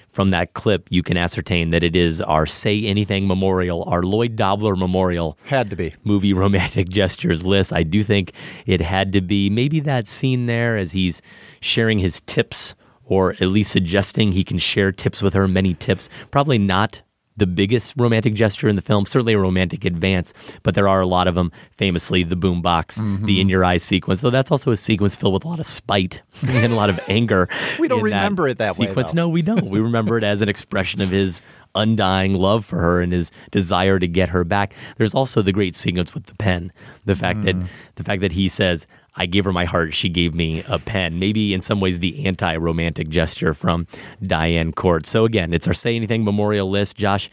From 0.10 0.32
that 0.32 0.54
clip, 0.54 0.88
you 0.90 1.04
can 1.04 1.16
ascertain 1.16 1.70
that 1.70 1.84
it 1.84 1.96
is 1.96 2.20
our 2.20 2.46
Say 2.46 2.84
Anything 2.84 3.28
Memorial, 3.28 3.86
our 3.86 4.04
Lloyd 4.04 4.36
Dobler 4.36 4.76
Memorial 4.76 5.38
Had 5.46 5.70
to 5.70 5.78
be. 5.78 5.94
movie 6.04 6.34
romantic 6.44 6.90
gestures 6.90 7.46
list. 7.46 7.72
I 7.72 7.84
do 7.84 8.04
think 8.04 8.34
it 8.66 8.82
had 8.82 9.14
to 9.14 9.22
be 9.22 9.50
maybe 9.50 9.80
that 9.80 10.10
scene 10.10 10.48
there 10.48 10.76
as 10.76 10.92
he's 10.92 11.22
sharing 11.62 12.00
his 12.00 12.20
tips 12.22 12.76
or 13.06 13.34
at 13.34 13.48
least 13.48 13.72
suggesting 13.72 14.34
he 14.34 14.44
can 14.44 14.58
share 14.58 14.92
tips 14.92 15.22
with 15.22 15.34
her, 15.34 15.48
many 15.48 15.74
tips. 15.74 16.10
Probably 16.30 16.58
not 16.58 17.02
the 17.38 17.48
biggest 17.48 17.94
romantic 17.98 18.34
gesture 18.34 18.68
in 18.68 18.76
the 18.76 18.82
film, 18.82 19.06
certainly 19.06 19.34
a 19.34 19.38
romantic 19.38 19.86
advance, 19.86 20.34
but 20.64 20.76
there 20.76 20.88
are 20.88 21.02
a 21.02 21.08
lot 21.08 21.28
of 21.28 21.36
them. 21.36 21.52
Famously, 21.72 22.24
the 22.24 22.36
boombox, 22.36 23.00
mm-hmm. 23.00 23.26
the 23.26 23.40
in 23.40 23.50
your 23.50 23.64
eyes 23.64 23.84
sequence, 23.84 24.22
though 24.22 24.30
that's 24.30 24.52
also 24.52 24.72
a 24.72 24.78
sequence 24.78 25.16
filled 25.16 25.34
with 25.34 25.46
a 25.46 25.48
lot 25.48 25.60
of 25.60 25.66
spite 25.66 26.22
and 26.48 26.72
a 26.72 26.76
lot 26.76 26.90
of 26.90 27.00
anger. 27.08 27.48
We 27.80 27.88
don't 27.88 28.00
in 28.00 28.12
that 28.12 28.18
remember 28.18 28.48
it 28.48 28.58
that 28.60 28.78
way, 28.78 28.88
sequence. 28.88 29.12
though. 29.12 29.16
No, 29.16 29.30
we 29.30 29.42
don't. 29.42 29.66
We 29.66 29.80
remember 29.92 30.18
it 30.18 30.24
as 30.24 30.42
an 30.42 30.50
expression 30.50 31.02
of 31.02 31.10
his 31.10 31.42
undying 31.74 32.34
love 32.36 32.66
for 32.66 32.80
her 32.80 33.02
and 33.02 33.14
his 33.14 33.32
desire 33.50 33.98
to 33.98 34.08
get 34.08 34.30
her 34.30 34.44
back. 34.44 34.74
There's 34.98 35.14
also 35.14 35.42
the 35.42 35.54
great 35.54 35.76
sequence 35.76 36.14
with 36.14 36.26
the 36.26 36.36
pen. 36.36 36.72
The 37.06 37.16
fact 37.16 37.44
that 37.44 37.56
mm. 37.56 37.68
the 37.96 38.04
fact 38.04 38.22
that 38.22 38.34
he 38.34 38.50
says, 38.50 38.88
"I 39.16 39.26
gave 39.26 39.46
her 39.46 39.54
my 39.54 39.66
heart, 39.66 39.94
she 39.94 40.10
gave 40.10 40.34
me 40.34 40.64
a 40.68 40.80
pen." 40.80 41.20
Maybe 41.20 41.54
in 41.54 41.62
some 41.62 41.80
ways 41.80 42.00
the 42.00 42.26
anti-romantic 42.26 43.10
gesture 43.10 43.54
from 43.54 43.88
Diane 44.26 44.72
Court. 44.72 45.06
So 45.06 45.26
again, 45.26 45.54
it's 45.54 45.68
our 45.68 45.74
Say 45.74 45.96
Anything 45.96 46.24
Memorial 46.24 46.70
list. 46.70 46.98
Josh, 46.98 47.30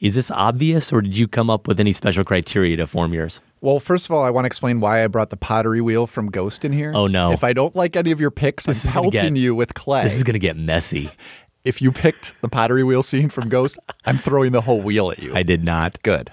is 0.00 0.14
this 0.16 0.30
obvious, 0.30 0.92
or 0.92 1.00
did 1.00 1.16
you 1.16 1.26
come 1.28 1.48
up 1.48 1.66
with 1.66 1.80
any 1.80 1.92
special 1.92 2.24
criteria 2.24 2.76
to 2.76 2.86
form 2.86 3.14
yours? 3.14 3.40
Well, 3.60 3.80
first 3.80 4.04
of 4.06 4.10
all, 4.12 4.22
I 4.22 4.28
want 4.30 4.44
to 4.44 4.46
explain 4.46 4.80
why 4.80 5.02
I 5.02 5.06
brought 5.06 5.30
the 5.30 5.36
pottery 5.38 5.80
wheel 5.80 6.06
from 6.06 6.30
Ghost 6.30 6.64
in 6.64 6.72
here. 6.72 6.92
Oh, 6.94 7.06
no. 7.06 7.32
If 7.32 7.42
I 7.42 7.54
don't 7.54 7.74
like 7.74 7.96
any 7.96 8.10
of 8.10 8.20
your 8.20 8.30
picks, 8.30 8.66
This 8.66 8.84
is 8.84 8.90
I'm 8.90 8.94
pelting 9.04 9.34
get- 9.34 9.36
you 9.36 9.54
with 9.54 9.72
clay. 9.72 10.04
This 10.04 10.16
is 10.16 10.22
going 10.22 10.34
to 10.34 10.38
get 10.38 10.56
messy. 10.58 11.10
if 11.64 11.80
you 11.80 11.90
picked 11.90 12.38
the 12.42 12.48
pottery 12.48 12.84
wheel 12.84 13.02
scene 13.02 13.30
from 13.30 13.48
Ghost, 13.48 13.78
I'm 14.04 14.18
throwing 14.18 14.52
the 14.52 14.60
whole 14.60 14.82
wheel 14.82 15.10
at 15.10 15.20
you. 15.20 15.34
I 15.34 15.42
did 15.42 15.64
not. 15.64 16.02
Good. 16.02 16.30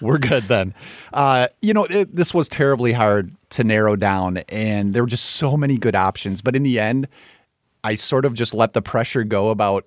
We're 0.00 0.16
good 0.18 0.44
then. 0.44 0.72
Uh, 1.12 1.48
you 1.60 1.74
know, 1.74 1.84
it, 1.84 2.16
this 2.16 2.32
was 2.32 2.48
terribly 2.48 2.92
hard 2.92 3.34
to 3.50 3.64
narrow 3.64 3.96
down, 3.96 4.38
and 4.48 4.94
there 4.94 5.02
were 5.02 5.08
just 5.08 5.24
so 5.24 5.56
many 5.56 5.76
good 5.76 5.94
options. 5.94 6.40
But 6.40 6.56
in 6.56 6.62
the 6.62 6.78
end, 6.78 7.08
I 7.84 7.94
sort 7.94 8.24
of 8.24 8.34
just 8.34 8.54
let 8.54 8.72
the 8.72 8.82
pressure 8.82 9.24
go 9.24 9.50
about 9.50 9.86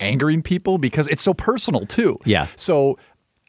angering 0.00 0.42
people 0.42 0.78
because 0.78 1.08
it's 1.08 1.22
so 1.22 1.34
personal 1.34 1.86
too. 1.86 2.18
Yeah. 2.24 2.46
So 2.56 2.98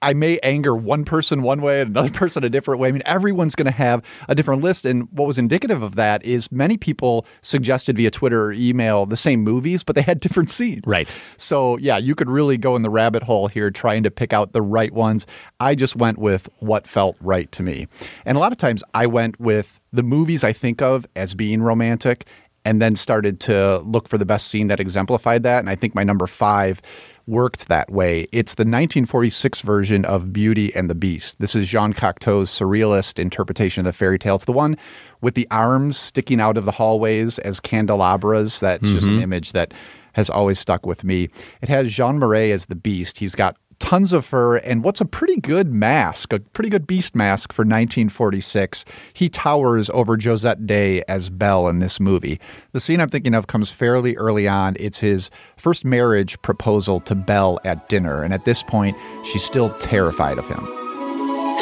I 0.01 0.13
may 0.13 0.37
anger 0.43 0.75
one 0.75 1.05
person 1.05 1.41
one 1.41 1.61
way 1.61 1.81
and 1.81 1.89
another 1.89 2.09
person 2.13 2.43
a 2.43 2.49
different 2.49 2.79
way. 2.79 2.89
I 2.89 2.91
mean, 2.91 3.01
everyone's 3.05 3.55
going 3.55 3.65
to 3.65 3.71
have 3.71 4.03
a 4.27 4.35
different 4.35 4.61
list. 4.61 4.85
And 4.85 5.07
what 5.11 5.27
was 5.27 5.37
indicative 5.39 5.81
of 5.81 5.95
that 5.95 6.23
is 6.23 6.51
many 6.51 6.77
people 6.77 7.25
suggested 7.41 7.97
via 7.97 8.11
Twitter 8.11 8.45
or 8.45 8.53
email 8.53 9.05
the 9.05 9.17
same 9.17 9.41
movies, 9.41 9.83
but 9.83 9.95
they 9.95 10.01
had 10.01 10.19
different 10.19 10.49
scenes. 10.49 10.83
Right. 10.85 11.09
So, 11.37 11.77
yeah, 11.77 11.97
you 11.97 12.15
could 12.15 12.29
really 12.29 12.57
go 12.57 12.75
in 12.75 12.81
the 12.81 12.89
rabbit 12.89 13.23
hole 13.23 13.47
here 13.47 13.71
trying 13.71 14.03
to 14.03 14.11
pick 14.11 14.33
out 14.33 14.53
the 14.53 14.61
right 14.61 14.93
ones. 14.93 15.25
I 15.59 15.75
just 15.75 15.95
went 15.95 16.17
with 16.17 16.47
what 16.59 16.87
felt 16.87 17.17
right 17.21 17.51
to 17.53 17.63
me. 17.63 17.87
And 18.25 18.37
a 18.37 18.39
lot 18.39 18.51
of 18.51 18.57
times 18.57 18.83
I 18.93 19.07
went 19.07 19.39
with 19.39 19.79
the 19.91 20.03
movies 20.03 20.43
I 20.43 20.53
think 20.53 20.81
of 20.81 21.07
as 21.15 21.33
being 21.33 21.61
romantic 21.61 22.27
and 22.65 22.81
then 22.81 22.95
started 22.95 23.39
to 23.39 23.77
look 23.79 24.09
for 24.09 24.17
the 24.17 24.25
best 24.25 24.49
scene 24.49 24.67
that 24.67 24.81
exemplified 24.81 25.43
that. 25.43 25.59
And 25.59 25.69
I 25.69 25.75
think 25.75 25.95
my 25.95 26.03
number 26.03 26.27
five 26.27 26.81
worked 27.27 27.67
that 27.67 27.91
way. 27.91 28.27
It's 28.31 28.55
the 28.55 28.61
1946 28.61 29.61
version 29.61 30.05
of 30.05 30.31
Beauty 30.31 30.73
and 30.73 30.89
the 30.89 30.95
Beast. 30.95 31.39
This 31.39 31.55
is 31.55 31.67
Jean 31.67 31.93
Cocteau's 31.93 32.49
surrealist 32.49 33.19
interpretation 33.19 33.81
of 33.81 33.85
the 33.85 33.93
fairy 33.93 34.17
tale. 34.17 34.35
It's 34.35 34.45
the 34.45 34.53
one 34.53 34.77
with 35.21 35.35
the 35.35 35.47
arms 35.51 35.97
sticking 35.97 36.39
out 36.39 36.57
of 36.57 36.65
the 36.65 36.71
hallways 36.71 37.37
as 37.39 37.59
candelabras. 37.59 38.59
That's 38.59 38.89
just 38.89 39.07
an 39.07 39.15
mm-hmm. 39.15 39.23
image 39.23 39.51
that 39.51 39.73
has 40.13 40.29
always 40.29 40.57
stuck 40.57 40.85
with 40.85 41.03
me. 41.03 41.29
It 41.61 41.69
has 41.69 41.91
Jean 41.91 42.17
Marais 42.17 42.51
as 42.51 42.65
the 42.65 42.75
beast. 42.75 43.19
He's 43.19 43.35
got 43.35 43.57
tons 43.79 44.13
of 44.13 44.25
fur 44.25 44.57
and 44.57 44.83
what's 44.83 45.01
a 45.01 45.05
pretty 45.05 45.39
good 45.39 45.73
mask, 45.73 46.33
a 46.33 46.39
pretty 46.39 46.69
good 46.69 46.87
beast 46.87 47.15
mask 47.15 47.53
for 47.53 47.63
1946. 47.63 48.85
He 49.13 49.29
towers 49.29 49.89
over 49.91 50.17
Josette 50.17 50.65
Day 50.65 51.03
as 51.07 51.29
Belle 51.29 51.67
in 51.67 51.79
this 51.79 51.99
movie. 51.99 52.39
The 52.73 52.79
scene 52.79 52.99
I'm 52.99 53.09
thinking 53.09 53.33
of 53.33 53.47
comes 53.47 53.71
fairly 53.71 54.15
early 54.17 54.47
on. 54.47 54.75
It's 54.79 54.99
his 54.99 55.29
first 55.55 55.85
marriage 55.85 56.41
proposal 56.41 56.99
to 57.01 57.15
Belle 57.15 57.59
at 57.65 57.89
dinner, 57.89 58.23
and 58.23 58.33
at 58.33 58.45
this 58.45 58.63
point, 58.63 58.97
she's 59.23 59.43
still 59.43 59.69
terrified 59.77 60.37
of 60.37 60.47
him. 60.47 60.65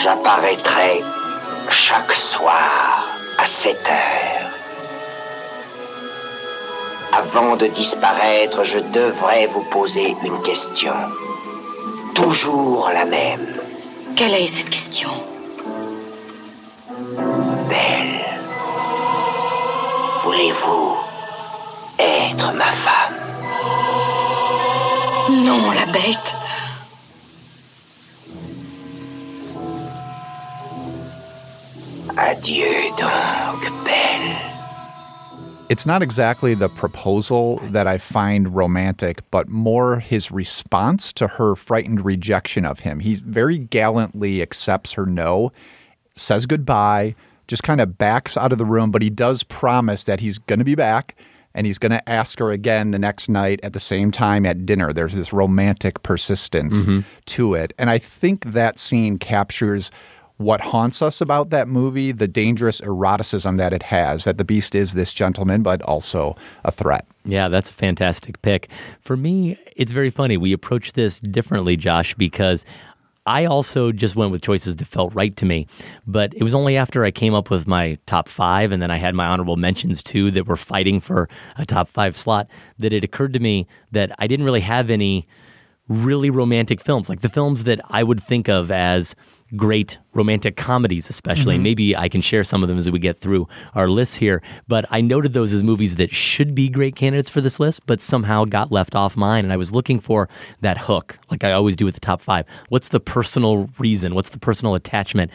J'apparaîtrai 0.01 1.01
chaque 1.69 2.11
soir 2.11 3.05
à 3.39 3.47
7 3.47 3.75
heures. 3.87 4.51
Avant 7.13 7.55
de 7.55 7.67
disparaître, 7.67 8.65
je 8.65 8.79
devrais 8.93 9.47
vous 9.47 9.63
poser 9.71 10.15
une 10.25 10.41
question. 10.43 10.93
Toujours 12.15 12.89
la 12.93 13.05
même. 13.05 13.45
Quelle 14.15 14.33
est 14.33 14.47
cette 14.47 14.69
question? 14.69 15.09
Belle. 17.69 18.25
Voulez-vous 20.23 20.95
être 21.99 22.53
ma 22.53 22.71
femme? 22.85 23.15
Non, 25.29 25.71
la 25.71 25.85
bête. 25.91 26.35
Adieu 32.17 32.91
donc, 32.97 33.61
Belle. 33.83 34.54
It's 35.67 35.87
not 35.87 36.03
exactly 36.03 36.53
the 36.53 36.69
proposal 36.69 37.59
that 37.69 37.87
I 37.87 37.97
find 37.97 38.55
romantic, 38.55 39.19
but 39.31 39.49
more 39.49 39.99
his 39.99 40.31
response 40.31 41.11
to 41.13 41.27
her 41.27 41.55
frightened 41.55 42.05
rejection 42.05 42.65
of 42.65 42.81
him. 42.81 42.99
He 42.99 43.15
very 43.15 43.57
gallantly 43.57 44.43
accepts 44.43 44.93
her 44.93 45.07
no, 45.07 45.51
says 46.13 46.45
goodbye, 46.45 47.15
just 47.47 47.63
kind 47.63 47.81
of 47.81 47.97
backs 47.97 48.37
out 48.37 48.51
of 48.51 48.59
the 48.59 48.65
room, 48.65 48.91
but 48.91 49.01
he 49.01 49.09
does 49.09 49.41
promise 49.41 50.03
that 50.03 50.19
he's 50.19 50.37
going 50.37 50.59
to 50.59 50.65
be 50.65 50.75
back 50.75 51.15
and 51.55 51.65
he's 51.65 51.79
going 51.79 51.91
to 51.91 52.09
ask 52.09 52.37
her 52.37 52.51
again 52.51 52.91
the 52.91 52.99
next 52.99 53.27
night 53.27 53.59
at 53.63 53.73
the 53.73 53.79
same 53.79 54.11
time 54.11 54.45
at 54.45 54.67
dinner. 54.67 54.93
There's 54.93 55.15
this 55.15 55.33
romantic 55.33 56.03
persistence 56.03 56.75
mm-hmm. 56.75 56.99
to 57.25 57.53
it. 57.55 57.73
And 57.79 57.89
I 57.89 57.97
think 57.97 58.45
that 58.45 58.77
scene 58.77 59.17
captures 59.17 59.89
what 60.37 60.59
haunts 60.59 61.01
us 61.01 61.21
about 61.21 61.49
that 61.49 61.67
movie, 61.67 62.11
the 62.11 62.27
dangerous 62.27 62.81
eroticism 62.81 63.57
that 63.57 63.71
it 63.71 63.83
has, 63.83 64.25
that 64.25 64.37
the 64.37 64.43
beast 64.43 64.75
is 64.75 64.93
this 64.93 65.13
gentleman, 65.13 65.63
but 65.63 65.81
also 65.83 66.35
a 66.63 66.71
threat. 66.71 67.05
Yeah, 67.23 67.47
that's 67.47 67.69
a 67.69 67.73
fantastic 67.73 68.41
pick. 68.41 68.69
For 68.99 69.15
me, 69.15 69.57
it's 69.75 69.91
very 69.91 70.09
funny. 70.09 70.35
We 70.35 70.51
approach 70.51 70.93
this 70.93 71.19
differently, 71.19 71.77
Josh, 71.77 72.13
because 72.15 72.65
I 73.25 73.45
also 73.45 73.91
just 73.91 74.15
went 74.15 74.31
with 74.31 74.41
choices 74.41 74.75
that 74.75 74.85
felt 74.85 75.13
right 75.15 75.35
to 75.37 75.45
me. 75.45 75.67
But 76.05 76.33
it 76.35 76.43
was 76.43 76.53
only 76.53 76.77
after 76.77 77.03
I 77.03 77.11
came 77.11 77.33
up 77.33 77.49
with 77.49 77.65
my 77.65 77.97
top 78.05 78.27
five 78.29 78.71
and 78.71 78.81
then 78.81 78.91
I 78.91 78.97
had 78.97 79.15
my 79.15 79.25
honorable 79.25 79.55
mentions 79.55 80.03
too 80.03 80.31
that 80.31 80.47
were 80.47 80.57
fighting 80.57 80.99
for 80.99 81.29
a 81.57 81.65
top 81.65 81.89
five 81.89 82.15
slot 82.15 82.47
that 82.77 82.93
it 82.93 83.03
occurred 83.03 83.33
to 83.33 83.39
me 83.39 83.67
that 83.91 84.11
I 84.19 84.27
didn't 84.27 84.45
really 84.45 84.61
have 84.61 84.89
any 84.89 85.27
really 85.87 86.29
romantic 86.29 86.81
films, 86.81 87.09
like 87.09 87.21
the 87.21 87.29
films 87.29 87.63
that 87.63 87.79
I 87.89 88.03
would 88.03 88.21
think 88.21 88.49
of 88.49 88.69
as 88.69 89.15
great 89.55 89.99
romantic 90.13 90.55
comedies, 90.55 91.09
especially. 91.09 91.57
Mhm. 91.57 91.61
Maybe 91.61 91.95
I 91.95 92.09
can 92.09 92.21
share 92.21 92.43
some 92.43 92.63
of 92.63 92.69
them 92.69 92.77
as 92.77 92.89
we 92.89 92.97
get 92.97 93.17
through 93.17 93.47
our 93.75 93.87
lists 93.87 94.15
here. 94.15 94.41
But 94.67 94.85
I 94.89 95.01
noted 95.01 95.33
those 95.33 95.53
as 95.53 95.63
movies 95.63 95.95
that 95.95 96.13
should 96.13 96.55
be 96.55 96.67
great 96.67 96.95
candidates 96.95 97.29
for 97.29 97.41
this 97.41 97.59
list, 97.59 97.81
but 97.85 98.01
somehow 98.01 98.45
got 98.45 98.71
left 98.71 98.95
off 98.95 99.15
mine. 99.15 99.43
And 99.43 99.53
I 99.53 99.57
was 99.57 99.71
looking 99.71 99.99
for 99.99 100.27
that 100.61 100.79
hook, 100.79 101.19
like 101.29 101.43
I 101.43 101.51
always 101.51 101.75
do 101.75 101.85
with 101.85 101.93
the 101.93 101.99
top 101.99 102.21
five. 102.21 102.45
What's 102.69 102.89
the 102.89 102.99
personal 102.99 103.69
reason? 103.77 104.15
What's 104.15 104.29
the 104.29 104.39
personal 104.39 104.73
attachment? 104.75 105.31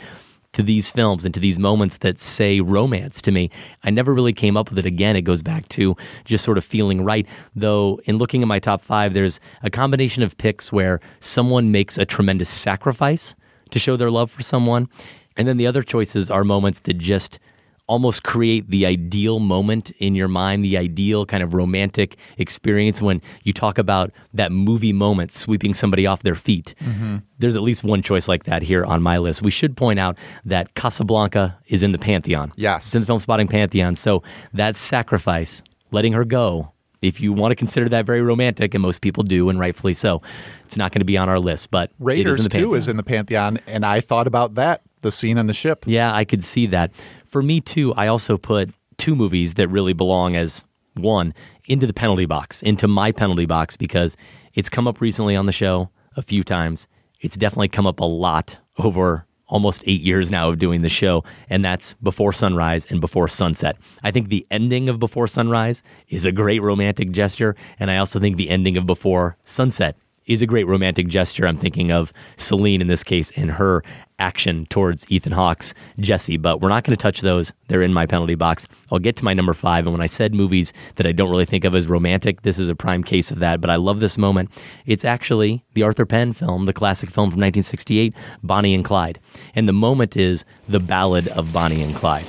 to 0.53 0.65
these 0.65 0.91
films 0.91 1.25
and 1.25 1.33
to 1.33 1.39
these 1.39 1.61
moments 1.61 1.99
that 1.99 2.19
say 2.19 2.61
romance 2.61 3.23
to 3.23 3.31
me. 3.31 3.51
I 3.85 3.91
never 3.91 4.13
really 4.13 4.33
came 4.33 4.57
up 4.57 4.69
with 4.69 4.81
it 4.81 4.85
again. 4.85 5.15
It 5.15 5.23
goes 5.23 5.43
back 5.43 5.69
to 5.69 5.97
just 6.25 6.45
sort 6.45 6.59
of 6.59 6.65
feeling 6.65 7.05
right. 7.05 7.25
Though, 7.55 8.01
in 8.07 8.19
looking 8.19 8.43
at 8.43 8.49
my 8.49 8.59
top 8.59 8.83
five, 8.83 9.15
there's 9.15 9.39
a 9.63 9.71
combination 9.71 10.25
of 10.25 10.37
picks 10.39 10.73
where 10.73 10.99
someone 11.21 11.71
makes 11.71 11.99
a 11.99 12.05
tremendous 12.05 12.49
sacrifice 12.49 13.37
to 13.73 13.79
show 13.79 13.97
their 13.97 14.11
love 14.11 14.31
for 14.31 14.43
someone. 14.43 14.89
And 15.37 15.47
then 15.49 15.57
the 15.57 15.67
other 15.67 15.83
choices 15.83 16.31
are 16.31 16.45
moments 16.45 16.81
that 16.81 16.99
just 16.99 17.39
almost 17.87 18.23
create 18.23 18.71
the 18.71 18.87
ideal 18.87 19.41
moment 19.41 19.91
in 19.99 20.15
your 20.15 20.29
mind, 20.29 20.65
the 20.65 20.77
ideal 20.79 21.27
kind 21.27 21.43
of 21.43 21.55
romantic 21.55 22.17
experience 22.39 23.03
when 23.03 23.21
you 23.43 23.53
talk 23.53 23.79
about 23.79 24.13
that 24.33 24.53
movie 24.53 24.93
moment 24.93 25.33
sweeping 25.33 25.75
somebody 25.75 26.07
off 26.07 26.23
their 26.23 26.37
feet. 26.37 26.73
Mhm. 26.81 27.23
There's 27.41 27.57
at 27.57 27.63
least 27.63 27.83
one 27.83 28.01
choice 28.01 28.29
like 28.29 28.45
that 28.45 28.63
here 28.63 28.85
on 28.85 29.03
my 29.03 29.19
list. 29.19 29.43
We 29.43 29.51
should 29.51 29.77
point 29.77 29.99
out 29.99 30.17
that 30.45 30.75
Casablanca 30.75 31.57
is 31.67 31.83
in 31.83 31.91
the 31.91 31.99
Pantheon. 31.99 32.53
Yes. 32.55 32.87
It's 32.87 32.95
in 32.95 33.03
the 33.05 33.13
Filmspotting 33.13 33.51
Pantheon. 33.51 33.97
So 33.97 34.23
that 34.55 34.77
sacrifice, 34.77 35.61
letting 35.91 36.13
her 36.13 36.25
go, 36.25 36.71
if 37.03 37.21
you 37.21 37.33
want 37.33 37.53
to 37.53 37.57
consider 37.57 37.89
that 37.89 38.07
very 38.07 38.23
romantic, 38.23 38.75
and 38.75 38.83
most 38.83 39.01
people 39.01 39.23
do, 39.23 39.49
and 39.49 39.59
rightfully 39.59 39.95
so, 39.95 40.23
it's 40.65 40.77
not 40.77 40.93
going 40.93 41.01
to 41.01 41.07
be 41.07 41.17
on 41.17 41.29
our 41.29 41.39
list. 41.39 41.71
But 41.71 41.91
it 41.91 41.95
is 41.95 41.97
Raiders 41.99 42.39
in 42.39 42.45
the 42.45 42.49
too 42.51 42.75
is 42.75 42.89
in 42.89 42.97
the 42.97 43.03
pantheon, 43.03 43.59
and 43.67 43.85
I 43.85 44.01
thought 44.01 44.27
about 44.27 44.55
that 44.55 44.83
the 45.01 45.13
scene 45.13 45.39
on 45.39 45.47
the 45.47 45.55
ship. 45.55 45.85
Yeah, 45.87 46.15
I 46.15 46.25
could 46.25 46.45
see 46.45 46.67
that. 46.67 46.91
For 47.27 47.43
me 47.43 47.61
too, 47.61 47.95
I 47.95 48.07
also 48.07 48.37
put 48.37 48.71
two 48.99 49.15
movies 49.15 49.55
that 49.55 49.69
really 49.69 49.93
belong 49.93 50.37
as 50.37 50.63
one 50.95 51.35
into 51.65 51.87
the 51.87 51.93
penalty 51.93 52.27
box, 52.27 52.63
into 52.63 52.89
my 52.89 53.13
penalty 53.13 53.47
box 53.47 53.77
because 53.77 54.17
it's 54.55 54.69
come 54.69 54.87
up 54.87 55.01
recently 55.01 55.37
on 55.37 55.47
the 55.47 55.53
show 55.53 55.91
a 56.17 56.23
few 56.23 56.43
times. 56.43 56.87
It's 57.21 57.37
definitely 57.37 57.69
come 57.69 57.87
up 57.87 58.01
a 58.01 58.05
lot 58.05 58.59
over 58.79 59.27
almost 59.51 59.83
8 59.85 60.01
years 60.01 60.31
now 60.31 60.49
of 60.49 60.59
doing 60.59 60.81
the 60.81 60.89
show 60.89 61.23
and 61.51 61.63
that's 61.63 61.93
Before 62.03 62.33
Sunrise 62.33 62.87
and 62.87 63.01
Before 63.01 63.29
Sunset. 63.29 63.77
I 64.03 64.11
think 64.11 64.29
the 64.29 64.47
ending 64.51 64.89
of 64.89 64.99
Before 64.99 65.29
Sunrise 65.29 65.83
is 66.09 66.25
a 66.25 66.33
great 66.33 66.63
romantic 66.63 67.11
gesture 67.11 67.55
and 67.79 67.91
I 67.91 67.99
also 67.99 68.19
think 68.19 68.39
the 68.39 68.49
ending 68.49 68.79
of 68.79 68.87
Before 68.87 69.37
Sunset 69.45 69.97
is 70.31 70.41
a 70.41 70.47
great 70.47 70.69
romantic 70.69 71.09
gesture. 71.09 71.45
I'm 71.45 71.57
thinking 71.57 71.91
of 71.91 72.13
Celine 72.37 72.81
in 72.81 72.87
this 72.87 73.03
case 73.03 73.33
in 73.33 73.49
her 73.49 73.83
action 74.21 74.65
towards 74.67 75.05
Ethan 75.11 75.33
Hawke's 75.33 75.75
Jesse, 75.99 76.37
but 76.37 76.61
we're 76.61 76.69
not 76.69 76.85
going 76.85 76.97
to 76.97 77.03
touch 77.03 77.21
those. 77.21 77.53
They're 77.67 77.83
in 77.83 77.93
my 77.93 78.07
penalty 78.07 78.37
box. 78.37 78.69
I'll 78.93 79.01
get 79.01 79.17
to 79.17 79.25
my 79.25 79.35
number 79.35 79.55
five. 79.55 79.87
And 79.87 79.93
when 79.93 80.01
I 80.01 80.07
said 80.07 80.33
movies 80.33 80.73
that 80.95 81.07
I 81.07 81.11
don't 81.11 81.31
really 81.31 81.47
think 81.47 81.65
of 81.65 81.75
as 81.75 81.89
romantic, 81.89 82.43
this 82.43 82.61
is 82.61 82.69
a 82.69 82.77
prime 82.77 83.03
case 83.03 83.33
of 83.33 83.41
that. 83.41 83.61
But 83.61 83.71
I 83.71 83.77
love 83.77 83.99
this 83.99 84.17
moment. 84.17 84.53
It's 84.87 85.05
actually 85.05 85.65
the 85.75 85.83
Arthur 85.83 86.07
Penn 86.07 86.33
film, 86.33 86.67
the 86.67 86.73
classic 86.73 87.11
film 87.11 87.31
from 87.31 87.41
1968, 87.41 88.15
Bonnie 88.45 88.73
and 88.73 88.85
Clyde. 88.85 89.19
And 89.57 89.69
the 89.69 89.73
moment 89.73 90.17
is 90.17 90.45
the 90.69 90.79
ballad 90.79 91.27
of 91.27 91.53
Bonnie 91.53 91.83
and 91.83 91.97
Clyde. 91.97 92.27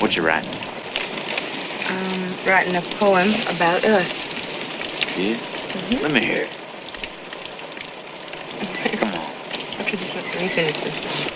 What 0.00 0.16
you 0.16 0.26
writing? 0.26 0.50
Um, 1.88 2.34
writing 2.44 2.74
a 2.74 2.82
poem 2.98 3.28
about 3.54 3.84
us. 3.84 4.26
Yeah? 5.16 5.38
Let 6.02 6.10
me 6.10 6.20
hear 6.20 6.42
it. 6.42 6.57
Come 8.98 9.10
on. 9.14 9.30
Okay, 9.80 9.96
just 9.96 10.14
let 10.14 10.24
me 10.40 10.48
finish 10.48 10.76
this 10.76 11.02
one. 11.04 11.34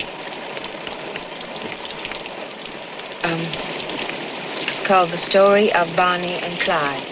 Um, 3.33 3.41
it's 4.69 4.81
called 4.81 5.11
The 5.11 5.19
Story 5.19 5.73
of 5.75 5.95
Bonnie 5.97 6.39
and 6.43 6.59
Clyde. 6.61 7.05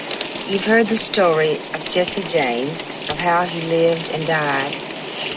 You've 0.49 0.65
heard 0.65 0.89
the 0.89 0.97
story 0.97 1.57
of 1.75 1.89
Jesse 1.89 2.23
James, 2.23 2.91
of 3.09 3.17
how 3.19 3.45
he 3.45 3.61
lived 3.69 4.11
and 4.11 4.27
died. 4.27 4.75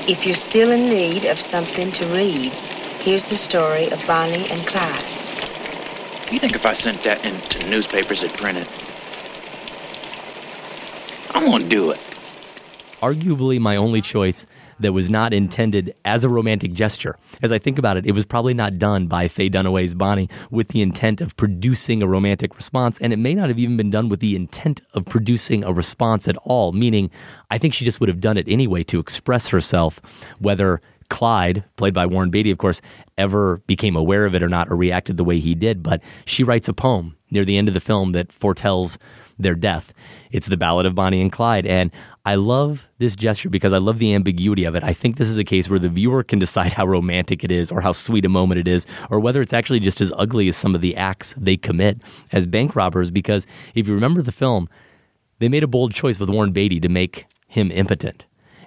If 0.08 0.26
you're 0.26 0.36
still 0.36 0.72
in 0.72 0.90
need 0.90 1.26
of 1.26 1.40
something 1.40 1.91
to 1.94 2.06
read, 2.08 2.52
here's 3.02 3.30
the 3.30 3.36
story 3.36 3.90
of 3.91 4.04
Bonnie 4.08 4.50
and 4.50 4.66
Clyde. 4.66 5.04
You 6.32 6.40
think 6.40 6.56
if 6.56 6.66
I 6.66 6.74
sent 6.74 7.04
that 7.04 7.24
into 7.24 7.64
newspapers 7.70 8.22
that 8.22 8.36
print 8.36 8.58
it, 8.58 8.68
I'm 11.36 11.45
gonna 11.45 11.68
do 11.68 11.91
it. 11.91 12.00
arguably 13.02 13.60
my 13.60 13.76
only 13.76 14.02
choice 14.02 14.45
that 14.84 14.93
was 14.93 15.10
not 15.10 15.34
intended 15.34 15.93
as 16.05 16.23
a 16.23 16.30
romantic 16.30 16.73
gesture. 16.73 17.18
As 17.41 17.51
I 17.51 17.57
think 17.57 17.77
about 17.77 17.97
it, 17.97 18.05
it 18.05 18.11
was 18.11 18.26
probably 18.26 18.53
not 18.53 18.77
done 18.77 19.07
by 19.07 19.27
Faye 19.27 19.49
Dunaway's 19.49 19.95
Bonnie 19.95 20.30
with 20.51 20.69
the 20.69 20.81
intent 20.81 21.19
of 21.19 21.35
producing 21.35 22.03
a 22.03 22.07
romantic 22.07 22.55
response, 22.55 22.99
and 22.99 23.11
it 23.11 23.18
may 23.18 23.34
not 23.34 23.49
have 23.49 23.60
even 23.60 23.76
been 23.76 23.89
done 23.89 24.10
with 24.10 24.19
the 24.19 24.35
intent 24.35 24.81
of 24.93 25.05
producing 25.05 25.64
a 25.64 25.73
response 25.73 26.27
at 26.27 26.38
all, 26.43 26.72
meaning 26.72 27.10
I 27.49 27.57
think 27.57 27.73
she 27.73 27.85
just 27.85 27.99
would 27.99 28.10
have 28.10 28.22
done 28.22 28.38
it 28.38 28.47
anyway 28.47 28.84
to 28.84 28.99
express 28.99 29.47
herself, 29.47 29.99
whether 30.39 30.81
Clyde, 31.10 31.64
played 31.76 31.93
by 31.93 32.05
Warren 32.05 32.30
Beatty, 32.30 32.51
of 32.51 32.57
course, 32.57 32.81
ever 33.18 33.57
became 33.68 33.95
aware 33.95 34.26
of 34.26 34.34
it 34.34 34.41
or 34.41 34.49
not, 34.49 34.69
or 34.69 34.76
reacted 34.76 35.18
the 35.18 35.23
way 35.23 35.39
he 35.39 35.53
did. 35.53 35.84
But 35.84 36.01
she 36.26 36.43
writes 36.43 36.68
a 36.68 36.73
poem 36.73 37.15
near 37.30 37.45
the 37.45 37.57
end 37.57 37.68
of 37.68 37.73
the 37.73 37.80
film 37.80 38.14
that 38.14 38.31
foretells 38.31 38.97
their 39.38 39.55
death. 39.55 39.93
It's 40.31 40.47
the 40.47 40.57
Ballad 40.57 40.85
of 40.85 40.95
Bonnie 40.95 41.22
and 41.22 41.31
Clyde. 41.31 41.65
And 41.65 41.91
I 42.26 42.36
love 42.36 42.88
this 43.00 43.18
gesture 43.18 43.50
because 43.50 43.74
I 43.74 43.80
love 43.80 44.00
the 44.00 44.14
ambiguity 44.14 44.64
of 44.64 44.76
it. 44.76 44.84
I 44.84 44.94
think 44.94 45.18
this 45.18 45.28
is 45.28 45.38
a 45.38 45.44
case 45.44 45.70
where 45.70 45.80
the 45.80 45.90
viewer 45.90 46.24
can 46.24 46.40
decide 46.40 46.72
how 46.72 46.88
romantic 46.88 47.44
it 47.44 47.52
is 47.52 47.70
or 47.70 47.82
how 47.82 47.91
sweet 47.91 48.24
a 48.24 48.30
moment 48.30 48.60
it 48.60 48.68
is, 48.68 48.86
or 49.10 49.20
whether 49.20 49.41
it's 49.41 49.52
actually 49.52 49.82
just 49.82 50.00
as 50.00 50.14
ugly 50.16 50.48
as 50.48 50.56
some 50.56 50.74
of 50.74 50.80
the 50.80 50.95
acts 50.95 51.36
they 51.38 51.58
commit 51.58 52.00
as 52.32 52.45
bank 52.45 52.78
robbers. 52.78 53.12
Because 53.12 53.45
if 53.76 53.90
you 53.90 53.94
remember 53.94 54.22
the 54.22 54.32
film, 54.32 54.70
they 55.40 55.50
made 55.50 55.66
a 55.66 55.68
bold 55.68 55.94
choice 55.94 56.18
with 56.18 56.30
Warren 56.30 56.54
Beatty 56.54 56.80
to 56.80 56.88
make 56.88 57.26
him 57.48 57.70
impotent. 57.72 58.26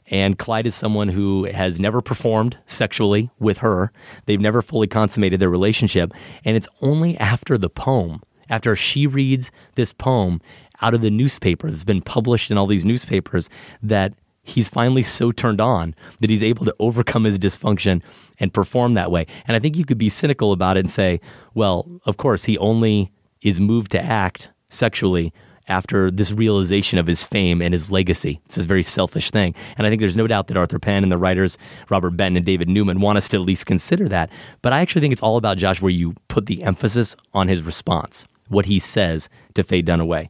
And 0.08 0.38
Clyde 0.38 0.66
is 0.66 0.74
someone 0.74 1.08
who 1.08 1.44
has 1.44 1.80
never 1.80 2.02
performed 2.02 2.58
sexually 2.66 3.30
with 3.38 3.58
her. 3.58 3.90
They've 4.26 4.38
never 4.38 4.60
fully 4.60 4.86
consummated 4.86 5.40
their 5.40 5.48
relationship. 5.48 6.12
And 6.44 6.58
it's 6.58 6.68
only 6.82 7.16
after 7.16 7.56
the 7.56 7.70
poem, 7.70 8.22
after 8.50 8.76
she 8.76 9.06
reads 9.06 9.50
this 9.76 9.94
poem 9.94 10.42
out 10.82 10.94
of 10.94 11.00
the 11.00 11.10
newspaper 11.10 11.68
that's 11.68 11.84
been 11.84 12.02
published 12.02 12.50
in 12.50 12.58
all 12.58 12.66
these 12.66 12.84
newspapers, 12.84 13.48
that 13.82 14.12
he's 14.42 14.68
finally 14.68 15.02
so 15.02 15.32
turned 15.32 15.60
on 15.60 15.94
that 16.20 16.30
he's 16.30 16.42
able 16.42 16.64
to 16.64 16.74
overcome 16.78 17.24
his 17.24 17.38
dysfunction 17.38 18.00
and 18.38 18.54
perform 18.54 18.94
that 18.94 19.10
way. 19.10 19.26
And 19.46 19.56
I 19.56 19.60
think 19.60 19.76
you 19.76 19.84
could 19.84 19.98
be 19.98 20.08
cynical 20.08 20.52
about 20.52 20.76
it 20.76 20.80
and 20.80 20.90
say, 20.90 21.20
well, 21.54 22.00
of 22.04 22.16
course, 22.16 22.44
he 22.44 22.56
only 22.58 23.10
is 23.42 23.60
moved 23.60 23.90
to 23.92 24.00
act 24.00 24.50
sexually 24.68 25.32
after 25.68 26.12
this 26.12 26.30
realization 26.30 26.96
of 26.96 27.08
his 27.08 27.24
fame 27.24 27.60
and 27.60 27.74
his 27.74 27.90
legacy. 27.90 28.40
It's 28.44 28.54
this 28.54 28.66
very 28.66 28.84
selfish 28.84 29.32
thing. 29.32 29.52
And 29.76 29.84
I 29.84 29.90
think 29.90 29.98
there's 29.98 30.16
no 30.16 30.28
doubt 30.28 30.46
that 30.46 30.56
Arthur 30.56 30.78
Penn 30.78 31.02
and 31.02 31.10
the 31.10 31.18
writers, 31.18 31.58
Robert 31.90 32.10
Benton 32.10 32.36
and 32.36 32.46
David 32.46 32.68
Newman, 32.68 33.00
want 33.00 33.18
us 33.18 33.28
to 33.30 33.36
at 33.36 33.42
least 33.42 33.66
consider 33.66 34.08
that. 34.08 34.30
But 34.62 34.72
I 34.72 34.80
actually 34.80 35.00
think 35.00 35.10
it's 35.10 35.22
all 35.22 35.36
about 35.36 35.58
Josh, 35.58 35.82
where 35.82 35.90
you 35.90 36.14
put 36.28 36.46
the 36.46 36.62
emphasis 36.62 37.16
on 37.34 37.48
his 37.48 37.62
response, 37.62 38.26
what 38.48 38.66
he 38.66 38.78
says 38.78 39.28
to 39.54 39.64
Faye 39.64 39.82
Dunaway. 39.82 40.28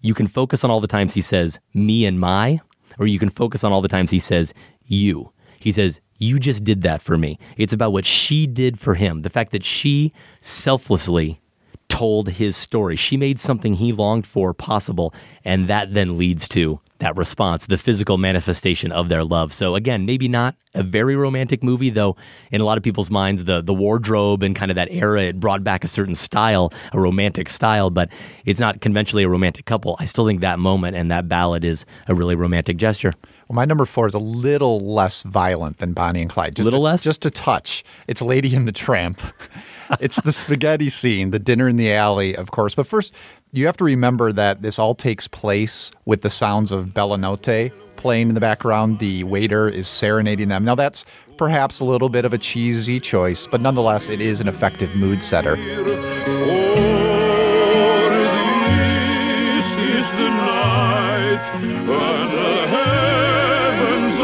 You 0.00 0.14
can 0.14 0.26
focus 0.26 0.64
on 0.64 0.70
all 0.70 0.80
the 0.80 0.86
times 0.86 1.14
he 1.14 1.20
says, 1.20 1.58
me 1.74 2.06
and 2.06 2.20
my, 2.20 2.60
or 2.98 3.06
you 3.06 3.18
can 3.18 3.30
focus 3.30 3.64
on 3.64 3.72
all 3.72 3.80
the 3.80 3.88
times 3.88 4.10
he 4.10 4.20
says, 4.20 4.54
you. 4.84 5.32
He 5.58 5.72
says, 5.72 6.00
You 6.18 6.38
just 6.38 6.64
did 6.64 6.82
that 6.82 7.02
for 7.02 7.18
me. 7.18 7.38
It's 7.56 7.72
about 7.72 7.92
what 7.92 8.06
she 8.06 8.46
did 8.46 8.78
for 8.78 8.94
him. 8.94 9.20
The 9.20 9.30
fact 9.30 9.52
that 9.52 9.64
she 9.64 10.12
selflessly 10.40 11.40
told 11.88 12.30
his 12.30 12.56
story. 12.56 12.96
She 12.96 13.16
made 13.16 13.40
something 13.40 13.74
he 13.74 13.92
longed 13.92 14.26
for 14.26 14.54
possible, 14.54 15.12
and 15.44 15.68
that 15.68 15.94
then 15.94 16.16
leads 16.16 16.46
to 16.48 16.80
that 16.98 17.16
response, 17.16 17.66
the 17.66 17.78
physical 17.78 18.18
manifestation 18.18 18.92
of 18.92 19.08
their 19.08 19.24
love. 19.24 19.52
So 19.52 19.74
again, 19.74 20.04
maybe 20.04 20.28
not 20.28 20.56
a 20.74 20.82
very 20.82 21.16
romantic 21.16 21.62
movie, 21.62 21.90
though 21.90 22.16
in 22.50 22.60
a 22.60 22.64
lot 22.64 22.76
of 22.76 22.84
people's 22.84 23.10
minds, 23.10 23.44
the 23.44 23.62
the 23.62 23.74
wardrobe 23.74 24.42
and 24.42 24.54
kind 24.54 24.70
of 24.70 24.74
that 24.74 24.88
era, 24.90 25.22
it 25.22 25.40
brought 25.40 25.64
back 25.64 25.84
a 25.84 25.88
certain 25.88 26.14
style, 26.14 26.72
a 26.92 27.00
romantic 27.00 27.48
style, 27.48 27.90
but 27.90 28.10
it's 28.44 28.60
not 28.60 28.80
conventionally 28.80 29.24
a 29.24 29.28
romantic 29.28 29.64
couple. 29.64 29.96
I 29.98 30.04
still 30.04 30.26
think 30.26 30.40
that 30.40 30.58
moment 30.58 30.96
and 30.96 31.10
that 31.10 31.28
ballad 31.28 31.64
is 31.64 31.84
a 32.06 32.14
really 32.14 32.34
romantic 32.34 32.76
gesture. 32.76 33.14
Well, 33.48 33.54
my 33.54 33.64
number 33.64 33.86
four 33.86 34.06
is 34.06 34.12
a 34.12 34.18
little 34.18 34.80
less 34.80 35.22
violent 35.22 35.78
than 35.78 35.94
Bonnie 35.94 36.20
and 36.20 36.30
Clyde. 36.30 36.54
Just 36.54 36.66
Little 36.66 36.82
a, 36.82 36.84
less? 36.84 37.02
Just 37.02 37.24
a 37.24 37.30
touch. 37.30 37.82
It's 38.06 38.20
Lady 38.20 38.54
and 38.54 38.68
the 38.68 38.72
Tramp. 38.72 39.22
it's 40.00 40.20
the 40.20 40.32
spaghetti 40.32 40.90
scene, 40.90 41.30
the 41.30 41.38
dinner 41.38 41.66
in 41.66 41.78
the 41.78 41.90
alley, 41.94 42.36
of 42.36 42.50
course. 42.50 42.74
But 42.74 42.86
first, 42.86 43.14
you 43.52 43.66
have 43.66 43.76
to 43.78 43.84
remember 43.84 44.32
that 44.32 44.62
this 44.62 44.78
all 44.78 44.94
takes 44.94 45.26
place 45.26 45.90
with 46.04 46.22
the 46.22 46.30
sounds 46.30 46.70
of 46.72 46.92
Bella 46.92 47.18
Notte 47.18 47.72
playing 47.96 48.28
in 48.28 48.34
the 48.34 48.40
background. 48.40 48.98
The 48.98 49.24
waiter 49.24 49.68
is 49.68 49.88
serenading 49.88 50.48
them. 50.48 50.64
Now, 50.64 50.74
that's 50.74 51.04
perhaps 51.36 51.80
a 51.80 51.84
little 51.84 52.08
bit 52.08 52.24
of 52.24 52.32
a 52.32 52.38
cheesy 52.38 53.00
choice, 53.00 53.46
but 53.46 53.60
nonetheless, 53.60 54.08
it 54.08 54.20
is 54.20 54.40
an 54.40 54.48
effective 54.48 54.94
mood 54.96 55.22
setter. 55.22 55.56
This 55.56 55.66
is 59.76 60.10
the 60.12 60.28
night 60.30 61.40
when 61.86 62.30
the 62.30 62.66
heavens 62.68 64.20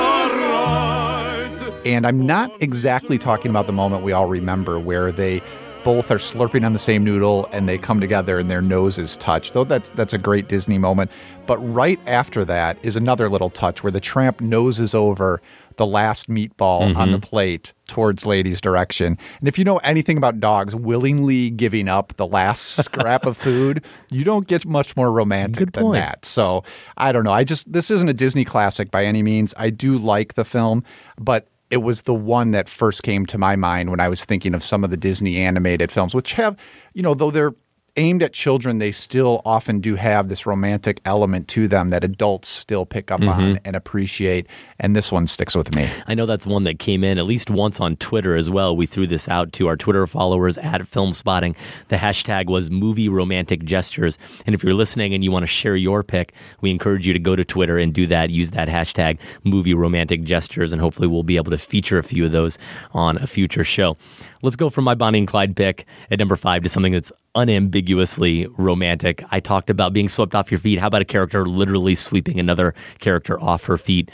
And 1.87 2.07
I'm 2.07 2.27
not 2.27 2.51
exactly 2.63 3.19
talking 3.19 3.51
about 3.51 3.67
the 3.67 3.73
moment 3.73 4.05
we 4.05 4.13
all 4.13 4.27
remember 4.27 4.79
where 4.79 5.11
they 5.13 5.43
both 5.85 6.11
are 6.11 6.17
slurping 6.17 6.65
on 6.65 6.73
the 6.73 6.79
same 6.79 7.05
noodle 7.05 7.49
and 7.53 7.69
they 7.69 7.79
come 7.79 8.01
together 8.01 8.39
and 8.39 8.51
their 8.51 8.63
noses 8.63 9.17
touch. 9.17 9.53
Though 9.53 9.65
that's 9.65 9.91
that's 9.91 10.13
a 10.13 10.19
great 10.19 10.49
Disney 10.49 10.79
moment. 10.79 11.11
But 11.47 11.59
right 11.59 12.01
after 12.07 12.45
that 12.47 12.79
is 12.83 12.97
another 12.97 13.29
little 13.29 13.51
touch 13.51 13.85
where 13.85 13.93
the 13.93 14.01
tramp 14.01 14.41
noses 14.41 14.95
over 14.95 15.43
the 15.77 15.87
last 15.87 16.29
meatball 16.29 16.95
on 16.97 17.11
the 17.11 17.19
mm-hmm. 17.19 17.29
plate 17.29 17.73
towards 17.89 18.25
Lady's 18.25 18.61
direction. 18.61 19.19
And 19.41 19.49
if 19.49 19.59
you 19.59 19.65
know 19.65 19.79
anything 19.79 20.17
about 20.17 20.41
dogs 20.41 20.75
willingly 20.75 21.51
giving 21.51 21.89
up 21.89 22.17
the 22.17 22.27
last 22.27 22.63
scrap 22.85 23.27
of 23.27 23.37
food, 23.37 23.85
you 24.11 24.25
don't 24.25 24.47
get 24.47 24.65
much 24.65 24.97
more 24.97 25.13
romantic 25.13 25.73
than 25.73 25.91
that. 25.93 26.25
So 26.25 26.65
I 26.97 27.13
don't 27.13 27.25
know. 27.25 27.33
I 27.33 27.45
just 27.45 27.73
this 27.73 27.91
isn't 27.91 28.09
a 28.09 28.15
Disney 28.15 28.45
classic 28.45 28.91
by 28.91 29.05
any 29.05 29.23
means. 29.23 29.53
I 29.57 29.71
do 29.71 29.99
like 29.99 30.35
the 30.35 30.45
film, 30.45 30.85
but 31.19 31.49
it 31.75 31.83
was 31.83 32.03
the 32.03 32.15
one 32.15 32.53
that 32.53 32.69
first 32.69 33.03
came 33.03 33.27
to 33.27 33.37
my 33.37 33.57
mind 33.57 33.91
when 33.91 33.99
I 33.99 34.09
was 34.09 34.25
thinking 34.25 34.55
of 34.55 34.63
some 34.63 34.85
of 34.85 34.91
the 34.91 34.97
Disney 34.97 35.39
animated 35.39 35.91
films, 35.91 36.15
which 36.15 36.33
have, 36.35 36.57
you 36.93 37.03
know, 37.03 37.15
though 37.15 37.33
they're 37.33 37.53
aimed 37.97 38.23
at 38.23 38.33
children, 38.33 38.79
they 38.79 38.93
still 38.93 39.43
often 39.45 39.81
do 39.81 39.97
have 39.97 40.29
this 40.29 40.47
romantic 40.47 41.01
element 41.05 41.49
to 41.49 41.67
them 41.67 41.91
that 41.91 42.05
adults 42.05 42.47
still 42.47 42.87
pick 42.87 43.11
up 43.11 43.19
mm-hmm. 43.19 43.29
on 43.29 43.61
and 43.65 43.75
appreciate. 43.75 44.47
And 44.85 44.95
this 44.95 45.11
one 45.11 45.27
sticks 45.27 45.55
with 45.55 45.75
me. 45.75 45.89
I 46.07 46.13
know 46.13 46.27
that's 46.27 46.47
one 46.47 46.65
that 46.65 46.79
came 46.79 47.05
in 47.05 47.17
at 47.17 47.25
least 47.25 47.49
once 47.49 47.81
on 47.81 47.97
Twitter 47.97 48.37
as 48.37 48.51
well. 48.51 48.77
We 48.77 48.85
threw 48.85 49.07
this 49.07 49.31
out 49.31 49.51
to 49.55 49.67
our 49.67 49.79
Twitter 49.79 50.07
followers 50.07 50.59
at 50.59 50.83
Filmspotting. 50.83 51.57
The 51.89 51.97
hashtag 51.97 52.49
was 52.49 52.71
movie 52.71 53.09
romantic 53.09 53.65
gestures. 53.65 54.19
And 54.45 54.55
if 54.55 54.63
you're 54.63 54.75
listening 54.75 55.15
and 55.15 55.25
you 55.25 55.31
want 55.31 55.45
to 55.45 55.47
share 55.47 55.75
your 55.75 56.03
pick, 56.03 56.35
we 56.61 56.71
encourage 56.71 57.07
you 57.07 57.15
to 57.15 57.19
go 57.19 57.35
to 57.35 57.47
Twitter 57.47 57.79
and 57.79 57.95
do 57.95 58.07
that. 58.09 58.29
Use 58.29 58.51
that 58.51 58.69
hashtag 58.69 59.17
movie 59.43 59.73
romantic 59.73 60.23
gestures, 60.23 60.71
and 60.71 60.83
hopefully 60.83 61.09
we'll 61.09 61.23
be 61.23 61.37
able 61.37 61.53
to 61.53 61.57
feature 61.57 61.97
a 61.97 62.03
few 62.03 62.27
of 62.27 62.33
those 62.33 62.59
on 62.93 63.17
a 63.17 63.27
future 63.27 63.65
show. 63.65 63.97
Let's 64.43 64.57
go 64.57 64.69
from 64.69 64.85
my 64.85 64.95
Bonnie 64.95 65.21
and 65.21 65.27
Clyde 65.27 65.57
pick 65.57 65.87
at 66.11 66.19
number 66.19 66.37
five 66.37 66.63
to 66.63 66.69
something 66.69 66.93
that's 66.93 67.11
unambiguously 67.35 68.49
romantic. 68.59 69.25
I 69.31 69.41
talked 69.41 69.71
about 69.71 69.95
being 69.95 70.11
swept 70.11 70.35
off 70.35 70.51
your 70.51 70.61
feet. 70.61 70.79
How 70.79 70.89
about 70.89 71.01
a 71.01 71.07
character 71.07 71.47
literally 71.47 71.95
sweeping 71.95 72.39
another 72.39 72.75
character 73.01 73.41
off 73.41 73.65
her 73.65 73.79
feet? 73.79 74.11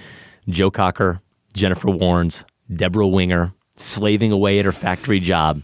Joe 0.48 0.70
Cocker, 0.70 1.20
Jennifer 1.52 1.88
Warnes, 1.88 2.44
Debra 2.72 3.06
Winger, 3.06 3.52
slaving 3.76 4.32
away 4.32 4.58
at 4.58 4.64
her 4.64 4.72
factory 4.72 5.20
job. 5.20 5.62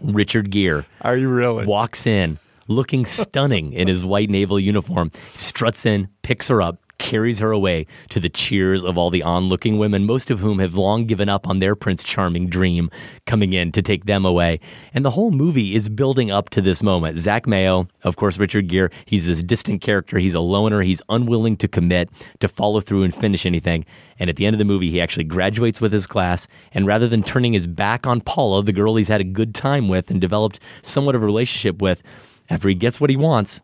Richard 0.00 0.50
Gere 0.50 0.84
Are 1.02 1.16
you 1.16 1.28
really? 1.28 1.66
walks 1.66 2.06
in 2.06 2.38
looking 2.68 3.04
stunning 3.06 3.72
in 3.72 3.88
his 3.88 4.04
white 4.04 4.30
naval 4.30 4.60
uniform, 4.60 5.10
struts 5.34 5.84
in, 5.86 6.08
picks 6.22 6.48
her 6.48 6.62
up, 6.62 6.78
carries 6.98 7.38
her 7.38 7.52
away 7.52 7.86
to 8.10 8.20
the 8.20 8.28
cheers 8.28 8.84
of 8.84 8.98
all 8.98 9.10
the 9.10 9.22
onlooking 9.22 9.78
women, 9.78 10.04
most 10.04 10.30
of 10.30 10.40
whom 10.40 10.58
have 10.58 10.74
long 10.74 11.06
given 11.06 11.28
up 11.28 11.46
on 11.46 11.58
their 11.58 11.74
Prince 11.74 12.02
Charming 12.02 12.48
dream 12.48 12.90
coming 13.26 13.52
in 13.52 13.72
to 13.72 13.82
take 13.82 14.04
them 14.04 14.24
away. 14.24 14.60
And 14.92 15.04
the 15.04 15.12
whole 15.12 15.30
movie 15.30 15.74
is 15.74 15.88
building 15.88 16.30
up 16.30 16.50
to 16.50 16.60
this 16.60 16.82
moment. 16.82 17.18
Zack 17.18 17.46
Mayo, 17.46 17.88
of 18.02 18.16
course, 18.16 18.38
Richard 18.38 18.68
Gere, 18.68 18.90
he's 19.06 19.26
this 19.26 19.42
distant 19.42 19.80
character. 19.80 20.18
He's 20.18 20.34
a 20.34 20.40
loner. 20.40 20.82
He's 20.82 21.02
unwilling 21.08 21.56
to 21.58 21.68
commit, 21.68 22.10
to 22.40 22.48
follow 22.48 22.80
through 22.80 23.04
and 23.04 23.14
finish 23.14 23.46
anything. 23.46 23.84
And 24.18 24.28
at 24.28 24.36
the 24.36 24.46
end 24.46 24.54
of 24.54 24.58
the 24.58 24.64
movie, 24.64 24.90
he 24.90 25.00
actually 25.00 25.24
graduates 25.24 25.80
with 25.80 25.92
his 25.92 26.06
class. 26.06 26.48
And 26.72 26.86
rather 26.86 27.08
than 27.08 27.22
turning 27.22 27.52
his 27.52 27.66
back 27.66 28.06
on 28.06 28.20
Paula, 28.20 28.62
the 28.62 28.72
girl 28.72 28.96
he's 28.96 29.08
had 29.08 29.20
a 29.20 29.24
good 29.24 29.54
time 29.54 29.88
with 29.88 30.10
and 30.10 30.20
developed 30.20 30.60
somewhat 30.82 31.14
of 31.14 31.22
a 31.22 31.26
relationship 31.26 31.80
with, 31.80 32.02
after 32.50 32.68
he 32.68 32.74
gets 32.74 33.00
what 33.00 33.10
he 33.10 33.16
wants, 33.16 33.60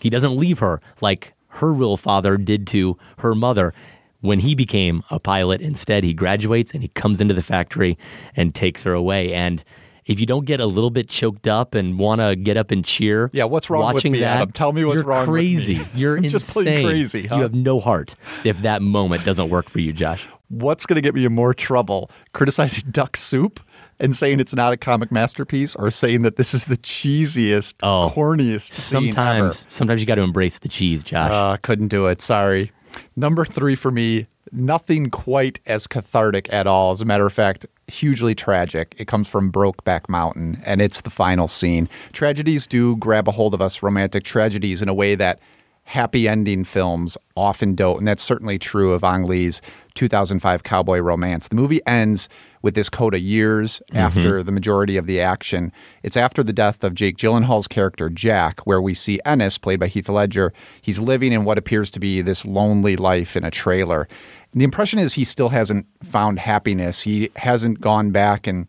he 0.00 0.10
doesn't 0.10 0.36
leave 0.36 0.58
her 0.58 0.80
like 1.00 1.33
her 1.54 1.72
real 1.72 1.96
father 1.96 2.36
did 2.36 2.66
to 2.68 2.96
her 3.18 3.34
mother 3.34 3.72
when 4.20 4.40
he 4.40 4.54
became 4.54 5.02
a 5.10 5.20
pilot. 5.20 5.60
Instead, 5.60 6.04
he 6.04 6.14
graduates 6.14 6.72
and 6.72 6.82
he 6.82 6.88
comes 6.88 7.20
into 7.20 7.34
the 7.34 7.42
factory 7.42 7.98
and 8.36 8.54
takes 8.54 8.82
her 8.84 8.92
away. 8.94 9.32
And 9.34 9.62
if 10.06 10.18
you 10.20 10.26
don't 10.26 10.44
get 10.44 10.60
a 10.60 10.66
little 10.66 10.90
bit 10.90 11.08
choked 11.08 11.46
up 11.46 11.74
and 11.74 11.98
want 11.98 12.20
to 12.20 12.34
get 12.36 12.56
up 12.56 12.70
and 12.70 12.84
cheer, 12.84 13.30
Yeah, 13.32 13.44
what's 13.44 13.70
wrong 13.70 13.94
with 13.94 14.04
me, 14.04 14.20
that, 14.20 14.36
Adam? 14.36 14.52
Tell 14.52 14.72
me 14.72 14.84
what's 14.84 14.96
you're 15.00 15.04
wrong 15.06 15.20
with 15.20 15.28
me. 15.28 15.32
crazy. 15.34 15.86
You're 15.94 16.16
insane. 16.16 16.30
just 16.30 16.52
plain 16.52 16.86
crazy, 16.86 17.26
huh? 17.26 17.36
You 17.36 17.42
have 17.42 17.54
no 17.54 17.80
heart 17.80 18.14
if 18.44 18.60
that 18.62 18.82
moment 18.82 19.24
doesn't 19.24 19.48
work 19.48 19.68
for 19.68 19.78
you, 19.80 19.92
Josh. 19.92 20.26
What's 20.48 20.84
going 20.86 20.96
to 20.96 21.00
get 21.00 21.14
me 21.14 21.24
in 21.24 21.32
more 21.34 21.54
trouble? 21.54 22.10
Criticizing 22.32 22.90
duck 22.90 23.16
soup 23.16 23.60
and 24.00 24.16
saying 24.16 24.40
it's 24.40 24.54
not 24.54 24.72
a 24.72 24.76
comic 24.76 25.10
masterpiece 25.12 25.74
or 25.76 25.90
saying 25.90 26.22
that 26.22 26.36
this 26.36 26.54
is 26.54 26.64
the 26.66 26.76
cheesiest, 26.76 27.74
Oh, 27.82 28.10
corniest 28.14 28.72
scene 28.72 29.12
Sometimes, 29.12 29.66
sometimes 29.72 30.00
you 30.00 30.06
got 30.06 30.16
to 30.16 30.22
embrace 30.22 30.58
the 30.58 30.68
cheese, 30.68 31.04
Josh. 31.04 31.26
ever. 31.30 31.34
Uh, 31.34 31.56
couldn't 31.62 31.88
do 31.88 32.06
it. 32.06 32.20
Sorry. 32.22 32.72
Number 33.16 33.44
three 33.44 33.74
for 33.74 33.90
me, 33.90 34.26
nothing 34.52 35.10
quite 35.10 35.60
as 35.66 35.86
cathartic 35.86 36.52
at 36.52 36.66
all. 36.66 36.92
As 36.92 37.00
a 37.00 37.04
matter 37.04 37.26
of 37.26 37.32
fact, 37.32 37.66
hugely 37.88 38.34
tragic. 38.34 38.94
It 38.98 39.06
comes 39.08 39.28
from 39.28 39.50
Brokeback 39.52 40.08
Mountain, 40.08 40.62
and 40.64 40.80
it's 40.80 41.00
the 41.00 41.10
final 41.10 41.48
scene. 41.48 41.88
Tragedies 42.12 42.66
do 42.66 42.96
grab 42.96 43.26
a 43.28 43.32
hold 43.32 43.52
of 43.54 43.60
us, 43.60 43.82
romantic 43.82 44.24
tragedies, 44.24 44.80
in 44.80 44.88
a 44.88 44.94
way 44.94 45.14
that 45.16 45.40
happy 45.86 46.26
ending 46.28 46.64
films 46.64 47.18
often 47.36 47.74
don't. 47.74 47.98
And 47.98 48.08
that's 48.08 48.22
certainly 48.22 48.58
true 48.58 48.92
of 48.92 49.04
Ang 49.04 49.24
Lee's 49.24 49.60
2005 49.96 50.62
Cowboy 50.62 50.98
Romance. 51.00 51.48
The 51.48 51.56
movie 51.56 51.80
ends 51.86 52.28
with 52.64 52.74
this 52.74 52.88
coda 52.88 53.20
years 53.20 53.82
mm-hmm. 53.90 53.98
after 53.98 54.42
the 54.42 54.50
majority 54.50 54.96
of 54.96 55.06
the 55.06 55.20
action. 55.20 55.70
It's 56.02 56.16
after 56.16 56.42
the 56.42 56.52
death 56.52 56.82
of 56.82 56.94
Jake 56.94 57.18
Gyllenhaal's 57.18 57.68
character 57.68 58.08
Jack, 58.08 58.66
where 58.66 58.80
we 58.80 58.94
see 58.94 59.20
Ennis, 59.26 59.58
played 59.58 59.78
by 59.78 59.86
Heath 59.86 60.08
Ledger. 60.08 60.54
He's 60.80 60.98
living 60.98 61.34
in 61.34 61.44
what 61.44 61.58
appears 61.58 61.90
to 61.90 62.00
be 62.00 62.22
this 62.22 62.46
lonely 62.46 62.96
life 62.96 63.36
in 63.36 63.44
a 63.44 63.50
trailer. 63.50 64.08
And 64.52 64.62
the 64.62 64.64
impression 64.64 64.98
is 64.98 65.12
he 65.12 65.24
still 65.24 65.50
hasn't 65.50 65.86
found 66.02 66.38
happiness. 66.38 67.02
He 67.02 67.28
hasn't 67.36 67.82
gone 67.82 68.12
back 68.12 68.46
and 68.46 68.66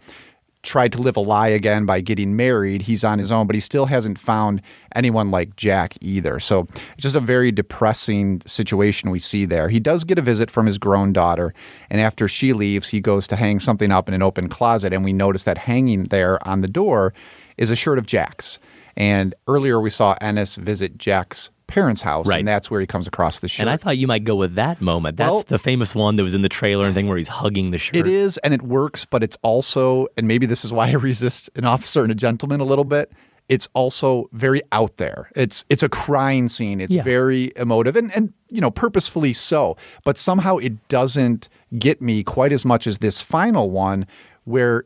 tried 0.65 0.91
to 0.93 1.01
live 1.01 1.15
a 1.15 1.21
lie 1.21 1.47
again 1.47 1.85
by 1.85 2.01
getting 2.01 2.35
married. 2.35 2.81
He's 2.81 3.03
on 3.03 3.19
his 3.19 3.31
own, 3.31 3.47
but 3.47 3.55
he 3.55 3.59
still 3.59 3.85
hasn't 3.85 4.19
found 4.19 4.61
anyone 4.95 5.31
like 5.31 5.55
Jack 5.55 5.95
either. 6.01 6.39
So 6.39 6.67
it's 6.73 7.03
just 7.03 7.15
a 7.15 7.21
very 7.21 7.51
depressing 7.51 8.41
situation 8.45 9.11
we 9.11 9.19
see 9.19 9.45
there. 9.45 9.69
He 9.69 9.79
does 9.79 10.03
get 10.03 10.17
a 10.17 10.21
visit 10.21 10.51
from 10.51 10.65
his 10.65 10.77
grown 10.77 11.13
daughter, 11.13 11.53
and 11.89 12.01
after 12.01 12.27
she 12.27 12.51
leaves, 12.53 12.89
he 12.89 12.99
goes 12.99 13.27
to 13.27 13.35
hang 13.35 13.59
something 13.59 13.91
up 13.91 14.07
in 14.07 14.13
an 14.13 14.21
open 14.21 14.49
closet, 14.49 14.91
and 14.91 15.03
we 15.03 15.13
notice 15.13 15.43
that 15.43 15.57
hanging 15.57 16.05
there 16.05 16.45
on 16.47 16.61
the 16.61 16.67
door 16.67 17.13
is 17.57 17.69
a 17.69 17.75
shirt 17.75 17.97
of 17.97 18.05
Jack's. 18.05 18.59
And 18.97 19.35
earlier 19.47 19.79
we 19.79 19.89
saw 19.89 20.15
Ennis 20.21 20.55
visit 20.55 20.97
Jack's 20.97 21.49
parents' 21.67 22.01
house, 22.01 22.27
Right. 22.27 22.39
and 22.39 22.47
that's 22.47 22.69
where 22.69 22.79
he 22.81 22.87
comes 22.87 23.07
across 23.07 23.39
the 23.39 23.47
shirt. 23.47 23.61
and 23.61 23.69
I 23.69 23.77
thought 23.77 23.97
you 23.97 24.07
might 24.07 24.23
go 24.23 24.35
with 24.35 24.55
that 24.55 24.81
moment. 24.81 25.17
That's 25.17 25.31
Well- 25.31 25.43
the 25.47 25.59
famous 25.59 25.95
one 25.95 26.15
that 26.15 26.23
was 26.23 26.33
in 26.33 26.41
the 26.41 26.49
trailer 26.49 26.85
and 26.85 26.93
thing 26.95 27.07
where 27.07 27.17
he's 27.17 27.27
hugging 27.27 27.71
the 27.71 27.77
shirt. 27.77 27.95
It 27.95 28.07
is, 28.07 28.37
and 28.39 28.53
it 28.53 28.61
works, 28.61 29.05
but 29.05 29.23
it's 29.23 29.37
also, 29.41 30.07
and 30.17 30.27
maybe 30.27 30.45
this 30.45 30.63
is 30.65 30.71
why 30.71 30.87
I 30.89 30.93
resist 30.93 31.49
an 31.55 31.65
officer 31.65 32.03
and 32.03 32.11
a 32.11 32.15
gentleman 32.15 32.59
a 32.59 32.65
little 32.65 32.85
bit. 32.85 33.11
It's 33.47 33.67
also 33.75 34.27
very 34.33 34.61
out 34.71 34.97
there. 34.97 35.29
It's 35.35 35.65
it's 35.69 35.83
a 35.83 35.89
crying 35.89 36.49
scene. 36.49 36.81
It's 36.81 36.91
Yeah. 36.91 37.03
very 37.03 37.51
emotive, 37.55 37.95
and 37.95 38.11
and 38.15 38.33
you 38.49 38.59
know 38.59 38.71
purposefully 38.71 39.33
so. 39.33 39.77
But 40.03 40.17
somehow 40.17 40.57
it 40.57 40.87
doesn't 40.87 41.47
get 41.77 42.01
me 42.01 42.23
quite 42.23 42.51
as 42.51 42.65
much 42.65 42.87
as 42.87 42.97
this 42.99 43.21
final 43.21 43.69
one, 43.69 44.07
where 44.45 44.85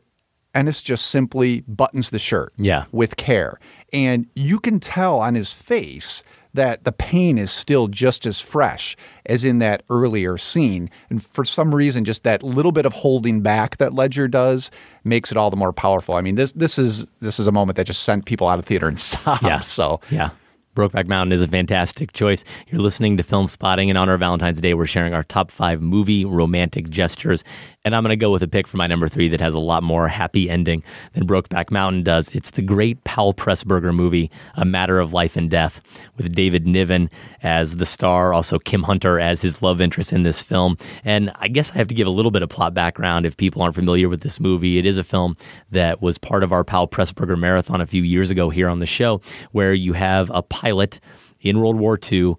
Ennis 0.54 0.82
just 0.82 1.06
simply 1.06 1.62
buttons 1.68 2.10
the 2.10 2.18
shirt, 2.18 2.52
Yeah. 2.58 2.84
with 2.92 3.16
care, 3.16 3.58
and 3.94 4.26
you 4.34 4.58
can 4.58 4.78
tell 4.78 5.20
on 5.20 5.36
his 5.36 5.54
face 5.54 6.22
that 6.54 6.84
the 6.84 6.92
pain 6.92 7.38
is 7.38 7.50
still 7.50 7.88
just 7.88 8.26
as 8.26 8.40
fresh 8.40 8.96
as 9.26 9.44
in 9.44 9.58
that 9.60 9.82
earlier 9.90 10.36
scene. 10.36 10.90
And 11.08 11.24
for 11.24 11.44
some 11.44 11.74
reason, 11.74 12.04
just 12.04 12.24
that 12.24 12.42
little 12.42 12.72
bit 12.72 12.86
of 12.86 12.92
holding 12.92 13.40
back 13.40 13.76
that 13.76 13.94
Ledger 13.94 14.28
does 14.28 14.70
makes 15.04 15.30
it 15.30 15.36
all 15.36 15.50
the 15.50 15.56
more 15.56 15.72
powerful. 15.72 16.14
I 16.14 16.20
mean, 16.20 16.34
this 16.34 16.52
this 16.52 16.78
is 16.78 17.06
this 17.20 17.38
is 17.38 17.46
a 17.46 17.52
moment 17.52 17.76
that 17.76 17.86
just 17.86 18.02
sent 18.02 18.26
people 18.26 18.48
out 18.48 18.58
of 18.58 18.64
theater 18.64 18.88
and 18.88 18.98
sobbed. 19.00 19.42
Yeah. 19.42 19.60
So 19.60 20.00
Yeah. 20.10 20.30
Brokeback 20.76 21.08
Mountain 21.08 21.32
is 21.32 21.42
a 21.42 21.48
fantastic 21.48 22.12
choice. 22.12 22.44
You're 22.68 22.80
listening 22.80 23.16
to 23.16 23.24
Filmspotting, 23.24 23.88
and 23.88 23.98
on 23.98 24.08
our 24.08 24.16
Valentine's 24.16 24.60
Day, 24.60 24.72
we're 24.72 24.86
sharing 24.86 25.12
our 25.12 25.24
top 25.24 25.50
five 25.50 25.82
movie 25.82 26.24
romantic 26.24 26.88
gestures. 26.88 27.42
And 27.82 27.96
I'm 27.96 28.02
going 28.02 28.10
to 28.10 28.16
go 28.16 28.30
with 28.30 28.42
a 28.42 28.48
pick 28.48 28.68
for 28.68 28.76
my 28.76 28.86
number 28.86 29.08
three 29.08 29.28
that 29.28 29.40
has 29.40 29.54
a 29.54 29.58
lot 29.58 29.82
more 29.82 30.08
happy 30.08 30.50
ending 30.50 30.82
than 31.14 31.26
Brokeback 31.26 31.70
Mountain 31.70 32.02
does. 32.02 32.28
It's 32.34 32.50
the 32.50 32.60
great 32.60 33.04
Powell 33.04 33.32
Pressburger 33.32 33.94
movie, 33.94 34.30
A 34.54 34.66
Matter 34.66 35.00
of 35.00 35.14
Life 35.14 35.34
and 35.34 35.48
Death, 35.48 35.80
with 36.18 36.34
David 36.34 36.66
Niven 36.66 37.08
as 37.42 37.76
the 37.76 37.86
star, 37.86 38.34
also 38.34 38.58
Kim 38.58 38.82
Hunter 38.82 39.18
as 39.18 39.40
his 39.40 39.62
love 39.62 39.80
interest 39.80 40.12
in 40.12 40.24
this 40.24 40.42
film. 40.42 40.76
And 41.06 41.32
I 41.36 41.48
guess 41.48 41.70
I 41.70 41.78
have 41.78 41.88
to 41.88 41.94
give 41.94 42.06
a 42.06 42.10
little 42.10 42.30
bit 42.30 42.42
of 42.42 42.50
plot 42.50 42.74
background 42.74 43.24
if 43.24 43.38
people 43.38 43.62
aren't 43.62 43.74
familiar 43.74 44.10
with 44.10 44.20
this 44.20 44.40
movie. 44.40 44.76
It 44.76 44.84
is 44.84 44.98
a 44.98 45.04
film 45.04 45.38
that 45.70 46.02
was 46.02 46.18
part 46.18 46.42
of 46.42 46.52
our 46.52 46.64
Powell 46.64 46.86
Pressburger 46.86 47.38
marathon 47.38 47.80
a 47.80 47.86
few 47.86 48.02
years 48.02 48.30
ago 48.30 48.50
here 48.50 48.68
on 48.68 48.80
the 48.80 48.86
show, 48.86 49.22
where 49.52 49.72
you 49.72 49.94
have 49.94 50.30
a 50.34 50.42
pilot 50.42 51.00
in 51.40 51.60
World 51.60 51.76
War 51.76 51.98
II, 52.12 52.34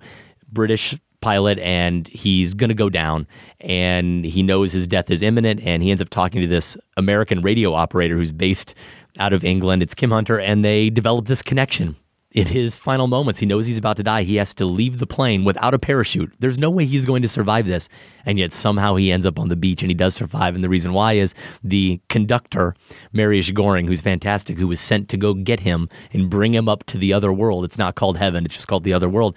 British 0.51 0.99
pilot, 1.21 1.59
and 1.59 2.07
he's 2.07 2.53
going 2.53 2.69
to 2.69 2.75
go 2.75 2.89
down. 2.89 3.27
And 3.59 4.25
he 4.25 4.43
knows 4.43 4.73
his 4.73 4.87
death 4.87 5.09
is 5.09 5.21
imminent, 5.21 5.61
and 5.61 5.81
he 5.83 5.91
ends 5.91 6.01
up 6.01 6.09
talking 6.09 6.41
to 6.41 6.47
this 6.47 6.75
American 6.97 7.41
radio 7.41 7.73
operator 7.73 8.15
who's 8.15 8.31
based 8.31 8.75
out 9.19 9.33
of 9.33 9.43
England. 9.43 9.83
It's 9.83 9.95
Kim 9.95 10.11
Hunter, 10.11 10.39
and 10.39 10.65
they 10.65 10.89
develop 10.89 11.27
this 11.27 11.41
connection. 11.41 11.95
in 12.31 12.47
his 12.47 12.75
final 12.77 13.07
moments, 13.07 13.39
he 13.39 13.45
knows 13.45 13.65
he's 13.65 13.77
about 13.77 13.97
to 13.97 14.03
die. 14.03 14.23
He 14.23 14.37
has 14.37 14.53
to 14.53 14.65
leave 14.65 14.99
the 14.99 15.07
plane 15.07 15.43
without 15.43 15.73
a 15.73 15.79
parachute. 15.79 16.33
There's 16.39 16.57
no 16.57 16.69
way 16.69 16.85
he's 16.85 17.05
going 17.05 17.21
to 17.23 17.27
survive 17.27 17.67
this. 17.67 17.89
And 18.25 18.39
yet 18.39 18.53
somehow 18.53 18.95
he 18.95 19.11
ends 19.11 19.25
up 19.25 19.37
on 19.37 19.49
the 19.49 19.55
beach 19.55 19.81
and 19.81 19.89
he 19.89 19.93
does 19.93 20.15
survive. 20.15 20.55
And 20.55 20.63
the 20.63 20.69
reason 20.69 20.93
why 20.93 21.13
is 21.13 21.35
the 21.61 21.99
conductor, 22.07 22.73
Marius 23.11 23.51
Goring, 23.51 23.87
who's 23.87 24.01
fantastic, 24.01 24.57
who 24.57 24.67
was 24.67 24.79
sent 24.79 25.09
to 25.09 25.17
go 25.17 25.33
get 25.33 25.61
him 25.61 25.89
and 26.13 26.29
bring 26.29 26.53
him 26.53 26.69
up 26.69 26.85
to 26.85 26.97
the 26.97 27.11
other 27.11 27.33
world. 27.33 27.65
It's 27.65 27.77
not 27.77 27.95
called 27.95 28.17
heaven, 28.17 28.45
it's 28.45 28.53
just 28.53 28.67
called 28.67 28.85
the 28.85 28.93
other 28.93 29.09
world. 29.09 29.35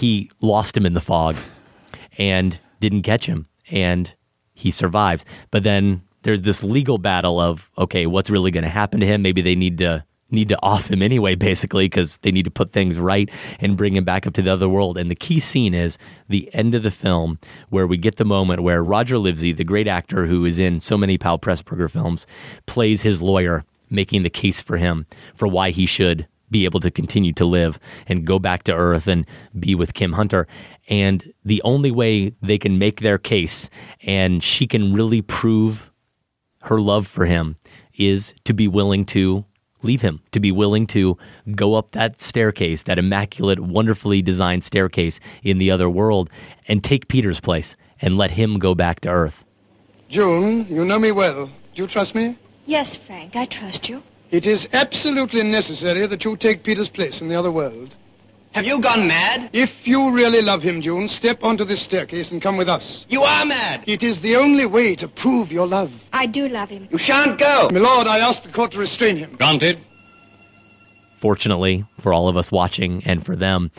He 0.00 0.30
lost 0.40 0.76
him 0.76 0.86
in 0.86 0.94
the 0.94 1.00
fog 1.00 1.36
and 2.16 2.58
didn't 2.80 3.02
catch 3.02 3.26
him. 3.26 3.46
And 3.70 4.14
he 4.54 4.70
survives. 4.70 5.26
But 5.50 5.62
then 5.62 6.02
there's 6.22 6.40
this 6.40 6.62
legal 6.64 6.96
battle 6.96 7.38
of, 7.38 7.68
okay, 7.76 8.06
what's 8.06 8.30
really 8.30 8.50
going 8.50 8.64
to 8.64 8.70
happen 8.70 9.00
to 9.00 9.06
him? 9.06 9.20
Maybe 9.20 9.42
they 9.42 9.54
need 9.54 9.76
to 9.78 10.04
need 10.30 10.48
to 10.48 10.58
off 10.62 10.88
him 10.88 11.02
anyway, 11.02 11.34
basically, 11.34 11.86
because 11.86 12.16
they 12.18 12.30
need 12.30 12.44
to 12.44 12.50
put 12.50 12.70
things 12.70 12.98
right 12.98 13.28
and 13.58 13.76
bring 13.76 13.96
him 13.96 14.04
back 14.04 14.26
up 14.26 14.32
to 14.32 14.42
the 14.42 14.52
other 14.52 14.68
world. 14.68 14.96
And 14.96 15.10
the 15.10 15.16
key 15.16 15.40
scene 15.40 15.74
is 15.74 15.98
the 16.28 16.48
end 16.54 16.74
of 16.74 16.82
the 16.82 16.90
film 16.90 17.38
where 17.68 17.86
we 17.86 17.96
get 17.98 18.16
the 18.16 18.24
moment 18.24 18.62
where 18.62 18.82
Roger 18.82 19.18
Livesey, 19.18 19.52
the 19.52 19.64
great 19.64 19.88
actor 19.88 20.26
who 20.26 20.44
is 20.46 20.58
in 20.58 20.80
so 20.80 20.96
many 20.96 21.18
Powell 21.18 21.38
Pressburger 21.38 21.90
films, 21.90 22.26
plays 22.64 23.02
his 23.02 23.20
lawyer, 23.20 23.64
making 23.90 24.22
the 24.22 24.30
case 24.30 24.62
for 24.62 24.76
him 24.76 25.04
for 25.34 25.46
why 25.46 25.70
he 25.70 25.84
should 25.84 26.26
be 26.50 26.64
able 26.64 26.80
to 26.80 26.90
continue 26.90 27.32
to 27.34 27.44
live 27.44 27.78
and 28.06 28.26
go 28.26 28.38
back 28.38 28.64
to 28.64 28.74
Earth 28.74 29.06
and 29.06 29.26
be 29.58 29.74
with 29.74 29.94
Kim 29.94 30.12
Hunter. 30.12 30.46
And 30.88 31.32
the 31.44 31.62
only 31.62 31.90
way 31.90 32.34
they 32.42 32.58
can 32.58 32.78
make 32.78 33.00
their 33.00 33.18
case 33.18 33.70
and 34.02 34.42
she 34.42 34.66
can 34.66 34.92
really 34.92 35.22
prove 35.22 35.90
her 36.62 36.80
love 36.80 37.06
for 37.06 37.26
him 37.26 37.56
is 37.94 38.34
to 38.44 38.52
be 38.52 38.68
willing 38.68 39.04
to 39.04 39.44
leave 39.82 40.02
him, 40.02 40.20
to 40.32 40.40
be 40.40 40.52
willing 40.52 40.86
to 40.88 41.16
go 41.54 41.74
up 41.74 41.92
that 41.92 42.20
staircase, 42.20 42.82
that 42.82 42.98
immaculate, 42.98 43.60
wonderfully 43.60 44.20
designed 44.20 44.62
staircase 44.64 45.20
in 45.42 45.58
the 45.58 45.70
other 45.70 45.88
world, 45.88 46.28
and 46.68 46.84
take 46.84 47.08
Peter's 47.08 47.40
place 47.40 47.76
and 48.00 48.16
let 48.16 48.32
him 48.32 48.58
go 48.58 48.74
back 48.74 49.00
to 49.00 49.08
Earth. 49.08 49.44
June, 50.08 50.66
you 50.68 50.84
know 50.84 50.98
me 50.98 51.12
well. 51.12 51.46
Do 51.74 51.82
you 51.82 51.86
trust 51.86 52.14
me? 52.14 52.36
Yes, 52.66 52.96
Frank, 52.96 53.36
I 53.36 53.46
trust 53.46 53.88
you. 53.88 54.02
It 54.30 54.46
is 54.46 54.68
absolutely 54.72 55.42
necessary 55.42 56.06
that 56.06 56.24
you 56.24 56.36
take 56.36 56.62
Peter's 56.62 56.88
place 56.88 57.20
in 57.20 57.28
the 57.28 57.34
other 57.34 57.50
world. 57.50 57.96
Have 58.52 58.64
you 58.64 58.80
gone 58.80 59.06
mad? 59.06 59.50
If 59.52 59.86
you 59.86 60.10
really 60.12 60.40
love 60.40 60.62
him, 60.62 60.82
June, 60.82 61.08
step 61.08 61.42
onto 61.42 61.64
this 61.64 61.80
staircase 61.82 62.30
and 62.30 62.40
come 62.40 62.56
with 62.56 62.68
us. 62.68 63.06
You 63.08 63.22
are 63.22 63.44
mad. 63.44 63.84
It 63.86 64.02
is 64.02 64.20
the 64.20 64.36
only 64.36 64.66
way 64.66 64.94
to 64.96 65.08
prove 65.08 65.50
your 65.50 65.66
love. 65.66 65.90
I 66.12 66.26
do 66.26 66.48
love 66.48 66.68
him. 66.68 66.88
You 66.90 66.98
shan't 66.98 67.38
go. 67.38 67.70
My 67.72 67.80
lord, 67.80 68.06
I 68.06 68.18
ask 68.18 68.42
the 68.42 68.48
court 68.50 68.72
to 68.72 68.78
restrain 68.78 69.16
him. 69.16 69.36
Granted. 69.36 69.78
Fortunately 71.14 71.84
for 72.00 72.12
all 72.12 72.28
of 72.28 72.36
us 72.36 72.50
watching 72.50 73.02
and 73.04 73.24
for 73.24 73.36
them, 73.36 73.70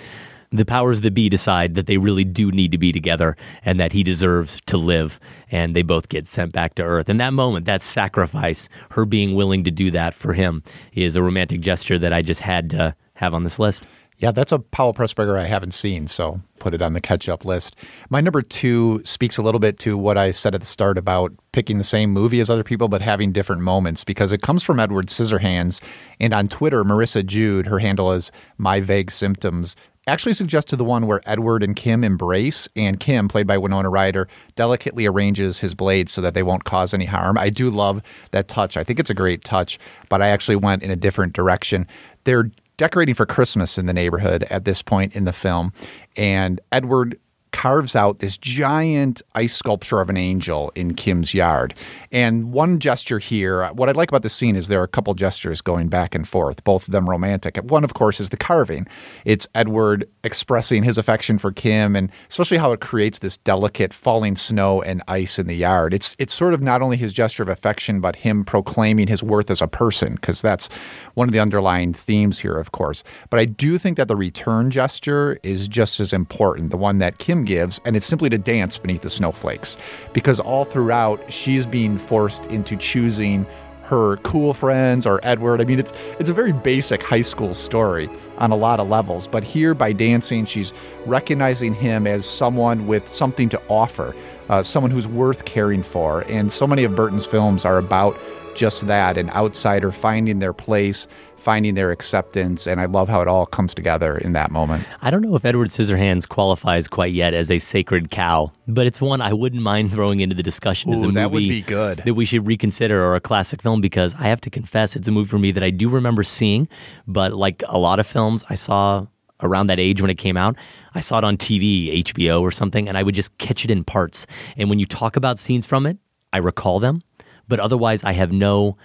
the 0.52 0.65
powers 0.65 1.02
that 1.02 1.14
be 1.14 1.30
decide 1.30 1.76
that 1.76 1.88
they 1.88 1.98
really 1.98 2.26
do 2.26 2.52
need 2.52 2.72
to 2.72 2.78
be 2.78 2.91
together 2.91 3.38
and 3.64 3.80
that 3.80 3.94
he 3.94 4.03
deserves 4.03 4.60
to 4.65 4.78
live. 4.78 5.19
And 5.49 5.76
they 5.76 5.82
both 5.82 6.10
get 6.10 6.28
sent 6.28 6.52
back 6.52 6.76
to 6.76 6.84
Earth. 6.84 7.07
And 7.07 7.19
that 7.22 7.34
moment, 7.34 7.65
that 7.65 7.82
sacrifice, 7.82 8.68
her 8.91 9.06
being 9.06 9.34
willing 9.34 9.64
to 9.64 9.72
do 9.72 9.91
that 9.91 10.14
for 10.14 10.34
him, 10.34 10.64
is 10.94 11.15
a 11.15 11.23
romantic 11.23 11.61
gesture 11.61 11.98
that 11.99 12.14
I 12.14 12.22
just 12.22 12.41
had 12.41 12.69
to 12.72 12.95
have 13.15 13.34
on 13.34 13.44
this 13.44 13.60
list. 13.60 13.86
Yeah, 14.22 14.30
that's 14.30 14.52
a 14.52 14.60
Powell 14.60 14.94
Pressburger 14.94 15.36
I 15.36 15.45
haven't 15.45 15.73
seen, 15.73 16.07
so 16.07 16.41
put 16.60 16.76
it 16.76 16.82
on 16.84 16.94
the 16.94 17.02
catch 17.02 17.28
up 17.28 17.44
list. 17.44 17.76
My 18.11 18.22
number 18.22 18.44
two 18.44 19.02
speaks 19.03 19.40
a 19.40 19.41
little 19.41 19.60
bit 19.60 19.80
to 19.80 19.98
what 19.98 20.15
I 20.15 20.30
said 20.30 20.53
at 20.53 20.61
the 20.61 20.68
start 20.68 20.99
about 20.99 21.32
picking 21.53 21.80
the 21.80 21.84
same 21.84 22.11
movie 22.11 22.40
as 22.40 22.48
other 22.48 22.64
people, 22.64 22.88
but 22.88 23.02
having 23.02 23.32
different 23.32 23.64
moments 23.64 24.03
because 24.03 24.32
it 24.32 24.44
comes 24.44 24.61
from 24.61 24.80
Edward 24.80 25.07
Scissorhands. 25.07 25.82
And 26.19 26.36
on 26.36 26.49
Twitter, 26.49 26.84
Marissa 26.84 27.26
Jude, 27.26 27.65
her 27.65 27.80
handle 27.80 28.11
is 28.11 28.32
My 28.60 28.80
Vague 28.80 29.10
Symptoms, 29.10 29.76
actually 30.07 30.34
suggested 30.34 30.78
the 30.78 30.84
one 30.84 31.07
where 31.07 31.22
Edward 31.26 31.64
and 31.64 31.76
Kim 31.76 32.03
embrace, 32.03 32.68
and 32.76 32.99
Kim, 32.99 33.28
played 33.28 33.48
by 33.48 33.57
Winona 33.57 33.90
Ryder, 33.90 34.28
delicately 34.56 35.06
arranges 35.06 35.60
his 35.60 35.76
blades 35.76 36.11
so 36.11 36.22
that 36.22 36.34
they 36.34 36.44
won't 36.44 36.64
cause 36.64 36.94
any 36.94 37.06
harm. 37.06 37.38
I 37.38 37.49
do 37.49 37.69
love 37.69 38.02
that 38.32 38.48
touch. 38.48 38.78
I 38.78 38.84
think 38.84 38.99
it's 38.99 39.10
a 39.10 39.15
great 39.15 39.44
touch, 39.44 39.80
but 40.10 40.22
I 40.22 40.30
actually 40.30 40.56
went 40.56 40.84
in 40.84 40.91
a 40.91 40.95
different 40.95 41.34
direction. 41.34 41.88
They're 42.23 42.49
decorating 42.78 43.14
for 43.14 43.28
Christmas 43.28 43.78
in 43.78 43.86
the 43.86 43.94
neighborhood 43.94 44.44
at 44.44 44.65
this 44.65 44.82
point 44.82 45.15
in 45.15 45.26
the 45.26 45.34
film. 45.34 45.72
And 46.18 46.60
Edward 46.72 47.19
carves 47.52 47.95
out 47.95 48.19
this 48.19 48.38
giant 48.38 49.22
ice 49.36 49.56
sculpture 49.56 49.99
of 49.99 50.10
an 50.10 50.18
angel 50.18 50.72
in 50.76 50.94
Kim's 50.94 51.34
yard. 51.34 51.73
And 52.11 52.52
one 52.52 52.80
gesture 52.80 53.19
here, 53.19 53.68
what 53.73 53.90
I 53.90 53.91
like 53.91 54.10
about 54.10 54.23
the 54.23 54.30
scene 54.30 54.56
is 54.56 54.68
there 54.68 54.80
are 54.80 54.86
a 54.86 54.88
couple 54.88 55.14
gestures 55.14 55.61
going 55.61 55.88
back 55.88 56.15
and 56.15 56.28
forth, 56.28 56.64
both 56.64 56.88
of 56.88 56.91
them 56.91 57.10
romantic. 57.10 57.57
One, 57.57 57.84
of 57.84 57.94
course, 57.94 58.19
is 58.19 58.30
the 58.30 58.38
carving. 58.38 58.88
It's 59.26 59.48
Edward 59.56 60.07
expressing 60.23 60.84
his 60.84 60.98
affection 60.98 61.38
for 61.38 61.52
Kim 61.52 61.95
and 61.95 62.11
especially 62.30 62.57
how 62.57 62.72
it 62.72 62.82
creates 62.82 63.19
this 63.19 63.38
delicate 63.38 63.94
falling 63.94 64.36
snow 64.36 64.82
and 64.82 65.02
ice 65.07 65.38
in 65.38 65.48
the 65.48 65.56
yard. 65.56 65.94
It's 65.94 66.15
it's 66.19 66.34
sort 66.34 66.53
of 66.53 66.61
not 66.61 66.82
only 66.82 66.98
his 66.98 67.14
gesture 67.14 67.44
of 67.44 67.49
affection, 67.49 68.02
but 68.02 68.15
him 68.15 68.44
proclaiming 68.45 69.07
his 69.07 69.23
worth 69.23 69.52
as 69.52 69.61
a 69.61 69.68
person, 69.68 70.15
because 70.15 70.41
that's 70.41 70.69
one 71.15 71.28
of 71.28 71.34
the 71.34 71.40
underlying 71.40 71.94
themes 71.94 72.40
here, 72.40 72.57
of 72.57 72.72
course. 72.72 73.03
But 73.30 73.40
I 73.40 73.45
do 73.45 73.78
think 73.78 73.98
that 73.98 74.07
the 74.07 74.15
return 74.15 74.72
gesture 74.72 75.40
is 75.44 75.68
just 75.68 75.99
as 75.99 76.14
important, 76.14 76.72
the 76.72 76.78
one 76.78 76.99
that 76.99 77.18
Kim 77.18 77.41
gives, 77.44 77.82
and 77.86 77.96
it's 77.96 78.06
simply 78.06 78.30
to 78.30 78.38
dance 78.38 78.78
beneath 78.78 79.02
the 79.02 79.10
snowflakes. 79.10 79.78
Because 80.14 80.40
all 80.40 80.66
throughout, 80.66 81.32
she's 81.32 81.66
being 81.66 81.98
forced 81.98 82.46
into 82.48 82.76
choosing 82.76 83.46
her 83.92 84.16
cool 84.18 84.54
friends 84.54 85.06
or 85.06 85.20
Edward. 85.22 85.60
I 85.60 85.66
mean, 85.66 85.78
it's 85.78 85.92
it's 86.18 86.30
a 86.30 86.34
very 86.34 86.54
basic 86.54 87.04
high 87.04 87.22
school 87.22 87.54
story 87.54 88.10
on 88.38 88.52
a 88.52 88.56
lot 88.56 88.80
of 88.80 88.88
levels. 88.88 89.28
But 89.28 89.44
here, 89.44 89.74
by 89.74 89.92
dancing, 89.92 90.46
she's 90.46 90.72
recognizing 91.06 91.74
him 91.74 92.08
as 92.08 92.26
someone 92.26 92.88
with 92.88 93.08
something 93.10 93.50
to 93.50 93.62
offer, 93.68 94.16
uh, 94.48 94.64
someone 94.64 94.92
who's 94.92 95.10
worth 95.10 95.44
caring 95.44 95.84
for. 95.84 96.22
And 96.30 96.50
so 96.50 96.66
many 96.66 96.86
of 96.86 96.96
Burton's 96.96 97.26
films 97.26 97.66
are 97.66 97.78
about 97.78 98.18
just 98.56 98.88
that 98.88 99.18
an 99.18 99.30
outsider 99.32 99.92
finding 99.92 100.40
their 100.40 100.54
place 100.54 101.08
finding 101.42 101.74
their 101.74 101.92
acceptance. 101.92 102.68
And 102.68 102.80
I 102.80 102.86
love 102.86 103.10
how 103.10 103.22
it 103.22 103.28
all 103.28 103.46
comes 103.46 103.74
together 103.74 104.18
in 104.18 104.34
that 104.34 104.52
moment. 104.52 104.86
I 105.02 105.10
don't 105.10 105.22
know 105.22 105.36
if 105.36 105.44
Edward 105.44 105.70
Scissorhands 105.70 106.30
qualifies 106.30 106.88
quite 106.88 107.14
yet 107.14 107.34
as 107.34 107.50
a 107.50 107.60
sacred 107.60 108.12
cow, 108.12 108.52
but 108.68 108.86
it's 108.86 109.02
one 109.02 109.22
I 109.22 109.34
wouldn't 109.34 109.62
mind 109.62 109.92
throwing 109.92 110.20
into 110.20 110.36
the 110.36 110.44
discussion 110.44 110.92
Ooh, 110.92 110.96
as 110.96 111.04
a 111.04 111.08
movie 111.08 111.16
that 111.20 111.32
would 111.32 111.40
be 111.40 111.62
good. 111.62 112.04
that 112.06 112.14
we 112.14 112.26
should 112.26 112.46
reconsider 112.46 113.04
or 113.04 113.16
a 113.16 113.20
classic 113.20 113.62
film 113.62 113.82
because 113.82 114.16
I 114.16 114.24
have 114.24 114.42
to 114.42 114.50
confess 114.50 114.96
it's 114.96 115.08
a 115.08 115.12
movie 115.12 115.30
for 115.30 115.40
me 115.40 115.52
that 115.52 115.64
I 115.64 115.72
do 115.72 115.90
remember 115.90 116.24
seeing, 116.24 116.68
but 117.08 117.34
like 117.34 117.64
a 117.68 117.78
lot 117.78 118.00
of 118.00 118.08
films 118.08 118.44
I 118.50 118.56
saw 118.56 119.08
around 119.42 119.68
that 119.68 119.80
age 119.80 120.02
when 120.02 120.12
it 120.12 120.18
came 120.18 120.38
out. 120.38 120.56
I 120.94 121.00
saw 121.00 121.18
it 121.18 121.24
on 121.24 121.38
TV, 121.38 122.04
HBO 122.04 122.42
or 122.42 122.52
something, 122.52 122.88
and 122.88 122.98
I 122.98 123.04
would 123.04 123.16
just 123.16 123.36
catch 123.40 123.66
it 123.66 123.72
in 123.72 123.84
parts. 123.84 124.28
And 124.56 124.70
when 124.70 124.78
you 124.80 124.86
talk 124.86 125.16
about 125.16 125.40
scenes 125.40 125.66
from 125.66 125.86
it, 125.86 125.98
I 126.32 126.38
recall 126.38 126.80
them, 126.80 127.02
but 127.48 127.60
otherwise 127.60 128.04
I 128.04 128.14
have 128.14 128.32
no 128.32 128.78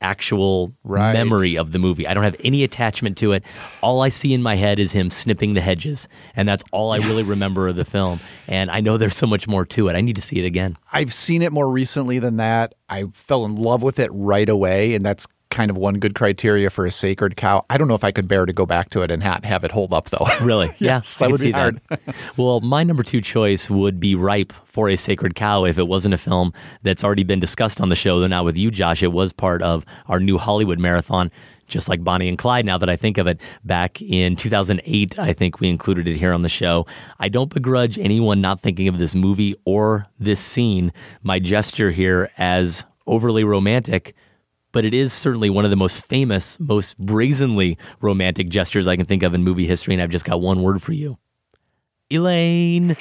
actual 0.00 0.72
Right. 0.84 1.12
memory 1.12 1.56
of 1.56 1.72
the 1.72 1.78
movie. 1.78 2.06
I 2.06 2.14
don't 2.14 2.24
have 2.24 2.36
any 2.42 2.64
attachment 2.64 3.16
to 3.18 3.32
it. 3.32 3.42
All 3.82 4.00
I 4.02 4.08
see 4.08 4.32
in 4.34 4.42
my 4.42 4.56
head 4.56 4.78
is 4.78 4.92
him 4.92 5.10
snipping 5.10 5.54
the 5.54 5.60
hedges, 5.60 6.08
and 6.34 6.48
that's 6.48 6.64
all 6.72 6.92
I 6.92 6.98
really 6.98 7.22
remember 7.22 7.68
of 7.68 7.76
the 7.76 7.84
film. 7.84 8.20
And 8.48 8.70
I 8.70 8.80
know 8.80 8.96
there's 8.96 9.16
so 9.16 9.26
much 9.26 9.46
more 9.46 9.64
to 9.66 9.88
it. 9.88 9.96
I 9.96 10.00
need 10.00 10.16
to 10.16 10.22
see 10.22 10.38
it 10.38 10.44
again. 10.44 10.76
I've 10.92 11.12
seen 11.12 11.42
it 11.42 11.52
more 11.52 11.70
recently 11.70 12.18
than 12.18 12.36
that. 12.38 12.74
I 12.88 13.04
fell 13.12 13.44
in 13.44 13.56
love 13.56 13.82
with 13.82 13.98
it 13.98 14.10
right 14.12 14.48
away, 14.48 14.94
and 14.94 15.04
that's 15.04 15.26
kind 15.50 15.70
of 15.70 15.76
one 15.76 15.94
good 15.94 16.14
criteria 16.14 16.70
for 16.70 16.86
a 16.86 16.92
sacred 16.92 17.36
cow. 17.36 17.64
I 17.68 17.76
don't 17.76 17.88
know 17.88 17.94
if 17.94 18.04
I 18.04 18.12
could 18.12 18.28
bear 18.28 18.46
to 18.46 18.52
go 18.52 18.66
back 18.66 18.88
to 18.90 19.02
it 19.02 19.10
and 19.10 19.22
not 19.22 19.44
have 19.44 19.64
it 19.64 19.72
hold 19.72 19.92
up 19.92 20.10
though. 20.10 20.26
Really? 20.40 20.70
Yes, 20.78 21.18
yeah, 21.20 21.26
that 21.26 21.32
would 21.32 21.40
be 21.40 21.50
hard. 21.50 21.80
well, 22.36 22.60
my 22.60 22.82
number 22.82 23.02
two 23.02 23.20
choice 23.20 23.68
would 23.68 24.00
be 24.00 24.14
ripe 24.14 24.52
for 24.64 24.88
a 24.88 24.96
sacred 24.96 25.34
cow 25.34 25.64
if 25.64 25.76
it 25.76 25.86
wasn't 25.86 26.14
a 26.14 26.18
film 26.18 26.54
that's 26.82 27.04
already 27.04 27.24
been 27.24 27.40
discussed 27.40 27.80
on 27.80 27.90
the 27.90 27.96
show. 27.96 28.20
Though 28.20 28.26
now 28.26 28.42
with 28.42 28.56
you, 28.56 28.70
Josh, 28.70 29.02
it 29.02 29.12
was 29.12 29.32
part 29.32 29.60
of 29.60 29.84
our 30.06 30.18
new 30.18 30.38
Hollywood 30.38 30.78
marathon. 30.78 31.30
Just 31.66 31.88
like 31.88 32.02
Bonnie 32.02 32.28
and 32.28 32.38
Clyde, 32.38 32.64
now 32.64 32.78
that 32.78 32.88
I 32.88 32.96
think 32.96 33.16
of 33.18 33.26
it, 33.28 33.40
back 33.64 34.02
in 34.02 34.34
2008, 34.34 35.18
I 35.18 35.32
think 35.32 35.60
we 35.60 35.68
included 35.68 36.08
it 36.08 36.16
here 36.16 36.32
on 36.32 36.42
the 36.42 36.48
show. 36.48 36.86
I 37.20 37.28
don't 37.28 37.52
begrudge 37.52 37.96
anyone 37.98 38.40
not 38.40 38.60
thinking 38.60 38.88
of 38.88 38.98
this 38.98 39.14
movie 39.14 39.54
or 39.64 40.08
this 40.18 40.40
scene, 40.40 40.92
my 41.22 41.38
gesture 41.38 41.92
here, 41.92 42.30
as 42.38 42.84
overly 43.06 43.44
romantic 43.44 44.14
but 44.72 44.84
it 44.84 44.94
is 44.94 45.12
certainly 45.12 45.50
one 45.50 45.64
of 45.64 45.70
the 45.70 45.76
most 45.76 46.04
famous, 46.04 46.58
most 46.60 46.98
brazenly 46.98 47.78
romantic 48.00 48.48
gestures 48.48 48.86
I 48.86 48.96
can 48.96 49.06
think 49.06 49.22
of 49.22 49.34
in 49.34 49.42
movie 49.44 49.66
history, 49.66 49.94
and 49.94 50.02
I've 50.02 50.10
just 50.10 50.24
got 50.24 50.40
one 50.40 50.62
word 50.62 50.82
for 50.82 50.92
you 50.92 51.18
Elaine. 52.10 52.96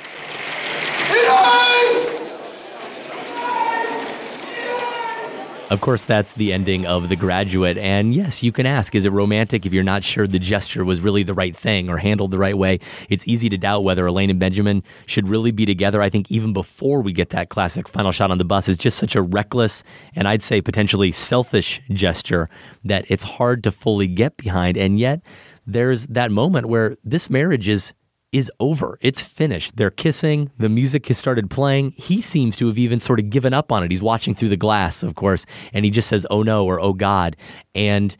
Of 5.69 5.81
course, 5.81 6.03
that's 6.03 6.33
the 6.33 6.51
ending 6.51 6.87
of 6.87 7.09
The 7.09 7.15
Graduate. 7.15 7.77
And 7.77 8.11
yes, 8.15 8.41
you 8.41 8.51
can 8.51 8.65
ask, 8.65 8.95
is 8.95 9.05
it 9.05 9.11
romantic 9.11 9.67
if 9.67 9.73
you're 9.73 9.83
not 9.83 10.03
sure 10.03 10.25
the 10.25 10.39
gesture 10.39 10.83
was 10.83 10.99
really 10.99 11.21
the 11.21 11.35
right 11.35 11.55
thing 11.55 11.91
or 11.91 11.99
handled 11.99 12.31
the 12.31 12.39
right 12.39 12.57
way? 12.57 12.79
It's 13.07 13.27
easy 13.27 13.49
to 13.49 13.57
doubt 13.57 13.83
whether 13.83 14.07
Elaine 14.07 14.31
and 14.31 14.39
Benjamin 14.39 14.81
should 15.05 15.27
really 15.27 15.51
be 15.51 15.67
together. 15.67 16.01
I 16.01 16.09
think 16.09 16.31
even 16.31 16.53
before 16.53 17.01
we 17.01 17.13
get 17.13 17.29
that 17.29 17.49
classic 17.49 17.87
final 17.87 18.11
shot 18.11 18.31
on 18.31 18.39
the 18.39 18.45
bus 18.45 18.67
is 18.67 18.77
just 18.77 18.97
such 18.97 19.15
a 19.15 19.21
reckless 19.21 19.83
and 20.15 20.27
I'd 20.27 20.41
say 20.41 20.59
potentially 20.59 21.11
selfish 21.11 21.81
gesture 21.91 22.49
that 22.83 23.05
it's 23.07 23.23
hard 23.23 23.63
to 23.65 23.71
fully 23.71 24.07
get 24.07 24.37
behind. 24.37 24.75
And 24.75 24.97
yet, 24.97 25.21
there's 25.67 26.07
that 26.07 26.31
moment 26.31 26.67
where 26.67 26.97
this 27.03 27.29
marriage 27.29 27.69
is 27.69 27.93
is 28.31 28.51
over. 28.59 28.97
It's 29.01 29.21
finished. 29.21 29.77
They're 29.77 29.91
kissing. 29.91 30.51
The 30.57 30.69
music 30.69 31.07
has 31.07 31.17
started 31.17 31.49
playing. 31.49 31.91
He 31.91 32.21
seems 32.21 32.57
to 32.57 32.67
have 32.67 32.77
even 32.77 32.99
sort 32.99 33.19
of 33.19 33.29
given 33.29 33.53
up 33.53 33.71
on 33.71 33.83
it. 33.83 33.91
He's 33.91 34.03
watching 34.03 34.35
through 34.35 34.49
the 34.49 34.57
glass, 34.57 35.03
of 35.03 35.15
course, 35.15 35.45
and 35.73 35.85
he 35.85 35.91
just 35.91 36.07
says, 36.07 36.27
"Oh 36.29 36.43
no" 36.43 36.65
or 36.65 36.79
"Oh 36.79 36.93
God," 36.93 37.35
and 37.73 38.15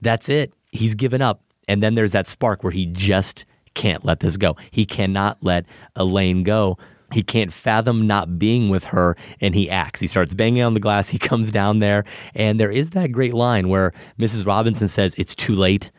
that's 0.00 0.28
it. 0.28 0.52
He's 0.70 0.94
given 0.94 1.22
up. 1.22 1.40
And 1.66 1.82
then 1.82 1.94
there's 1.94 2.12
that 2.12 2.26
spark 2.26 2.62
where 2.62 2.72
he 2.72 2.84
just 2.84 3.46
can't 3.72 4.04
let 4.04 4.20
this 4.20 4.36
go. 4.36 4.56
He 4.70 4.84
cannot 4.84 5.38
let 5.42 5.64
Elaine 5.96 6.42
go. 6.42 6.76
He 7.12 7.22
can't 7.22 7.52
fathom 7.52 8.06
not 8.06 8.38
being 8.38 8.68
with 8.68 8.84
her, 8.84 9.16
and 9.40 9.54
he 9.54 9.70
acts. 9.70 10.00
He 10.00 10.06
starts 10.06 10.34
banging 10.34 10.62
on 10.62 10.74
the 10.74 10.80
glass. 10.80 11.10
He 11.10 11.18
comes 11.30 11.50
down 11.50 11.78
there, 11.78 12.04
and 12.34 12.58
there 12.58 12.70
is 12.70 12.90
that 12.90 13.12
great 13.12 13.34
line 13.34 13.68
where 13.68 13.92
Mrs. 14.18 14.46
Robinson 14.46 14.88
says, 14.88 15.14
It's 15.16 15.34
too 15.34 15.54
late. 15.54 15.90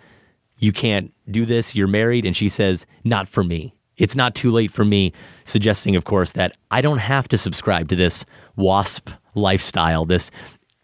You 0.58 0.72
can't 0.72 1.14
do 1.30 1.46
this. 1.46 1.76
You're 1.76 1.88
married. 1.88 2.26
And 2.26 2.36
she 2.36 2.50
says, 2.50 2.86
Not 3.04 3.28
for 3.28 3.44
me. 3.44 3.76
It's 3.98 4.16
not 4.16 4.36
too 4.36 4.52
late 4.52 4.72
for 4.72 4.84
me, 4.84 5.14
suggesting, 5.46 5.96
of 5.96 6.04
course, 6.04 6.34
that 6.34 6.58
I 6.70 6.82
don't 6.82 6.98
have 6.98 7.28
to 7.30 7.38
subscribe 7.38 7.88
to 7.90 7.96
this 7.96 8.26
WASP 8.58 9.10
lifestyle, 9.36 10.06
this 10.06 10.32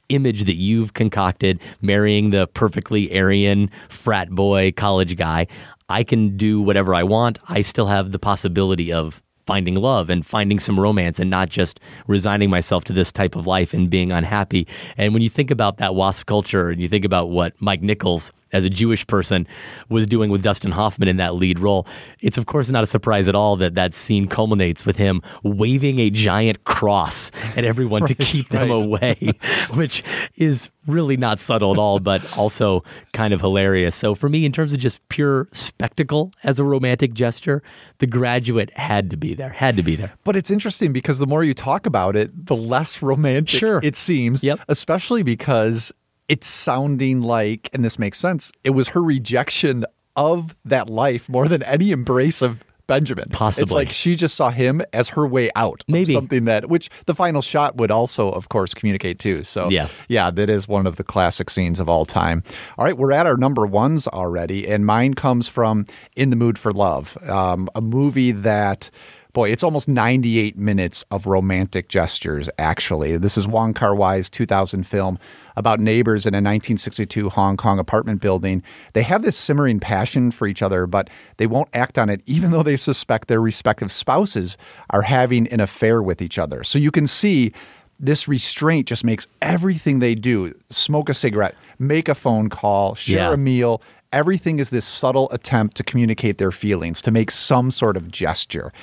image 0.09 0.45
that 0.45 0.55
you've 0.55 0.93
concocted, 0.93 1.59
marrying 1.81 2.29
the 2.29 2.47
perfectly 2.47 3.11
Aryan 3.17 3.69
frat 3.89 4.29
boy 4.29 4.71
college 4.71 5.17
guy. 5.17 5.47
I 5.89 6.03
can 6.03 6.37
do 6.37 6.61
whatever 6.61 6.95
I 6.95 7.03
want. 7.03 7.39
I 7.49 7.61
still 7.61 7.87
have 7.87 8.11
the 8.11 8.19
possibility 8.19 8.93
of 8.93 9.21
finding 9.45 9.75
love 9.75 10.09
and 10.09 10.25
finding 10.25 10.59
some 10.59 10.79
romance 10.79 11.19
and 11.19 11.29
not 11.29 11.49
just 11.49 11.79
resigning 12.07 12.49
myself 12.49 12.83
to 12.85 12.93
this 12.93 13.11
type 13.11 13.35
of 13.35 13.47
life 13.47 13.73
and 13.73 13.89
being 13.89 14.11
unhappy. 14.11 14.67
And 14.97 15.13
when 15.13 15.21
you 15.21 15.29
think 15.29 15.51
about 15.51 15.77
that 15.77 15.95
WASP 15.95 16.25
culture 16.25 16.69
and 16.69 16.81
you 16.81 16.87
think 16.87 17.03
about 17.03 17.29
what 17.29 17.53
Mike 17.59 17.81
Nichols 17.81 18.31
as 18.53 18.63
a 18.63 18.69
Jewish 18.69 19.05
person 19.07 19.47
was 19.89 20.05
doing 20.05 20.29
with 20.29 20.41
Dustin 20.43 20.71
Hoffman 20.71 21.07
in 21.07 21.17
that 21.17 21.35
lead 21.35 21.59
role, 21.59 21.85
it's 22.19 22.37
of 22.37 22.45
course 22.45 22.69
not 22.69 22.83
a 22.83 22.87
surprise 22.87 23.27
at 23.27 23.35
all 23.35 23.55
that 23.57 23.75
that 23.75 23.93
scene 23.93 24.27
culminates 24.27 24.85
with 24.85 24.97
him 24.97 25.21
waving 25.43 25.99
a 25.99 26.09
giant 26.09 26.63
cross 26.63 27.31
at 27.55 27.63
everyone 27.63 28.05
to 28.07 28.15
keep 28.31 28.49
them 28.49 28.69
right. 28.69 28.85
away, 28.85 29.31
which 29.73 30.03
is 30.35 30.69
really 30.87 31.17
not 31.17 31.39
subtle 31.39 31.71
at 31.71 31.77
all, 31.77 31.99
but 31.99 32.37
also 32.37 32.83
kind 33.13 33.33
of 33.33 33.41
hilarious. 33.41 33.95
So 33.95 34.15
for 34.15 34.29
me, 34.29 34.45
in 34.45 34.51
terms 34.51 34.73
of 34.73 34.79
just 34.79 35.07
pure 35.09 35.47
spectacle 35.51 36.33
as 36.43 36.59
a 36.59 36.63
romantic 36.63 37.13
gesture, 37.13 37.61
The 37.99 38.07
Graduate 38.07 38.71
had 38.77 39.09
to 39.11 39.17
be 39.17 39.33
there, 39.33 39.49
had 39.49 39.77
to 39.77 39.83
be 39.83 39.95
there. 39.95 40.13
But 40.23 40.35
it's 40.35 40.49
interesting 40.49 40.91
because 40.91 41.19
the 41.19 41.27
more 41.27 41.43
you 41.43 41.53
talk 41.53 41.85
about 41.85 42.15
it, 42.15 42.47
the 42.47 42.55
less 42.55 43.01
romantic 43.01 43.59
Sure. 43.59 43.79
it 43.83 43.95
seems. 43.95 44.43
Yep. 44.43 44.59
Especially 44.67 45.23
because 45.23 45.91
it's 46.31 46.47
sounding 46.47 47.19
like, 47.21 47.69
and 47.73 47.83
this 47.83 47.99
makes 47.99 48.17
sense, 48.17 48.53
it 48.63 48.69
was 48.69 48.87
her 48.89 49.03
rejection 49.03 49.83
of 50.15 50.55
that 50.63 50.89
life 50.89 51.27
more 51.27 51.49
than 51.49 51.61
any 51.63 51.91
embrace 51.91 52.41
of 52.41 52.63
Benjamin. 52.87 53.25
It's 53.29 53.37
Possibly. 53.37 53.75
like 53.75 53.89
she 53.89 54.15
just 54.15 54.35
saw 54.35 54.49
him 54.49 54.81
as 54.93 55.09
her 55.09 55.27
way 55.27 55.49
out. 55.57 55.83
Maybe. 55.89 56.13
something 56.13 56.45
that, 56.45 56.69
which 56.69 56.89
the 57.05 57.13
final 57.13 57.41
shot 57.41 57.75
would 57.75 57.91
also, 57.91 58.31
of 58.31 58.47
course, 58.47 58.73
communicate 58.73 59.19
too. 59.19 59.43
So 59.43 59.69
Yeah. 59.69 59.87
yeah, 60.07 60.29
that 60.31 60.49
is 60.49 60.67
one 60.69 60.87
of 60.87 60.95
the 60.95 61.03
classic 61.03 61.49
scenes 61.49 61.81
of 61.81 61.89
all 61.89 62.05
time. 62.05 62.43
All 62.77 62.85
right, 62.85 62.97
we're 62.97 63.11
at 63.11 63.25
our 63.27 63.35
number 63.37 63.65
ones 63.65 64.07
already, 64.07 64.67
and 64.69 64.85
mine 64.85 65.13
comes 65.13 65.49
from 65.49 65.85
In 66.15 66.29
the 66.29 66.35
Mood 66.37 66.57
for 66.57 66.71
Love, 66.71 67.17
um, 67.29 67.67
a 67.75 67.81
movie 67.81 68.31
that. 68.31 68.89
Boy, 69.33 69.49
it's 69.49 69.63
almost 69.63 69.87
98 69.87 70.57
minutes 70.57 71.05
of 71.09 71.25
romantic 71.25 71.87
gestures, 71.87 72.49
actually. 72.59 73.15
This 73.15 73.37
is 73.37 73.47
Wong 73.47 73.73
Kar 73.73 73.95
Wai's 73.95 74.29
2000 74.29 74.85
film 74.85 75.17
about 75.55 75.79
neighbors 75.79 76.25
in 76.25 76.33
a 76.33 76.37
1962 76.37 77.29
Hong 77.29 77.55
Kong 77.55 77.79
apartment 77.79 78.19
building. 78.19 78.61
They 78.91 79.03
have 79.03 79.21
this 79.21 79.37
simmering 79.37 79.79
passion 79.79 80.31
for 80.31 80.47
each 80.47 80.61
other, 80.61 80.85
but 80.85 81.09
they 81.37 81.47
won't 81.47 81.69
act 81.73 81.97
on 81.97 82.09
it, 82.09 82.21
even 82.25 82.51
though 82.51 82.63
they 82.63 82.75
suspect 82.75 83.29
their 83.29 83.39
respective 83.41 83.89
spouses 83.91 84.57
are 84.89 85.01
having 85.03 85.47
an 85.47 85.61
affair 85.61 86.01
with 86.03 86.21
each 86.21 86.37
other. 86.37 86.65
So 86.65 86.77
you 86.77 86.91
can 86.91 87.07
see 87.07 87.53
this 88.01 88.27
restraint 88.27 88.87
just 88.87 89.05
makes 89.05 89.27
everything 89.41 89.99
they 89.99 90.15
do 90.15 90.53
smoke 90.69 91.07
a 91.07 91.13
cigarette, 91.13 91.55
make 91.79 92.09
a 92.09 92.15
phone 92.15 92.49
call, 92.49 92.95
share 92.95 93.29
Yeah. 93.29 93.33
a 93.33 93.37
meal. 93.37 93.81
Everything 94.11 94.59
is 94.59 94.71
this 94.71 94.83
subtle 94.83 95.29
attempt 95.31 95.77
to 95.77 95.83
communicate 95.83 96.37
their 96.37 96.51
feelings, 96.51 97.01
to 97.03 97.11
make 97.11 97.31
some 97.31 97.71
sort 97.71 97.95
of 97.95 98.11
gesture. 98.11 98.73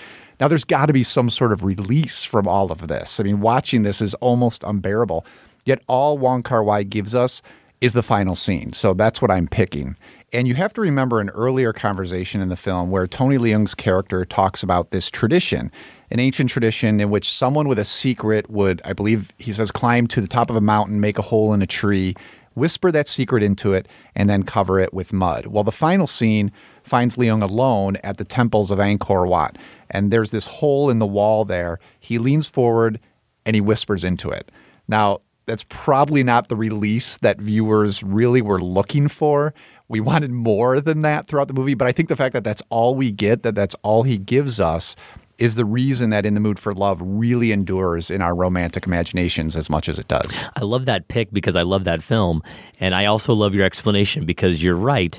Now, 0.41 0.49
there's 0.49 0.65
got 0.65 0.87
to 0.87 0.93
be 0.93 1.03
some 1.03 1.31
sort 1.31 1.53
of 1.53 1.65
release 1.65 2.25
from 2.25 2.47
all 2.47 2.71
of 2.71 2.89
this. 2.89 3.19
I 3.21 3.25
mean, 3.25 3.41
watching 3.41 3.83
this 3.83 4.01
is 4.01 4.15
almost 4.15 4.65
unbearable. 4.65 5.27
Yet, 5.65 5.83
all 5.89 6.17
Wong 6.19 6.43
Kar 6.43 6.63
Wai 6.63 6.83
gives 6.85 7.15
us 7.15 7.43
is 7.81 7.93
the 7.93 8.03
final 8.03 8.35
scene. 8.35 8.73
So 8.73 8.95
that's 8.95 9.23
what 9.23 9.31
I'm 9.31 9.47
picking. 9.47 9.97
And 10.33 10.47
you 10.47 10.55
have 10.55 10.75
to 10.75 10.81
remember 10.81 11.21
an 11.21 11.31
earlier 11.31 11.73
conversation 11.73 12.41
in 12.41 12.49
the 12.49 12.57
film 12.57 12.91
where 12.91 13.07
Tony 13.07 13.39
Leung's 13.39 13.75
character 13.75 14.25
talks 14.25 14.63
about 14.63 14.91
this 14.91 15.11
tradition, 15.11 15.71
an 16.11 16.21
ancient 16.21 16.51
tradition 16.51 17.01
in 17.01 17.09
which 17.09 17.31
someone 17.31 17.69
with 17.69 17.79
a 17.79 17.85
secret 17.85 18.51
would, 18.51 18.83
I 18.85 18.93
believe 18.93 19.33
he 19.39 19.53
says, 19.53 19.71
climb 19.71 20.07
to 20.09 20.21
the 20.21 20.29
top 20.29 20.51
of 20.51 20.57
a 20.57 20.61
mountain, 20.61 21.01
make 21.01 21.19
a 21.19 21.23
hole 21.23 21.55
in 21.55 21.63
a 21.63 21.67
tree, 21.67 22.15
whisper 22.55 22.93
that 22.93 23.09
secret 23.09 23.43
into 23.43 23.73
it, 23.73 23.89
and 24.15 24.29
then 24.29 24.43
cover 24.43 24.79
it 24.81 24.93
with 24.93 25.13
mud. 25.13 25.47
Well, 25.47 25.65
the 25.65 25.73
final 25.73 26.07
scene 26.07 26.53
finds 26.83 27.17
Leung 27.17 27.43
alone 27.43 27.97
at 28.03 28.19
the 28.19 28.25
temples 28.25 28.71
of 28.71 28.79
Angkor 28.79 29.27
Wat. 29.29 29.57
And 29.91 30.11
there's 30.11 30.31
this 30.31 30.47
hole 30.47 30.91
in 30.91 30.99
the 30.99 31.07
wall 31.07 31.45
there. 31.45 31.79
He 32.01 32.19
leans 32.19 32.49
forward 32.49 33.01
and 33.47 33.55
he 33.55 33.61
whispers 33.61 34.05
into 34.05 34.31
it. 34.31 34.51
Now, 34.87 35.21
that's 35.47 35.65
probably 35.69 36.23
not 36.23 36.49
the 36.49 36.57
release 36.57 37.17
that 37.19 37.41
viewers 37.41 38.03
really 38.03 38.43
were 38.43 38.61
looking 38.61 39.09
for. 39.09 39.55
We 39.89 40.01
wanted 40.01 40.31
more 40.31 40.81
than 40.81 41.01
that 41.01 41.27
throughout 41.27 41.49
the 41.49 41.55
movie, 41.55 41.75
but 41.75 41.89
I 41.89 41.93
think 41.93 42.09
the 42.09 42.17
fact 42.17 42.35
that 42.35 42.45
that's 42.45 42.63
all 42.69 42.95
we 42.95 43.11
get, 43.11 43.43
that 43.43 43.55
that's 43.55 43.75
all 43.83 44.03
he 44.03 44.19
gives 44.19 44.61
us, 44.61 44.95
is 45.39 45.55
the 45.55 45.65
reason 45.65 46.11
that 46.11 46.27
In 46.27 46.35
the 46.35 46.41
Mood 46.41 46.59
for 46.59 46.75
Love 46.75 47.01
really 47.03 47.53
endures 47.53 48.11
in 48.11 48.21
our 48.21 48.35
romantic 48.35 48.87
imaginations 48.87 49.55
as 49.57 49.71
much 49.71 49.89
as 49.89 49.99
it 49.99 50.09
does. 50.09 50.49
I 50.57 50.65
love 50.65 50.85
that 50.87 51.09
pick 51.09 51.33
because 51.33 51.57
I 51.57 51.63
love 51.63 51.85
that 51.85 52.03
film. 52.03 52.43
And 52.81 52.95
I 52.95 53.07
also 53.07 53.33
love 53.33 53.55
your 53.55 53.65
explanation 53.65 54.27
because 54.27 54.63
you're 54.63 54.75
right. 54.75 55.19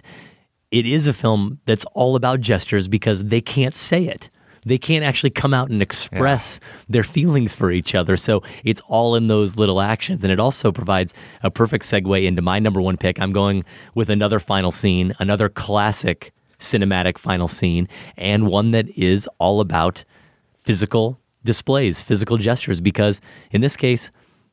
It 0.72 0.86
is 0.86 1.08
a 1.08 1.14
film 1.14 1.60
that's 1.66 1.86
all 1.94 2.16
about 2.16 2.41
gestures 2.41 2.88
because 2.88 3.24
they 3.24 3.41
can't 3.41 3.76
say 3.76 4.04
it. 4.04 4.30
They 4.65 4.77
can't 4.77 5.03
actually 5.03 5.30
come 5.30 5.53
out 5.53 5.69
and 5.69 5.81
express 5.81 6.60
their 6.88 7.03
feelings 7.03 7.53
for 7.53 7.72
each 7.72 7.95
other. 7.95 8.18
So 8.18 8.44
it's 8.64 8.81
all 8.88 9.15
in 9.15 9.27
those 9.27 9.57
little 9.57 9.81
actions. 9.81 10.23
And 10.23 10.31
it 10.31 10.40
also 10.40 10.72
provides 10.72 11.14
a 11.44 11.52
perfect 11.52 11.86
segue 11.86 12.26
into 12.26 12.41
my 12.41 12.60
number 12.60 12.81
one 12.81 12.98
pick. 12.98 13.19
I'm 13.19 13.31
going 13.31 13.64
with 13.95 14.10
another 14.10 14.40
final 14.40 14.72
scene, 14.72 15.14
another 15.19 15.49
classic 15.49 16.34
cinematic 16.60 17.18
final 17.18 17.48
scene, 17.48 17.88
and 18.18 18.48
one 18.48 18.72
that 18.72 18.90
is 18.98 19.30
all 19.38 19.61
about 19.61 20.03
physical 20.57 21.19
displays, 21.44 22.03
physical 22.03 22.38
gestures, 22.38 22.81
because 22.81 23.22
in 23.52 23.61
this 23.61 23.77
case, 23.77 24.11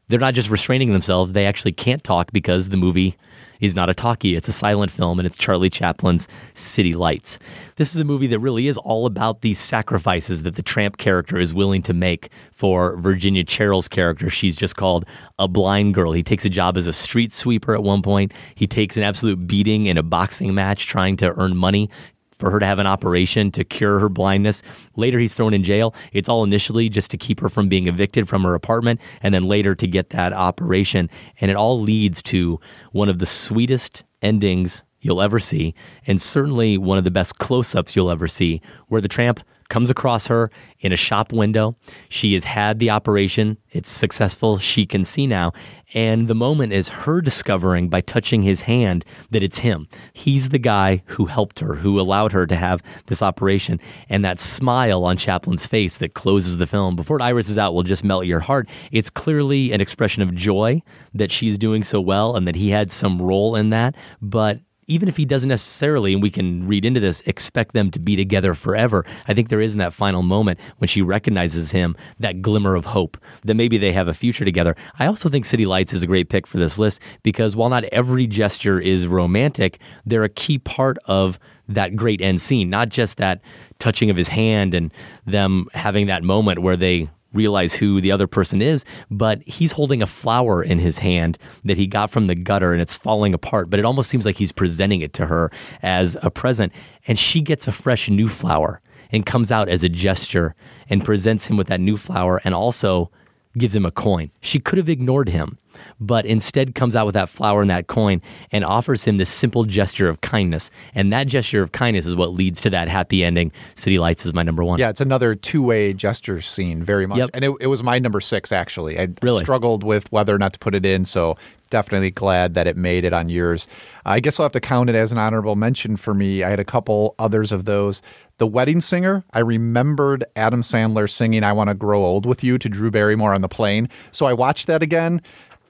they're 0.08 0.20
not 0.20 0.34
just 0.34 0.48
restraining 0.48 0.92
themselves, 0.92 1.32
they 1.32 1.46
actually 1.46 1.72
can't 1.72 2.04
talk 2.04 2.30
because 2.32 2.68
the 2.68 2.76
movie 2.76 3.16
is 3.60 3.74
not 3.74 3.90
a 3.90 3.94
talkie. 3.94 4.36
It's 4.36 4.48
a 4.48 4.52
silent 4.52 4.90
film, 4.90 5.18
and 5.18 5.26
it's 5.26 5.36
Charlie 5.36 5.70
Chaplin's 5.70 6.28
City 6.54 6.94
Lights. 6.94 7.38
This 7.76 7.94
is 7.94 8.00
a 8.00 8.04
movie 8.04 8.26
that 8.28 8.38
really 8.38 8.68
is 8.68 8.78
all 8.78 9.06
about 9.06 9.40
these 9.40 9.58
sacrifices 9.58 10.42
that 10.42 10.56
the 10.56 10.62
tramp 10.62 10.96
character 10.96 11.38
is 11.38 11.52
willing 11.52 11.82
to 11.82 11.92
make 11.92 12.30
for 12.52 12.96
Virginia 12.96 13.44
Cherrill's 13.44 13.88
character. 13.88 14.30
She's 14.30 14.56
just 14.56 14.76
called 14.76 15.04
a 15.38 15.48
blind 15.48 15.94
girl. 15.94 16.12
He 16.12 16.22
takes 16.22 16.44
a 16.44 16.50
job 16.50 16.76
as 16.76 16.86
a 16.86 16.92
street 16.92 17.32
sweeper 17.32 17.74
at 17.74 17.82
one 17.82 18.02
point. 18.02 18.32
He 18.54 18.66
takes 18.66 18.96
an 18.96 19.02
absolute 19.02 19.46
beating 19.46 19.86
in 19.86 19.98
a 19.98 20.02
boxing 20.02 20.54
match 20.54 20.86
trying 20.86 21.16
to 21.18 21.38
earn 21.38 21.56
money 21.56 21.90
for 22.38 22.50
her 22.50 22.58
to 22.58 22.66
have 22.66 22.78
an 22.78 22.86
operation 22.86 23.50
to 23.52 23.64
cure 23.64 23.98
her 23.98 24.08
blindness. 24.08 24.62
Later, 24.94 25.18
he's 25.18 25.34
thrown 25.34 25.54
in 25.54 25.62
jail. 25.62 25.94
It's 26.12 26.28
all 26.28 26.44
initially 26.44 26.88
just 26.88 27.10
to 27.12 27.16
keep 27.16 27.40
her 27.40 27.48
from 27.48 27.68
being 27.68 27.86
evicted 27.86 28.28
from 28.28 28.44
her 28.44 28.54
apartment, 28.54 29.00
and 29.22 29.34
then 29.34 29.44
later 29.44 29.74
to 29.74 29.86
get 29.86 30.10
that 30.10 30.32
operation. 30.32 31.08
And 31.40 31.50
it 31.50 31.56
all 31.56 31.80
leads 31.80 32.22
to 32.24 32.60
one 32.92 33.08
of 33.08 33.18
the 33.18 33.26
sweetest 33.26 34.04
endings 34.22 34.82
you'll 35.00 35.22
ever 35.22 35.38
see, 35.38 35.74
and 36.06 36.20
certainly 36.20 36.76
one 36.76 36.98
of 36.98 37.04
the 37.04 37.10
best 37.10 37.38
close 37.38 37.74
ups 37.74 37.94
you'll 37.94 38.10
ever 38.10 38.26
see, 38.26 38.60
where 38.88 39.00
the 39.00 39.08
tramp 39.08 39.40
comes 39.68 39.90
across 39.90 40.26
her 40.26 40.51
in 40.80 40.93
a 40.93 40.97
shop 40.97 41.32
window. 41.32 41.76
She 42.09 42.34
has 42.34 42.44
had 42.44 42.78
the 42.78 42.90
operation, 42.90 43.59
it's 43.70 43.90
successful, 43.90 44.59
she 44.59 44.86
can 44.86 45.05
see 45.05 45.26
now. 45.26 45.52
And 45.94 46.28
the 46.28 46.34
moment 46.34 46.72
is 46.72 46.88
her 46.88 47.20
discovering 47.20 47.88
by 47.88 48.01
touching 48.01 48.43
his 48.43 48.62
hand 48.62 49.05
that 49.30 49.43
it's 49.43 49.60
him. 49.60 49.86
He's 50.12 50.48
the 50.48 50.59
guy 50.59 51.02
who 51.06 51.26
helped 51.26 51.60
her, 51.60 51.76
who 51.76 52.01
allowed 52.01 52.32
her 52.32 52.47
to 52.47 52.56
have 52.56 52.82
this 53.06 53.22
operation. 53.22 53.80
And 54.09 54.24
that 54.24 54.40
smile 54.40 55.05
on 55.05 55.16
Chaplin's 55.16 55.66
face 55.66 55.97
that 55.98 56.14
closes 56.14 56.56
the 56.56 56.66
film 56.66 56.97
before 56.97 57.22
Iris 57.22 57.48
is 57.48 57.59
out 57.59 57.74
will 57.74 57.82
just 57.82 58.05
melt 58.05 58.26
your 58.26 58.40
heart. 58.40 58.68
It's 58.90 59.10
clearly 59.10 59.72
an 59.72 59.80
expression 59.80 60.22
of 60.22 60.34
joy 60.34 60.82
that 61.14 61.30
she's 61.30 61.56
doing 61.56 61.84
so 61.84 62.01
well 62.01 62.36
and 62.36 62.48
that 62.48 62.56
he 62.56 62.70
had 62.70 62.90
some 62.90 63.22
role 63.22 63.55
in 63.55 63.70
that. 63.70 63.94
But 64.20 64.60
even 64.86 65.08
if 65.08 65.16
he 65.16 65.24
doesn't 65.24 65.48
necessarily, 65.48 66.12
and 66.12 66.22
we 66.22 66.30
can 66.30 66.66
read 66.66 66.84
into 66.84 67.00
this, 67.00 67.20
expect 67.22 67.74
them 67.74 67.90
to 67.90 67.98
be 67.98 68.14
together 68.14 68.54
forever, 68.54 69.04
I 69.26 69.34
think 69.34 69.48
there 69.48 69.60
is 69.60 69.72
in 69.72 69.78
that 69.78 69.92
final 69.92 70.22
moment 70.22 70.60
when 70.78 70.88
she 70.88 71.02
recognizes 71.02 71.72
him 71.72 71.96
that 72.20 72.40
glimmer 72.40 72.76
of 72.76 72.86
hope 72.86 73.18
that 73.44 73.54
maybe 73.54 73.78
they 73.78 73.92
have 73.92 74.08
a 74.08 74.14
future 74.14 74.44
together. 74.44 74.76
I 74.98 75.06
also 75.06 75.28
think 75.28 75.44
City 75.44 75.66
Lights 75.66 75.92
is 75.92 76.02
a 76.02 76.06
great 76.06 76.28
pick 76.28 76.46
for 76.46 76.58
this 76.58 76.78
list 76.78 77.00
because 77.22 77.56
while 77.56 77.68
not 77.68 77.84
every 77.84 78.26
gesture 78.26 78.80
is 78.80 79.06
romantic, 79.06 79.80
they're 80.04 80.24
a 80.24 80.28
key 80.28 80.58
part 80.58 80.98
of 81.06 81.38
that 81.68 81.96
great 81.96 82.20
end 82.20 82.40
scene, 82.40 82.70
not 82.70 82.88
just 82.88 83.18
that 83.18 83.40
touching 83.78 84.08
of 84.08 84.16
his 84.16 84.28
hand 84.28 84.72
and 84.72 84.92
them 85.24 85.66
having 85.74 86.06
that 86.06 86.22
moment 86.22 86.60
where 86.60 86.76
they 86.76 87.10
realize 87.36 87.74
who 87.74 88.00
the 88.00 88.10
other 88.10 88.26
person 88.26 88.60
is, 88.60 88.84
but 89.10 89.42
he's 89.42 89.72
holding 89.72 90.02
a 90.02 90.06
flower 90.06 90.62
in 90.62 90.78
his 90.78 90.98
hand 90.98 91.38
that 91.64 91.76
he 91.76 91.86
got 91.86 92.10
from 92.10 92.26
the 92.26 92.34
gutter 92.34 92.72
and 92.72 92.82
it's 92.82 92.96
falling 92.96 93.34
apart. 93.34 93.70
But 93.70 93.78
it 93.78 93.84
almost 93.84 94.10
seems 94.10 94.24
like 94.24 94.36
he's 94.36 94.52
presenting 94.52 95.02
it 95.02 95.12
to 95.14 95.26
her 95.26 95.50
as 95.82 96.16
a 96.22 96.30
present. 96.30 96.72
And 97.06 97.18
she 97.18 97.40
gets 97.40 97.68
a 97.68 97.72
fresh 97.72 98.08
new 98.08 98.28
flower 98.28 98.80
and 99.12 99.24
comes 99.24 99.50
out 99.52 99.68
as 99.68 99.84
a 99.84 99.88
gesture 99.88 100.54
and 100.88 101.04
presents 101.04 101.46
him 101.46 101.56
with 101.56 101.68
that 101.68 101.80
new 101.80 101.96
flower 101.96 102.40
and 102.44 102.54
also 102.54 103.10
gives 103.56 103.74
him 103.74 103.86
a 103.86 103.90
coin. 103.90 104.30
She 104.40 104.58
could 104.58 104.78
have 104.78 104.88
ignored 104.88 105.28
him 105.28 105.58
but 106.00 106.26
instead 106.26 106.74
comes 106.74 106.94
out 106.96 107.06
with 107.06 107.14
that 107.14 107.28
flower 107.28 107.60
and 107.60 107.70
that 107.70 107.86
coin 107.86 108.20
and 108.52 108.64
offers 108.64 109.04
him 109.04 109.16
this 109.18 109.30
simple 109.30 109.64
gesture 109.64 110.08
of 110.08 110.20
kindness. 110.20 110.70
And 110.94 111.12
that 111.12 111.26
gesture 111.26 111.62
of 111.62 111.72
kindness 111.72 112.06
is 112.06 112.16
what 112.16 112.32
leads 112.32 112.60
to 112.62 112.70
that 112.70 112.88
happy 112.88 113.24
ending. 113.24 113.52
City 113.74 113.98
Lights 113.98 114.26
is 114.26 114.34
my 114.34 114.42
number 114.42 114.64
one. 114.64 114.78
Yeah, 114.78 114.90
it's 114.90 115.00
another 115.00 115.34
two 115.34 115.62
way 115.62 115.92
gesture 115.92 116.40
scene, 116.40 116.82
very 116.82 117.06
much. 117.06 117.18
Yep. 117.18 117.30
And 117.34 117.44
it, 117.44 117.52
it 117.60 117.66
was 117.66 117.82
my 117.82 117.98
number 117.98 118.20
six, 118.20 118.52
actually. 118.52 118.98
I 118.98 119.08
Really? 119.22 119.42
struggled 119.42 119.84
with 119.84 120.10
whether 120.12 120.34
or 120.34 120.38
not 120.38 120.52
to 120.54 120.58
put 120.58 120.74
it 120.74 120.84
in, 120.86 121.04
so 121.04 121.36
definitely 121.70 122.12
glad 122.12 122.54
that 122.54 122.66
it 122.68 122.76
made 122.76 123.04
it 123.04 123.12
on 123.12 123.28
yours. 123.28 123.66
I 124.04 124.20
guess 124.20 124.38
I'll 124.38 124.44
have 124.44 124.52
to 124.52 124.60
count 124.60 124.88
it 124.88 124.94
as 124.94 125.10
an 125.10 125.18
honorable 125.18 125.56
mention 125.56 125.96
for 125.96 126.14
me. 126.14 126.44
I 126.44 126.50
had 126.50 126.60
a 126.60 126.64
couple 126.64 127.14
others 127.18 127.50
of 127.50 127.64
those. 127.64 128.02
The 128.38 128.46
Wedding 128.46 128.80
Singer, 128.80 129.24
I 129.32 129.40
remembered 129.40 130.24
Adam 130.36 130.62
Sandler 130.62 131.10
singing 131.10 131.42
I 131.42 131.52
Want 131.52 131.68
to 131.68 131.74
Grow 131.74 132.04
Old 132.04 132.26
with 132.26 132.44
You 132.44 132.58
to 132.58 132.68
Drew 132.68 132.90
Barrymore 132.90 133.32
on 133.34 133.40
the 133.40 133.48
plane. 133.48 133.88
So 134.12 134.26
I 134.26 134.32
watched 134.34 134.66
that 134.66 134.82
again. 134.82 135.22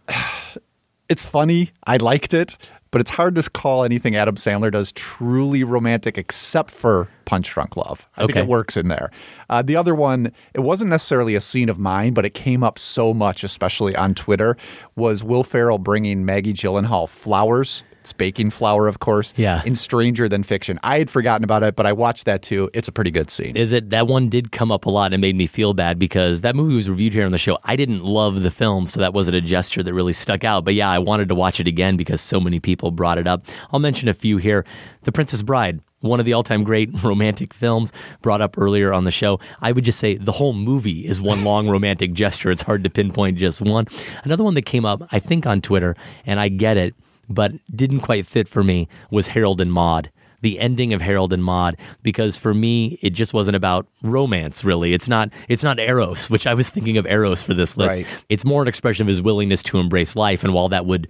It's 1.09 1.25
funny. 1.25 1.71
I 1.87 1.99
liked 1.99 2.35
it, 2.35 2.57
but 2.91 3.01
it's 3.01 3.11
hard 3.11 3.37
to 3.37 3.43
call 3.51 3.85
anything 3.85 4.17
Adam 4.17 4.35
Sandler 4.35 4.73
does 4.73 4.91
truly 4.91 5.63
romantic 5.63 6.19
except 6.19 6.73
for 6.73 7.09
Punch 7.27 7.49
Drunk 7.49 7.77
Love. 7.77 8.09
I 8.17 8.27
think 8.27 8.37
it 8.39 8.47
works 8.49 8.77
in 8.77 8.89
there. 8.89 9.11
Uh, 9.49 9.63
the 9.63 9.77
other 9.77 9.95
one, 9.95 10.33
it 10.53 10.61
wasn't 10.61 10.91
necessarily 10.91 11.37
a 11.37 11.41
scene 11.41 11.69
of 11.69 11.79
mine, 11.79 12.13
but 12.13 12.25
it 12.25 12.35
came 12.35 12.65
up 12.65 12.77
so 12.79 13.15
much, 13.15 13.45
especially 13.45 13.95
on 13.95 14.15
Twitter, 14.15 14.57
was 14.97 15.23
Will 15.23 15.45
Ferrell 15.45 15.79
bringing 15.79 16.25
Maggie 16.25 16.53
Gyllenhaal 16.55 17.09
flowers. 17.09 17.85
It's 18.07 18.13
baking 18.13 18.51
flour, 18.51 18.87
of 18.87 19.01
course. 19.01 19.35
Yeah. 19.37 19.63
In 19.67 19.75
Stranger 19.75 20.29
Than 20.29 20.45
Fiction. 20.45 20.79
I 20.85 20.99
had 20.99 21.11
forgotten 21.11 21.43
about 21.43 21.65
it, 21.65 21.75
but 21.75 21.87
I 21.87 21.93
watched 21.93 22.27
that 22.27 22.41
too. 22.41 22.71
It's 22.73 22.87
a 22.87 22.93
pretty 22.93 23.11
good 23.11 23.33
scene. 23.33 23.57
Is 23.57 23.73
it 23.73 23.91
that 23.91 24.07
one 24.07 24.29
did 24.29 24.53
come 24.53 24.71
up 24.71 24.85
a 24.87 24.91
lot 24.91 25.13
and 25.13 25.21
made 25.21 25.35
me 25.35 25.49
feel 25.49 25.75
bad 25.75 25.99
because 25.99 26.43
that 26.43 26.55
movie 26.55 26.77
was 26.77 26.89
reviewed 26.89 27.15
here 27.15 27.27
on 27.27 27.33
the 27.33 27.39
show. 27.39 27.59
I 27.65 27.75
didn't 27.75 28.05
love 28.05 28.43
the 28.43 28.53
film, 28.53 28.87
so 28.87 29.01
that 29.01 29.13
wasn't 29.13 29.39
a 29.39 29.41
gesture 29.41 29.83
that 29.83 29.93
really 29.93 30.13
stuck 30.13 30.45
out. 30.45 30.65
But 30.65 30.75
yeah, 30.75 30.89
I 30.89 31.01
wanted 31.01 31.29
to 31.31 31.35
watch 31.35 31.59
it 31.59 31.67
again 31.67 31.97
because 31.97 32.21
so 32.21 32.39
many 32.39 32.61
people 32.61 32.93
brought 32.93 33.19
it 33.19 33.27
up. 33.27 33.45
I'll 33.73 33.81
mention 33.81 34.09
a 34.09 34.15
few 34.15 34.37
here. 34.37 34.65
The 35.03 35.11
Princess 35.11 35.43
Bride. 35.43 35.81
One 36.01 36.21
of 36.21 36.27
the 36.27 36.35
all-time 36.35 36.63
great 36.63 36.91
romantic 37.03 37.53
films 37.53 37.93
brought 38.23 38.41
up 38.41 38.57
earlier 38.57 38.93
on 38.93 39.03
the 39.03 39.11
show. 39.11 39.41
I 39.61 39.73
would 39.73 39.83
just 39.83 39.99
say 39.99 40.15
the 40.15 40.31
whole 40.31 40.53
movie 40.53 41.05
is 41.07 41.21
one 41.21 41.43
long 41.43 41.69
romantic 41.77 42.13
gesture. 42.13 42.53
It's 42.53 42.63
hard 42.63 42.85
to 42.85 42.91
pinpoint 42.91 43.39
just 43.39 43.61
one. 43.61 43.87
Another 44.23 44.45
one 44.45 44.55
that 44.55 44.63
came 44.63 44.85
up, 44.85 45.03
I 45.11 45.19
think, 45.19 45.45
on 45.45 45.61
Twitter, 45.61 45.97
and 46.25 46.39
I 46.39 46.51
get 46.51 46.77
it, 46.77 46.95
but 47.29 47.53
didn't 47.75 48.01
quite 48.01 48.27
fit 48.27 48.49
for 48.49 48.63
me 48.63 48.89
was 49.11 49.29
Harold 49.29 49.61
and 49.61 49.73
Maude 49.73 50.11
the 50.41 50.59
ending 50.59 50.93
of 50.93 51.01
Harold 51.01 51.33
and 51.33 51.43
Maude 51.43 51.77
because 52.03 52.39
for 52.39 52.55
me 52.55 52.99
it 53.03 53.11
just 53.11 53.35
wasn't 53.35 53.57
about 53.57 53.87
romance 54.03 54.65
really. 54.65 54.93
It's 54.95 55.09
not 55.09 55.31
it's 55.49 55.63
not 55.63 55.79
Eros, 55.79 56.31
which 56.31 56.47
I 56.47 56.55
was 56.55 56.69
thinking 56.69 56.97
of 56.99 57.07
Eros 57.07 57.43
for 57.43 57.55
this 57.55 57.77
list. 57.77 57.95
Right. 57.95 58.07
It's 58.29 58.45
more 58.45 58.63
an 58.63 58.69
expression 58.69 59.03
of 59.03 59.09
his 59.09 59.23
willingness 59.23 59.63
to 59.65 59.79
embrace 59.79 60.17
life 60.17 60.45
and 60.45 60.55
while 60.55 60.69
that 60.69 60.87
would 60.87 61.09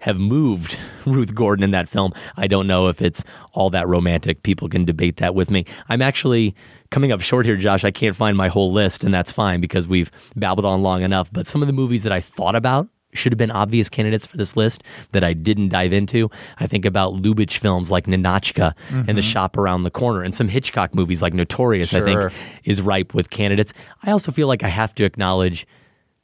have 0.00 0.18
moved 0.18 0.78
Ruth 1.06 1.34
Gordon 1.34 1.64
in 1.64 1.70
that 1.70 1.88
film, 1.88 2.12
I 2.36 2.46
don't 2.46 2.66
know 2.66 2.88
if 2.88 3.00
it's 3.00 3.24
all 3.52 3.70
that 3.70 3.88
romantic. 3.88 4.42
People 4.42 4.68
can 4.68 4.84
debate 4.84 5.16
that 5.16 5.34
with 5.34 5.50
me. 5.50 5.64
I'm 5.88 6.02
actually 6.02 6.54
coming 6.90 7.12
up 7.12 7.22
short 7.22 7.46
here, 7.46 7.56
Josh. 7.56 7.82
I 7.82 7.90
can't 7.90 8.14
find 8.14 8.36
my 8.36 8.48
whole 8.48 8.72
list, 8.72 9.04
and 9.04 9.14
that's 9.14 9.32
fine 9.32 9.60
because 9.60 9.88
we've 9.88 10.10
babbled 10.36 10.66
on 10.66 10.82
long 10.82 11.02
enough. 11.02 11.32
But 11.32 11.46
some 11.46 11.62
of 11.62 11.66
the 11.66 11.72
movies 11.72 12.02
that 12.02 12.12
I 12.12 12.20
thought 12.20 12.54
about 12.54 12.88
should 13.16 13.32
have 13.32 13.38
been 13.38 13.50
obvious 13.50 13.88
candidates 13.88 14.26
for 14.26 14.36
this 14.36 14.56
list 14.56 14.82
that 15.12 15.24
I 15.24 15.32
didn't 15.32 15.68
dive 15.68 15.92
into. 15.92 16.30
I 16.58 16.66
think 16.66 16.84
about 16.84 17.14
Lubitsch 17.14 17.58
films 17.58 17.90
like 17.90 18.06
Ninotchka 18.06 18.74
and 18.90 19.06
The 19.06 19.12
mm-hmm. 19.12 19.20
Shop 19.20 19.56
Around 19.56 19.82
the 19.82 19.90
Corner, 19.90 20.22
and 20.22 20.34
some 20.34 20.48
Hitchcock 20.48 20.94
movies 20.94 21.22
like 21.22 21.34
Notorious, 21.34 21.94
I 21.94 22.00
think 22.00 22.32
is 22.64 22.80
ripe 22.80 23.14
with 23.14 23.30
candidates. 23.30 23.72
I 24.02 24.10
also 24.10 24.32
feel 24.32 24.48
like 24.48 24.62
I 24.62 24.68
have 24.68 24.94
to 24.96 25.04
acknowledge 25.04 25.66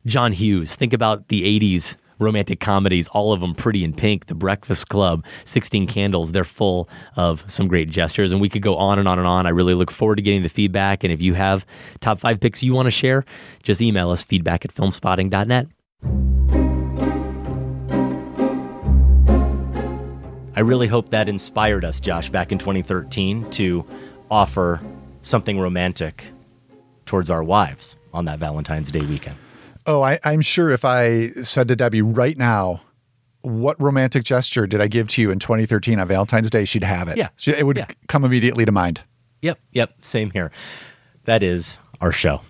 John 0.07 0.33
Hughes. 0.33 0.75
Think 0.75 0.93
about 0.93 1.29
the 1.29 1.43
80s 1.61 1.97
romantic 2.23 2.61
comedies, 2.61 3.09
all 3.09 3.33
of 3.33 3.41
them 3.41 3.55
pretty 3.55 3.85
in 3.85 3.93
pink. 3.93 4.27
The 4.27 4.35
Breakfast 4.35 4.89
Club, 4.89 5.25
16 5.45 5.87
Candles, 5.87 6.33
they're 6.33 6.45
full 6.45 6.89
of 7.17 7.45
some 7.51 7.69
great 7.69 7.91
gestures. 7.91 8.33
And 8.33 8.41
we 8.41 8.49
could 8.49 8.63
go 8.63 8.77
on 8.77 8.99
and 8.99 9.07
on 9.07 9.19
and 9.19 9.27
on. 9.27 9.47
I 9.47 9.51
really 9.51 9.75
look 9.75 9.91
forward 9.91 10.17
to 10.17 10.23
getting 10.23 10.43
the 10.43 10.49
feedback. 10.49 11.05
And 11.05 11.13
if 11.13 11.21
you 11.21 11.35
have 11.35 11.67
top 12.01 12.19
five 12.19 12.41
picks 12.41 12.63
you 12.63 12.73
want 12.73 12.87
to 12.87 12.91
share, 12.91 13.25
just 13.63 13.83
email 13.83 14.11
us 14.11 14.25
feedback 14.25 14.65
at 14.65 14.73
filmspotting.net. 14.75 16.62
I 20.55 20.61
really 20.61 20.87
hope 20.87 21.09
that 21.11 21.29
inspired 21.29 21.85
us, 21.85 21.99
Josh, 22.01 22.29
back 22.31 22.53
in 22.53 22.59
2013 22.59 23.51
to 23.53 23.85
offer 24.31 24.81
something 25.23 25.59
romantic 25.59 26.27
towards 27.07 27.31
our 27.31 27.43
wives 27.43 27.97
on 28.13 28.27
that 28.27 28.39
Valentine's 28.39 28.91
Day 28.91 29.01
weekend. 29.07 29.37
Oh, 29.87 30.03
I, 30.03 30.19
I'm 30.25 30.43
sure 30.43 30.71
if 30.71 30.85
I 30.85 31.29
said 31.43 31.69
to 31.69 31.77
Debbie 31.77 32.03
right 32.03 32.37
now, 32.37 32.83
what 33.41 33.81
romantic 33.83 34.25
gesture 34.25 34.67
did 34.67 34.81
I 34.81 34.87
give 34.89 35.09
to 35.09 35.23
you 35.23 35.31
in 35.31 35.39
2013 35.39 35.99
on 35.99 36.07
Valentine's 36.07 36.51
Day? 36.51 36.65
She'd 36.65 36.85
have 36.85 37.09
it. 37.09 37.17
Yeah. 37.17 37.29
She, 37.37 37.53
it 37.53 37.67
would 37.67 37.79
Yeah. 37.79 37.87
come 38.07 38.25
immediately 38.25 38.65
to 38.65 38.73
mind. 38.73 39.03
Yep, 39.41 39.59
yep, 39.73 39.95
same 40.01 40.31
here. 40.31 40.53
That 41.25 41.43
is 41.43 41.79
our 42.01 42.13
show. 42.13 42.43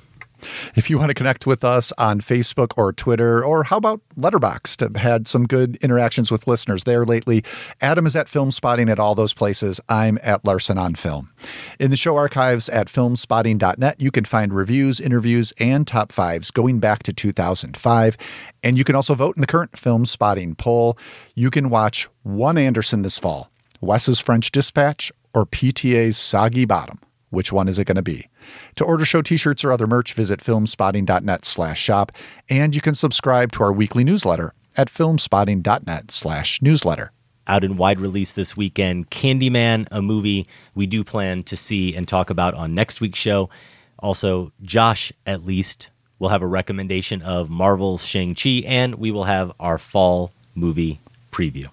If 0.75 0.91
you 0.91 0.99
want 0.99 1.11
to 1.11 1.15
connect 1.15 1.47
with 1.47 1.65
us 1.65 1.93
on 1.99 2.21
Facebook 2.21 2.73
or 2.77 2.93
Twitter, 2.93 3.45
or 3.45 3.65
how 3.65 3.77
about 3.77 4.01
Letterboxd? 4.17 4.85
I've 4.85 4.97
had 4.97 5.27
some 5.27 5.47
good 5.47 5.77
interactions 5.77 6.31
with 6.31 6.47
listeners 6.47 6.85
there 6.85 7.05
lately. 7.05 7.45
Adam 7.81 8.07
is 8.07 8.17
at 8.17 8.27
Filmspotting 8.27 8.91
at 8.91 8.99
all 8.99 9.15
those 9.15 9.35
places. 9.35 9.81
I'm 9.89 10.19
at 10.23 10.45
Larsen 10.45 10.79
on 10.79 10.95
Film. 10.95 11.31
In 11.79 11.91
the 11.91 11.97
show 11.97 12.17
archives 12.17 12.69
at 12.69 12.89
filmspotting.net, 12.89 14.01
you 14.01 14.11
can 14.11 14.25
find 14.25 14.53
reviews, 14.53 15.01
interviews, 15.01 15.53
and 15.59 15.87
top 15.87 16.13
fives 16.13 16.51
going 16.51 16.79
back 16.79 17.03
to 17.05 17.13
2005. 17.13 18.17
And 18.63 18.79
you 18.79 18.85
can 18.85 18.95
also 18.95 19.15
vote 19.15 19.37
in 19.37 19.41
the 19.41 19.47
current 19.47 19.73
Filmspotting 19.73 20.59
poll. 20.59 20.99
You 21.35 21.51
can 21.51 21.71
watch 21.71 22.09
one 22.23 22.59
Anderson 22.59 23.03
this 23.03 23.19
fall 23.19 23.51
Wes's 23.81 24.21
French 24.21 24.53
Dispatch 24.53 25.11
or 25.35 25.47
PTA's 25.47 26.17
Soggy 26.17 26.65
Bottom. 26.65 26.99
Which 27.31 27.53
one 27.53 27.69
is 27.69 27.79
it 27.79 27.87
going 27.87 27.97
to 27.97 28.03
be? 28.03 28.29
To 28.77 28.85
order 28.85 29.05
show 29.05 29.23
t-shirts 29.23 29.65
or 29.65 29.73
other 29.73 29.87
merch, 29.87 30.15
visit 30.15 30.41
filmspotting.net 30.41 31.45
slash 31.45 31.81
shop, 31.81 32.13
and 32.49 32.75
you 32.75 32.81
can 32.81 32.95
subscribe 32.95 33.53
to 33.53 33.63
our 33.63 33.73
weekly 33.73 34.05
newsletter 34.05 34.55
at 34.77 34.89
filmspotting.net 34.89 36.11
slash 36.11 36.63
newsletter. 36.63 37.13
Out 37.47 37.65
in 37.65 37.77
wide 37.77 38.01
release 38.01 38.33
this 38.33 38.57
weekend, 38.57 39.11
Candyman, 39.11 39.89
a 39.91 40.01
movie 40.01 40.47
we 40.75 40.87
do 40.87 41.03
plan 41.03 41.43
to 41.45 41.57
see 41.57 41.95
and 41.95 42.07
talk 42.07 42.31
about 42.31 42.55
on 42.55 42.75
next 42.75 43.01
week's 43.01 43.19
show. 43.19 43.51
Also, 43.99 44.53
Josh, 44.63 45.13
at 45.27 45.45
least, 45.45 45.91
will 46.19 46.29
have 46.29 46.43
a 46.43 46.47
recommendation 46.47 47.21
of 47.23 47.51
Marvel's 47.51 48.05
Shang-Chi, 48.05 48.63
and 48.65 48.95
we 48.95 49.11
will 49.11 49.25
have 49.25 49.53
our 49.59 49.77
fall 49.77 50.33
movie 50.55 51.01
preview. 51.33 51.69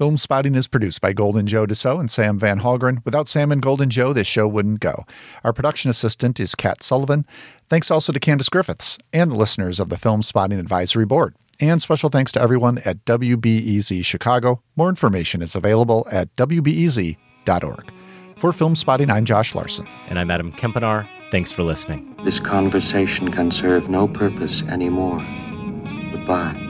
Filmspotting 0.00 0.56
is 0.56 0.66
produced 0.66 1.02
by 1.02 1.12
Golden 1.12 1.46
Joe 1.46 1.66
Deso 1.66 2.00
and 2.00 2.10
Sam 2.10 2.38
Van 2.38 2.60
Hallgren. 2.60 3.04
Without 3.04 3.28
Sam 3.28 3.52
and 3.52 3.60
Golden 3.60 3.90
Joe, 3.90 4.14
this 4.14 4.26
show 4.26 4.48
wouldn't 4.48 4.80
go. 4.80 5.04
Our 5.44 5.52
production 5.52 5.90
assistant 5.90 6.40
is 6.40 6.54
Kat 6.54 6.82
Sullivan. 6.82 7.26
Thanks 7.68 7.90
also 7.90 8.10
to 8.10 8.18
Candace 8.18 8.48
Griffiths 8.48 8.96
and 9.12 9.30
the 9.30 9.36
listeners 9.36 9.78
of 9.78 9.90
the 9.90 9.96
Filmspotting 9.96 10.58
Advisory 10.58 11.04
Board. 11.04 11.36
And 11.60 11.82
special 11.82 12.08
thanks 12.08 12.32
to 12.32 12.40
everyone 12.40 12.78
at 12.78 13.04
WBEZ 13.04 14.02
Chicago. 14.02 14.62
More 14.74 14.88
information 14.88 15.42
is 15.42 15.54
available 15.54 16.08
at 16.10 16.34
WBEZ.org. 16.36 17.92
For 18.38 18.52
Filmspotting, 18.52 19.10
I'm 19.12 19.26
Josh 19.26 19.54
Larsen. 19.54 19.86
And 20.08 20.18
I'm 20.18 20.30
Adam 20.30 20.50
Kempenaar. 20.52 21.06
Thanks 21.30 21.52
for 21.52 21.62
listening. 21.62 22.16
This 22.24 22.40
conversation 22.40 23.30
can 23.30 23.50
serve 23.50 23.90
no 23.90 24.08
purpose 24.08 24.62
anymore. 24.62 25.22
Goodbye. 26.10 26.69